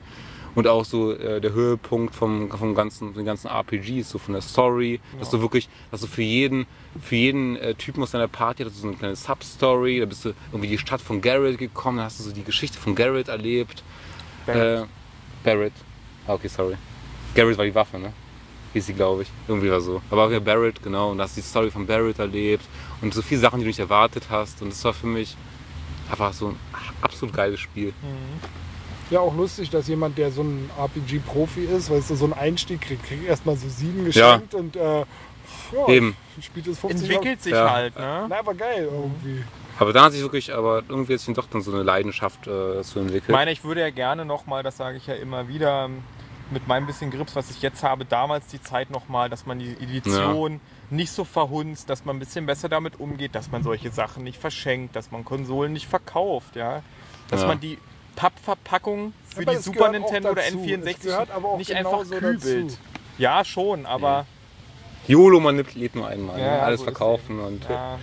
[0.53, 4.41] Und auch so äh, der Höhepunkt vom, vom ganzen, den ganzen RPGs, so von der
[4.41, 6.65] Story, dass du wirklich, dass du für jeden,
[7.01, 10.25] für jeden äh, Typen aus deiner Party hattest du so eine kleine Substory, da bist
[10.25, 13.29] du irgendwie die Stadt von Garrett gekommen, da hast du so die Geschichte von Garrett
[13.29, 13.81] erlebt.
[14.45, 14.83] Barrett.
[14.83, 14.87] Äh,
[15.45, 15.73] Barrett.
[16.31, 16.77] Ah, okay, sorry.
[17.35, 18.13] Garrett war die Waffe, ne?
[18.73, 19.29] Hieß sie, glaube ich.
[19.49, 20.01] Irgendwie war so.
[20.09, 21.11] Aber auch ja Barrett, genau.
[21.11, 22.63] Und da hast du die Story von Barrett erlebt.
[23.01, 24.61] Und so viele Sachen, die du nicht erwartet hast.
[24.61, 25.35] Und das war für mich
[26.09, 26.55] einfach so ein
[27.01, 27.93] absolut geiles Spiel.
[29.09, 32.79] Ja, auch lustig, dass jemand, der so ein RPG-Profi ist, weißt du, so einen Einstieg
[32.79, 36.15] kriegt, kriegt erstmal so sieben geschenkt und äh, ja, Eben.
[36.41, 37.69] spielt es 50 Entwickelt sich Ja.
[37.71, 38.25] halt, ne?
[38.29, 39.43] Na, aber geil irgendwie.
[39.79, 42.81] Aber dann hat sich wirklich, aber irgendwie hat sich doch dann so eine Leidenschaft äh,
[42.83, 43.33] zu Ich entwickeln.
[43.33, 45.89] meine, ich würde ja gerne nochmal, das sage ich ja immer wieder,
[46.51, 49.71] mit meinem bisschen Grips, was ich jetzt habe, damals die Zeit nochmal, dass man die
[49.81, 54.23] Edition nicht so verhunzt, dass man ein bisschen besser damit umgeht, dass man solche Sachen
[54.23, 56.83] nicht verschenkt, dass man Konsolen nicht verkauft, ja.
[57.29, 57.47] Dass Ja.
[57.47, 57.77] man die
[58.15, 60.59] Pappverpackung für Aber die Super Nintendo oder dazu.
[60.59, 60.65] Es
[60.99, 62.43] N64 gehört aber auch nicht einfach kübelt.
[62.43, 62.77] dazu.
[63.17, 64.25] Ja, schon, aber
[65.07, 66.39] YOLO, man nimmt lebt nur einmal.
[66.39, 66.61] Ja, ne?
[66.63, 67.97] Alles so verkaufen und ja,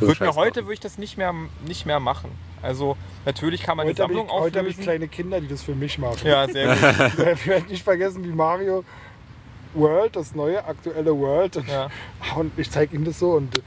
[0.00, 1.34] würde mir heute würde ich das nicht mehr,
[1.66, 2.30] nicht mehr machen.
[2.62, 5.48] Also natürlich kann man Heute eine habe ich, Sammlung heute hab ich kleine Kinder, die
[5.48, 6.18] das für mich machen.
[6.24, 7.28] ja, sehr gut.
[7.34, 8.84] Ich werde nicht vergessen, wie Mario
[9.74, 11.56] World, das neue aktuelle World.
[11.58, 11.88] Und, Ja.
[12.36, 13.62] und ich zeige ihm das so und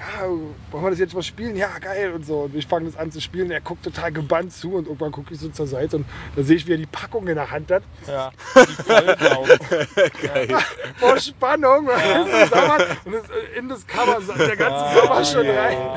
[0.00, 0.26] ja,
[0.70, 1.56] wollen wir das jetzt mal spielen?
[1.56, 2.40] Ja, geil und so.
[2.42, 3.50] Und ich fange das an zu spielen.
[3.50, 6.56] Er guckt total gebannt zu und irgendwann gucke ich so zur Seite und da sehe
[6.56, 7.82] ich, wie er die Packung in der Hand hat.
[8.06, 9.46] Ja, die Vollblau.
[10.96, 11.86] Vor Spannung.
[11.86, 15.78] Sommer, und das, äh, in das Cover, der ganze Sommer schon rein.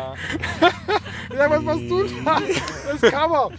[0.61, 0.69] Ja.
[1.29, 2.39] Ich sag, was machst du da?
[3.01, 3.49] Das Cover.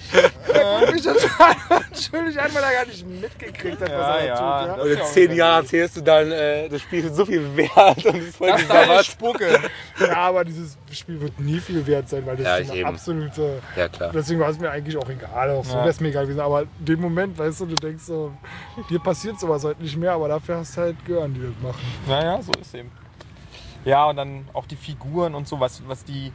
[0.52, 4.26] Er guckt mich total natürlich an, weil er gar nicht mitgekriegt hat, was Ja, er
[4.26, 4.34] ja.
[4.34, 4.76] da tut.
[4.76, 4.82] Ja?
[4.84, 8.16] Und in zehn Jahren erzählst du dann, äh, das Spiel ist so viel wert und
[8.16, 9.06] ist voll Das ist.
[9.12, 9.58] Spucke.
[9.98, 12.88] ja, aber dieses Spiel wird nie viel wert sein, weil das Ja, ist eine eben.
[12.88, 13.62] absolute.
[13.76, 14.10] Ja, klar.
[14.12, 15.50] Deswegen war es mir eigentlich auch egal.
[15.50, 15.78] Auch so Ja.
[15.80, 16.40] wäre es mir egal gewesen.
[16.40, 18.32] Aber in dem Moment, weißt du, du denkst so,
[18.90, 21.82] dir passiert sowas heute nicht mehr, aber dafür hast du halt Gören, die das machen.
[22.06, 22.90] Naja, so ist eben.
[23.84, 26.32] Ja, und dann auch die Figuren und so, was, was die.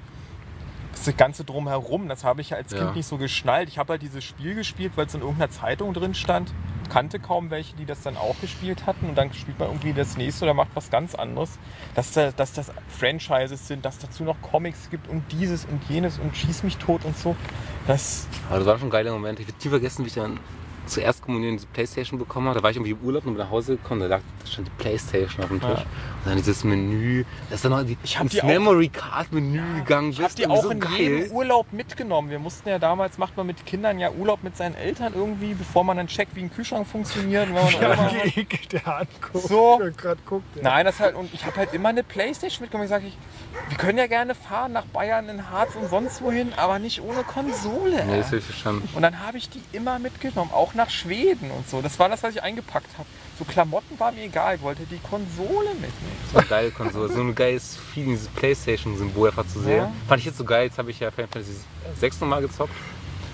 [1.06, 2.80] Das Ganze drumherum, das habe ich ja als Ja.
[2.80, 3.70] Kind nicht so geschnallt.
[3.70, 6.52] Ich habe halt dieses Spiel gespielt, weil es in irgendeiner Zeitung drin stand.
[6.90, 9.10] Kannte kaum welche, die das dann auch gespielt hatten.
[9.10, 11.58] Und dann spielt man irgendwie das nächste oder macht was ganz anderes.
[11.96, 16.20] Dass, da, dass das Franchises sind, dass dazu noch Comics gibt und dieses und jenes
[16.20, 17.36] und schieß mich tot und so.
[17.88, 19.40] Das, Aber das war schon ein geiler Moment.
[19.40, 20.40] Ich werde nie vergessen, wie ich dann
[20.90, 22.60] zur Erstkommunion diese Playstation bekommen habe.
[22.60, 24.02] Da war ich irgendwie im Urlaub und bin nach Hause gekommen.
[24.02, 25.70] Da lag da stand die Playstation auf dem Tisch.
[25.70, 25.76] Ja.
[25.80, 27.24] Und dann dieses Menü.
[27.50, 30.12] Da ist dann noch die, Ich hab ins die auch- Memory Card Menü gegangen.
[30.12, 32.30] Ich habe die auch in jedem Urlaub mitgenommen.
[32.30, 35.84] Wir mussten ja damals, macht man mit Kindern ja Urlaub mit seinen Eltern irgendwie, bevor
[35.84, 37.48] man dann checkt, wie ein Kühlschrank funktioniert.
[37.50, 39.48] Und wenn man Ja, geekelt, der anguckt.
[39.48, 39.80] So.
[39.96, 40.44] Gerade guckt.
[40.58, 40.64] Ja.
[40.64, 42.86] Nein, das halt, und ich habe halt immer eine Playstation mitgenommen.
[42.86, 43.18] Ich sage, ich,
[43.70, 47.24] wir können ja gerne fahren nach Bayern, in Harz und sonst wohin, aber nicht ohne
[47.24, 48.06] Konsole.
[48.06, 48.88] Nee, das habe ich verstanden.
[48.96, 51.82] Und dann habe ich die immer mitgenommen, auch nach Schweden und so.
[51.82, 53.08] Das war das, was ich eingepackt habe.
[53.38, 56.18] So Klamotten war mir egal, ich wollte die Konsole mitnehmen.
[56.32, 57.10] So eine geile Konsole.
[57.14, 59.78] So ein geiles Feeling, dieses Playstation-Symbol einfach zu sehen.
[59.78, 59.92] Ja.
[60.08, 60.66] Fand ich jetzt so geil.
[60.66, 61.54] Jetzt habe ich ja Final Fantasy
[62.00, 62.74] 6 nochmal gezockt.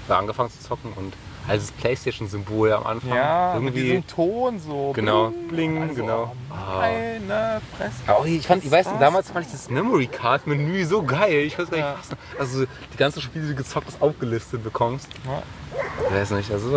[0.08, 0.94] Oder angefangen zu zocken.
[0.94, 1.14] Und
[1.48, 3.16] also das Playstation-Symbol am Anfang.
[3.16, 3.84] Ja, mit irgendwie.
[3.84, 4.92] diesem Ton so.
[4.94, 5.32] Genau.
[5.50, 6.36] Bling, also, genau.
[6.50, 7.94] Meine Fresse.
[8.08, 11.46] Aber ich fand, ich weiß nicht, damals fand ich das Memory Card Menü so geil.
[11.46, 11.96] Ich weiß gar nicht, Ja.
[11.98, 12.40] was.
[12.40, 15.08] Also die ganzen Spiele, die du gezockt hast, aufgelistet bekommst.
[15.26, 15.44] Ja.
[16.08, 16.70] Ich weiß nicht, also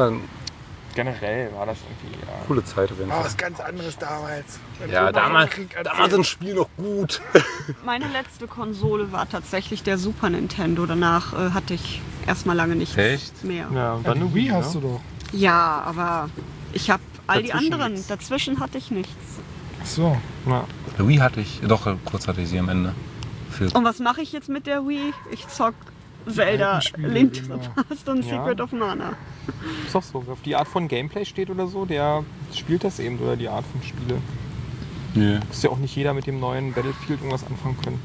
[0.94, 2.33] Generell war das irgendwie, ja.
[2.47, 3.26] coole Zeit auf jeden War Fall.
[3.26, 4.58] was ganz anderes damals.
[4.78, 5.50] Wenn Ja, damals,
[5.84, 7.20] damals sind Spiel noch gut.
[7.84, 10.86] Meine letzte Konsole war tatsächlich der Super Nintendo.
[10.86, 13.44] Danach äh, hatte ich erstmal lange nichts Echt?
[13.44, 13.68] mehr.
[13.73, 15.00] Ja, und Ja, die Wii hast du doch.
[15.33, 16.31] Ja, aber
[16.73, 17.92] ich habe all die Dazwischen anderen.
[17.92, 18.08] nichts.
[18.08, 19.12] Dazwischen hatte ich nichts.
[19.83, 20.17] Ach so.
[20.47, 20.65] Ja.
[20.99, 22.92] Wii hatte ich, doch kurz hatte ich sie am Ende.
[23.50, 25.12] Für Und was mache ich jetzt mit der Wii?
[25.31, 25.75] Ich zock
[26.31, 27.59] Zelda, Link to genau.
[27.63, 28.43] the Past und Ja.
[28.45, 29.13] Secret of Mana.
[29.87, 30.23] Ist doch so.
[30.27, 32.25] Wer auf die Art von Gameplay steht oder so, der
[32.55, 34.21] spielt das eben oder die Art von Spiele.
[35.15, 35.41] Nö.
[35.49, 38.01] Muss ja auch nicht jeder mit dem neuen Battlefield irgendwas anfangen können.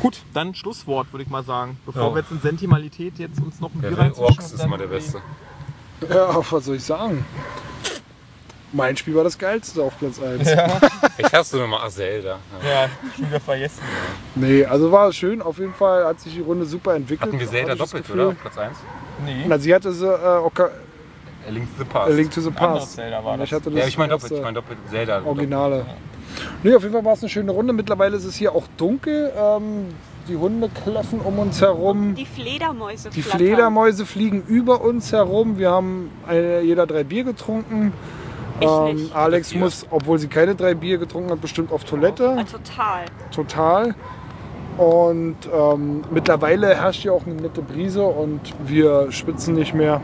[0.00, 1.76] Gut, dann Schlusswort, würde ich mal sagen.
[1.84, 2.14] Bevor Ja.
[2.14, 4.78] wir jetzt in Sentimentalität jetzt uns noch ein Ja, Bier der reinzwischen Orks ist immer
[4.78, 5.20] der Beste.
[6.08, 7.24] Ja, was soll ich sagen?
[8.72, 10.46] Mein Spiel war das geilste auf Platz 1.
[11.18, 12.38] Ich hast du nochmal Zelda.
[12.62, 12.68] Ja.
[12.82, 13.80] Ja, schon wieder vergessen.
[14.34, 15.40] Nee, also war schön.
[15.40, 17.28] Auf jeden Fall hat sich die Runde super entwickelt.
[17.28, 18.20] Hatten wir Zelda doppelt, Gefühl.
[18.20, 18.28] oder?
[18.30, 18.76] Auf Platz 1?
[19.24, 20.70] Nee, Na, sie hatte sie, äh, Oca
[21.46, 22.16] A Link to the A Past.
[22.16, 22.92] Link to the Past.
[22.94, 23.46] Zelda war das.
[23.48, 25.22] Ich hatte das ja, ich meine doppelt, ich meine doppelt Zelda.
[25.24, 25.86] Originale.
[26.62, 27.72] Nee, auf jeden Fall war es eine schöne Runde.
[27.72, 29.32] Mittlerweile ist es hier auch dunkel.
[29.34, 29.86] Ähm,
[30.28, 32.14] die Hunde kläffen um uns herum.
[32.14, 33.46] Die Fledermäuse Die flattern.
[33.46, 35.56] Fledermäuse fliegen über uns herum.
[35.58, 37.94] Wir haben äh, jeder drei Bier getrunken.
[38.60, 39.14] Ich Ähm, nicht.
[39.14, 42.36] Alex muss, obwohl sie keine drei Bier getrunken hat, bestimmt auf Toilette.
[42.38, 43.04] Ah, total.
[43.30, 43.94] Total.
[44.76, 50.00] Und ähm, mittlerweile herrscht hier auch eine nette Brise und wir schwitzen nicht mehr.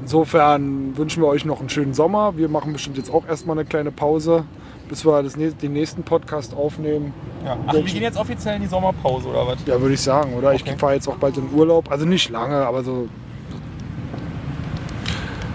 [0.00, 2.36] Insofern wünschen wir euch noch einen schönen Sommer.
[2.36, 4.44] Wir machen bestimmt jetzt auch erstmal eine kleine Pause,
[4.88, 7.14] bis wir das, den nächsten Podcast aufnehmen.
[7.44, 7.56] Ja.
[7.66, 9.58] Ach, wir gehen jetzt offiziell in die Sommerpause, oder was?
[9.66, 10.52] Ja, würde ich sagen, oder?
[10.54, 10.76] Ich Okay.
[10.76, 11.90] fahre jetzt auch bald in Urlaub.
[11.90, 13.08] Also nicht lange, aber so.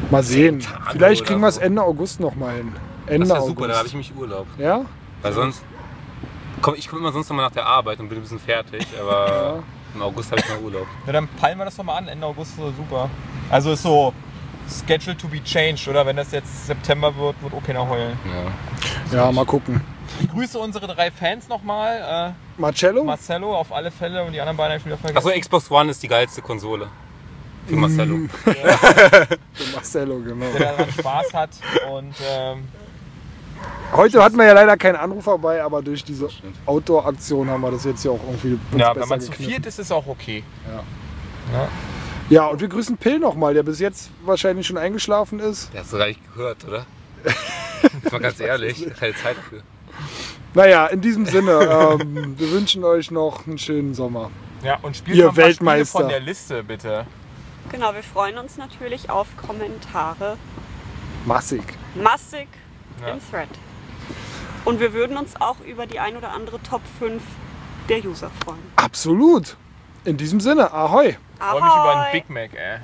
[0.09, 0.59] Mal sehen.
[0.59, 1.57] Tage Vielleicht kriegen wir es.
[1.57, 2.73] Ende August noch mal hin.
[3.07, 3.47] Ende Das August.
[3.49, 4.47] super, da habe ich mich Urlaub.
[4.57, 4.85] ja?
[5.21, 5.63] Weil sonst.
[6.61, 8.85] Komm, ich komme immer sonst noch mal nach der Arbeit und bin ein bisschen fertig,
[8.99, 9.63] aber
[9.93, 10.87] im August habe ich mal Urlaub.
[11.05, 12.07] Ja, dann peilen wir das doch mal an.
[12.07, 13.09] Ende August ist so super.
[13.49, 14.13] Also ist so
[14.85, 16.05] schedule to be changed, oder?
[16.05, 18.17] Wenn das jetzt September wird, wird auch keiner heulen.
[19.11, 19.17] Ja.
[19.25, 19.81] Ja, mal gucken.
[20.19, 22.33] Ich grüße unsere drei Fans nochmal.
[22.57, 23.01] Marcello?
[23.01, 25.27] Äh, Marcello auf alle Fälle und die anderen beiden habe ich wieder vergessen.
[25.27, 26.87] Achso, Xbox One ist die geilste Konsole.
[27.67, 28.17] Für Marcello.
[29.73, 30.45] Marcello, genau.
[30.57, 31.49] der daran Spaß hat.
[31.91, 32.63] Und ähm,
[33.93, 36.29] Heute hatten wir ja leider keinen Anrufer bei, aber durch diese
[36.65, 39.79] Outdoor-Aktion haben wir das jetzt ja auch irgendwie ja, besser wenn man zu viert ist,
[39.79, 40.43] ist es auch okay.
[42.29, 45.73] Ja, und wir grüßen Pill nochmal, der bis jetzt wahrscheinlich schon eingeschlafen ist.
[45.73, 46.85] Der hast du gar nicht gehört, oder?
[48.11, 49.61] Mal ganz ehrlich, keine Zeit dafür.
[50.53, 54.29] Naja, in diesem Sinne, ähm, wir wünschen euch noch einen schönen Sommer.
[54.63, 55.99] Ja, und spielt Ihr Spiele Weltmeister.
[55.99, 57.05] von der Liste, bitte.
[57.71, 60.37] Genau, wir freuen uns natürlich auf Kommentare.
[61.25, 61.63] Massig.
[61.95, 62.47] Massig
[63.01, 63.09] Ja.
[63.09, 63.49] im Thread.
[64.65, 67.21] Und wir würden uns auch über die ein oder andere Top 5
[67.89, 68.59] der User freuen.
[68.75, 69.57] Absolut.
[70.05, 71.09] In diesem Sinne, ahoi.
[71.09, 72.79] Ich freue mich über einen Big Mac, ey.